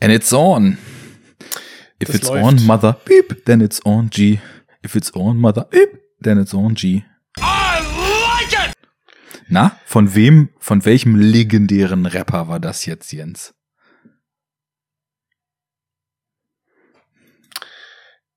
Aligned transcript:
And 0.00 0.12
it's 0.12 0.32
on. 0.32 0.78
If 1.98 2.08
Das 2.08 2.16
it's 2.16 2.28
läuft. 2.28 2.44
on, 2.44 2.66
mother, 2.66 2.96
beep, 3.04 3.44
then 3.46 3.60
it's 3.60 3.80
on 3.84 4.10
G. 4.10 4.40
If 4.84 4.94
it's 4.94 5.10
on, 5.14 5.38
mother, 5.38 5.64
beep, 5.70 5.98
then 6.20 6.38
it's 6.38 6.54
on 6.54 6.74
G. 6.74 7.04
Na, 9.48 9.78
von 9.86 10.14
wem, 10.14 10.48
von 10.58 10.84
welchem 10.84 11.14
legendären 11.14 12.04
Rapper 12.04 12.48
war 12.48 12.58
das 12.58 12.84
jetzt, 12.84 13.12
Jens? 13.12 13.54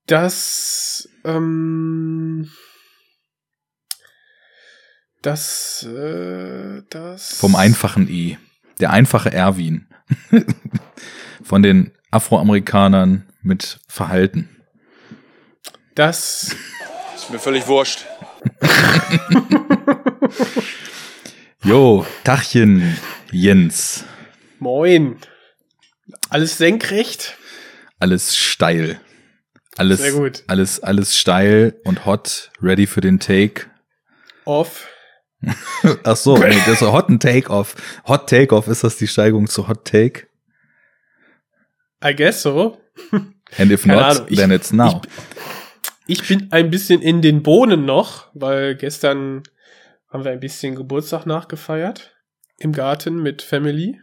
Das, 0.06 1.10
ähm, 1.24 2.50
das, 5.22 5.84
äh, 5.84 6.84
das. 6.90 7.38
Vom 7.38 7.56
einfachen 7.56 8.08
E. 8.08 8.38
Der 8.80 8.92
einfache 8.92 9.32
Erwin. 9.32 9.88
von 11.44 11.62
den 11.64 11.92
Afroamerikanern 12.12 13.28
mit 13.42 13.80
Verhalten. 13.88 14.50
Das, 15.96 16.56
Ist 17.16 17.30
mir 17.30 17.40
völlig 17.40 17.68
wurscht. 17.68 18.06
Jo, 21.64 22.06
Tachchen, 22.24 22.98
Jens. 23.32 24.06
moin. 24.60 25.18
Alles 26.30 26.58
senkrecht. 26.58 27.38
Alles 28.00 28.38
steil. 28.38 29.00
Alles, 29.78 30.00
Sehr 30.00 30.12
gut. 30.14 30.44
alles, 30.48 30.80
alles 30.82 31.18
steil 31.18 31.76
und 31.84 32.06
hot, 32.06 32.52
ready 32.62 32.88
für 32.88 33.02
den 33.02 33.20
Take. 33.20 33.66
Off. 34.46 34.88
Ach 36.04 36.16
so, 36.18 36.38
nee, 36.38 36.50
das 36.66 36.82
ist 36.82 36.82
Hot 36.82 37.10
and 37.10 37.22
Take 37.22 37.50
Off. 37.50 37.76
Hot 38.08 38.30
Take 38.30 38.54
Off, 38.56 38.68
ist 38.68 38.84
das 38.84 38.98
die 38.98 39.08
Steigung 39.08 39.48
zu 39.48 39.68
Hot 39.68 39.86
Take? 39.86 40.28
I 42.04 42.14
guess 42.16 42.42
so. 42.42 42.78
And 43.58 43.72
if 43.72 43.84
Keine 43.84 43.96
not, 43.96 44.04
Ahnung, 44.04 44.28
ich- 44.30 44.38
then 44.38 44.52
it's 44.52 44.72
now. 44.72 45.02
Ich 46.08 46.28
bin 46.28 46.48
ein 46.52 46.70
bisschen 46.72 47.02
in 47.02 47.22
den 47.22 47.44
Bohnen 47.44 47.86
noch, 47.86 48.28
weil 48.34 48.76
gestern 48.76 49.44
haben 50.10 50.24
wir 50.24 50.32
ein 50.32 50.40
bisschen 50.40 50.76
Geburtstag 50.76 51.26
nachgefeiert. 51.26 52.16
Im 52.58 52.72
Garten 52.74 53.22
mit 53.22 53.42
Family. 53.42 54.00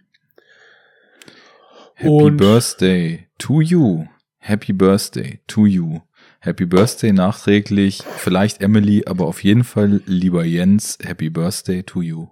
Happy 1.94 2.08
und- 2.11 2.36
Birthday 2.36 3.27
to 3.38 3.61
you. 3.61 4.06
Happy 4.38 4.72
Birthday 4.72 5.41
to 5.47 5.66
you. 5.66 6.00
Happy 6.41 6.64
Birthday 6.66 7.12
nachträglich. 7.12 8.03
Vielleicht 8.19 8.60
Emily, 8.60 9.03
aber 9.06 9.27
auf 9.27 9.42
jeden 9.42 9.64
Fall 9.64 10.00
lieber 10.06 10.44
Jens. 10.44 10.98
Happy 11.03 11.28
Birthday 11.31 11.83
to 11.83 12.03
you. 12.03 12.28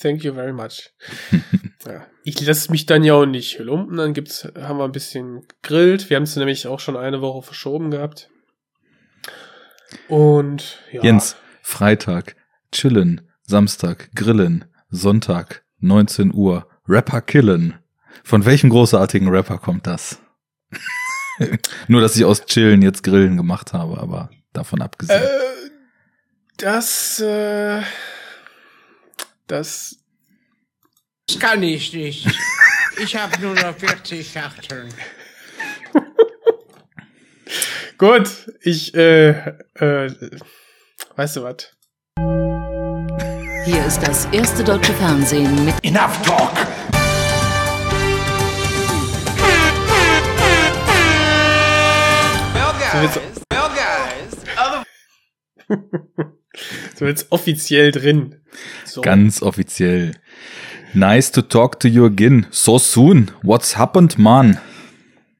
Thank 0.00 0.24
you 0.24 0.32
very 0.32 0.52
much. 0.52 0.90
ja. 1.86 2.06
Ich 2.24 2.40
lasse 2.40 2.70
mich 2.70 2.86
dann 2.86 3.04
ja 3.04 3.14
auch 3.14 3.26
nicht 3.26 3.58
lumpen. 3.58 3.96
Dann 3.96 4.14
gibt's, 4.14 4.48
haben 4.56 4.78
wir 4.78 4.84
ein 4.84 4.92
bisschen 4.92 5.46
gegrillt. 5.62 6.08
Wir 6.08 6.16
haben 6.16 6.24
es 6.24 6.36
nämlich 6.36 6.66
auch 6.66 6.80
schon 6.80 6.96
eine 6.96 7.20
Woche 7.20 7.42
verschoben 7.42 7.90
gehabt. 7.90 8.30
Und 10.08 10.78
ja. 10.92 11.02
Jens, 11.02 11.36
Freitag, 11.62 12.36
chillen. 12.72 13.28
Samstag, 13.42 14.10
grillen. 14.14 14.64
Sonntag, 14.88 15.64
19 15.80 16.32
Uhr, 16.32 16.66
Rapper 16.88 17.20
killen. 17.20 17.74
Von 18.24 18.44
welchem 18.44 18.70
großartigen 18.70 19.28
Rapper 19.28 19.58
kommt 19.58 19.86
das? 19.86 20.20
Nur, 21.88 22.00
dass 22.00 22.16
ich 22.16 22.24
aus 22.24 22.44
Chillen 22.46 22.82
jetzt 22.82 23.02
Grillen 23.02 23.36
gemacht 23.36 23.72
habe, 23.72 23.98
aber 23.98 24.30
davon 24.52 24.82
abgesehen. 24.82 25.22
Äh, 25.22 25.70
das, 26.58 27.20
äh, 27.20 27.82
das, 29.50 29.96
Das 31.26 31.38
kann 31.38 31.62
ich 31.62 31.92
nicht. 31.92 32.26
Ich 33.02 33.16
habe 33.16 33.40
nur 33.40 33.54
noch 33.54 33.76
40 33.76 34.30
Schachteln. 34.30 34.92
gut. 37.98 38.28
Ich, 38.62 38.94
äh, 38.94 39.30
äh, 39.74 40.30
weißt 41.16 41.36
du 41.36 41.42
was? 41.44 41.74
Hier 43.64 43.86
ist 43.86 44.00
das 44.02 44.26
erste 44.26 44.64
deutsche 44.64 44.92
Fernsehen 44.94 45.64
mit 45.64 45.74
Enough 45.84 46.20
talk. 46.22 46.54
Well, 52.54 52.74
guys. 52.78 53.16
Well, 53.50 53.70
guys. 55.68 56.30
So 56.96 57.06
jetzt 57.06 57.26
offiziell 57.30 57.92
drin. 57.92 58.36
So. 58.84 59.00
Ganz 59.00 59.42
offiziell. 59.42 60.12
Nice 60.92 61.30
to 61.32 61.42
talk 61.42 61.80
to 61.80 61.88
you 61.88 62.04
again. 62.04 62.46
So 62.50 62.78
soon. 62.78 63.30
What's 63.42 63.76
happened, 63.76 64.18
man? 64.18 64.58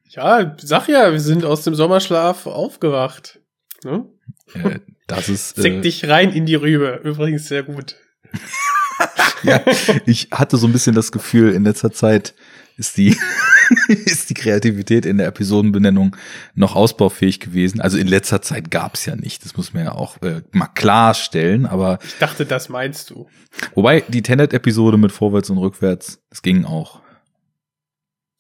Ja, 0.09 0.57
sag 0.61 0.89
ja, 0.89 1.13
wir 1.13 1.21
sind 1.21 1.45
aus 1.45 1.63
dem 1.63 1.75
Sommerschlaf 1.75 2.47
aufgewacht. 2.47 3.41
Ne? 3.85 4.07
Äh, 4.55 4.81
das 5.07 5.29
ist. 5.29 5.57
Zeck 5.61 5.75
Äh, 5.75 5.81
dich 5.81 6.09
rein 6.09 6.33
in 6.33 6.47
die 6.47 6.55
Rübe. 6.55 7.01
Übrigens 7.05 7.49
sehr 7.49 7.63
gut. 7.63 7.97
ja, 9.43 9.61
ich 10.07 10.29
hatte 10.31 10.57
so 10.57 10.67
ein 10.67 10.73
bisschen 10.73 10.95
das 10.95 11.13
Gefühl, 11.13 11.53
in 11.53 11.65
letzter 11.65 11.93
Zeit 11.93 12.35
ist 12.77 12.97
die, 12.97 13.17
ist 13.89 14.31
die 14.31 14.35
Kreativität 14.35 15.05
in 15.07 15.19
der 15.19 15.27
Episodenbenennung 15.27 16.17
noch 16.55 16.75
ausbaufähig 16.77 17.41
gewesen. 17.41 17.81
Also 17.81 17.99
in 17.99 18.07
letzter 18.07 18.43
Zeit 18.43 18.71
gab's 18.71 19.07
ja 19.07 19.17
nicht. 19.17 19.45
Das 19.45 19.57
muss 19.57 19.73
man 19.75 19.85
ja 19.85 19.93
auch 19.93 20.21
äh, 20.23 20.43
mal 20.53 20.67
klarstellen. 20.69 21.67
Aber 21.67 21.99
Ich 22.05 22.19
dachte, 22.19 22.47
das 22.47 22.69
meinst 22.69 23.11
du. 23.11 23.29
wobei 23.75 24.03
die 24.09 24.23
Tenet-Episode 24.23 24.97
mit 24.99 25.13
Vorwärts 25.13 25.51
und 25.51 25.59
Rückwärts, 25.59 26.21
das 26.31 26.43
ging 26.43 26.65
auch. 26.65 27.01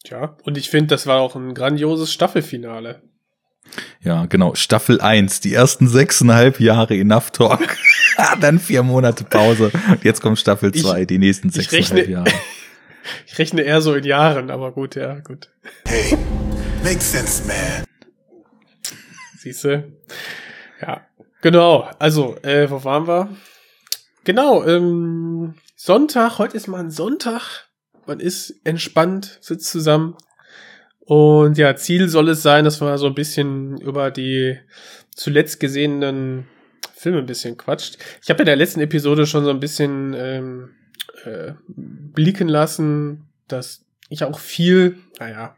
Tja, 0.04 0.36
und 0.44 0.56
ich 0.56 0.70
finde, 0.70 0.88
das 0.88 1.06
war 1.06 1.20
auch 1.20 1.36
ein 1.36 1.52
grandioses 1.54 2.12
Staffelfinale. 2.12 3.02
Ja, 4.00 4.24
genau. 4.26 4.54
Staffel 4.54 5.00
1, 5.00 5.41
die 5.41 5.52
ersten 5.52 5.86
sechseinhalb 5.86 6.58
Jahre 6.58 6.97
Enough 6.97 7.30
Talk. 7.32 7.76
Dann 8.41 8.58
vier 8.58 8.82
Monate 8.82 9.24
Pause. 9.24 9.70
Und 9.91 10.02
jetzt 10.02 10.22
kommt 10.22 10.38
Staffel 10.38 10.72
Ich- 10.74 10.82
2, 10.82 11.04
die 11.04 11.18
nächsten 11.18 11.50
sechseinhalb 11.50 12.08
Jahre. 12.08 12.30
Ich 13.26 13.38
rechne 13.38 13.62
eher 13.62 13.81
so 13.81 13.94
in 13.94 14.04
Jahren, 14.04 14.50
aber 14.50 14.72
gut, 14.72 14.97
ja, 14.97 15.21
gut. 15.21 15.48
Hey, 15.87 16.16
makes 16.82 17.12
sense, 17.12 17.47
man. 17.47 17.84
Siehst 19.38 19.65
du? 19.65 19.93
Ja, 20.82 21.06
genau. 21.41 21.88
Also, 21.98 22.37
äh, 22.43 22.71
wo 22.71 22.84
waren 22.84 23.06
wir? 23.06 23.37
Genau, 24.25 24.65
ähm, 24.65 25.54
Sonntag, 25.76 26.38
heute 26.38 26.56
ist 26.56 26.69
mal 26.69 26.81
ein 26.81 26.91
Sonntag. 26.91 27.71
Man 28.06 28.21
ist 28.21 28.60
entspannt, 28.65 29.38
sitzt 29.41 29.71
zusammen. 29.71 30.16
Und 31.00 31.59
ja, 31.59 31.75
Ziel 31.75 32.09
soll 32.09 32.28
es 32.28 32.42
sein, 32.42 32.65
dass 32.65 32.81
man 32.81 32.98
so 32.98 33.06
ein 33.06 33.15
bisschen 33.15 33.81
über 33.81 34.10
die 34.10 34.59
zuletzt 35.15 35.59
gesehenen 35.59 36.47
Filme 36.94 37.19
ein 37.19 37.27
bisschen 37.27 37.56
quatscht. 37.56 37.97
Ich 38.22 38.28
habe 38.31 38.41
in 38.41 38.47
der 38.47 38.56
letzten 38.56 38.81
Episode 38.81 39.27
schon 39.27 39.44
so 39.44 39.50
ein 39.50 39.59
bisschen 39.60 40.15
ähm, 40.15 40.71
äh, 41.25 41.54
blicken 41.69 42.48
lassen, 42.48 43.28
dass 43.48 43.84
ich 44.08 44.25
auch 44.25 44.38
viel, 44.38 44.98
naja, 45.19 45.56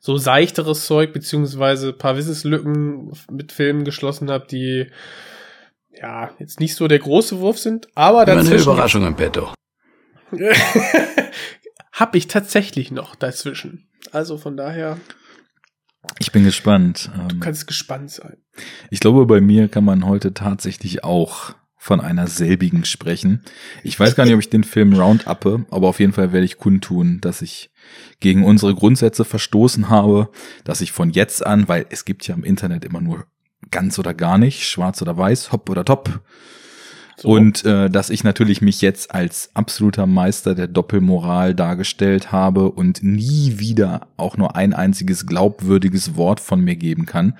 so 0.00 0.16
seichteres 0.16 0.86
Zeug, 0.86 1.12
beziehungsweise 1.12 1.88
ein 1.88 1.98
paar 1.98 2.16
Wissenslücken 2.16 3.12
mit 3.30 3.52
Filmen 3.52 3.84
geschlossen 3.84 4.30
habe, 4.30 4.46
die 4.46 4.86
ja 5.92 6.30
jetzt 6.38 6.60
nicht 6.60 6.76
so 6.76 6.86
der 6.86 7.00
große 7.00 7.40
Wurf 7.40 7.58
sind, 7.58 7.88
aber 7.96 8.20
Eine 8.20 8.36
dazwischen 8.36 8.62
Überraschung 8.72 9.04
im 9.06 9.16
Petto. 9.16 9.52
hab 11.92 12.14
ich 12.14 12.28
tatsächlich 12.28 12.90
noch 12.90 13.14
dazwischen. 13.16 13.88
Also 14.12 14.38
von 14.38 14.56
daher, 14.56 14.98
Ich 16.18 16.30
bin 16.32 16.44
gespannt. 16.44 17.10
du 17.28 17.34
Ähm, 17.34 17.40
kannst 17.40 17.66
gespannt 17.66 18.10
sein. 18.10 18.36
Ich 18.90 19.00
glaube, 19.00 19.26
bei 19.26 19.40
mir 19.40 19.68
kann 19.68 19.84
man 19.84 20.06
heute 20.06 20.32
tatsächlich 20.32 21.02
auch 21.04 21.54
von 21.78 22.00
einer 22.00 22.26
selbigen 22.26 22.84
sprechen. 22.84 23.42
Ich 23.84 23.98
weiß 23.98 24.16
gar 24.16 24.24
nicht, 24.24 24.34
ob 24.34 24.40
ich 24.40 24.50
den 24.50 24.64
Film 24.64 24.92
Rounduppe, 24.94 25.64
aber 25.70 25.88
auf 25.88 26.00
jeden 26.00 26.12
Fall 26.12 26.32
werde 26.32 26.44
ich 26.44 26.58
kundtun, 26.58 27.20
dass 27.20 27.40
ich 27.40 27.70
gegen 28.20 28.44
unsere 28.44 28.74
Grundsätze 28.74 29.24
verstoßen 29.24 29.88
habe, 29.88 30.30
dass 30.64 30.80
ich 30.80 30.92
von 30.92 31.10
jetzt 31.10 31.46
an, 31.46 31.68
weil 31.68 31.86
es 31.90 32.04
gibt 32.04 32.26
ja 32.26 32.34
im 32.34 32.44
Internet 32.44 32.84
immer 32.84 33.00
nur 33.00 33.26
ganz 33.70 33.98
oder 33.98 34.12
gar 34.12 34.38
nicht, 34.38 34.68
schwarz 34.68 35.00
oder 35.02 35.16
weiß, 35.16 35.52
hopp 35.52 35.70
oder 35.70 35.84
top. 35.84 36.20
So. 37.20 37.30
Und 37.30 37.64
äh, 37.64 37.90
dass 37.90 38.10
ich 38.10 38.22
natürlich 38.22 38.62
mich 38.62 38.80
jetzt 38.80 39.12
als 39.12 39.50
absoluter 39.54 40.06
Meister 40.06 40.54
der 40.54 40.68
Doppelmoral 40.68 41.52
dargestellt 41.52 42.30
habe 42.30 42.70
und 42.70 43.02
nie 43.02 43.58
wieder 43.58 44.06
auch 44.16 44.36
nur 44.36 44.54
ein 44.54 44.72
einziges 44.72 45.26
glaubwürdiges 45.26 46.14
Wort 46.14 46.38
von 46.38 46.60
mir 46.60 46.76
geben 46.76 47.06
kann. 47.06 47.34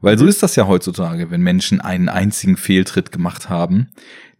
Weil 0.00 0.16
so 0.18 0.26
ist 0.26 0.44
das 0.44 0.54
ja 0.54 0.68
heutzutage, 0.68 1.32
wenn 1.32 1.40
Menschen 1.40 1.80
einen 1.80 2.08
einzigen 2.08 2.56
Fehltritt 2.56 3.10
gemacht 3.10 3.48
haben. 3.48 3.88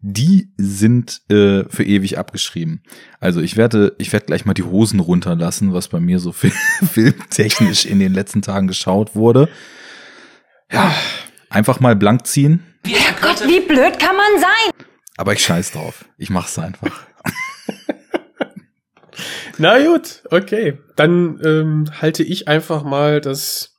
Die 0.01 0.53
sind 0.57 1.23
äh, 1.29 1.65
für 1.69 1.83
ewig 1.83 2.17
abgeschrieben. 2.17 2.83
Also 3.19 3.41
ich 3.41 3.57
werde, 3.57 3.97
ich 3.99 4.13
werde 4.13 4.27
gleich 4.27 4.45
mal 4.45 4.55
die 4.55 4.63
Hosen 4.63 5.01
runterlassen, 5.01 5.73
was 5.73 5.89
bei 5.89 5.99
mir 5.99 6.21
so 6.21 6.31
fil 6.33 6.53
filmtechnisch 6.89 7.85
in 7.85 7.99
den 7.99 8.15
letzten 8.15 8.43
Tagen 8.43 8.69
geschaut 8.69 9.17
wurde. 9.17 9.49
Ja, 10.71 10.95
einfach 11.51 11.81
mal 11.81 11.97
blank 11.97 12.27
ziehen. 12.27 12.65
Gott, 13.21 13.47
wie 13.47 13.61
blöd 13.61 13.99
kann 13.99 14.17
man 14.17 14.41
sein? 14.41 14.87
Aber 15.17 15.33
ich 15.33 15.43
scheiß 15.43 15.73
drauf. 15.73 16.05
Ich 16.17 16.31
mach's 16.31 16.59
einfach. 16.59 17.07
Na 19.59 19.85
gut, 19.85 20.23
okay. 20.31 20.79
Dann 20.97 21.41
ähm, 21.45 21.91
halte 22.01 22.23
ich 22.23 22.47
einfach 22.47 22.85
mal 22.85 23.21
das, 23.21 23.77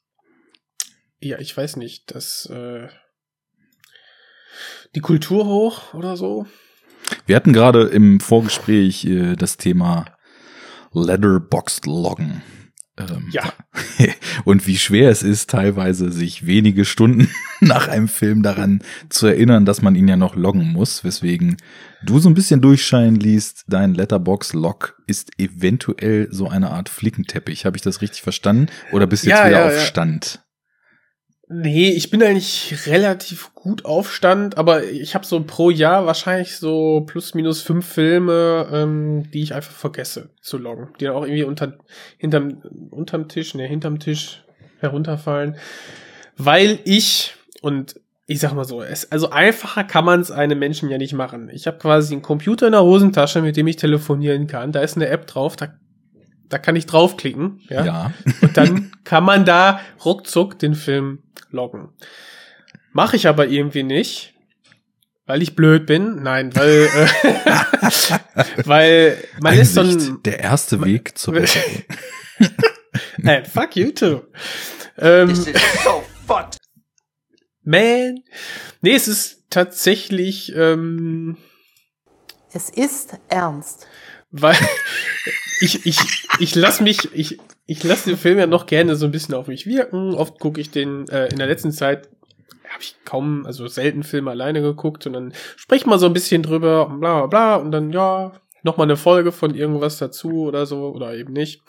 ja, 1.19 1.39
ich 1.39 1.55
weiß 1.55 1.77
nicht, 1.77 2.13
das, 2.13 2.45
äh, 2.47 2.89
die 4.95 4.99
Kultur 4.99 5.45
hoch 5.45 5.93
oder 5.93 6.17
so. 6.17 6.45
Wir 7.25 7.35
hatten 7.35 7.53
gerade 7.53 7.83
im 7.83 8.19
Vorgespräch 8.19 9.05
äh, 9.05 9.35
das 9.35 9.57
Thema 9.57 10.05
Letterboxd 10.91 11.85
Loggen. 11.85 12.41
Ähm, 12.99 13.29
Ja. 13.31 13.53
und 14.45 14.67
wie 14.67 14.77
schwer 14.77 15.09
es 15.09 15.23
ist, 15.23 15.49
teilweise 15.49 16.11
sich 16.11 16.45
wenige 16.45 16.85
Stunden 16.85 17.29
nach 17.59 17.87
einem 17.87 18.07
Film 18.07 18.43
daran 18.43 18.81
zu 19.09 19.27
erinnern, 19.27 19.65
dass 19.65 19.81
man 19.81 19.95
ihn 19.95 20.07
ja 20.07 20.17
noch 20.17 20.35
loggen 20.35 20.71
muss, 20.71 21.03
weswegen 21.03 21.57
du 22.03 22.19
so 22.19 22.29
ein 22.29 22.33
bisschen 22.33 22.61
durchscheinen 22.61 23.15
liest, 23.15 23.65
dein 23.67 23.93
Letterbox-Log 23.93 25.01
ist 25.07 25.31
eventuell 25.37 26.27
so 26.31 26.47
eine 26.47 26.71
Art 26.71 26.89
Flickenteppich. 26.89 27.65
Habe 27.65 27.77
ich 27.77 27.83
das 27.83 28.01
richtig 28.01 28.21
verstanden? 28.21 28.67
Oder 28.91 29.07
bist 29.07 29.25
du 29.25 29.29
jetzt 29.29 29.39
Ja, 29.39 29.47
wieder 29.47 29.59
ja, 29.59 29.67
auf 29.67 29.73
ja. 29.73 29.79
Stand? 29.81 30.41
Nee, 31.51 31.89
ich 31.89 32.11
bin 32.11 32.21
eigentlich 32.21 32.85
relativ 32.85 33.55
gut 33.55 33.83
auf 33.83 34.13
Stand, 34.13 34.59
aber 34.59 34.83
ich 34.83 35.15
habe 35.15 35.25
so 35.25 35.43
pro 35.43 35.71
Jahr 35.71 36.05
wahrscheinlich 36.05 36.57
so 36.57 37.01
plus 37.07 37.33
minus 37.33 37.63
fünf 37.63 37.87
Filme, 37.87 38.67
ähm, 38.71 39.23
die 39.31 39.41
ich 39.41 39.55
einfach 39.55 39.71
vergesse 39.71 40.29
zu 40.41 40.59
loggen, 40.59 40.89
die 40.99 41.05
dann 41.05 41.15
auch 41.15 41.23
irgendwie 41.23 41.45
unter, 41.45 41.79
hinterm, 42.19 42.61
unterm 42.91 43.27
Tisch, 43.29 43.55
ne, 43.55 43.65
hinterm 43.65 43.97
Tisch 43.97 44.43
herunterfallen, 44.77 45.57
weil 46.37 46.77
ich 46.85 47.33
und 47.63 47.99
ich 48.27 48.39
sag 48.39 48.53
mal 48.53 48.63
so, 48.63 48.83
es, 48.83 49.11
also 49.11 49.31
einfacher 49.31 49.83
kann 49.83 50.05
man 50.05 50.21
es 50.21 50.29
einem 50.29 50.59
Menschen 50.59 50.87
ja 50.89 50.99
nicht 50.99 51.13
machen. 51.13 51.49
Ich 51.51 51.65
habe 51.65 51.79
quasi 51.79 52.13
einen 52.13 52.21
Computer 52.21 52.67
in 52.67 52.73
der 52.73 52.83
Hosentasche, 52.83 53.41
mit 53.41 53.57
dem 53.57 53.65
ich 53.65 53.77
telefonieren 53.77 54.45
kann. 54.45 54.71
Da 54.71 54.81
ist 54.81 54.97
eine 54.97 55.07
App 55.07 55.25
drauf, 55.25 55.55
da, 55.55 55.73
da 56.49 56.57
kann 56.57 56.75
ich 56.75 56.85
draufklicken. 56.85 57.61
Ja. 57.69 57.85
Ja. 57.85 58.13
Und 58.41 58.57
dann 58.57 58.91
kann 59.03 59.23
man 59.23 59.45
da 59.45 59.79
ruckzuck 60.03 60.59
den 60.59 60.75
Film 60.75 61.23
loggen. 61.51 61.89
Mache 62.91 63.15
ich 63.15 63.27
aber 63.27 63.47
irgendwie 63.47 63.83
nicht, 63.83 64.33
weil 65.25 65.41
ich 65.41 65.55
blöd 65.55 65.85
bin. 65.85 66.23
Nein, 66.23 66.55
weil, 66.55 66.89
äh, 66.95 68.65
weil 68.65 69.23
man 69.41 69.57
ist 69.57 69.75
so 69.75 69.81
Einsicht, 69.81 70.11
ein. 70.11 70.23
der 70.23 70.39
erste 70.39 70.83
Weg 70.83 71.17
zur 71.17 71.33
Besserung. 71.35 71.83
Hey, 73.21 73.45
fuck 73.45 73.75
you 73.75 73.91
too. 73.91 74.21
Ähm, 74.97 75.33
man. 77.63 78.19
Nee, 78.81 78.95
es 78.95 79.07
ist 79.07 79.45
tatsächlich, 79.49 80.53
ähm, 80.55 81.37
Es 82.51 82.69
ist 82.69 83.13
ernst. 83.27 83.85
Weil 84.31 84.55
ich, 85.61 85.85
ich, 85.85 85.99
ich 86.39 86.55
lass 86.55 86.81
mich, 86.81 87.09
ich, 87.13 87.37
ich 87.65 87.83
lass 87.83 88.05
den 88.05 88.17
Film 88.17 88.39
ja 88.39 88.47
noch 88.47 88.65
gerne 88.65 88.95
so 88.95 89.05
ein 89.05 89.11
bisschen 89.11 89.35
auf 89.35 89.47
mich 89.47 89.65
wirken. 89.65 90.13
Oft 90.13 90.39
gucke 90.39 90.61
ich 90.61 90.71
den, 90.71 91.07
äh, 91.09 91.27
in 91.27 91.37
der 91.37 91.47
letzten 91.47 91.71
Zeit 91.71 92.09
habe 92.69 92.83
ich 92.83 92.95
kaum, 93.03 93.45
also 93.45 93.67
selten 93.67 94.03
Filme 94.03 94.31
alleine 94.31 94.61
geguckt 94.61 95.07
und 95.07 95.13
dann 95.13 95.33
spreche 95.55 95.89
mal 95.89 95.99
so 95.99 96.05
ein 96.05 96.13
bisschen 96.13 96.43
drüber 96.43 96.87
und 96.87 96.99
bla 96.99 97.25
bla 97.25 97.27
bla 97.27 97.55
und 97.55 97.71
dann, 97.71 97.91
ja, 97.91 98.31
nochmal 98.63 98.85
eine 98.85 98.97
Folge 98.97 99.31
von 99.31 99.55
irgendwas 99.55 99.97
dazu 99.97 100.43
oder 100.43 100.65
so 100.65 100.89
oder 100.89 101.15
eben 101.15 101.33
nicht. 101.33 101.61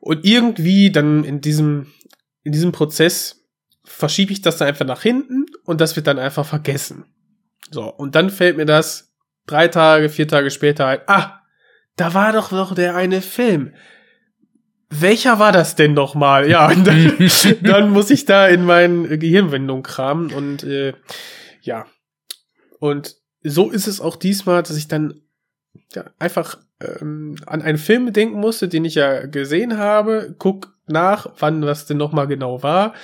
Und 0.00 0.24
irgendwie 0.24 0.90
dann 0.90 1.24
in 1.24 1.40
diesem, 1.40 1.92
in 2.42 2.52
diesem 2.52 2.72
Prozess 2.72 3.46
verschiebe 3.84 4.32
ich 4.32 4.42
das 4.42 4.58
dann 4.58 4.68
einfach 4.68 4.86
nach 4.86 5.02
hinten 5.02 5.46
und 5.64 5.80
das 5.80 5.96
wird 5.96 6.06
dann 6.06 6.18
einfach 6.18 6.44
vergessen. 6.46 7.06
So, 7.70 7.84
und 7.84 8.14
dann 8.14 8.30
fällt 8.30 8.56
mir 8.56 8.66
das 8.66 9.12
drei 9.46 9.68
Tage, 9.68 10.08
vier 10.08 10.28
Tage 10.28 10.50
später 10.50 10.86
ein, 10.86 11.00
ah, 11.06 11.40
da 11.98 12.14
war 12.14 12.32
doch 12.32 12.50
noch 12.50 12.74
der 12.74 12.96
eine 12.96 13.20
Film. 13.20 13.74
Welcher 14.88 15.38
war 15.38 15.52
das 15.52 15.76
denn 15.76 15.92
noch 15.92 16.14
mal? 16.14 16.48
Ja, 16.48 16.72
dann, 16.74 17.30
dann 17.62 17.90
muss 17.90 18.10
ich 18.10 18.24
da 18.24 18.46
in 18.46 18.64
meinen 18.64 19.18
Gehirnwindung 19.18 19.82
kramen 19.82 20.32
und 20.32 20.64
äh, 20.64 20.94
ja. 21.60 21.86
Und 22.78 23.16
so 23.42 23.70
ist 23.70 23.86
es 23.86 24.00
auch 24.00 24.16
diesmal, 24.16 24.62
dass 24.62 24.76
ich 24.76 24.88
dann 24.88 25.20
ja, 25.94 26.04
einfach 26.18 26.58
ähm, 26.80 27.36
an 27.46 27.62
einen 27.62 27.78
Film 27.78 28.12
denken 28.12 28.38
musste, 28.38 28.68
den 28.68 28.84
ich 28.84 28.94
ja 28.94 29.26
gesehen 29.26 29.78
habe, 29.78 30.34
guck 30.38 30.74
nach, 30.86 31.28
wann 31.38 31.66
was 31.66 31.86
denn 31.86 31.96
noch 31.96 32.12
mal 32.12 32.26
genau 32.26 32.62
war, 32.62 32.94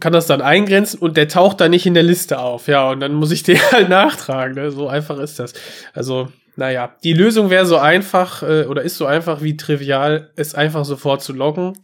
kann 0.00 0.12
das 0.12 0.26
dann 0.26 0.42
eingrenzen 0.42 1.00
und 1.00 1.16
der 1.16 1.28
taucht 1.28 1.60
da 1.60 1.68
nicht 1.68 1.86
in 1.86 1.94
der 1.94 2.02
Liste 2.02 2.38
auf. 2.38 2.66
Ja, 2.66 2.90
und 2.90 3.00
dann 3.00 3.14
muss 3.14 3.30
ich 3.30 3.42
den 3.44 3.58
halt 3.70 3.88
nachtragen. 3.88 4.54
Ne? 4.54 4.70
So 4.70 4.88
einfach 4.88 5.18
ist 5.18 5.38
das. 5.38 5.52
Also, 5.92 6.28
naja, 6.56 6.96
die 7.04 7.12
Lösung 7.12 7.50
wäre 7.50 7.66
so 7.66 7.76
einfach 7.78 8.42
äh, 8.42 8.64
oder 8.64 8.82
ist 8.82 8.96
so 8.96 9.06
einfach 9.06 9.42
wie 9.42 9.56
trivial, 9.56 10.32
es 10.36 10.54
einfach 10.54 10.84
sofort 10.84 11.22
zu 11.22 11.32
loggen. 11.32 11.74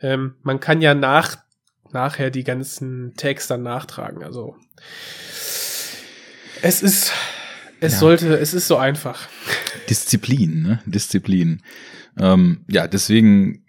Ähm, 0.00 0.34
man 0.42 0.60
kann 0.60 0.80
ja 0.82 0.94
nach 0.94 1.38
nachher 1.92 2.30
die 2.30 2.44
ganzen 2.44 3.14
Tags 3.16 3.46
dann 3.46 3.62
nachtragen. 3.62 4.24
Also 4.24 4.56
es 6.62 6.82
ist, 6.82 7.12
es 7.80 7.92
Ja. 7.94 7.98
sollte, 7.98 8.36
es 8.38 8.52
ist 8.54 8.66
so 8.66 8.76
einfach. 8.76 9.28
Disziplin, 9.88 10.62
ne? 10.62 10.82
Disziplin. 10.86 11.62
Ähm, 12.18 12.64
ja, 12.68 12.88
deswegen, 12.88 13.64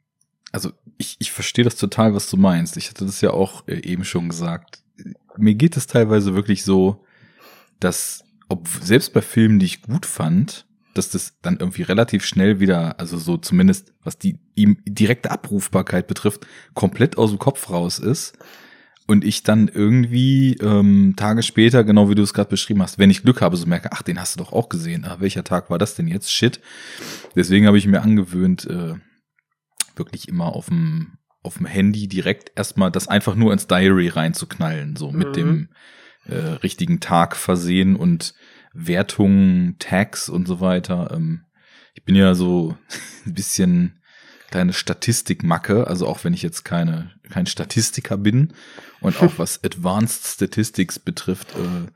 also 0.51 0.71
ich, 0.97 1.17
ich 1.19 1.31
verstehe 1.31 1.65
das 1.65 1.75
total, 1.75 2.13
was 2.15 2.29
du 2.29 2.37
meinst. 2.37 2.77
Ich 2.77 2.89
hatte 2.89 3.05
das 3.05 3.21
ja 3.21 3.31
auch 3.31 3.67
äh, 3.67 3.81
eben 3.87 4.05
schon 4.05 4.29
gesagt. 4.29 4.79
Mir 5.37 5.55
geht 5.55 5.77
es 5.77 5.87
teilweise 5.87 6.33
wirklich 6.33 6.63
so, 6.63 7.03
dass, 7.79 8.23
ob 8.49 8.67
selbst 8.67 9.13
bei 9.13 9.21
Filmen, 9.21 9.59
die 9.59 9.65
ich 9.65 9.81
gut 9.81 10.05
fand, 10.05 10.65
dass 10.93 11.09
das 11.09 11.33
dann 11.41 11.57
irgendwie 11.59 11.81
relativ 11.81 12.25
schnell 12.25 12.59
wieder, 12.59 12.99
also 12.99 13.17
so 13.17 13.37
zumindest 13.37 13.93
was 14.03 14.17
die 14.17 14.39
ihm 14.55 14.77
direkte 14.85 15.31
Abrufbarkeit 15.31 16.07
betrifft, 16.07 16.47
komplett 16.73 17.17
aus 17.17 17.31
dem 17.31 17.39
Kopf 17.39 17.69
raus 17.69 17.99
ist. 17.99 18.37
Und 19.07 19.23
ich 19.23 19.43
dann 19.43 19.67
irgendwie 19.67 20.55
ähm, 20.61 21.13
Tage 21.15 21.43
später, 21.43 21.83
genau 21.83 22.09
wie 22.09 22.15
du 22.15 22.23
es 22.23 22.33
gerade 22.33 22.49
beschrieben 22.49 22.81
hast, 22.81 22.97
wenn 22.97 23.11
ich 23.11 23.21
Glück 23.21 23.39
habe, 23.41 23.55
so 23.55 23.67
merke, 23.67 23.91
ach, 23.91 24.01
den 24.01 24.19
hast 24.19 24.35
du 24.35 24.39
doch 24.43 24.51
auch 24.51 24.67
gesehen. 24.67 25.05
Ah, 25.05 25.17
welcher 25.19 25.43
Tag 25.43 25.69
war 25.69 25.77
das 25.77 25.93
denn 25.93 26.07
jetzt? 26.07 26.31
Shit. 26.31 26.59
Deswegen 27.35 27.67
habe 27.67 27.77
ich 27.77 27.85
mir 27.85 28.01
angewöhnt, 28.01 28.65
äh, 28.65 28.95
wirklich 29.95 30.27
immer 30.27 30.47
auf 30.47 30.67
dem 30.67 31.17
auf 31.43 31.57
dem 31.57 31.67
Handy 31.67 32.07
direkt 32.07 32.51
erstmal 32.55 32.89
das 32.89 33.07
einfach 33.07 33.35
nur 33.35 33.53
ins 33.53 33.67
Diary 33.67 34.07
reinzuknallen, 34.07 34.95
so 34.95 35.11
mit 35.11 35.27
Mhm. 35.27 35.33
dem 35.33 35.69
äh, 36.27 36.35
richtigen 36.35 36.99
Tag 36.99 37.35
versehen 37.35 37.95
und 37.95 38.33
Wertungen, 38.73 39.77
Tags 39.79 40.29
und 40.29 40.47
so 40.47 40.59
weiter. 40.59 41.11
Ähm, 41.13 41.45
ich 41.93 42.03
bin 42.03 42.15
ja 42.15 42.35
so 42.35 42.77
ein 43.25 43.33
bisschen 43.33 43.99
kleine 44.51 44.73
Statistikmacke, 44.73 45.87
also 45.87 46.07
auch 46.07 46.23
wenn 46.23 46.33
ich 46.33 46.41
jetzt 46.41 46.63
keine 46.63 47.11
kein 47.29 47.45
Statistiker 47.45 48.17
bin 48.17 48.53
und 49.01 49.21
auch 49.21 49.33
was 49.37 49.63
Advanced 49.63 50.25
Statistics 50.27 50.99
betrifft, 50.99 51.55
äh, 51.55 51.91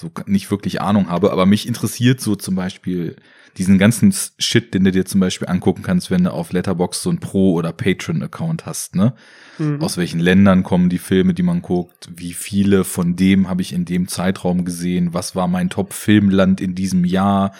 so 0.00 0.10
nicht 0.26 0.50
wirklich 0.50 0.80
Ahnung 0.80 1.08
habe, 1.08 1.30
aber 1.30 1.46
mich 1.46 1.68
interessiert 1.68 2.20
so 2.20 2.34
zum 2.34 2.54
Beispiel 2.54 3.16
diesen 3.56 3.78
ganzen 3.78 4.14
Shit, 4.38 4.74
den 4.74 4.84
du 4.84 4.92
dir 4.92 5.04
zum 5.04 5.20
Beispiel 5.20 5.48
angucken 5.48 5.82
kannst, 5.82 6.10
wenn 6.10 6.24
du 6.24 6.32
auf 6.32 6.52
Letterbox 6.52 7.02
so 7.02 7.10
ein 7.10 7.18
Pro- 7.18 7.52
oder 7.54 7.72
Patron-Account 7.72 8.64
hast, 8.64 8.94
ne? 8.94 9.14
Mhm. 9.58 9.82
Aus 9.82 9.96
welchen 9.96 10.20
Ländern 10.20 10.62
kommen 10.62 10.88
die 10.88 10.98
Filme, 10.98 11.34
die 11.34 11.42
man 11.42 11.60
guckt? 11.60 12.08
Wie 12.14 12.32
viele 12.32 12.84
von 12.84 13.16
dem 13.16 13.48
habe 13.48 13.62
ich 13.62 13.72
in 13.72 13.84
dem 13.84 14.08
Zeitraum 14.08 14.64
gesehen? 14.64 15.14
Was 15.14 15.34
war 15.34 15.48
mein 15.48 15.68
Top-Filmland 15.68 16.60
in 16.60 16.74
diesem 16.74 17.04
Jahr? 17.04 17.52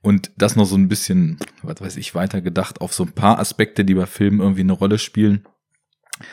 Und 0.00 0.30
das 0.36 0.56
noch 0.56 0.66
so 0.66 0.76
ein 0.76 0.88
bisschen, 0.88 1.38
was 1.62 1.80
weiß 1.80 1.96
ich, 1.96 2.14
weitergedacht 2.14 2.80
auf 2.80 2.94
so 2.94 3.04
ein 3.04 3.12
paar 3.12 3.38
Aspekte, 3.38 3.84
die 3.84 3.94
bei 3.94 4.06
Filmen 4.06 4.40
irgendwie 4.40 4.60
eine 4.60 4.72
Rolle 4.72 4.98
spielen, 4.98 5.44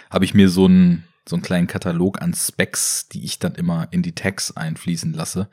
habe 0.10 0.26
ich 0.26 0.34
mir 0.34 0.50
so 0.50 0.66
einen, 0.66 1.06
so 1.28 1.36
einen 1.36 1.44
kleinen 1.44 1.68
Katalog 1.68 2.22
an 2.22 2.34
Specs, 2.34 3.08
die 3.10 3.26
ich 3.26 3.40
dann 3.40 3.56
immer 3.56 3.88
in 3.92 4.04
die 4.04 4.14
Tags 4.14 4.56
einfließen 4.56 5.14
lasse. 5.14 5.50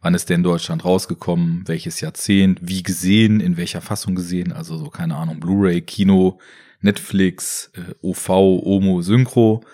Wann 0.00 0.14
ist 0.14 0.28
der 0.28 0.36
in 0.36 0.44
Deutschland 0.44 0.84
rausgekommen? 0.84 1.66
Welches 1.66 2.00
Jahrzehnt? 2.00 2.60
Wie 2.62 2.82
gesehen? 2.82 3.40
In 3.40 3.56
welcher 3.56 3.80
Fassung 3.80 4.14
gesehen? 4.14 4.52
Also 4.52 4.76
so, 4.76 4.88
keine 4.88 5.16
Ahnung, 5.16 5.40
Blu-ray, 5.40 5.82
Kino, 5.82 6.38
Netflix, 6.80 7.72
äh, 7.74 7.94
OV, 8.02 8.28
Omo, 8.28 9.02
Synchro. 9.02 9.64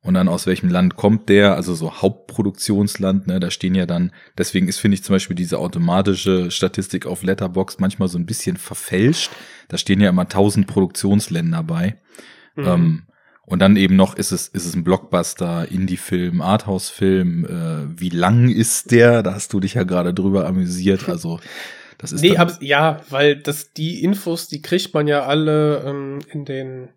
Und 0.00 0.14
dann 0.14 0.28
aus 0.28 0.46
welchem 0.46 0.70
Land 0.70 0.96
kommt 0.96 1.28
der? 1.28 1.54
Also 1.54 1.74
so 1.74 2.00
Hauptproduktionsland, 2.00 3.26
ne? 3.26 3.40
Da 3.40 3.50
stehen 3.50 3.74
ja 3.74 3.86
dann, 3.86 4.12
deswegen 4.38 4.68
ist, 4.68 4.78
finde 4.78 4.94
ich, 4.94 5.02
zum 5.02 5.14
Beispiel 5.14 5.34
diese 5.34 5.58
automatische 5.58 6.52
Statistik 6.52 7.06
auf 7.06 7.24
Letterbox 7.24 7.80
manchmal 7.80 8.08
so 8.08 8.16
ein 8.16 8.26
bisschen 8.26 8.56
verfälscht. 8.56 9.30
Da 9.68 9.78
stehen 9.78 10.00
ja 10.00 10.08
immer 10.08 10.28
tausend 10.28 10.68
Produktionsländer 10.68 11.64
bei. 11.64 11.96
Mhm. 12.54 12.66
Ähm, 12.66 13.02
und 13.46 13.60
dann 13.60 13.76
eben 13.76 13.94
noch, 13.94 14.16
ist 14.16 14.32
es, 14.32 14.48
ist 14.48 14.66
es 14.66 14.74
ein 14.74 14.82
Blockbuster, 14.82 15.70
Indie-Film, 15.70 16.40
Arthouse-Film, 16.40 17.44
äh, 17.44 18.00
wie 18.00 18.08
lang 18.08 18.48
ist 18.50 18.90
der? 18.90 19.22
Da 19.22 19.34
hast 19.34 19.52
du 19.52 19.60
dich 19.60 19.74
ja 19.74 19.84
gerade 19.84 20.12
drüber 20.12 20.46
amüsiert. 20.46 21.08
Also, 21.08 21.38
das 21.96 22.10
ist 22.10 22.22
Nee, 22.22 22.36
hab's, 22.36 22.58
ja, 22.60 23.00
weil 23.08 23.36
das, 23.36 23.72
die 23.72 24.02
Infos, 24.02 24.48
die 24.48 24.62
kriegt 24.62 24.92
man 24.94 25.06
ja 25.06 25.24
alle 25.24 25.84
ähm, 25.86 26.18
in 26.32 26.44
den 26.44 26.88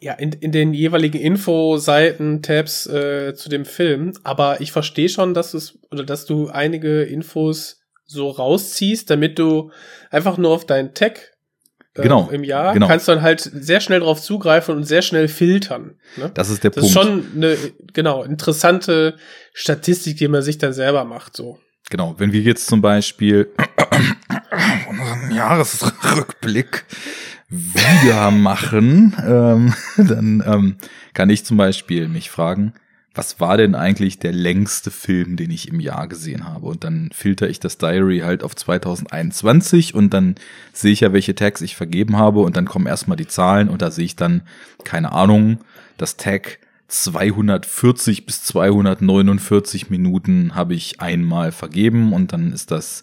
ja, 0.00 0.12
in, 0.14 0.32
in 0.32 0.52
den 0.52 0.74
jeweiligen 0.74 1.18
Infoseiten, 1.18 2.42
Tabs 2.42 2.86
äh, 2.86 3.32
zu 3.34 3.48
dem 3.48 3.64
Film. 3.64 4.12
Aber 4.22 4.60
ich 4.60 4.72
verstehe 4.72 5.08
schon, 5.08 5.34
dass 5.34 5.54
es, 5.54 5.78
oder 5.90 6.04
dass 6.04 6.26
du 6.26 6.48
einige 6.48 7.04
Infos 7.04 7.80
so 8.04 8.28
rausziehst, 8.28 9.08
damit 9.08 9.38
du 9.38 9.70
einfach 10.10 10.36
nur 10.36 10.50
auf 10.50 10.66
deinen 10.66 10.94
Tag 10.94 11.33
Genau, 11.94 12.28
im 12.30 12.42
Jahr 12.42 12.74
genau. 12.74 12.88
kannst 12.88 13.06
du 13.06 13.12
dann 13.12 13.22
halt 13.22 13.40
sehr 13.40 13.80
schnell 13.80 14.00
drauf 14.00 14.20
zugreifen 14.20 14.76
und 14.76 14.84
sehr 14.84 15.02
schnell 15.02 15.28
filtern. 15.28 15.94
Ne? 16.16 16.30
Das 16.34 16.50
ist 16.50 16.64
der 16.64 16.72
Das 16.72 16.86
ist 16.86 16.94
Punkt. 16.94 17.08
schon 17.08 17.36
eine, 17.36 17.56
genau, 17.92 18.24
interessante 18.24 19.16
Statistik, 19.52 20.16
die 20.16 20.26
man 20.26 20.42
sich 20.42 20.58
dann 20.58 20.72
selber 20.72 21.04
macht, 21.04 21.36
so. 21.36 21.58
Genau, 21.90 22.14
wenn 22.18 22.32
wir 22.32 22.40
jetzt 22.40 22.66
zum 22.66 22.80
Beispiel 22.80 23.52
unseren 24.88 25.30
Jahresrückblick 25.36 26.84
wieder 27.48 28.30
machen, 28.32 29.14
ähm, 29.24 29.74
dann 29.96 30.42
ähm, 30.46 30.76
kann 31.12 31.30
ich 31.30 31.44
zum 31.44 31.56
Beispiel 31.56 32.08
mich 32.08 32.30
fragen, 32.30 32.74
was 33.14 33.38
war 33.38 33.56
denn 33.56 33.76
eigentlich 33.76 34.18
der 34.18 34.32
längste 34.32 34.90
Film, 34.90 35.36
den 35.36 35.50
ich 35.50 35.68
im 35.68 35.78
Jahr 35.78 36.08
gesehen 36.08 36.46
habe? 36.46 36.66
Und 36.66 36.82
dann 36.82 37.10
filter 37.14 37.48
ich 37.48 37.60
das 37.60 37.78
Diary 37.78 38.20
halt 38.20 38.42
auf 38.42 38.56
2021 38.56 39.94
und 39.94 40.12
dann 40.12 40.34
sehe 40.72 40.92
ich 40.92 41.00
ja, 41.00 41.12
welche 41.12 41.36
Tags 41.36 41.60
ich 41.60 41.76
vergeben 41.76 42.16
habe 42.16 42.40
und 42.40 42.56
dann 42.56 42.66
kommen 42.66 42.86
erstmal 42.86 43.16
die 43.16 43.28
Zahlen 43.28 43.68
und 43.68 43.82
da 43.82 43.90
sehe 43.92 44.04
ich 44.04 44.16
dann, 44.16 44.42
keine 44.82 45.12
Ahnung, 45.12 45.58
das 45.96 46.16
Tag 46.16 46.58
240 46.88 48.26
bis 48.26 48.42
249 48.44 49.90
Minuten 49.90 50.54
habe 50.54 50.74
ich 50.74 51.00
einmal 51.00 51.52
vergeben 51.52 52.12
und 52.12 52.32
dann 52.32 52.52
ist 52.52 52.70
das 52.70 53.02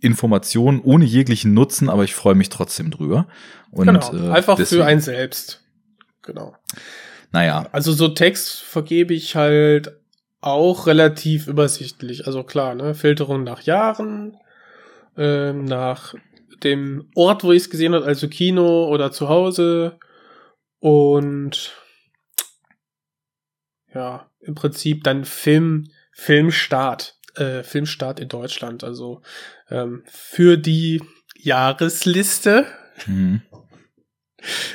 Information 0.00 0.80
ohne 0.80 1.04
jeglichen 1.04 1.54
Nutzen, 1.54 1.88
aber 1.88 2.04
ich 2.04 2.14
freue 2.14 2.34
mich 2.34 2.48
trotzdem 2.48 2.90
drüber. 2.90 3.26
Und, 3.70 3.86
genau. 3.86 4.12
äh, 4.12 4.30
einfach 4.32 4.56
deswegen- 4.56 4.82
für 4.82 4.86
ein 4.86 5.00
selbst. 5.00 5.62
Genau. 6.22 6.54
Naja, 7.32 7.68
Also 7.72 7.92
so 7.92 8.08
Text 8.08 8.60
vergebe 8.60 9.14
ich 9.14 9.36
halt 9.36 9.92
auch 10.40 10.86
relativ 10.86 11.46
übersichtlich. 11.46 12.26
Also 12.26 12.42
klar, 12.42 12.74
ne, 12.74 12.94
Filterung 12.94 13.44
nach 13.44 13.62
Jahren, 13.62 14.36
ähm, 15.16 15.64
nach 15.64 16.14
dem 16.62 17.08
Ort, 17.14 17.44
wo 17.44 17.52
ich 17.52 17.62
es 17.62 17.70
gesehen 17.70 17.94
habe, 17.94 18.04
also 18.04 18.28
Kino 18.28 18.86
oder 18.88 19.12
zu 19.12 19.28
Hause 19.28 19.98
und 20.78 21.72
ja, 23.94 24.30
im 24.40 24.54
Prinzip 24.54 25.04
dann 25.04 25.24
Film, 25.24 25.90
Filmstart, 26.12 27.18
äh, 27.34 27.62
Filmstart 27.62 28.20
in 28.20 28.28
Deutschland. 28.28 28.84
Also 28.84 29.22
ähm, 29.70 30.02
für 30.06 30.56
die 30.56 31.02
Jahresliste, 31.36 32.66
mhm. 33.06 33.42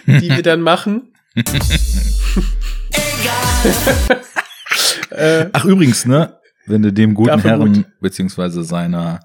die 0.05 0.29
wir 0.29 0.43
dann 0.43 0.61
machen. 0.61 1.14
Äh, 5.11 5.49
Ach 5.53 5.65
übrigens, 5.65 6.05
ne, 6.05 6.39
wenn 6.65 6.81
du 6.81 6.91
dem 6.93 7.13
guten 7.13 7.29
Dafür 7.29 7.51
Herrn 7.51 7.73
gut. 7.73 7.85
beziehungsweise 8.01 8.63
seiner 8.63 9.19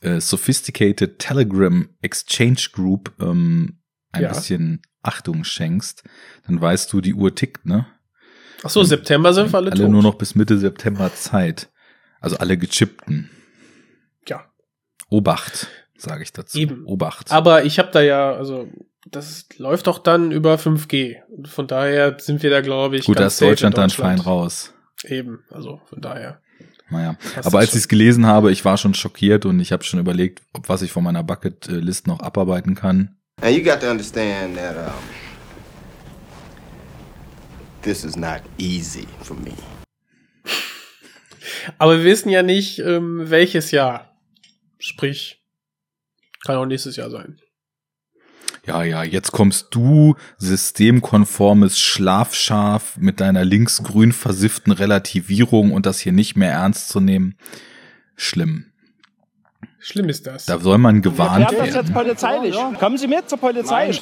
äh, 0.00 0.20
Sophisticated 0.20 1.18
Telegram 1.18 1.88
Exchange 2.02 2.68
Group 2.72 3.12
ähm, 3.20 3.80
ein 4.12 4.22
Ja. 4.22 4.28
bisschen 4.30 4.82
Achtung 5.02 5.44
schenkst, 5.44 6.04
dann 6.46 6.60
weißt 6.60 6.92
du, 6.92 7.00
die 7.00 7.14
Uhr 7.14 7.34
tickt, 7.34 7.64
ne? 7.66 7.86
ach 8.62 8.68
so, 8.70 8.82
September 8.82 9.32
sind 9.32 9.52
wir 9.52 9.56
alle, 9.58 9.72
alle 9.72 9.82
tot. 9.82 9.90
nur 9.90 10.02
noch 10.02 10.16
bis 10.16 10.34
Mitte 10.34 10.58
September 10.58 11.12
Zeit. 11.14 11.70
Also 12.20 12.36
alle 12.36 12.58
gechippten. 12.58 13.30
Ja. 14.28 14.44
Obacht, 15.08 15.68
sage 15.96 16.22
ich 16.22 16.32
dazu. 16.34 16.58
Eben. 16.58 16.84
Obacht. 16.84 17.32
Aber 17.32 17.64
ich 17.64 17.78
habe 17.78 17.90
da 17.92 18.02
ja, 18.02 18.32
also 18.34 18.68
das 19.06 19.46
läuft 19.56 19.86
doch 19.86 19.98
dann 19.98 20.30
über 20.30 20.56
5G. 20.56 21.22
Und 21.28 21.48
Von 21.48 21.66
daher 21.66 22.18
sind 22.18 22.42
wir 22.42 22.50
da, 22.50 22.60
glaube 22.60 22.96
ich, 22.96 23.06
Gut, 23.06 23.16
da 23.16 23.22
ganz 23.22 23.34
ist 23.34 23.42
in 23.42 23.48
Deutschland 23.48 23.78
dann 23.78 23.90
fein 23.90 24.16
Deutschland. 24.16 24.26
raus. 24.26 24.74
Eben, 25.04 25.44
also 25.50 25.80
von 25.86 26.00
daher. 26.00 26.40
Naja. 26.90 27.16
Aber 27.44 27.60
als 27.60 27.70
ich 27.70 27.80
es 27.80 27.88
gelesen 27.88 28.26
habe, 28.26 28.50
ich 28.52 28.64
war 28.64 28.76
schon 28.76 28.94
schockiert 28.94 29.46
und 29.46 29.60
ich 29.60 29.72
habe 29.72 29.84
schon 29.84 30.00
überlegt, 30.00 30.42
ob 30.52 30.68
was 30.68 30.82
ich 30.82 30.90
von 30.92 31.04
meiner 31.04 31.22
Bucketlist 31.22 32.06
noch 32.06 32.20
abarbeiten 32.20 32.74
kann. 32.74 33.16
And 33.40 33.56
you 33.56 33.62
got 33.62 33.80
to 33.80 33.90
understand 33.90 34.56
that 34.56 34.76
um, 34.76 34.92
this 37.82 38.04
is 38.04 38.16
not 38.16 38.42
easy 38.58 39.06
for 39.22 39.36
me. 39.36 39.52
Aber 41.78 41.98
wir 41.98 42.04
wissen 42.04 42.28
ja 42.28 42.42
nicht, 42.42 42.80
ähm, 42.80 43.30
welches 43.30 43.70
Jahr. 43.70 44.16
Sprich, 44.78 45.42
kann 46.44 46.56
auch 46.56 46.66
nächstes 46.66 46.96
Jahr 46.96 47.10
sein. 47.10 47.38
Ja, 48.66 48.82
ja, 48.82 49.02
jetzt 49.02 49.32
kommst 49.32 49.68
du, 49.70 50.16
systemkonformes 50.38 51.78
Schlafschaf 51.78 52.96
mit 52.98 53.20
deiner 53.20 53.44
linksgrün 53.44 54.12
versifften 54.12 54.72
Relativierung 54.72 55.72
und 55.72 55.86
das 55.86 55.98
hier 55.98 56.12
nicht 56.12 56.36
mehr 56.36 56.52
ernst 56.52 56.88
zu 56.88 57.00
nehmen. 57.00 57.36
Schlimm. 58.16 58.66
Schlimm 59.78 60.10
ist 60.10 60.26
das. 60.26 60.44
Da 60.44 60.58
soll 60.58 60.76
man 60.76 61.00
gewarnt 61.00 61.46
das 61.46 61.52
jetzt 61.52 61.74
werden. 61.74 61.94
polizeilich. 61.94 62.54
Kommen 62.78 62.98
Sie 62.98 63.06
mit 63.06 63.30
zur 63.30 63.38
Polizei. 63.38 63.92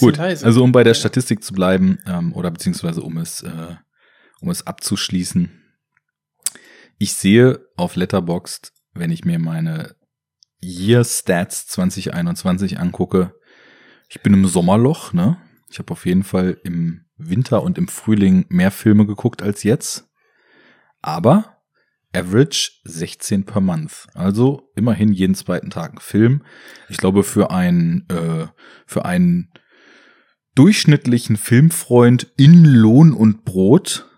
Gut, 0.00 0.18
also 0.18 0.64
um 0.64 0.72
bei 0.72 0.82
der 0.84 0.94
Statistik 0.94 1.44
zu 1.44 1.52
bleiben, 1.52 1.98
ähm, 2.06 2.34
oder 2.34 2.50
beziehungsweise 2.50 3.02
um 3.02 3.18
es, 3.18 3.42
äh, 3.42 3.76
um 4.40 4.50
es 4.50 4.66
abzuschließen. 4.66 5.50
Ich 6.98 7.14
sehe 7.14 7.66
auf 7.76 7.96
Letterboxd, 7.96 8.72
wenn 8.94 9.10
ich 9.10 9.24
mir 9.24 9.38
meine 9.38 9.94
Year 10.64 11.04
Stats 11.04 11.66
2021 11.68 12.78
angucke, 12.78 13.34
ich 14.08 14.22
bin 14.22 14.34
im 14.34 14.46
Sommerloch, 14.46 15.12
ne? 15.12 15.38
Ich 15.70 15.78
habe 15.78 15.92
auf 15.92 16.06
jeden 16.06 16.22
Fall 16.22 16.58
im 16.62 17.04
Winter 17.16 17.62
und 17.62 17.78
im 17.78 17.88
Frühling 17.88 18.46
mehr 18.48 18.70
Filme 18.70 19.06
geguckt 19.06 19.42
als 19.42 19.62
jetzt. 19.62 20.08
Aber 21.02 21.58
Average 22.14 22.70
16 22.84 23.44
per 23.44 23.60
Month. 23.60 24.06
Also 24.14 24.70
immerhin 24.76 25.12
jeden 25.12 25.34
zweiten 25.34 25.70
Tag 25.70 25.94
ein 25.94 26.00
Film. 26.00 26.44
Ich 26.88 26.98
glaube, 26.98 27.24
für 27.24 27.50
einen, 27.50 28.08
äh, 28.08 28.46
für 28.86 29.04
einen 29.04 29.50
durchschnittlichen 30.54 31.36
Filmfreund 31.36 32.32
in 32.36 32.64
Lohn 32.64 33.12
und 33.12 33.44
Brot 33.44 34.08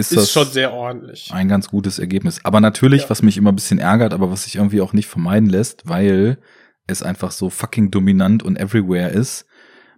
ist, 0.00 0.12
ist 0.12 0.16
das 0.18 0.32
schon 0.32 0.46
sehr 0.52 0.72
ordentlich. 0.72 1.30
ein 1.32 1.48
ganz 1.48 1.68
gutes 1.68 1.98
Ergebnis. 1.98 2.44
Aber 2.44 2.60
natürlich, 2.60 3.02
Ja. 3.02 3.10
was 3.10 3.22
mich 3.22 3.36
immer 3.36 3.52
ein 3.52 3.56
bisschen 3.56 3.78
ärgert, 3.78 4.12
aber 4.12 4.30
was 4.30 4.44
sich 4.44 4.56
irgendwie 4.56 4.80
auch 4.80 4.92
nicht 4.92 5.06
vermeiden 5.08 5.48
lässt, 5.48 5.88
weil 5.88 6.38
es 6.86 7.02
einfach 7.02 7.30
so 7.30 7.50
fucking 7.50 7.90
dominant 7.90 8.42
und 8.42 8.56
everywhere 8.58 9.10
ist. 9.10 9.46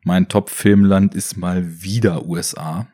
Mein 0.05 0.29
Top-Filmland 0.29 1.15
ist 1.15 1.37
mal 1.37 1.83
wieder 1.83 2.27
USA. 2.27 2.87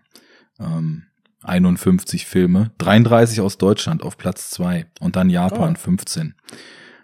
Ähm, 0.60 1.04
51 1.42 2.26
Filme, 2.26 2.72
33 2.78 3.40
aus 3.40 3.58
Deutschland 3.58 4.02
auf 4.02 4.18
Platz 4.18 4.50
zwei 4.50 4.86
und 5.00 5.16
dann 5.16 5.30
Japan 5.30 5.74
Oh. 5.76 5.80
15. 5.80 6.34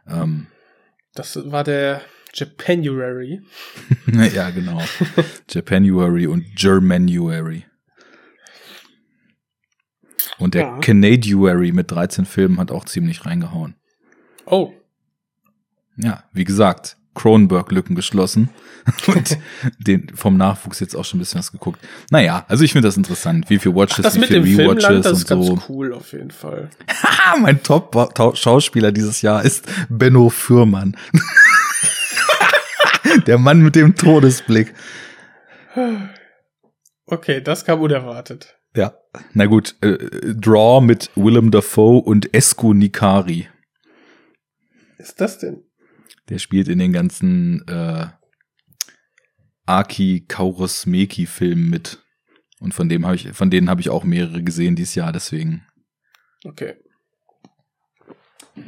Ähm, 0.09 0.47
Das 1.15 1.39
war 1.51 1.65
der 1.65 2.03
Japanuary. 2.35 3.41
ja, 4.35 4.51
genau. 4.51 4.83
Japanuary 5.49 6.27
und 6.27 6.45
Germanuary. 6.57 7.65
Und 10.39 10.55
der 10.55 10.63
Ja. 10.63 10.79
Canadiuary 10.79 11.73
mit 11.73 11.91
13 11.91 12.25
Filmen 12.27 12.59
hat 12.59 12.71
auch 12.71 12.85
ziemlich 12.85 13.27
reingehauen. 13.27 13.75
Oh, 14.47 14.73
Ja, 15.97 16.25
wie 16.33 16.45
gesagt, 16.45 16.97
Cronenberg-Lücken 17.15 17.95
geschlossen 17.95 18.49
und 19.07 19.39
den 19.79 20.09
vom 20.17 20.37
Nachwuchs 20.37 20.81
jetzt 20.81 20.97
auch 20.97 21.05
schon 21.05 21.19
ein 21.19 21.21
bisschen 21.21 21.39
was 21.39 21.53
geguckt. 21.53 21.79
Naja, 22.11 22.45
also 22.49 22.65
ich 22.65 22.73
finde 22.73 22.89
das 22.89 22.97
interessant, 22.97 23.49
wie 23.49 23.61
viel 23.61 23.73
Watches, 23.75 24.03
das 24.03 24.17
wie 24.17 24.21
mit 24.21 24.29
viel 24.31 24.43
dem 24.43 24.57
Filmland, 24.57 24.83
Rewatches 24.83 25.03
das 25.05 25.13
und 25.13 25.19
ist 25.19 25.29
ganz 25.29 25.47
so. 25.47 25.63
cool 25.69 25.93
auf 25.95 26.11
jeden 26.13 26.33
Fall. 26.33 26.69
Mein 27.41 27.63
Top-Schauspieler 27.63 28.91
dieses 28.91 29.23
Jahr 29.23 29.45
ist 29.45 29.65
Benno 29.89 30.29
Fürmann. 30.31 30.97
Der 33.29 33.39
Mann 33.39 33.61
mit 33.61 33.77
dem 33.77 33.95
Todesblick. 33.95 34.75
Okay, 37.07 37.41
das 37.41 37.65
kam 37.65 37.81
unerwartet. 37.81 38.57
Ja, 38.75 38.95
na 39.33 39.47
gut, 39.47 39.77
äh, 39.81 40.35
Draw 40.35 40.81
mit 40.81 41.11
Willem 41.15 41.51
Dafoe 41.51 42.03
und 42.03 42.35
Esco 42.35 42.75
Nikari. 42.75 43.49
ist 44.99 45.21
das 45.21 45.39
denn? 45.39 45.65
Der 46.29 46.39
spielt 46.39 46.69
in 46.69 46.79
den 46.79 46.93
ganzen 46.93 47.67
äh, 47.69 48.07
Aki 49.67 50.25
Kaurismäki 50.27 51.27
Filmen 51.27 51.71
mit. 51.71 52.03
Und 52.61 52.73
von 52.73 52.89
dem 52.89 53.05
habe 53.05 53.17
ich, 53.17 53.33
von 53.33 53.51
denen 53.51 53.69
habe 53.69 53.81
ich 53.81 53.91
auch 53.91 54.05
mehrere 54.05 54.43
gesehen 54.43 54.77
dieses 54.77 54.95
Jahr, 54.95 55.13
deswegen. 55.13 55.67
Okay. 56.45 56.75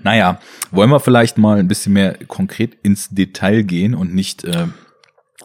Naja, 0.02 0.40
wollen 0.70 0.90
wir 0.90 1.00
vielleicht 1.00 1.38
mal 1.38 1.58
ein 1.58 1.68
bisschen 1.68 1.92
mehr 1.92 2.18
konkret 2.26 2.74
ins 2.82 3.08
Detail 3.08 3.62
gehen 3.62 3.94
und 3.94 4.14
nicht 4.14 4.44
äh, 4.44 4.66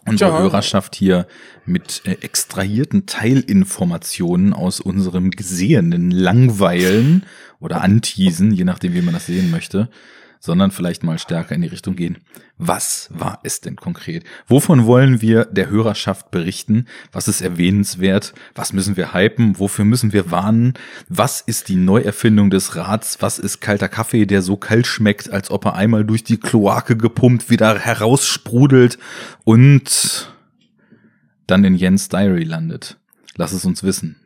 unsere 0.06 0.30
Ja. 0.30 0.38
Hörerschaft 0.38 0.94
hier 0.94 1.26
mit 1.64 2.02
äh, 2.04 2.12
extrahierten 2.20 3.06
Teilinformationen 3.06 4.52
aus 4.52 4.80
unserem 4.80 5.30
Gesehenen 5.30 6.10
langweilen 6.10 7.24
oder 7.60 7.82
anteasen, 7.82 8.52
je 8.52 8.64
nachdem, 8.64 8.94
wie 8.94 9.02
man 9.02 9.14
das 9.14 9.26
sehen 9.26 9.50
möchte, 9.50 9.88
sondern 10.44 10.72
vielleicht 10.72 11.04
mal 11.04 11.20
stärker 11.20 11.54
in 11.54 11.62
die 11.62 11.68
Richtung 11.68 11.94
gehen. 11.94 12.18
Was 12.58 13.08
war 13.12 13.38
es 13.44 13.60
denn 13.60 13.76
konkret? 13.76 14.24
Wovon 14.48 14.86
wollen 14.86 15.22
wir 15.22 15.44
der 15.44 15.70
Hörerschaft 15.70 16.32
berichten? 16.32 16.86
Was 17.12 17.28
ist 17.28 17.42
erwähnenswert? 17.42 18.34
Was 18.56 18.72
müssen 18.72 18.96
wir 18.96 19.14
hypen? 19.14 19.60
Wofür 19.60 19.84
müssen 19.84 20.12
wir 20.12 20.32
warnen? 20.32 20.74
Was 21.08 21.40
ist 21.40 21.68
die 21.68 21.76
Neuerfindung 21.76 22.50
des 22.50 22.74
Rats? 22.74 23.18
Was 23.20 23.38
ist 23.38 23.60
kalter 23.60 23.88
Kaffee, 23.88 24.26
der 24.26 24.42
so 24.42 24.56
kalt 24.56 24.88
schmeckt, 24.88 25.30
als 25.30 25.48
ob 25.48 25.64
er 25.64 25.76
einmal 25.76 26.04
durch 26.04 26.24
die 26.24 26.38
Kloake 26.38 26.96
gepumpt 26.96 27.48
wieder 27.48 27.78
heraussprudelt 27.78 28.98
und 29.44 30.28
dann 31.46 31.62
in 31.62 31.76
Jens 31.76 32.08
Diary 32.08 32.44
landet? 32.44 32.98
Lass 33.36 33.52
es 33.52 33.64
uns 33.64 33.84
wissen. 33.84 34.16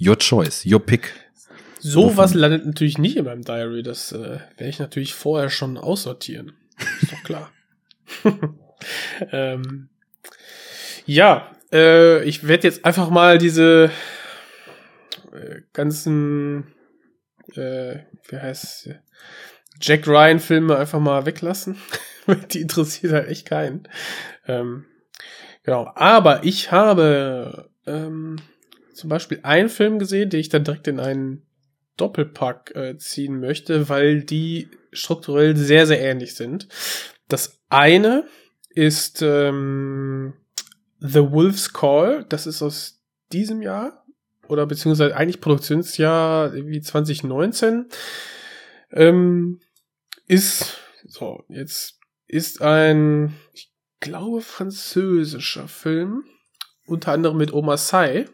Your 0.00 0.16
choice, 0.16 0.64
your 0.64 0.80
pick. 0.80 1.12
Sowas 1.78 2.34
landet 2.34 2.66
natürlich 2.66 2.98
nicht 2.98 3.16
in 3.16 3.24
meinem 3.24 3.42
Diary. 3.42 3.82
Das 3.82 4.12
äh, 4.12 4.38
werde 4.56 4.68
ich 4.68 4.78
natürlich 4.78 5.14
vorher 5.14 5.50
schon 5.50 5.76
aussortieren. 5.76 6.52
Ist 7.00 7.12
doch 7.12 7.22
klar. 7.22 7.52
ähm, 9.32 9.88
ja, 11.06 11.50
äh, 11.72 12.24
ich 12.24 12.46
werde 12.46 12.66
jetzt 12.66 12.84
einfach 12.84 13.10
mal 13.10 13.38
diese 13.38 13.90
äh, 15.32 15.60
ganzen, 15.72 16.74
äh, 17.54 18.00
wie 18.28 18.36
heißt 18.36 18.90
Jack 19.80 20.06
Ryan 20.06 20.40
Filme 20.40 20.76
einfach 20.76 21.00
mal 21.00 21.26
weglassen. 21.26 21.76
Die 22.52 22.60
interessiert 22.60 23.12
halt 23.12 23.28
echt 23.28 23.46
keinen. 23.46 23.88
Ähm, 24.46 24.84
genau. 25.62 25.90
Aber 25.94 26.44
ich 26.44 26.72
habe 26.72 27.70
ähm, 27.86 28.36
zum 28.92 29.08
Beispiel 29.08 29.40
einen 29.42 29.68
Film 29.68 29.98
gesehen, 29.98 30.30
den 30.30 30.40
ich 30.40 30.48
dann 30.48 30.64
direkt 30.64 30.88
in 30.88 31.00
einen 31.00 31.47
Doppelpack 31.98 32.74
äh, 32.74 32.96
ziehen 32.96 33.38
möchte, 33.40 33.88
weil 33.88 34.22
die 34.22 34.68
strukturell 34.92 35.56
sehr, 35.56 35.86
sehr 35.86 36.00
ähnlich 36.00 36.34
sind. 36.34 36.68
Das 37.28 37.60
eine 37.68 38.26
ist 38.70 39.20
ähm, 39.22 40.34
The 41.00 41.30
Wolf's 41.30 41.72
Call, 41.72 42.24
das 42.28 42.46
ist 42.46 42.62
aus 42.62 43.02
diesem 43.32 43.60
Jahr 43.62 44.04
oder 44.48 44.66
beziehungsweise 44.66 45.14
eigentlich 45.14 45.40
Produktionsjahr 45.40 46.54
wie 46.54 46.80
2019. 46.80 47.86
Ähm, 48.92 49.60
ist 50.26 50.78
so, 51.06 51.44
jetzt 51.48 51.98
ist 52.26 52.62
ein, 52.62 53.34
ich 53.52 53.72
glaube, 54.00 54.40
französischer 54.40 55.68
Film, 55.68 56.24
unter 56.86 57.12
anderem 57.12 57.36
mit 57.36 57.52
Oma 57.52 57.76
Sai. 57.76 58.26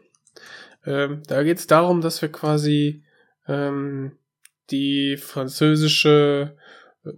Ähm, 0.85 1.23
da 1.27 1.43
geht 1.43 1.59
es 1.59 1.67
darum, 1.67 2.01
dass 2.01 2.23
wir 2.23 2.31
quasi 2.31 3.04
ähm, 3.47 4.13
die 4.71 5.17
französische 5.17 6.57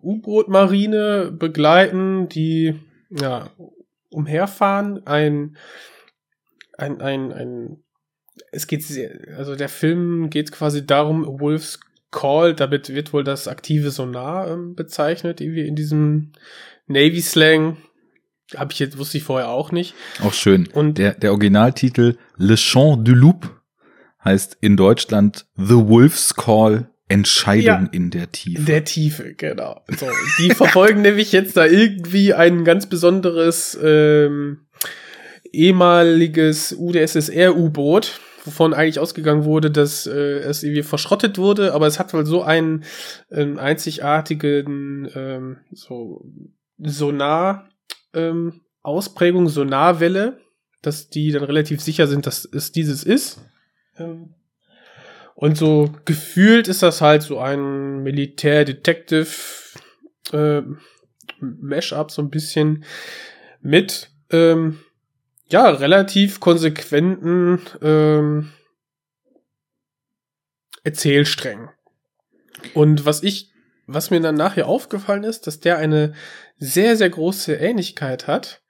U-Boot-Marine 0.02 1.32
begleiten, 1.32 2.28
die 2.28 2.80
ja, 3.10 3.50
umherfahren. 4.10 5.06
Ein, 5.06 5.56
ein, 6.76 7.00
ein, 7.00 7.32
ein, 7.32 7.84
es 8.50 8.66
geht 8.66 8.82
sehr, 8.82 9.12
also 9.36 9.54
der 9.54 9.68
Film 9.68 10.30
geht 10.30 10.52
quasi 10.52 10.84
darum, 10.84 11.40
Wolf's 11.40 11.80
Call, 12.10 12.54
damit 12.54 12.94
wird 12.94 13.12
wohl 13.12 13.24
das 13.24 13.48
aktive 13.48 13.90
Sonar 13.90 14.48
ähm, 14.48 14.74
bezeichnet, 14.74 15.40
irgendwie 15.40 15.66
in 15.66 15.74
diesem 15.74 16.32
Navy-Slang. 16.86 17.78
Habe 18.56 18.72
ich 18.72 18.78
jetzt, 18.78 18.96
wusste 18.96 19.18
ich 19.18 19.24
vorher 19.24 19.48
auch 19.48 19.72
nicht. 19.72 19.94
Auch 20.22 20.32
schön. 20.32 20.68
Und 20.72 20.98
der, 20.98 21.14
der 21.14 21.32
Originaltitel 21.32 22.16
Le 22.36 22.54
Chant 22.54 23.06
du 23.06 23.12
Loup 23.12 23.55
heißt 24.26 24.58
in 24.60 24.76
Deutschland 24.76 25.46
The 25.56 25.74
Wolf's 25.74 26.34
Call 26.34 26.90
Entscheidung 27.08 27.64
ja, 27.64 27.88
in 27.92 28.10
der 28.10 28.32
Tiefe. 28.32 28.58
In 28.58 28.66
der 28.66 28.84
Tiefe, 28.84 29.34
genau. 29.34 29.84
So, 29.96 30.06
die 30.38 30.50
verfolgen 30.50 31.02
nämlich 31.02 31.30
jetzt 31.30 31.56
da 31.56 31.64
irgendwie 31.64 32.34
ein 32.34 32.64
ganz 32.64 32.86
besonderes 32.86 33.78
ähm, 33.80 34.66
ehemaliges 35.52 36.74
UdSSR-U-Boot, 36.76 38.18
wovon 38.44 38.74
eigentlich 38.74 38.98
ausgegangen 38.98 39.44
wurde, 39.44 39.70
dass 39.70 40.08
äh, 40.08 40.38
es 40.40 40.64
irgendwie 40.64 40.82
verschrottet 40.82 41.38
wurde, 41.38 41.74
aber 41.74 41.86
es 41.86 42.00
hat 42.00 42.12
wohl 42.12 42.26
so 42.26 42.42
einen 42.42 42.84
ähm, 43.30 43.58
einzigartigen 43.58 45.08
ähm, 45.14 45.58
so 45.72 46.24
Sonar 46.78 47.68
ähm, 48.12 48.62
Ausprägung, 48.82 49.48
Sonarwelle, 49.48 50.40
dass 50.82 51.08
die 51.08 51.30
dann 51.30 51.44
relativ 51.44 51.80
sicher 51.80 52.08
sind, 52.08 52.26
dass 52.26 52.44
es 52.44 52.72
dieses 52.72 53.04
ist. 53.04 53.40
Ähm, 53.98 54.34
und 55.34 55.56
so 55.56 55.92
gefühlt 56.04 56.66
ist 56.66 56.82
das 56.82 57.00
halt 57.00 57.22
so 57.22 57.38
ein 57.38 58.02
Militär-Detective 58.02 59.28
äh, 60.32 60.62
Mashup 61.40 62.10
so 62.10 62.22
ein 62.22 62.30
bisschen 62.30 62.84
mit 63.60 64.10
ähm, 64.30 64.80
ja 65.48 65.68
relativ 65.68 66.40
konsequenten 66.40 67.60
ähm, 67.82 68.52
Erzählsträngen. 70.84 71.68
Und 72.74 73.04
was 73.04 73.22
ich, 73.22 73.50
was 73.86 74.10
mir 74.10 74.20
dann 74.20 74.36
nachher 74.36 74.68
aufgefallen 74.68 75.24
ist, 75.24 75.46
dass 75.46 75.60
der 75.60 75.78
eine 75.78 76.14
sehr, 76.58 76.96
sehr 76.96 77.10
große 77.10 77.54
Ähnlichkeit 77.54 78.26
hat 78.26 78.62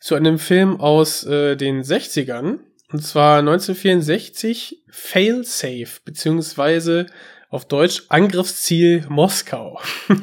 zu 0.00 0.14
einem 0.14 0.38
Film 0.38 0.80
aus 0.80 1.24
äh, 1.24 1.56
den 1.56 1.82
60ern, 1.82 2.58
und 2.92 3.02
zwar 3.02 3.38
1964 3.38 4.84
Failsafe, 4.88 6.00
beziehungsweise 6.04 7.06
auf 7.50 7.66
Deutsch 7.66 8.04
Angriffsziel 8.08 9.06
Moskau. 9.08 9.80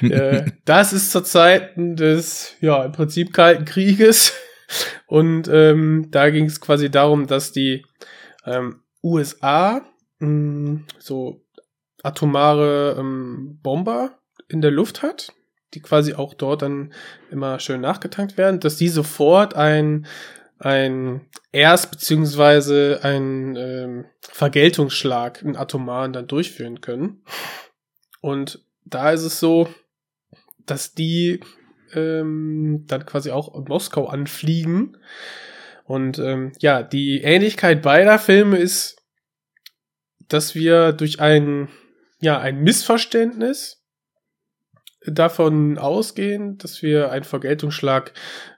Äh, 0.00 0.52
das 0.64 0.92
ist 0.92 1.10
zur 1.10 1.24
Zeit 1.24 1.72
des, 1.76 2.54
ja, 2.60 2.84
im 2.84 2.92
Prinzip 2.92 3.32
Kalten 3.34 3.64
Krieges. 3.64 4.32
Und 5.06 5.48
ähm, 5.48 6.06
da 6.10 6.30
ging 6.30 6.46
es 6.46 6.60
quasi 6.60 6.90
darum, 6.90 7.26
dass 7.26 7.52
die 7.52 7.84
ähm, 8.46 8.80
USA 9.02 9.82
mh, 10.20 10.26
hm, 10.26 10.84
so 10.98 11.44
atomare 12.02 12.96
ähm, 12.98 13.58
Bomber 13.62 14.18
in 14.48 14.62
der 14.62 14.70
Luft 14.70 15.02
hat, 15.02 15.32
die 15.74 15.80
quasi 15.80 16.14
auch 16.14 16.34
dort 16.34 16.62
dann 16.62 16.92
immer 17.30 17.58
schön 17.60 17.80
nachgetankt 17.80 18.38
werden, 18.38 18.60
dass 18.60 18.76
die 18.76 18.88
sofort 18.88 19.54
ein 19.54 20.06
ein 20.58 21.26
Erst- 21.52 21.90
beziehungsweise 21.90 23.00
ein 23.02 23.56
ähm, 23.56 24.04
Vergeltungsschlag, 24.20 25.42
einen 25.42 25.56
atomaren, 25.56 26.12
dann 26.12 26.26
durchführen 26.26 26.80
können. 26.80 27.22
Und 28.20 28.64
da 28.84 29.12
ist 29.12 29.22
es 29.22 29.40
so, 29.40 29.68
dass 30.66 30.94
die 30.94 31.40
ähm, 31.94 32.84
dann 32.86 33.06
quasi 33.06 33.30
auch 33.30 33.54
in 33.54 33.64
Moskau 33.64 34.06
anfliegen. 34.06 34.96
Und 35.84 36.18
ähm, 36.18 36.52
ja, 36.60 36.82
die 36.82 37.22
Ähnlichkeit 37.22 37.82
beider 37.82 38.18
Filme 38.18 38.58
ist, 38.58 38.96
dass 40.28 40.54
wir 40.54 40.92
durch 40.92 41.20
ein, 41.20 41.68
ja, 42.20 42.38
ein 42.38 42.60
Missverständnis 42.60 43.82
davon 45.06 45.78
ausgehen, 45.78 46.58
dass 46.58 46.82
wir 46.82 47.10
einen 47.10 47.24
Vergeltungsschlag 47.24 48.12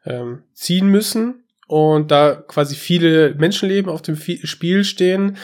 ähm, 0.05 0.43
ziehen 0.53 0.89
müssen 0.89 1.45
und 1.71 2.11
da 2.11 2.35
quasi 2.35 2.75
viele 2.75 3.33
Menschenleben 3.37 3.93
auf 3.93 4.03
dem 4.03 4.17
Spiel 4.17 4.83
stehen. 4.83 5.37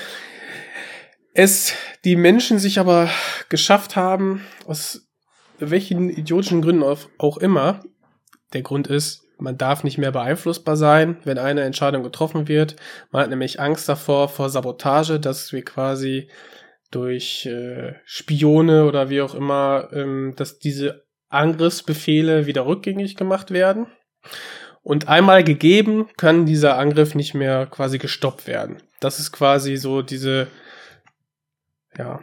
Es 1.35 1.73
die 2.05 2.17
Menschen 2.17 2.59
sich 2.59 2.81
aber 2.81 3.09
geschafft 3.49 3.95
haben, 3.95 4.45
aus 4.67 5.07
welchen 5.61 6.11
idiotischen 6.11 6.63
Gründen 6.63 6.83
auch 7.19 7.37
immer. 7.37 7.85
Der 8.55 8.63
Grund 8.63 8.89
ist, 8.89 9.23
man 9.39 9.57
darf 9.57 9.85
nicht 9.85 9.99
mehr 9.99 10.11
beeinflussbar 10.11 10.77
sein, 10.77 11.19
wenn 11.23 11.39
eine 11.39 11.63
Entscheidung 11.63 12.03
getroffen 12.03 12.49
wird. 12.49 12.75
Man 13.13 13.23
hat 13.23 13.31
nämlich 13.31 13.61
Angst 13.61 13.89
davor, 13.89 14.29
vor 14.29 14.51
Sabotage, 14.51 15.21
dass 15.21 15.53
wir 15.53 15.65
quasi 15.65 16.29
durch 16.91 17.47
äh, 17.47 17.95
Spione 18.05 18.85
oder 18.85 19.11
wie 19.11 19.21
auch 19.21 19.37
immer, 19.37 19.91
ähm, 19.93 20.35
dass 20.35 20.59
diese 20.59 21.05
Angriffsbefehle 21.29 22.47
wieder 22.47 22.67
rückgängig 22.67 23.15
gemacht 23.15 23.53
werden. 23.53 23.87
Und 24.87 25.09
einmal 25.09 25.43
gegeben, 25.43 26.09
kann 26.17 26.47
dieser 26.47 26.79
Angriff 26.79 27.17
nicht 27.17 27.35
mehr 27.35 27.67
quasi 27.67 27.99
gestoppt 27.99 28.47
werden. 28.47 28.77
Das 29.01 29.19
ist 29.19 29.33
quasi 29.33 29.77
so 29.79 30.01
diese, 30.01 30.47
ja, 31.99 32.23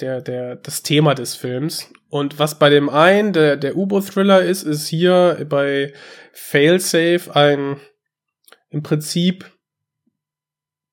der, 0.00 0.20
der, 0.20 0.56
das 0.56 0.82
Thema 0.82 1.14
des 1.14 1.36
Films. 1.36 1.92
Und 2.10 2.40
was 2.40 2.58
bei 2.58 2.70
dem 2.70 2.88
einen 2.88 3.32
der, 3.32 3.56
der 3.56 3.76
U-Boot-Thriller 3.76 4.42
ist, 4.42 4.64
ist 4.64 4.88
hier 4.88 5.46
bei 5.48 5.92
Failsafe 6.32 7.36
ein, 7.36 7.76
im 8.68 8.82
Prinzip 8.82 9.48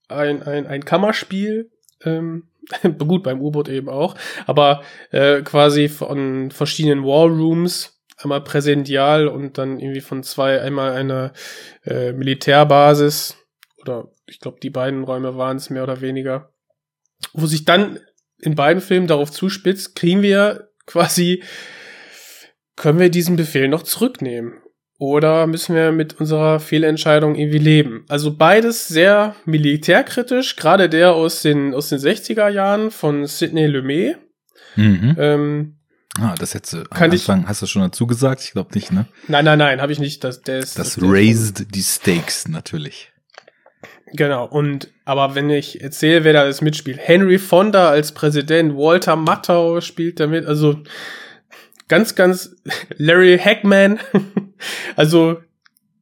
ein, 0.10 0.44
ein, 0.44 0.68
ein 0.68 0.86
Kammerspiel, 0.86 1.72
ähm, 2.06 2.50
gut 3.00 3.24
beim 3.24 3.42
U-Boot 3.42 3.68
eben 3.68 3.90
auch, 3.90 4.14
aber 4.46 4.84
äh, 5.10 5.42
quasi 5.42 5.90
von 5.90 6.52
verschiedenen 6.52 7.04
Wallrooms 7.04 7.93
einmal 8.24 8.44
präsential 8.44 9.28
und 9.28 9.58
dann 9.58 9.80
irgendwie 9.80 10.02
von 10.02 10.24
zwei, 10.24 10.62
einmal 10.62 10.94
eine 10.94 11.34
äh, 11.86 12.14
Militärbasis 12.14 13.38
oder 13.82 14.12
ich 14.26 14.40
glaube, 14.40 14.60
die 14.62 14.70
beiden 14.70 15.04
Räume 15.04 15.38
waren 15.38 15.58
es 15.58 15.70
mehr 15.70 15.84
oder 15.84 16.02
weniger, 16.02 16.54
wo 17.34 17.46
sich 17.46 17.66
dann 17.66 18.00
in 18.40 18.56
beiden 18.56 18.82
Filmen 18.82 19.08
darauf 19.08 19.32
zuspitzt, 19.32 19.96
kriegen 19.96 20.22
wir 20.22 20.70
quasi 20.86 21.44
können 22.76 23.00
wir 23.00 23.10
diesen 23.10 23.36
Befehl 23.36 23.68
noch 23.68 23.84
zurücknehmen? 23.84 24.60
Oder 25.00 25.48
müssen 25.48 25.76
wir 25.76 25.92
mit 25.92 26.20
unserer 26.20 26.60
Fehlentscheidung 26.60 27.36
irgendwie 27.36 27.60
leben? 27.60 28.06
Also 28.08 28.36
beides 28.36 28.88
sehr 28.88 29.36
militärkritisch, 29.46 30.56
gerade 30.56 30.88
der 30.88 31.14
aus 31.14 31.42
den, 31.42 31.74
aus 31.74 31.90
den 31.90 32.00
60er 32.00 32.50
Jahren 32.50 32.90
von 32.90 33.26
Sidney 33.26 33.66
Lumet. 33.66 34.18
Mhm. 34.76 35.16
Ähm, 35.20 35.78
ah, 36.20 36.36
das 36.38 36.54
hättest 36.54 36.74
du 36.74 36.78
am 36.80 36.90
kann 36.90 37.12
ich- 37.12 37.22
Anfang, 37.30 37.48
hast 37.48 37.62
du 37.62 37.66
schon 37.66 37.82
dazu 37.82 38.06
gesagt? 38.08 38.42
Ich 38.42 38.52
glaube 38.52 38.74
nicht, 38.76 38.92
ne? 38.92 39.08
nein, 39.28 39.46
nein, 39.46 39.58
nein, 39.60 39.82
habe 39.82 39.92
ich 39.92 40.00
nicht. 40.00 40.24
Das, 40.24 40.42
der 40.42 40.60
ist, 40.60 40.78
Das 40.80 40.96
der- 40.96 41.10
raised 41.10 41.74
die 41.76 41.84
stakes 41.84 42.48
natürlich. 42.48 43.10
Genau, 44.16 44.46
und 44.46 44.90
aber 45.06 45.34
wenn 45.34 45.50
ich 45.50 45.82
erzähle, 45.82 46.24
wer 46.24 46.34
da 46.34 46.42
alles 46.42 46.62
mitspielt, 46.62 47.00
Henry 47.02 47.40
Fonda 47.40 47.90
als 47.90 48.12
Präsident, 48.12 48.76
Walter 48.76 49.16
Matthau 49.16 49.82
spielt 49.82 50.20
damit, 50.20 50.46
also 50.46 50.84
ganz, 51.88 52.14
ganz 52.14 52.56
Larry 52.98 53.40
Hackman, 53.40 54.00
also 54.96 55.42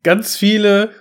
ganz 0.04 0.36
viele 0.36 0.92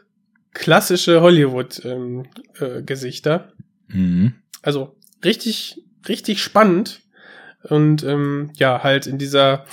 klassische 0.55 1.21
Hollywood-Gesichter. 1.21 3.53
Mhm. 3.89 4.35
also 4.63 4.97
richtig, 5.25 5.83
richtig 6.09 6.43
spannend. 6.43 7.01
Und 7.65 8.03
ähm, 8.05 8.51
ja, 8.55 8.83
halt 8.83 9.07
in 9.07 9.19
dieser 9.19 9.67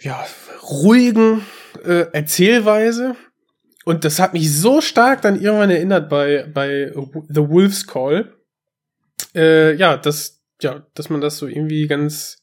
ja, 0.00 0.24
ruhigen 0.62 1.42
äh, 1.84 2.06
Erzählweise. 2.12 3.16
Und 3.84 4.04
das 4.04 4.18
hat 4.18 4.32
mich 4.32 4.52
so 4.54 4.80
stark 4.80 5.22
dann 5.22 5.40
irgendwann 5.40 5.70
erinnert 5.70 6.08
bei, 6.08 6.46
bei 6.52 6.90
The 7.28 7.48
Wolf's 7.48 7.86
Call. 7.86 8.32
Äh, 9.34 9.74
ja, 9.74 9.96
dass, 9.96 10.42
ja, 10.62 10.86
dass 10.94 11.10
man 11.10 11.20
das 11.20 11.36
so 11.38 11.46
irgendwie 11.46 11.86
ganz. 11.86 12.38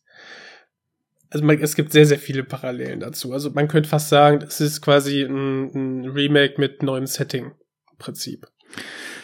Also 1.31 1.45
man, 1.45 1.59
es 1.59 1.75
gibt 1.75 1.93
sehr, 1.93 2.05
sehr 2.05 2.19
viele 2.19 2.43
Parallelen 2.43 2.99
dazu. 2.99 3.31
Also 3.31 3.51
man 3.51 3.67
könnte 3.69 3.89
fast 3.89 4.09
sagen, 4.09 4.39
das 4.41 4.59
ist 4.59 4.81
quasi 4.81 5.23
ein, 5.23 5.71
ein 6.03 6.09
Remake 6.09 6.55
mit 6.59 6.83
neuem 6.83 7.07
Setting. 7.07 7.45
Im 7.45 7.97
Prinzip. 7.97 8.47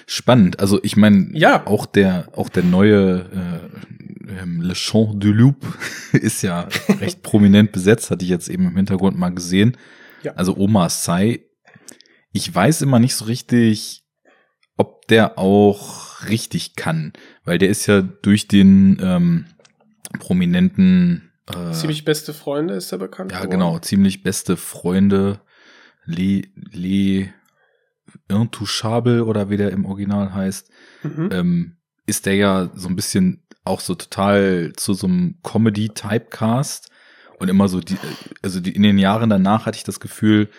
Spannend. 0.05 0.59
Also 0.59 0.79
ich 0.83 0.95
meine, 0.95 1.29
Ja. 1.33 1.67
auch 1.67 1.85
der, 1.85 2.29
auch 2.33 2.47
der 2.49 2.63
neue 2.63 3.25
äh, 3.29 4.06
ähm, 4.27 4.61
Le 4.61 4.73
Champ 4.75 5.13
du 5.19 5.31
Loup 5.31 5.65
ist 6.13 6.41
ja 6.43 6.67
recht 6.99 7.21
prominent 7.23 7.71
besetzt, 7.71 8.11
hatte 8.11 8.23
ich 8.25 8.29
jetzt 8.31 8.49
eben 8.49 8.67
im 8.67 8.75
Hintergrund 8.75 9.17
mal 9.17 9.29
gesehen. 9.29 9.77
Ja. 10.23 10.33
Also 10.33 10.55
Oma 10.57 10.89
Sai. 10.89 11.43
Ich 12.33 12.53
weiß 12.53 12.81
immer 12.81 12.99
nicht 12.99 13.15
so 13.15 13.25
richtig, 13.25 14.03
ob 14.75 15.07
der 15.07 15.37
auch 15.39 16.27
richtig 16.27 16.75
kann, 16.75 17.13
weil 17.45 17.57
der 17.57 17.69
ist 17.69 17.85
ja 17.87 18.01
durch 18.01 18.47
den 18.47 18.97
ähm, 19.01 19.45
prominenten 20.19 21.31
äh, 21.53 21.71
Ziemlich 21.71 22.03
beste 22.05 22.33
Freunde 22.33 22.73
ist 22.75 22.91
er 22.91 22.97
bekannt. 22.97 23.31
ja, 23.31 23.37
geworden. 23.39 23.51
genau, 23.51 23.79
ziemlich 23.79 24.23
beste 24.23 24.57
Freunde. 24.57 25.39
Le, 26.05 26.43
Le 26.71 27.29
Intouchable 28.29 29.25
oder 29.25 29.49
wie 29.49 29.57
der 29.57 29.71
im 29.71 29.85
Original 29.85 30.33
heißt, 30.33 30.69
Mhm. 31.03 31.29
ähm, 31.31 31.77
ist 32.05 32.25
der 32.25 32.35
ja 32.35 32.71
so 32.75 32.87
ein 32.87 32.95
bisschen 32.95 33.43
auch 33.67 33.79
so 33.79 33.95
total 33.95 34.73
zu 34.75 34.93
so 34.93 35.07
einem 35.07 35.39
Comedy-Typecast. 35.43 36.89
Und 37.39 37.49
immer 37.49 37.67
so 37.67 37.79
die, 37.79 37.97
also 38.41 38.59
die, 38.59 38.75
in 38.75 38.81
den 38.81 38.97
Jahren 38.97 39.29
danach 39.29 39.65
hatte 39.65 39.77
ich 39.77 39.83
das 39.83 39.99
Gefühl, 39.99 40.49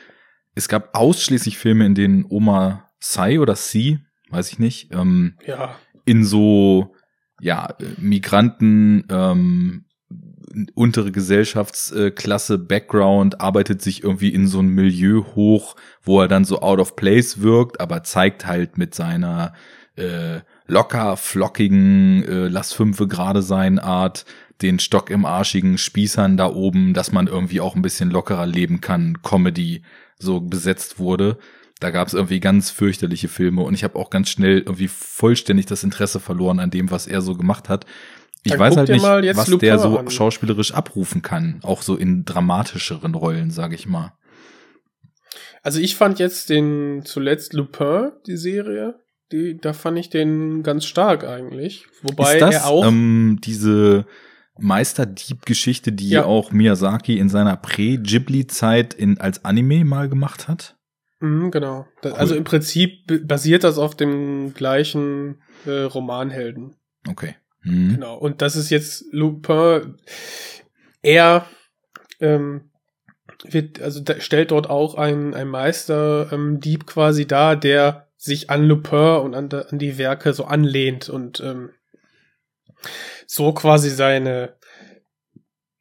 es 0.55 0.69
gab 0.69 0.97
ausschließlich 0.97 1.59
Filme, 1.59 1.87
in 1.87 1.95
denen 1.95 2.25
Oma 2.29 2.89
Sai 3.01 3.41
oder 3.41 3.57
Sie, 3.57 3.99
weiß 4.31 4.53
ich 4.53 4.59
nicht, 4.59 4.93
ähm, 4.93 5.37
Ja, 5.47 5.77
in 6.05 6.25
so 6.25 6.95
ja 7.41 7.75
Migranten 7.99 9.05
ähm, 9.11 9.85
untere 10.75 11.13
Gesellschaftsklasse 11.13 12.59
Background 12.59 13.41
arbeitet 13.41 13.83
sich 13.83 14.03
irgendwie 14.03 14.33
in 14.33 14.47
so 14.47 14.61
ein 14.61 14.69
Milieu 14.69 15.25
hoch, 15.35 15.77
wo 16.03 16.21
er 16.21 16.29
dann 16.29 16.45
so 16.45 16.61
out 16.61 16.79
of 16.79 16.97
place 16.97 17.43
wirkt, 17.43 17.81
aber 17.81 18.03
zeigt 18.03 18.47
halt 18.47 18.79
mit 18.79 18.95
seiner 18.95 19.53
äh, 19.97 20.41
locker 20.69 21.17
flockigen 21.17 22.23
äh, 22.25 22.49
lass 22.49 22.73
fünfe 22.73 23.09
gerade 23.09 23.43
sein 23.43 23.79
Art 23.79 24.25
den 24.63 24.79
Stock 24.79 25.11
im 25.11 25.25
arschigen 25.25 25.79
Spießern 25.79 26.37
da 26.37 26.53
oben, 26.53 26.95
dass 26.95 27.13
man 27.13 27.27
irgendwie 27.27 27.61
auch 27.61 27.75
ein 27.75 27.83
bisschen 27.83 28.11
lockerer 28.11 28.47
leben 28.47 28.81
kann, 28.81 29.23
Comedy 29.23 29.83
so 30.19 30.41
besetzt 30.41 30.99
wurde. 30.99 31.39
Da 31.81 31.91
gab 31.91 32.09
es 32.09 32.15
irgendwie 32.15 32.41
ganz 32.41 32.71
fürchterliche 32.71 33.29
Filme 33.29 33.63
und 33.63 33.75
ich 33.75 33.85
habe 33.85 33.97
auch 33.97 34.11
ganz 34.11 34.31
schnell 34.31 34.59
irgendwie 34.59 34.89
vollständig 34.89 35.67
das 35.67 35.85
Interesse 35.85 36.19
verloren 36.19 36.59
an 36.59 36.71
dem, 36.71 36.91
was 36.91 37.07
er 37.07 37.23
so 37.23 37.37
gemacht 37.37 37.69
hat. 37.69 37.87
Ich 38.43 38.53
Dann 38.53 38.61
weiß 38.61 38.77
halt 38.77 38.89
nicht, 38.89 39.03
was 39.03 39.49
Lupin 39.49 39.67
der 39.67 39.79
so 39.79 39.99
an. 39.99 40.11
schauspielerisch 40.11 40.73
abrufen 40.73 41.23
kann, 41.23 41.61
auch 41.63 41.83
so 41.83 41.97
in 41.97 42.25
dramatischeren 42.25 43.15
Rollen, 43.15 43.51
sage 43.51 43.75
ich 43.77 43.87
mal. 43.87 44.13
also 45.63 45.79
ich 45.79 45.95
fand 45.95 46.19
jetzt 46.19 46.51
den 46.51 47.03
zuletzt 47.05 47.53
Lupin, 47.53 48.11
die 48.27 48.37
Serie, 48.37 48.99
die, 49.33 49.59
da 49.59 49.73
fand 49.73 49.99
ich 49.99 50.11
den 50.11 50.63
ganz 50.63 50.85
stark 50.85 51.25
eigentlich. 51.25 51.87
Wobei 52.03 52.35
Ist 52.35 52.41
das 52.43 52.55
er 52.55 52.67
auch. 52.67 52.87
ähm, 52.87 53.39
diese 53.43 54.07
Meisterdieb-Geschichte, 54.59 55.93
die 55.93 56.11
Ja. 56.11 56.25
auch 56.25 56.51
Miyazaki 56.53 57.19
in 57.19 57.29
seiner 57.29 57.57
Prä-Ghibli-Zeit 57.57 58.95
in 58.95 59.21
als 59.21 59.45
Anime 59.45 59.85
mal 59.85 60.09
gemacht 60.09 60.49
hat? 60.49 60.77
Mhm, 61.21 61.51
genau. 61.51 61.87
Da, 62.03 62.11
Cool. 62.11 62.17
Also 62.19 62.35
im 62.35 62.45
Prinzip 62.45 63.27
basiert 63.27 63.65
das 63.65 63.79
auf 63.79 63.97
dem 63.97 64.55
gleichen 64.55 65.43
äh, 65.67 65.83
Romanhelden. 65.83 66.75
Okay. 67.09 67.35
Mhm. 67.63 67.95
Genau. 67.95 68.17
Und 68.17 68.41
das 68.43 68.57
ist 68.57 68.71
jetzt 68.71 69.05
Lupin. 69.13 69.97
Er 71.03 71.47
ähm, 72.21 72.71
wird, 73.45 73.81
also 73.81 74.01
da 74.01 74.21
stellt 74.21 74.51
dort 74.51 74.69
auch 74.71 74.95
ein, 74.97 75.35
ein 75.35 75.49
Meister 75.49 76.33
ähm, 76.33 76.61
quasi 76.87 77.27
da, 77.27 77.55
der 77.57 78.08
sich 78.19 78.51
an 78.51 78.67
Lupin 78.67 79.21
und 79.23 79.35
an, 79.35 79.51
an 79.51 79.79
die 79.79 79.97
Werke 79.97 80.35
so 80.35 80.45
anlehnt 80.45 81.09
und 81.09 81.41
ähm, 81.41 81.71
so 83.27 83.53
quasi 83.53 83.89
seine 83.89 84.59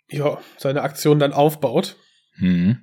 ja, 0.10 0.40
seine 0.58 0.84
Aktion 0.84 1.20
dann 1.20 1.34
aufbaut. 1.34 1.98
Mhm. 2.38 2.80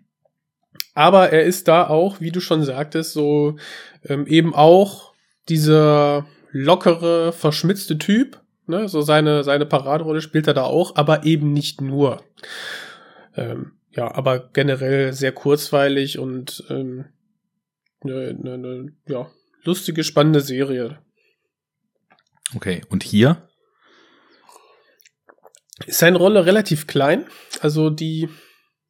Aber 0.94 1.30
er 1.30 1.44
ist 1.44 1.68
da 1.68 1.88
auch, 1.88 2.20
wie 2.20 2.30
du 2.30 2.40
schon 2.40 2.62
sagtest, 2.62 3.12
so 3.12 3.56
ähm, 4.04 4.26
eben 4.26 4.54
auch 4.54 5.14
dieser 5.48 6.26
lockere, 6.50 7.32
verschmitzte 7.32 7.98
Typ. 7.98 8.40
Ne? 8.66 8.88
So 8.88 9.00
seine, 9.00 9.42
seine 9.42 9.66
Paraderolle 9.66 10.20
spielt 10.20 10.46
er 10.46 10.54
da 10.54 10.64
auch, 10.64 10.96
aber 10.96 11.24
eben 11.24 11.52
nicht 11.52 11.80
nur. 11.80 12.22
Ähm, 13.36 13.72
ja, 13.90 14.12
aber 14.14 14.50
generell 14.52 15.12
sehr 15.12 15.32
kurzweilig 15.32 16.18
und 16.18 16.64
ähm, 16.68 17.06
ne, 18.02 18.34
ne, 18.34 18.58
ne, 18.58 18.92
ja, 19.08 19.30
lustige, 19.64 20.05
spannende 20.05 20.40
Serie. 20.40 20.98
Okay. 22.55 22.83
Und 22.88 23.03
hier? 23.03 23.48
Ist 25.87 25.98
seine 25.98 26.18
Rolle 26.18 26.46
relativ 26.46 26.87
klein. 26.87 27.27
Also 27.61 27.90
die, 27.90 28.29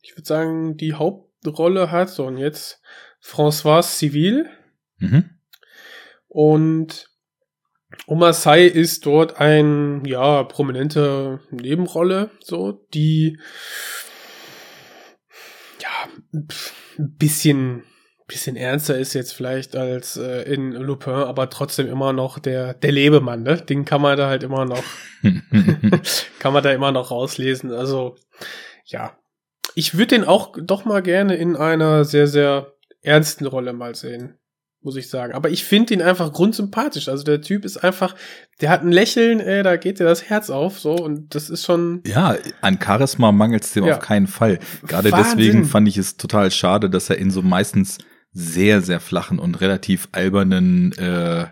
ich 0.02 0.16
würde 0.16 0.26
sagen, 0.26 0.76
die 0.76 0.94
Hauptrolle 0.94 1.90
hat 1.90 2.10
so 2.10 2.26
und 2.26 2.36
jetzt 2.36 2.80
François 3.22 3.82
Civil. 3.82 4.48
Mhm. 4.98 5.30
Und 6.28 7.08
Oma 8.06 8.32
Sai 8.32 8.64
ist 8.64 9.06
dort 9.06 9.40
ein, 9.40 10.04
ja, 10.04 10.42
prominente 10.44 11.40
Nebenrolle, 11.50 12.30
so, 12.40 12.72
die, 12.92 13.38
ja, 15.80 16.08
ein 16.32 16.48
bisschen, 17.16 17.84
bisschen 18.26 18.56
ernster 18.56 18.98
ist 18.98 19.12
jetzt 19.14 19.32
vielleicht 19.32 19.76
als 19.76 20.16
äh, 20.16 20.42
in 20.42 20.72
Lupin, 20.72 21.12
aber 21.12 21.50
trotzdem 21.50 21.88
immer 21.88 22.12
noch 22.12 22.38
der, 22.38 22.74
der 22.74 22.92
Lebemann, 22.92 23.42
ne? 23.42 23.56
Den 23.56 23.84
kann 23.84 24.00
man 24.00 24.16
da 24.16 24.28
halt 24.28 24.42
immer 24.42 24.64
noch, 24.64 24.82
kann 26.38 26.52
man 26.52 26.62
da 26.62 26.72
immer 26.72 26.92
noch 26.92 27.10
rauslesen. 27.10 27.70
Also, 27.72 28.16
ja. 28.84 29.16
Ich 29.74 29.94
würde 29.94 30.16
den 30.16 30.24
auch 30.24 30.54
doch 30.60 30.84
mal 30.84 31.02
gerne 31.02 31.34
in 31.36 31.56
einer 31.56 32.04
sehr, 32.04 32.26
sehr 32.28 32.74
ernsten 33.02 33.46
Rolle 33.46 33.72
mal 33.72 33.94
sehen 33.94 34.38
muss 34.84 34.96
ich 34.96 35.08
sagen. 35.08 35.32
Aber 35.32 35.48
ich 35.48 35.64
finde 35.64 35.94
ihn 35.94 36.02
einfach 36.02 36.32
grundsympathisch. 36.32 37.08
Also 37.08 37.24
der 37.24 37.40
Typ 37.40 37.64
ist 37.64 37.78
einfach, 37.78 38.14
der 38.60 38.68
hat 38.68 38.82
ein 38.82 38.92
Lächeln, 38.92 39.40
ey, 39.40 39.62
da 39.62 39.76
geht 39.76 39.98
dir 39.98 40.04
das 40.04 40.28
Herz 40.28 40.50
auf, 40.50 40.78
so 40.78 40.94
und 40.94 41.34
das 41.34 41.48
ist 41.48 41.64
schon. 41.64 42.02
Ja, 42.06 42.36
an 42.60 42.78
Charisma 42.80 43.32
mangelt 43.32 43.64
es 43.64 43.72
dem 43.72 43.86
Ja. 43.86 43.94
auf 43.94 44.00
keinen 44.00 44.26
Fall. 44.26 44.58
Gerade 44.86 45.10
Wahnsinn. 45.10 45.38
deswegen 45.38 45.64
fand 45.64 45.88
ich 45.88 45.96
es 45.96 46.16
total 46.18 46.50
schade, 46.50 46.90
dass 46.90 47.08
er 47.08 47.16
in 47.16 47.30
so 47.30 47.40
meistens 47.40 47.98
sehr, 48.34 48.82
sehr 48.82 49.00
flachen 49.00 49.38
und 49.38 49.60
relativ 49.60 50.08
albernen, 50.12 50.92
äh, 50.98 51.44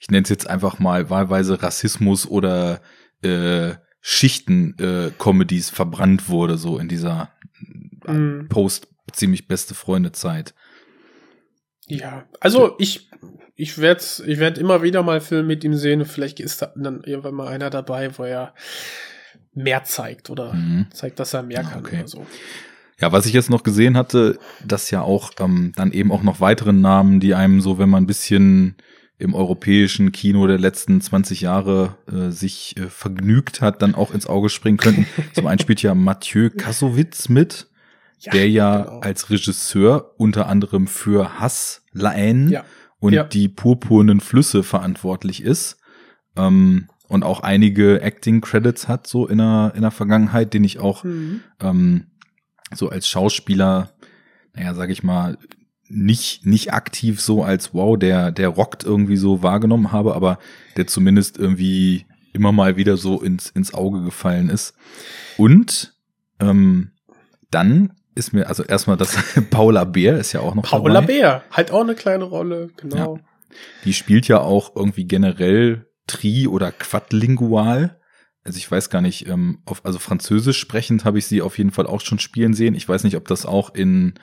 ich 0.00 0.08
nenne 0.10 0.24
es 0.24 0.30
jetzt 0.30 0.48
einfach 0.48 0.78
mal 0.80 1.10
wahlweise 1.10 1.62
Rassismus 1.62 2.26
oder 2.26 2.80
äh, 3.22 3.74
Schichten-Comedies 4.00 5.70
verbrannt 5.70 6.28
wurde, 6.28 6.58
so 6.58 6.78
in 6.78 6.88
dieser 6.88 7.30
Mm, 8.08 8.48
Post 8.48 8.88
ziemlich 9.12 9.46
beste 9.46 9.74
Freunde 9.76 10.10
Zeit. 10.10 10.54
ja, 11.86 12.24
also 12.40 12.74
ich, 12.78 13.10
ich 13.54 13.78
werde 13.78 14.02
ich 14.26 14.38
werd 14.40 14.58
immer 14.58 14.82
wieder 14.82 15.02
mal 15.04 15.20
Filme 15.20 15.44
mit 15.46 15.62
ihm 15.62 15.74
sehen. 15.74 16.04
Vielleicht 16.04 16.40
ist 16.40 16.62
da 16.62 16.72
dann 16.74 17.04
irgendwann 17.04 17.34
mal 17.34 17.46
einer 17.48 17.70
dabei, 17.70 18.16
wo 18.18 18.24
er 18.24 18.54
mehr 19.54 19.84
zeigt 19.84 20.30
oder 20.30 20.54
Mhm. 20.54 20.86
zeigt, 20.92 21.20
dass 21.20 21.32
er 21.34 21.42
mehr 21.44 21.60
Ah, 21.60 21.70
kann 21.70 21.84
okay. 21.84 21.98
oder 22.00 22.08
so. 22.08 22.26
Ja, 23.02 23.10
was 23.12 23.26
ich 23.26 23.32
jetzt 23.32 23.50
noch 23.50 23.64
gesehen 23.64 23.96
hatte, 23.96 24.38
dass 24.64 24.90
ja 24.92 25.02
auch 25.02 25.32
ähm, 25.40 25.72
dann 25.74 25.90
eben 25.92 26.12
auch 26.12 26.22
noch 26.22 26.40
weitere 26.40 26.72
Namen, 26.72 27.18
die 27.18 27.34
einem 27.34 27.60
so, 27.60 27.78
wenn 27.78 27.90
man 27.90 28.04
ein 28.04 28.06
bisschen 28.06 28.76
im 29.18 29.34
europäischen 29.34 30.12
Kino 30.12 30.46
der 30.46 30.58
letzten 30.58 31.00
20 31.00 31.40
Jahre 31.40 31.96
äh, 32.10 32.30
sich 32.30 32.76
äh, 32.76 32.88
vergnügt 32.88 33.60
hat, 33.60 33.82
dann 33.82 33.94
auch 33.96 34.14
ins 34.14 34.26
Auge 34.26 34.48
springen 34.48 34.78
könnten. 34.78 35.06
Zum 35.32 35.46
einen 35.48 35.58
spielt 35.58 35.82
ja 35.82 35.94
Mathieu 35.94 36.48
Kassowitz 36.56 37.28
mit, 37.28 37.68
der 38.32 38.48
ja 38.48 38.82
genau. 38.82 39.00
als 39.00 39.30
Regisseur 39.30 40.14
unter 40.16 40.46
anderem 40.48 40.86
für 40.86 41.40
Hass, 41.40 41.82
La 41.92 42.10
Haine 42.10 42.50
Ja. 42.50 42.64
und 43.00 43.12
Ja. 43.14 43.24
die 43.24 43.48
purpurnen 43.48 44.20
Flüsse 44.20 44.62
verantwortlich 44.62 45.42
ist. 45.42 45.78
Ähm, 46.36 46.86
und 47.08 47.24
auch 47.24 47.40
einige 47.40 48.00
Acting-Credits 48.00 48.88
hat, 48.88 49.06
so 49.06 49.26
in 49.26 49.38
der, 49.38 49.72
in 49.74 49.82
der 49.82 49.90
Vergangenheit, 49.90 50.54
den 50.54 50.64
ich 50.64 50.78
auch 50.78 51.04
Mhm. 51.04 51.40
ähm, 51.60 52.06
so 52.74 52.88
als 52.88 53.08
Schauspieler, 53.08 53.92
naja, 54.54 54.74
sag 54.74 54.90
ich 54.90 55.02
mal, 55.02 55.38
nicht, 55.88 56.46
nicht 56.46 56.72
aktiv 56.72 57.20
so 57.20 57.42
als 57.42 57.74
wow, 57.74 57.98
der, 57.98 58.32
der 58.32 58.48
rockt 58.48 58.84
irgendwie 58.84 59.16
so 59.16 59.42
wahrgenommen 59.42 59.92
habe, 59.92 60.14
aber 60.14 60.38
der 60.76 60.86
zumindest 60.86 61.38
irgendwie 61.38 62.06
immer 62.32 62.52
mal 62.52 62.76
wieder 62.76 62.96
so 62.96 63.20
ins, 63.20 63.50
ins 63.50 63.74
Auge 63.74 64.02
gefallen 64.02 64.48
ist. 64.48 64.74
Und 65.36 65.94
ähm, 66.40 66.92
dann 67.50 67.92
ist 68.14 68.32
mir, 68.32 68.48
also 68.48 68.62
erstmal 68.62 68.96
das 68.96 69.16
Paula 69.50 69.84
Bär 69.84 70.18
ist 70.18 70.32
ja 70.32 70.40
auch 70.40 70.54
noch 70.54 70.64
Paula 70.64 70.94
dabei. 70.94 71.06
Bär, 71.06 71.42
halt 71.50 71.70
auch 71.70 71.82
eine 71.82 71.94
kleine 71.94 72.24
Rolle, 72.24 72.70
genau. 72.76 73.18
Die 73.84 73.92
spielt 73.92 74.28
ja 74.28 74.40
auch 74.40 74.74
irgendwie 74.74 75.04
generell 75.04 75.86
tri- 76.06 76.48
oder 76.48 76.72
quadlingual. 76.72 77.98
Also 78.44 78.58
ich 78.58 78.70
weiß 78.70 78.90
gar 78.90 79.00
nicht, 79.00 79.28
ähm, 79.28 79.62
auf, 79.64 79.84
also 79.84 79.98
französisch 79.98 80.58
sprechend 80.58 81.04
habe 81.04 81.18
ich 81.18 81.26
sie 81.26 81.42
auf 81.42 81.58
jeden 81.58 81.70
Fall 81.70 81.86
auch 81.86 82.00
schon 82.00 82.18
spielen 82.18 82.54
sehen. 82.54 82.74
Ich 82.74 82.88
weiß 82.88 83.04
nicht, 83.04 83.16
ob 83.16 83.28
das 83.28 83.46
auch 83.46 83.74
in 83.74 84.14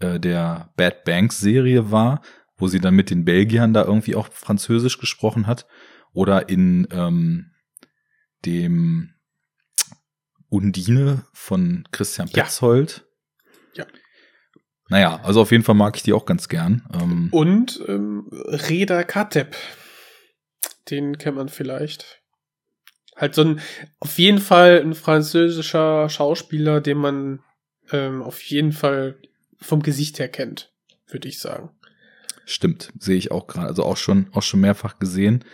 äh, 0.00 0.20
der 0.20 0.72
Bad 0.76 1.04
Banks 1.04 1.40
Serie 1.40 1.90
war, 1.90 2.22
wo 2.56 2.68
sie 2.68 2.80
dann 2.80 2.94
mit 2.94 3.10
den 3.10 3.24
Belgiern 3.24 3.72
da 3.72 3.84
irgendwie 3.84 4.14
auch 4.14 4.28
französisch 4.32 4.98
gesprochen 4.98 5.46
hat. 5.46 5.66
Oder 6.12 6.50
in 6.50 6.86
ähm, 6.90 7.52
dem 8.44 9.14
Undine 10.50 11.24
von 11.32 11.88
Christian 11.92 12.28
Ja. 12.28 12.42
Petzold. 12.44 13.06
Ja. 13.74 13.86
Naja, 14.88 15.20
also 15.22 15.40
auf 15.40 15.50
jeden 15.50 15.64
Fall 15.64 15.74
mag 15.74 15.96
ich 15.96 16.02
die 16.02 16.12
auch 16.12 16.26
ganz 16.26 16.48
gern. 16.48 16.86
Ähm, 16.92 17.28
Und 17.30 17.82
ähm, 17.88 18.28
Reda 18.30 19.04
Kateb, 19.04 19.56
den 20.90 21.16
kennt 21.16 21.38
man 21.38 21.48
vielleicht. 21.48 22.21
Halt 23.16 23.34
so 23.34 23.42
ein, 23.42 23.60
auf 24.00 24.18
jeden 24.18 24.38
Fall 24.38 24.80
ein 24.80 24.94
französischer 24.94 26.08
Schauspieler, 26.08 26.80
den 26.80 26.98
man 26.98 27.40
ähm, 27.92 28.22
auf 28.22 28.42
jeden 28.42 28.72
Fall 28.72 29.16
vom 29.60 29.82
Gesicht 29.82 30.18
her 30.18 30.28
kennt, 30.28 30.72
würde 31.08 31.28
ich 31.28 31.38
sagen. 31.38 31.70
Stimmt, 32.44 32.92
sehe 32.98 33.16
ich 33.16 33.30
auch 33.30 33.46
gerade, 33.46 33.68
also 33.68 33.84
auch 33.84 33.96
schon, 33.96 34.26
auch 34.32 34.42
schon 34.42 34.60
mehrfach 34.60 34.98
gesehen. 34.98 35.44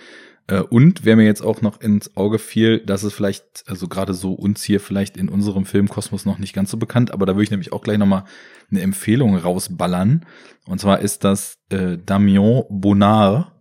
Äh, 0.47 0.61
Und 0.61 1.05
wer 1.05 1.17
mir 1.17 1.27
jetzt 1.27 1.43
auch 1.43 1.61
noch 1.61 1.81
ins 1.81 2.17
Auge 2.17 2.39
fiel, 2.39 2.81
dass 2.81 3.03
es 3.03 3.13
vielleicht, 3.13 3.65
also 3.67 3.89
gerade 3.89 4.15
so 4.15 4.33
uns 4.33 4.63
hier 4.63 4.81
vielleicht 4.81 5.17
in 5.17 5.29
unserem 5.29 5.67
Filmkosmos 5.67 6.25
noch 6.25 6.39
nicht 6.39 6.55
ganz 6.55 6.71
so 6.71 6.77
bekannt, 6.77 7.11
aber 7.13 7.27
da 7.27 7.35
würde 7.35 7.45
ich 7.45 7.51
nämlich 7.51 7.73
auch 7.73 7.83
gleich 7.83 7.99
nochmal 7.99 8.25
eine 8.71 8.81
Empfehlung 8.81 9.37
rausballern. 9.37 10.25
Und 10.67 10.81
zwar 10.81 11.01
ist 11.01 11.25
das 11.25 11.59
äh, 11.71 11.99
Damien 11.99 12.65
Bonnard, 12.71 13.53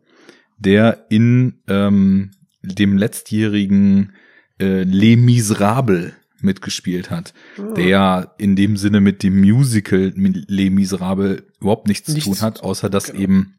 der 0.57 1.05
in 1.09 1.61
ähm, 1.67 2.31
dem 2.61 2.97
letztjährigen 2.97 4.13
äh, 4.59 4.83
Les 4.83 5.17
Miserables 5.17 6.13
mitgespielt 6.39 7.09
hat, 7.09 7.33
der 7.75 7.85
ja 7.87 8.33
in 8.37 8.55
dem 8.55 8.77
Sinne 8.77 9.01
mit 9.01 9.23
dem 9.23 9.39
Musical 9.41 10.13
Les 10.15 10.69
Miserables 10.69 11.43
überhaupt 11.59 11.87
nichts, 11.87 12.07
Nichts 12.09 12.25
zu 12.25 12.31
tun 12.35 12.41
hat, 12.41 12.61
außer 12.61 12.89
dass 12.89 13.05
genau. 13.07 13.19
eben 13.19 13.53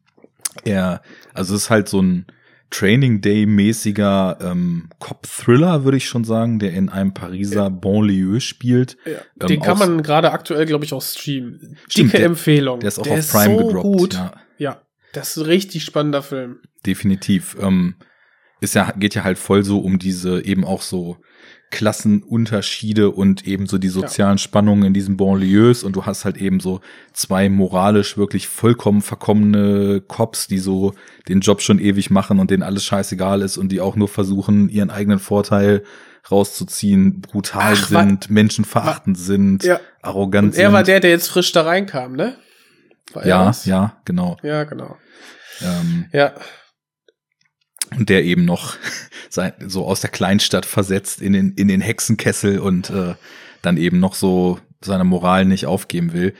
er, 0.63 1.01
also 1.33 1.55
es 1.55 1.63
ist 1.63 1.69
halt 1.69 1.89
so 1.89 2.01
ein 2.01 2.25
Training 2.71 3.19
Day 3.21 3.45
mäßiger 3.47 4.37
ähm, 4.41 4.89
Cop-Thriller, 4.99 5.83
würde 5.85 5.97
ich 5.97 6.07
schon 6.07 6.23
sagen, 6.23 6.59
der 6.59 6.71
in 6.73 6.89
einem 6.89 7.13
Pariser 7.15 7.69
Banlieue 7.71 8.39
spielt. 8.41 8.95
Ja, 9.05 9.47
den 9.47 9.57
Ähm, 9.57 9.61
kann 9.63 9.79
man 9.79 10.03
gerade 10.03 10.31
aktuell, 10.31 10.65
glaube 10.67 10.85
ich, 10.85 10.93
auch 10.93 11.01
streamen. 11.01 11.77
Stimmt, 11.89 12.09
Dicke 12.13 12.17
der- 12.17 12.25
Empfehlung. 12.27 12.79
Der 12.79 12.89
ist 12.89 12.99
auch 12.99 13.07
auf 13.07 13.31
Prime 13.31 13.57
so 13.57 13.67
gedroppt. 13.67 13.83
gut. 13.83 14.13
Ja. 14.13 14.33
Ja, 14.59 14.81
das 15.13 15.31
ist 15.31 15.37
ein 15.37 15.45
richtig 15.47 15.83
spannender 15.83 16.21
Film. 16.21 16.59
definitiv. 16.85 17.57
Ähm, 17.59 17.95
ist 18.61 18.75
ja, 18.75 18.91
geht 18.97 19.15
ja 19.15 19.23
halt 19.23 19.37
voll 19.37 19.63
so 19.63 19.79
um 19.79 19.99
diese 19.99 20.43
eben 20.43 20.65
auch 20.65 20.81
so 20.81 21.17
Klassenunterschiede 21.71 23.11
und 23.11 23.45
eben 23.47 23.67
so 23.67 23.77
die 23.77 23.89
sozialen 23.89 24.37
Spannungen 24.37 24.85
in 24.85 24.93
diesen 24.93 25.17
Banlieues 25.17 25.83
und 25.83 25.95
du 25.95 26.05
hast 26.05 26.25
halt 26.25 26.37
eben 26.37 26.59
so 26.59 26.81
zwei 27.13 27.49
moralisch 27.49 28.17
wirklich 28.17 28.47
vollkommen 28.47 29.01
verkommene 29.01 30.01
Cops, 30.01 30.47
die 30.47 30.57
so 30.57 30.93
den 31.27 31.41
Job 31.41 31.61
schon 31.61 31.79
ewig 31.79 32.09
machen 32.09 32.39
und 32.39 32.49
denen 32.51 32.63
alles 32.63 32.85
scheißegal 32.85 33.41
ist 33.41 33.57
und 33.57 33.71
die 33.71 33.81
auch 33.81 33.95
nur 33.95 34.07
versuchen, 34.07 34.69
ihren 34.69 34.89
eigenen 34.89 35.19
Vorteil 35.19 35.83
rauszuziehen, 36.31 37.21
brutal 37.21 37.73
Ach, 37.75 37.87
sind, 37.87 38.29
menschenverachtend 38.29 39.17
sind, 39.17 39.63
Ja. 39.63 39.79
arrogant 40.01 40.49
Und 40.53 40.55
er 40.57 40.67
sind. 40.67 40.73
war 40.73 40.83
der, 40.83 40.99
der 40.99 41.11
jetzt 41.11 41.27
frisch 41.29 41.51
da 41.51 41.61
reinkam, 41.63 42.13
ne? 42.13 42.35
War 43.13 43.25
ja, 43.25 43.51
ja, 43.65 43.97
genau. 44.05 44.37
Ja, 44.43 44.63
genau. 44.65 44.97
Ähm, 45.61 46.05
Ja, 46.11 46.33
und 47.97 48.09
der 48.09 48.23
eben 48.23 48.45
noch 48.45 48.75
so 49.67 49.85
aus 49.85 50.01
der 50.01 50.09
Kleinstadt 50.09 50.65
versetzt 50.65 51.21
in 51.21 51.33
den, 51.33 51.53
in 51.53 51.67
den 51.67 51.81
Hexenkessel 51.81 52.59
und 52.59 52.89
äh, 52.89 53.15
dann 53.61 53.77
eben 53.77 53.99
noch 53.99 54.15
so 54.15 54.59
seine 54.81 55.03
Moral 55.03 55.45
nicht 55.45 55.65
aufgeben 55.65 56.13
will. 56.13 56.33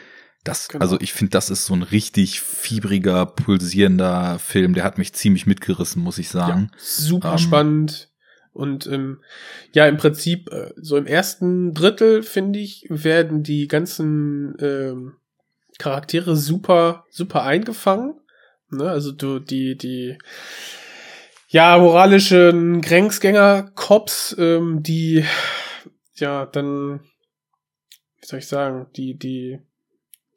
Das, 0.43 0.69
Genau. 0.69 0.81
also 0.81 0.97
ich 1.01 1.13
finde, 1.13 1.31
das 1.31 1.49
ist 1.49 1.65
so 1.65 1.73
ein 1.73 1.83
richtig 1.83 2.39
fiebriger, 2.41 3.25
pulsierender 3.25 4.39
Film. 4.39 4.73
Der 4.73 4.83
hat 4.83 4.97
mich 4.97 5.13
ziemlich 5.13 5.45
mitgerissen, 5.45 6.01
muss 6.01 6.17
ich 6.17 6.29
sagen. 6.29 6.71
super 6.77 7.33
Ähm, 7.33 7.37
spannend. 7.37 8.09
Und 8.53 8.87
ähm, 8.87 9.19
ja, 9.73 9.85
im 9.87 9.97
Prinzip, 9.97 10.51
äh, 10.51 10.71
so 10.75 10.97
im 10.97 11.05
ersten 11.05 11.73
Drittel, 11.73 12.23
finde 12.23 12.59
ich, 12.59 12.85
werden 12.89 13.43
die 13.43 13.67
ganzen 13.67 14.55
ähm, 14.59 15.13
Charaktere 15.77 16.35
super, 16.35 17.05
super 17.09 17.43
eingefangen. 17.43 18.15
Ne? 18.71 18.89
Also 18.89 19.11
du, 19.11 19.39
die, 19.39 19.77
die 19.77 20.17
ja, 21.51 21.77
moralischen 21.79 22.81
Grenzgänger-Cops, 22.81 24.35
ähm, 24.37 24.83
die 24.83 25.25
ja 26.15 26.45
dann, 26.45 26.99
wie 28.19 28.25
soll 28.25 28.39
ich 28.39 28.47
sagen, 28.47 28.87
die, 28.95 29.17
die 29.17 29.59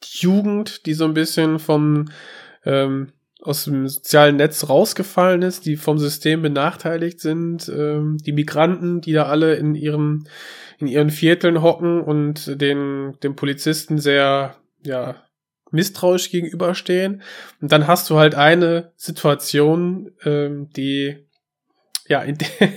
Jugend, 0.02 0.86
die 0.86 0.94
so 0.94 1.04
ein 1.04 1.14
bisschen 1.14 1.58
vom 1.58 2.06
ähm, 2.64 3.12
aus 3.42 3.64
dem 3.64 3.88
sozialen 3.88 4.36
Netz 4.36 4.68
rausgefallen 4.68 5.42
ist, 5.42 5.66
die 5.66 5.76
vom 5.76 5.98
System 5.98 6.42
benachteiligt 6.42 7.20
sind, 7.20 7.68
ähm, 7.68 8.16
die 8.18 8.32
Migranten, 8.32 9.00
die 9.00 9.12
da 9.12 9.24
alle 9.24 9.54
in 9.56 9.74
ihren 9.74 10.28
in 10.78 10.86
ihren 10.86 11.10
Vierteln 11.10 11.60
hocken 11.60 12.00
und 12.00 12.60
den 12.60 13.18
dem 13.22 13.36
Polizisten 13.36 13.98
sehr 13.98 14.56
ja 14.84 15.16
misstrauisch 15.72 16.30
gegenüberstehen. 16.30 17.22
Und 17.60 17.72
dann 17.72 17.86
hast 17.86 18.08
du 18.10 18.18
halt 18.18 18.34
eine 18.34 18.92
Situation, 18.96 20.12
ähm, 20.24 20.70
die 20.70 21.26
ja 22.06 22.22
in 22.22 22.38
der, 22.38 22.68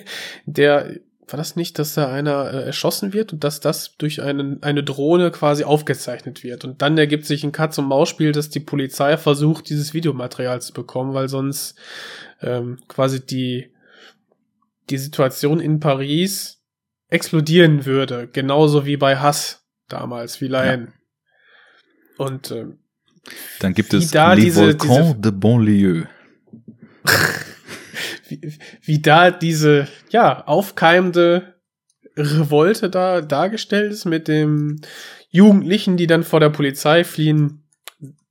in 0.46 0.54
der 0.54 0.96
war 1.28 1.38
das 1.38 1.56
nicht, 1.56 1.80
dass 1.80 1.96
da 1.96 2.12
einer 2.12 2.54
äh, 2.54 2.66
erschossen 2.66 3.14
wird 3.14 3.34
und 3.34 3.44
dass 3.44 3.60
das 3.60 3.98
durch 3.98 4.22
einen, 4.22 4.62
eine 4.62 4.84
Drohne 4.84 5.32
quasi 5.32 5.64
aufgezeichnet 5.64 6.44
wird. 6.44 6.66
Und 6.66 6.82
dann 6.82 6.98
ergibt 6.98 7.26
sich 7.26 7.44
ein 7.44 7.52
Katz-und-Maus-Spiel, 7.52 8.32
dass 8.32 8.50
die 8.50 8.60
Polizei 8.60 9.18
versucht, 9.18 9.70
dieses 9.70 9.94
Videomaterial 9.94 10.62
zu 10.62 10.74
bekommen, 10.74 11.14
weil 11.14 11.28
sonst 11.28 11.78
ähm, 12.42 12.80
quasi 12.88 13.26
die, 13.26 13.74
die 14.90 14.98
Situation 14.98 15.60
in 15.60 15.80
Paris 15.80 16.62
explodieren 17.10 17.86
würde. 17.86 18.28
Genauso 18.32 18.86
wie 18.86 18.98
bei 18.98 19.18
Hass 19.18 19.66
damals, 19.88 20.42
wie 20.42 20.48
Lion. 20.48 20.94
Und 22.18 22.52
ähm, 22.52 22.80
Dann 23.60 23.74
gibt 23.74 23.92
Wie 23.94 23.98
es 23.98 24.12
da 24.12 24.34
Les 24.34 24.46
diese- 24.46 24.62
Volcans 24.78 25.08
diese- 25.10 25.16
de 25.22 25.32
Banlieue. 25.32 26.08
wie, 28.28 28.54
wie 28.82 29.02
da 29.02 29.32
diese, 29.32 29.88
ja, 30.10 30.46
aufkeimende 30.46 31.56
Revolte 32.18 32.90
da 32.90 33.22
dargestellt 33.22 33.92
ist 33.92 34.06
mit 34.06 34.28
dem 34.28 34.80
Jugendlichen, 35.30 35.98
die 35.98 36.08
dann 36.08 36.24
vor 36.24 36.40
der 36.40 36.50
Polizei 36.50 37.04
fliehen. 37.04 37.64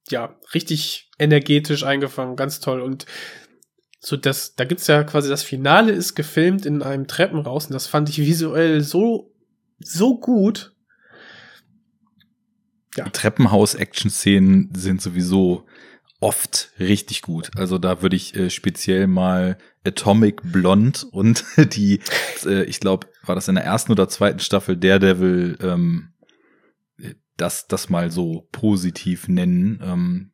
Ja, 0.08 0.36
richtig 0.54 1.10
energetisch 1.18 1.84
eingefangen, 1.84 2.36
ganz 2.36 2.60
toll. 2.60 2.80
Und 2.80 3.06
so 4.00 4.16
das, 4.16 4.54
da 4.54 4.64
gibt's 4.64 4.86
ja 4.86 5.02
quasi 5.04 5.28
das 5.28 5.42
Finale 5.42 5.92
ist 5.92 6.14
gefilmt 6.14 6.66
in 6.66 6.82
einem 6.82 7.06
Treppenhaus 7.06 7.66
und 7.66 7.72
das 7.74 7.86
fand 7.86 8.08
ich 8.08 8.18
visuell 8.18 8.80
so, 8.82 9.32
so 9.78 10.18
gut. 10.18 10.73
Ja. 12.96 13.08
Treppenhaus-Action-Szenen 13.08 14.70
sind 14.74 15.02
sowieso 15.02 15.66
oft 16.20 16.70
richtig 16.78 17.22
gut. 17.22 17.50
Also 17.56 17.78
da 17.78 18.00
würde 18.02 18.16
ich 18.16 18.34
äh, 18.34 18.48
speziell 18.48 19.06
mal 19.06 19.58
Atomic 19.84 20.40
Blonde 20.42 21.00
und 21.10 21.44
die, 21.74 22.00
äh, 22.46 22.64
ich 22.64 22.80
glaube, 22.80 23.08
war 23.24 23.34
das 23.34 23.48
in 23.48 23.56
der 23.56 23.64
ersten 23.64 23.92
oder 23.92 24.08
zweiten 24.08 24.38
Staffel 24.38 24.76
Daredevil, 24.76 25.58
ähm, 25.60 26.14
das, 27.36 27.66
das 27.66 27.90
mal 27.90 28.10
so 28.10 28.48
positiv 28.52 29.28
nennen, 29.28 29.80
ähm, 29.82 30.30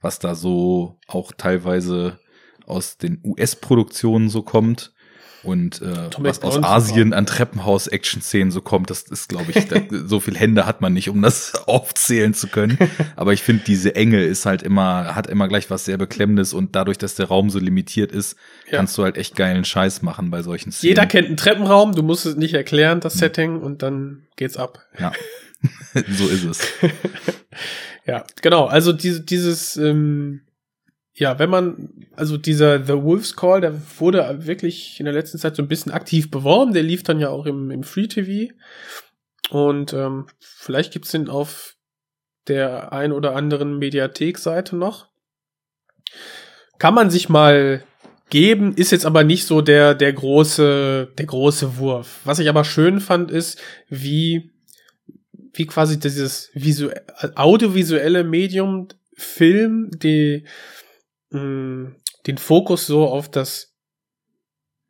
was 0.00 0.18
da 0.18 0.34
so 0.34 0.98
auch 1.06 1.32
teilweise 1.32 2.18
aus 2.66 2.96
den 2.96 3.20
US-Produktionen 3.22 4.30
so 4.30 4.42
kommt 4.42 4.94
und 5.42 5.80
äh, 5.80 6.10
was 6.18 6.42
aus 6.42 6.62
Asien 6.62 7.12
an 7.12 7.24
Treppenhaus-Action-Szenen 7.24 8.50
so 8.50 8.60
kommt, 8.60 8.90
das 8.90 9.02
ist, 9.02 9.28
glaube 9.28 9.52
ich, 9.54 9.68
da, 9.68 9.80
so 10.06 10.20
viel 10.20 10.36
Hände 10.36 10.66
hat 10.66 10.80
man 10.80 10.92
nicht, 10.92 11.08
um 11.08 11.22
das 11.22 11.54
aufzählen 11.66 12.34
zu 12.34 12.48
können. 12.48 12.78
Aber 13.16 13.32
ich 13.32 13.42
finde, 13.42 13.62
diese 13.66 13.94
Enge 13.94 14.22
ist 14.22 14.44
halt 14.44 14.62
immer, 14.62 15.14
hat 15.14 15.26
immer 15.28 15.48
gleich 15.48 15.70
was 15.70 15.86
sehr 15.86 15.96
Beklemmendes 15.96 16.52
und 16.52 16.76
dadurch, 16.76 16.98
dass 16.98 17.14
der 17.14 17.26
Raum 17.26 17.48
so 17.48 17.58
limitiert 17.58 18.12
ist, 18.12 18.36
ja. 18.66 18.76
kannst 18.76 18.98
du 18.98 19.02
halt 19.02 19.16
echt 19.16 19.34
geilen 19.36 19.64
Scheiß 19.64 20.02
machen 20.02 20.30
bei 20.30 20.42
solchen 20.42 20.72
Szenen. 20.72 20.90
Jeder 20.90 21.06
kennt 21.06 21.28
einen 21.28 21.36
Treppenraum, 21.36 21.94
du 21.94 22.02
musst 22.02 22.26
es 22.26 22.36
nicht 22.36 22.54
erklären, 22.54 23.00
das 23.00 23.14
hm. 23.14 23.20
Setting, 23.20 23.60
und 23.60 23.82
dann 23.82 24.26
geht's 24.36 24.56
ab. 24.56 24.84
Ja. 24.98 25.12
so 25.94 26.28
ist 26.28 26.44
es. 26.44 26.68
ja, 28.06 28.24
genau. 28.42 28.66
Also 28.66 28.92
diese, 28.92 29.20
dieses, 29.20 29.76
ähm, 29.76 30.42
ja, 31.20 31.38
wenn 31.38 31.50
man, 31.50 32.06
also 32.16 32.38
dieser 32.38 32.82
The 32.82 32.94
Wolf's 32.94 33.36
Call, 33.36 33.60
der 33.60 33.78
wurde 33.98 34.46
wirklich 34.46 34.98
in 34.98 35.04
der 35.04 35.12
letzten 35.12 35.36
Zeit 35.36 35.54
so 35.54 35.62
ein 35.62 35.68
bisschen 35.68 35.92
aktiv 35.92 36.30
beworben. 36.30 36.72
Der 36.72 36.82
lief 36.82 37.02
dann 37.02 37.20
ja 37.20 37.28
auch 37.28 37.44
im, 37.44 37.70
im 37.70 37.82
Free 37.82 38.06
TV. 38.06 38.54
Und 39.50 39.92
ähm, 39.92 40.28
vielleicht 40.38 40.94
gibt's 40.94 41.10
den 41.10 41.28
auf 41.28 41.76
der 42.48 42.94
ein 42.94 43.12
oder 43.12 43.36
anderen 43.36 43.78
Mediathek-Seite 43.78 44.76
noch. 44.76 45.08
Kann 46.78 46.94
man 46.94 47.10
sich 47.10 47.28
mal 47.28 47.84
geben, 48.30 48.74
ist 48.74 48.90
jetzt 48.90 49.04
aber 49.04 49.22
nicht 49.22 49.46
so 49.46 49.60
der, 49.60 49.94
der 49.94 50.14
große, 50.14 51.12
der 51.18 51.26
große 51.26 51.76
Wurf. 51.76 52.20
Was 52.24 52.38
ich 52.38 52.48
aber 52.48 52.64
schön 52.64 52.98
fand, 52.98 53.30
ist, 53.30 53.60
wie, 53.90 54.52
wie 55.52 55.66
quasi 55.66 56.00
dieses 56.00 56.48
visu 56.54 56.88
audiovisuelle 57.34 58.24
Medium 58.24 58.88
Film, 59.12 59.90
die, 59.92 60.46
mh, 61.30 61.92
den 62.26 62.38
Fokus 62.38 62.86
so 62.86 63.06
auf 63.06 63.30
das, 63.30 63.74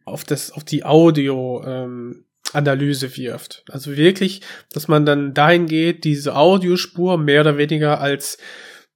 auf 0.04 0.24
das, 0.24 0.50
auf 0.50 0.64
die 0.64 0.84
Audio, 0.84 1.62
ähm, 1.64 2.24
Analyse 2.52 3.16
wirft. 3.16 3.64
Also 3.68 3.96
wirklich, 3.96 4.40
dass 4.72 4.88
man 4.88 5.06
dann 5.06 5.34
dahin 5.34 5.66
geht, 5.66 6.04
diese 6.04 6.36
Audiospur 6.36 7.18
mehr 7.18 7.42
oder 7.42 7.58
weniger 7.58 8.00
als 8.00 8.38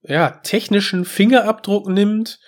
ja, 0.03 0.31
technischen 0.31 1.05
Fingerabdruck 1.05 1.89
nimmt 1.89 2.41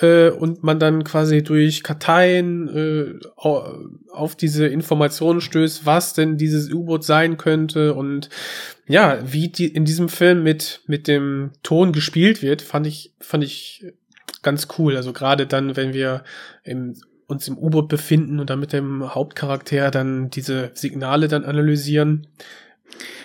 äh, 0.00 0.30
und 0.30 0.62
man 0.62 0.80
dann 0.80 1.04
quasi 1.04 1.42
durch 1.42 1.82
Karteien 1.82 2.68
äh, 2.68 3.26
auf 3.36 4.36
diese 4.36 4.66
Informationen 4.66 5.40
stößt, 5.40 5.86
was 5.86 6.14
denn 6.14 6.36
dieses 6.36 6.72
U-Boot 6.72 7.04
sein 7.04 7.36
könnte 7.36 7.94
und 7.94 8.28
ja, 8.88 9.20
wie 9.24 9.48
die 9.48 9.68
in 9.68 9.84
diesem 9.84 10.08
Film 10.08 10.42
mit 10.42 10.82
mit 10.86 11.06
dem 11.06 11.52
Ton 11.62 11.92
gespielt 11.92 12.42
wird, 12.42 12.62
fand 12.62 12.86
ich 12.86 13.14
fand 13.20 13.44
ich 13.44 13.84
ganz 14.46 14.68
cool. 14.78 14.96
Also 14.96 15.12
gerade 15.12 15.46
dann, 15.46 15.76
wenn 15.76 15.92
wir 15.92 16.22
im, 16.62 16.94
uns 17.26 17.48
im 17.48 17.58
U-Boot 17.58 17.88
befinden 17.88 18.38
und 18.38 18.48
dann 18.48 18.60
mit 18.60 18.72
dem 18.72 19.14
Hauptcharakter 19.14 19.90
dann 19.90 20.30
diese 20.30 20.70
Signale 20.72 21.26
dann 21.26 21.44
analysieren. 21.44 22.28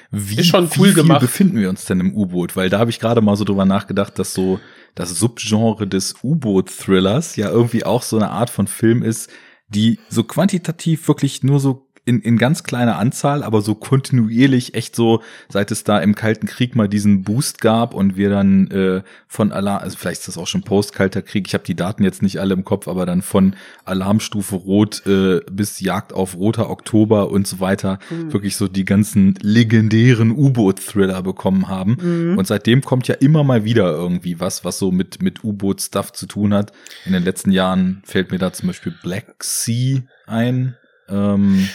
Wie, 0.09 0.39
ist 0.39 0.47
schon 0.47 0.65
cool 0.77 0.89
wie 0.89 0.93
viel 0.93 0.93
gemacht. 0.95 1.21
befinden 1.21 1.59
wir 1.59 1.69
uns 1.69 1.85
denn 1.85 1.99
im 1.99 2.15
U-Boot? 2.15 2.55
Weil 2.55 2.69
da 2.69 2.79
habe 2.79 2.89
ich 2.89 2.99
gerade 2.99 3.21
mal 3.21 3.35
so 3.35 3.45
drüber 3.45 3.65
nachgedacht, 3.65 4.17
dass 4.17 4.33
so 4.33 4.59
das 4.95 5.11
Subgenre 5.17 5.87
des 5.87 6.15
U-Boot-Thrillers 6.23 7.35
ja 7.35 7.49
irgendwie 7.49 7.85
auch 7.85 8.01
so 8.01 8.17
eine 8.17 8.31
Art 8.31 8.49
von 8.49 8.65
Film 8.65 9.03
ist, 9.03 9.29
die 9.67 9.99
so 10.09 10.23
quantitativ 10.23 11.07
wirklich 11.07 11.43
nur 11.43 11.59
so 11.59 11.87
in, 12.03 12.19
in 12.21 12.39
ganz 12.39 12.63
kleiner 12.63 12.97
Anzahl, 12.97 13.43
aber 13.43 13.61
so 13.61 13.75
kontinuierlich 13.75 14.73
echt 14.73 14.95
so, 14.95 15.21
seit 15.49 15.69
es 15.69 15.83
da 15.83 15.99
im 15.99 16.15
Kalten 16.15 16.47
Krieg 16.47 16.75
mal 16.75 16.87
diesen 16.87 17.21
Boost 17.21 17.61
gab 17.61 17.93
und 17.93 18.17
wir 18.17 18.31
dann 18.31 18.71
äh, 18.71 19.03
von 19.27 19.51
Alarm, 19.51 19.83
also 19.83 19.97
vielleicht 19.97 20.21
ist 20.21 20.27
das 20.27 20.37
auch 20.39 20.47
schon 20.47 20.63
Post-Kalter 20.63 21.21
Krieg, 21.21 21.47
ich 21.47 21.53
habe 21.53 21.63
die 21.63 21.75
Daten 21.75 22.03
jetzt 22.03 22.23
nicht 22.23 22.39
alle 22.39 22.55
im 22.55 22.63
Kopf, 22.63 22.87
aber 22.87 23.05
dann 23.05 23.21
von 23.21 23.55
Alarmstufe 23.85 24.55
Rot 24.55 25.05
äh, 25.05 25.41
bis 25.51 25.79
Jagd 25.79 26.11
auf 26.11 26.35
Roter 26.35 26.71
Oktober 26.71 27.29
und 27.29 27.45
so 27.45 27.59
weiter 27.59 27.99
mhm. 28.09 28.33
wirklich 28.33 28.55
so 28.55 28.67
die 28.67 28.85
ganzen 28.85 29.35
legendären 29.39 30.31
U-Boot-Thriller 30.31 31.21
bekommen 31.21 31.67
haben. 31.67 31.97
Mhm. 32.01 32.37
Und 32.39 32.47
seitdem 32.47 32.81
kommt 32.81 33.07
ja 33.07 33.15
immer 33.15 33.43
mal 33.43 33.63
wieder 33.63 33.91
irgendwie 33.91 34.39
was, 34.39 34.65
was 34.65 34.79
so 34.79 34.91
mit, 34.91 35.21
mit 35.21 35.43
U-Boot-Stuff 35.43 36.13
zu 36.13 36.25
tun 36.25 36.51
hat. 36.53 36.71
In 37.05 37.13
den 37.13 37.23
letzten 37.23 37.51
Jahren 37.51 38.01
fällt 38.05 38.31
mir 38.31 38.39
da 38.39 38.51
zum 38.51 38.67
Beispiel 38.67 38.95
Black 39.03 39.43
Sea 39.43 40.01
ein. 40.25 40.77
Ähm, 41.09 41.67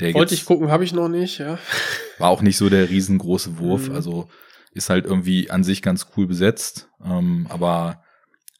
der 0.00 0.14
Wollte 0.14 0.34
ich 0.34 0.44
gucken, 0.44 0.70
habe 0.70 0.84
ich 0.84 0.92
noch 0.92 1.08
nicht, 1.08 1.38
ja. 1.38 1.58
War 2.18 2.30
auch 2.30 2.42
nicht 2.42 2.56
so 2.56 2.68
der 2.68 2.88
riesengroße 2.88 3.58
Wurf, 3.58 3.88
mhm. 3.88 3.94
also 3.94 4.28
ist 4.72 4.90
halt 4.90 5.06
irgendwie 5.06 5.50
an 5.50 5.64
sich 5.64 5.82
ganz 5.82 6.08
cool 6.16 6.26
besetzt, 6.26 6.88
ähm, 7.04 7.46
aber 7.50 8.02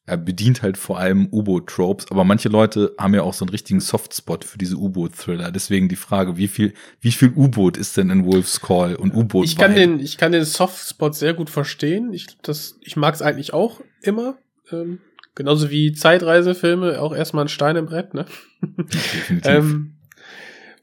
er 0.08 0.16
bedient 0.16 0.62
halt 0.62 0.78
vor 0.78 0.98
allem 0.98 1.28
U-Boot-Tropes, 1.30 2.10
aber 2.10 2.24
manche 2.24 2.48
Leute 2.48 2.94
haben 2.98 3.14
ja 3.14 3.22
auch 3.22 3.34
so 3.34 3.44
einen 3.44 3.50
richtigen 3.50 3.80
Softspot 3.80 4.42
für 4.42 4.56
diese 4.56 4.76
U-Boot-Thriller. 4.76 5.50
Deswegen 5.52 5.90
die 5.90 5.96
Frage, 5.96 6.38
wie 6.38 6.48
viel, 6.48 6.72
wie 7.02 7.12
viel 7.12 7.30
U-Boot 7.36 7.76
ist 7.76 7.98
denn 7.98 8.08
in 8.08 8.24
Wolf's 8.24 8.62
Call 8.62 8.96
und 8.96 9.14
U-Boot? 9.14 9.44
Ich 9.44 9.58
kann 9.58 9.74
den, 9.74 10.00
ich 10.00 10.16
kann 10.16 10.32
den 10.32 10.44
Softspot 10.44 11.14
sehr 11.14 11.34
gut 11.34 11.50
verstehen. 11.50 12.14
Ich, 12.14 12.38
das, 12.40 12.78
ich 12.80 12.96
mag 12.96 13.14
es 13.14 13.20
eigentlich 13.20 13.52
auch 13.52 13.82
immer. 14.00 14.38
Ähm, 14.72 15.00
genauso 15.34 15.68
wie 15.70 15.92
Zeitreisefilme, 15.92 17.02
auch 17.02 17.14
erstmal 17.14 17.44
ein 17.44 17.48
Stein 17.48 17.76
im 17.76 17.84
Brett, 17.84 18.14
ne? 18.14 18.24
Definitiv. 18.62 19.52
ähm, 19.52 19.97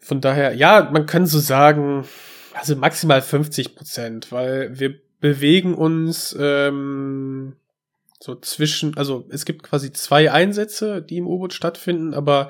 von 0.05 0.21
daher, 0.21 0.53
ja, 0.53 0.89
man 0.93 1.07
kann 1.07 1.25
so 1.25 1.39
sagen, 1.39 2.05
also 2.53 2.75
maximal 2.75 3.23
50 3.23 3.75
Prozent, 3.75 4.31
weil 4.31 4.77
wir 4.79 4.93
bewegen 5.19 5.73
uns 5.73 6.35
ähm, 6.39 7.55
so 8.19 8.35
zwischen, 8.35 8.95
also 8.97 9.25
es 9.29 9.45
gibt 9.45 9.63
quasi 9.63 9.91
zwei 9.91 10.31
Einsätze, 10.31 11.01
die 11.01 11.17
im 11.17 11.25
U-Boot 11.25 11.53
stattfinden, 11.53 12.13
aber 12.13 12.49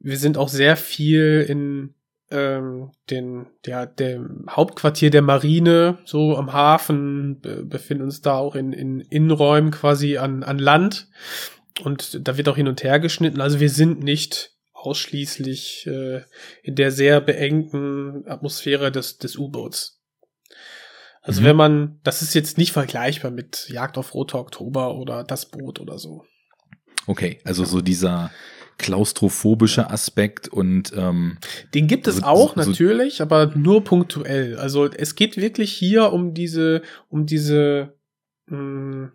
wir 0.00 0.16
sind 0.16 0.36
auch 0.36 0.48
sehr 0.48 0.76
viel 0.76 1.46
in 1.48 1.94
ähm, 2.32 2.90
den, 3.10 3.46
der, 3.64 3.86
dem 3.86 4.46
Hauptquartier 4.50 5.10
der 5.10 5.22
Marine, 5.22 5.98
so 6.04 6.36
am 6.36 6.52
Hafen, 6.52 7.40
be 7.40 7.64
befinden 7.64 8.02
uns 8.02 8.22
da 8.22 8.34
auch 8.34 8.56
in, 8.56 8.72
in 8.72 8.98
Innenräumen 9.00 9.70
quasi 9.70 10.16
an, 10.16 10.42
an 10.42 10.58
Land. 10.58 11.08
Und 11.84 12.26
da 12.26 12.36
wird 12.36 12.48
auch 12.48 12.56
hin 12.56 12.68
und 12.68 12.82
her 12.82 12.98
geschnitten. 12.98 13.40
Also 13.40 13.60
wir 13.60 13.70
sind 13.70 14.02
nicht 14.02 14.53
ausschließlich 14.84 15.86
äh, 15.86 16.22
in 16.62 16.74
der 16.74 16.90
sehr 16.90 17.20
beengten 17.20 18.24
Atmosphäre 18.26 18.92
des, 18.92 19.18
des 19.18 19.36
U-Boots. 19.36 20.00
Also 21.22 21.40
mhm. 21.40 21.44
wenn 21.46 21.56
man, 21.56 22.00
das 22.02 22.22
ist 22.22 22.34
jetzt 22.34 22.58
nicht 22.58 22.72
vergleichbar 22.72 23.30
mit 23.30 23.68
Jagd 23.68 23.96
auf 23.96 24.14
Roter 24.14 24.38
Oktober 24.38 24.94
oder 24.96 25.24
das 25.24 25.46
Boot 25.46 25.80
oder 25.80 25.98
so. 25.98 26.24
Okay, 27.06 27.40
also 27.44 27.64
so 27.64 27.80
dieser 27.80 28.30
klaustrophobische 28.76 29.90
Aspekt 29.90 30.48
und 30.48 30.92
ähm, 30.96 31.38
den 31.74 31.86
gibt 31.86 32.08
es 32.08 32.16
so, 32.16 32.22
auch 32.24 32.56
so, 32.56 32.70
natürlich, 32.70 33.22
aber 33.22 33.52
nur 33.54 33.84
punktuell. 33.84 34.58
Also 34.58 34.86
es 34.86 35.14
geht 35.14 35.36
wirklich 35.36 35.72
hier 35.72 36.12
um 36.12 36.34
diese, 36.34 36.82
um 37.08 37.24
diese 37.24 37.94
mh, 38.46 38.56
hm, 38.56 39.12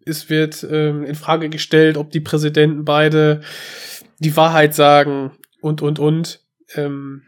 es 0.09 0.31
wird 0.31 0.67
ähm, 0.71 1.05
in 1.05 1.15
Frage 1.15 1.49
gestellt, 1.49 1.97
ob 1.97 2.11
die 2.11 2.21
Präsidenten 2.21 2.85
beide 2.85 3.43
die 4.19 4.37
Wahrheit 4.37 4.75
sagen 4.75 5.33
und 5.61 5.83
und 5.83 5.99
und. 5.99 6.41
Ähm, 6.75 7.23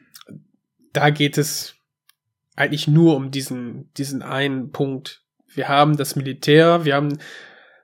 da 0.93 1.11
geht 1.11 1.39
es 1.39 1.77
eigentlich 2.57 2.89
nur 2.89 3.17
um 3.17 3.31
diesen 3.31 3.91
diesen 3.95 4.23
einen 4.23 4.71
Punkt. 4.71 5.23
Wir 5.53 5.69
haben 5.69 5.97
das 5.97 6.17
Militär, 6.17 6.85
wir 6.85 6.95
haben 6.95 7.19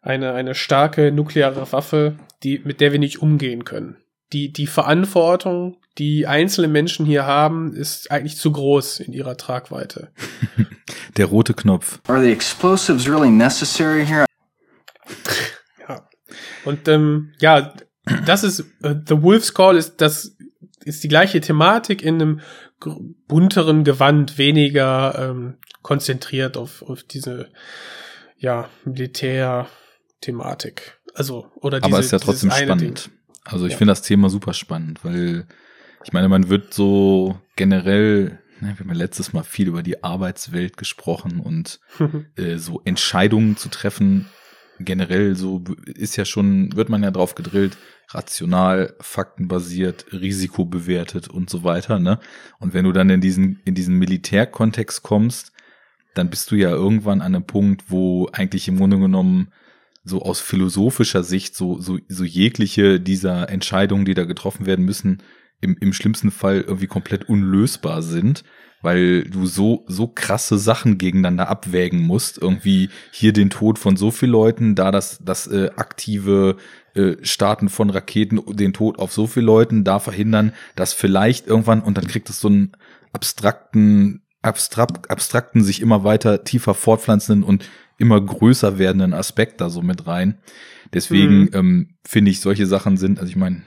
eine, 0.06 0.32
eine 0.34 0.54
starke 0.54 1.10
nukleare 1.10 1.72
Waffe, 1.72 2.16
die, 2.42 2.60
mit 2.64 2.80
der 2.80 2.92
wir 2.92 3.00
nicht 3.00 3.20
umgehen 3.20 3.64
können. 3.64 3.96
Die, 4.32 4.52
die 4.52 4.68
Verantwortung, 4.68 5.78
die 5.98 6.26
einzelne 6.26 6.68
Menschen 6.68 7.06
hier 7.06 7.26
haben, 7.26 7.72
ist 7.72 8.10
eigentlich 8.10 8.36
zu 8.36 8.52
groß 8.52 9.00
in 9.00 9.12
ihrer 9.12 9.36
Tragweite. 9.36 10.10
Der 11.16 11.26
rote 11.26 11.54
Knopf. 11.54 12.00
Are 12.08 12.22
the 12.22 12.30
explosives 12.30 13.08
really 13.08 13.30
necessary 13.30 14.04
here? 14.04 14.25
Und 16.64 16.88
ähm, 16.88 17.32
ja, 17.40 17.74
das 18.24 18.44
ist 18.44 18.60
uh, 18.82 18.94
The 19.06 19.22
Wolf's 19.22 19.54
Call 19.54 19.76
ist 19.76 20.00
das 20.00 20.36
ist 20.84 21.02
die 21.02 21.08
gleiche 21.08 21.40
Thematik 21.40 22.02
in 22.02 22.14
einem 22.14 22.40
bunteren 23.26 23.82
Gewand, 23.82 24.38
weniger 24.38 25.30
ähm, 25.30 25.56
konzentriert 25.82 26.56
auf, 26.56 26.82
auf 26.82 27.02
diese 27.02 27.48
ja 28.38 28.68
Militär 28.84 29.68
Thematik. 30.20 31.00
Also, 31.14 31.50
oder 31.56 31.80
diese, 31.80 31.92
Aber 31.92 32.00
ist 32.00 32.12
ja 32.12 32.18
trotzdem 32.18 32.50
spannend. 32.50 33.10
Also 33.44 33.66
ich 33.66 33.72
ja. 33.72 33.78
finde 33.78 33.92
das 33.92 34.02
Thema 34.02 34.28
super 34.28 34.52
spannend, 34.52 35.04
weil 35.04 35.46
ich 36.04 36.12
meine, 36.12 36.28
man 36.28 36.48
wird 36.48 36.74
so 36.74 37.40
generell, 37.56 38.38
ne, 38.60 38.74
wir 38.76 38.78
haben 38.78 38.88
ja 38.88 38.94
letztes 38.94 39.32
Mal 39.32 39.42
viel 39.42 39.68
über 39.68 39.82
die 39.82 40.04
Arbeitswelt 40.04 40.76
gesprochen 40.76 41.40
und 41.40 41.80
äh, 42.36 42.56
so 42.56 42.80
Entscheidungen 42.84 43.56
zu 43.56 43.68
treffen, 43.68 44.28
generell 44.80 45.36
so 45.36 45.62
ist 45.86 46.16
ja 46.16 46.24
schon, 46.24 46.74
wird 46.76 46.88
man 46.88 47.02
ja 47.02 47.10
drauf 47.10 47.34
gedrillt, 47.34 47.76
rational, 48.08 48.94
faktenbasiert, 49.00 50.06
risikobewertet 50.12 51.28
und 51.28 51.50
so 51.50 51.64
weiter, 51.64 51.98
ne? 51.98 52.18
Und 52.58 52.74
wenn 52.74 52.84
du 52.84 52.92
dann 52.92 53.10
in 53.10 53.20
diesen, 53.20 53.60
in 53.64 53.74
diesen 53.74 53.96
Militärkontext 53.98 55.02
kommst, 55.02 55.52
dann 56.14 56.30
bist 56.30 56.50
du 56.50 56.56
ja 56.56 56.70
irgendwann 56.70 57.20
an 57.20 57.34
einem 57.34 57.46
Punkt, 57.46 57.84
wo 57.88 58.28
eigentlich 58.32 58.68
im 58.68 58.78
Grunde 58.78 58.98
genommen 58.98 59.52
so 60.04 60.22
aus 60.22 60.40
philosophischer 60.40 61.24
Sicht 61.24 61.56
so, 61.56 61.80
so, 61.80 61.98
so 62.08 62.24
jegliche 62.24 63.00
dieser 63.00 63.50
Entscheidungen, 63.50 64.04
die 64.04 64.14
da 64.14 64.24
getroffen 64.24 64.66
werden 64.66 64.84
müssen, 64.84 65.22
im, 65.60 65.76
im 65.80 65.92
schlimmsten 65.92 66.30
Fall 66.30 66.60
irgendwie 66.60 66.86
komplett 66.86 67.28
unlösbar 67.28 68.02
sind, 68.02 68.44
weil 68.82 69.24
du 69.24 69.46
so, 69.46 69.84
so 69.88 70.06
krasse 70.06 70.58
Sachen 70.58 70.98
gegeneinander 70.98 71.48
abwägen 71.48 72.00
musst. 72.00 72.38
Irgendwie 72.38 72.90
hier 73.10 73.32
den 73.32 73.50
Tod 73.50 73.78
von 73.78 73.96
so 73.96 74.10
vielen 74.10 74.32
Leuten, 74.32 74.74
da 74.74 74.90
das, 74.90 75.18
das 75.24 75.46
äh, 75.46 75.70
aktive 75.76 76.56
äh, 76.94 77.16
Starten 77.22 77.68
von 77.68 77.90
Raketen, 77.90 78.40
den 78.56 78.72
Tod 78.72 78.98
auf 78.98 79.12
so 79.12 79.26
vielen 79.26 79.46
Leuten, 79.46 79.84
da 79.84 79.98
verhindern, 79.98 80.52
dass 80.76 80.92
vielleicht 80.92 81.46
irgendwann, 81.46 81.80
und 81.82 81.96
dann 81.98 82.06
kriegt 82.06 82.30
es 82.30 82.40
so 82.40 82.48
einen 82.48 82.72
abstrakten, 83.12 84.22
abstrakt, 84.42 85.10
abstrakten, 85.10 85.62
sich 85.62 85.80
immer 85.80 86.04
weiter 86.04 86.44
tiefer 86.44 86.74
fortpflanzenden 86.74 87.44
und 87.44 87.68
immer 87.98 88.20
größer 88.20 88.78
werdenden 88.78 89.14
Aspekt 89.14 89.60
da 89.60 89.70
so 89.70 89.82
mit 89.82 90.06
rein. 90.06 90.38
Deswegen 90.92 91.40
mhm. 91.40 91.50
ähm, 91.52 91.88
finde 92.06 92.30
ich, 92.30 92.40
solche 92.40 92.66
Sachen 92.66 92.96
sind, 92.96 93.18
also 93.18 93.30
ich 93.30 93.36
meine, 93.36 93.62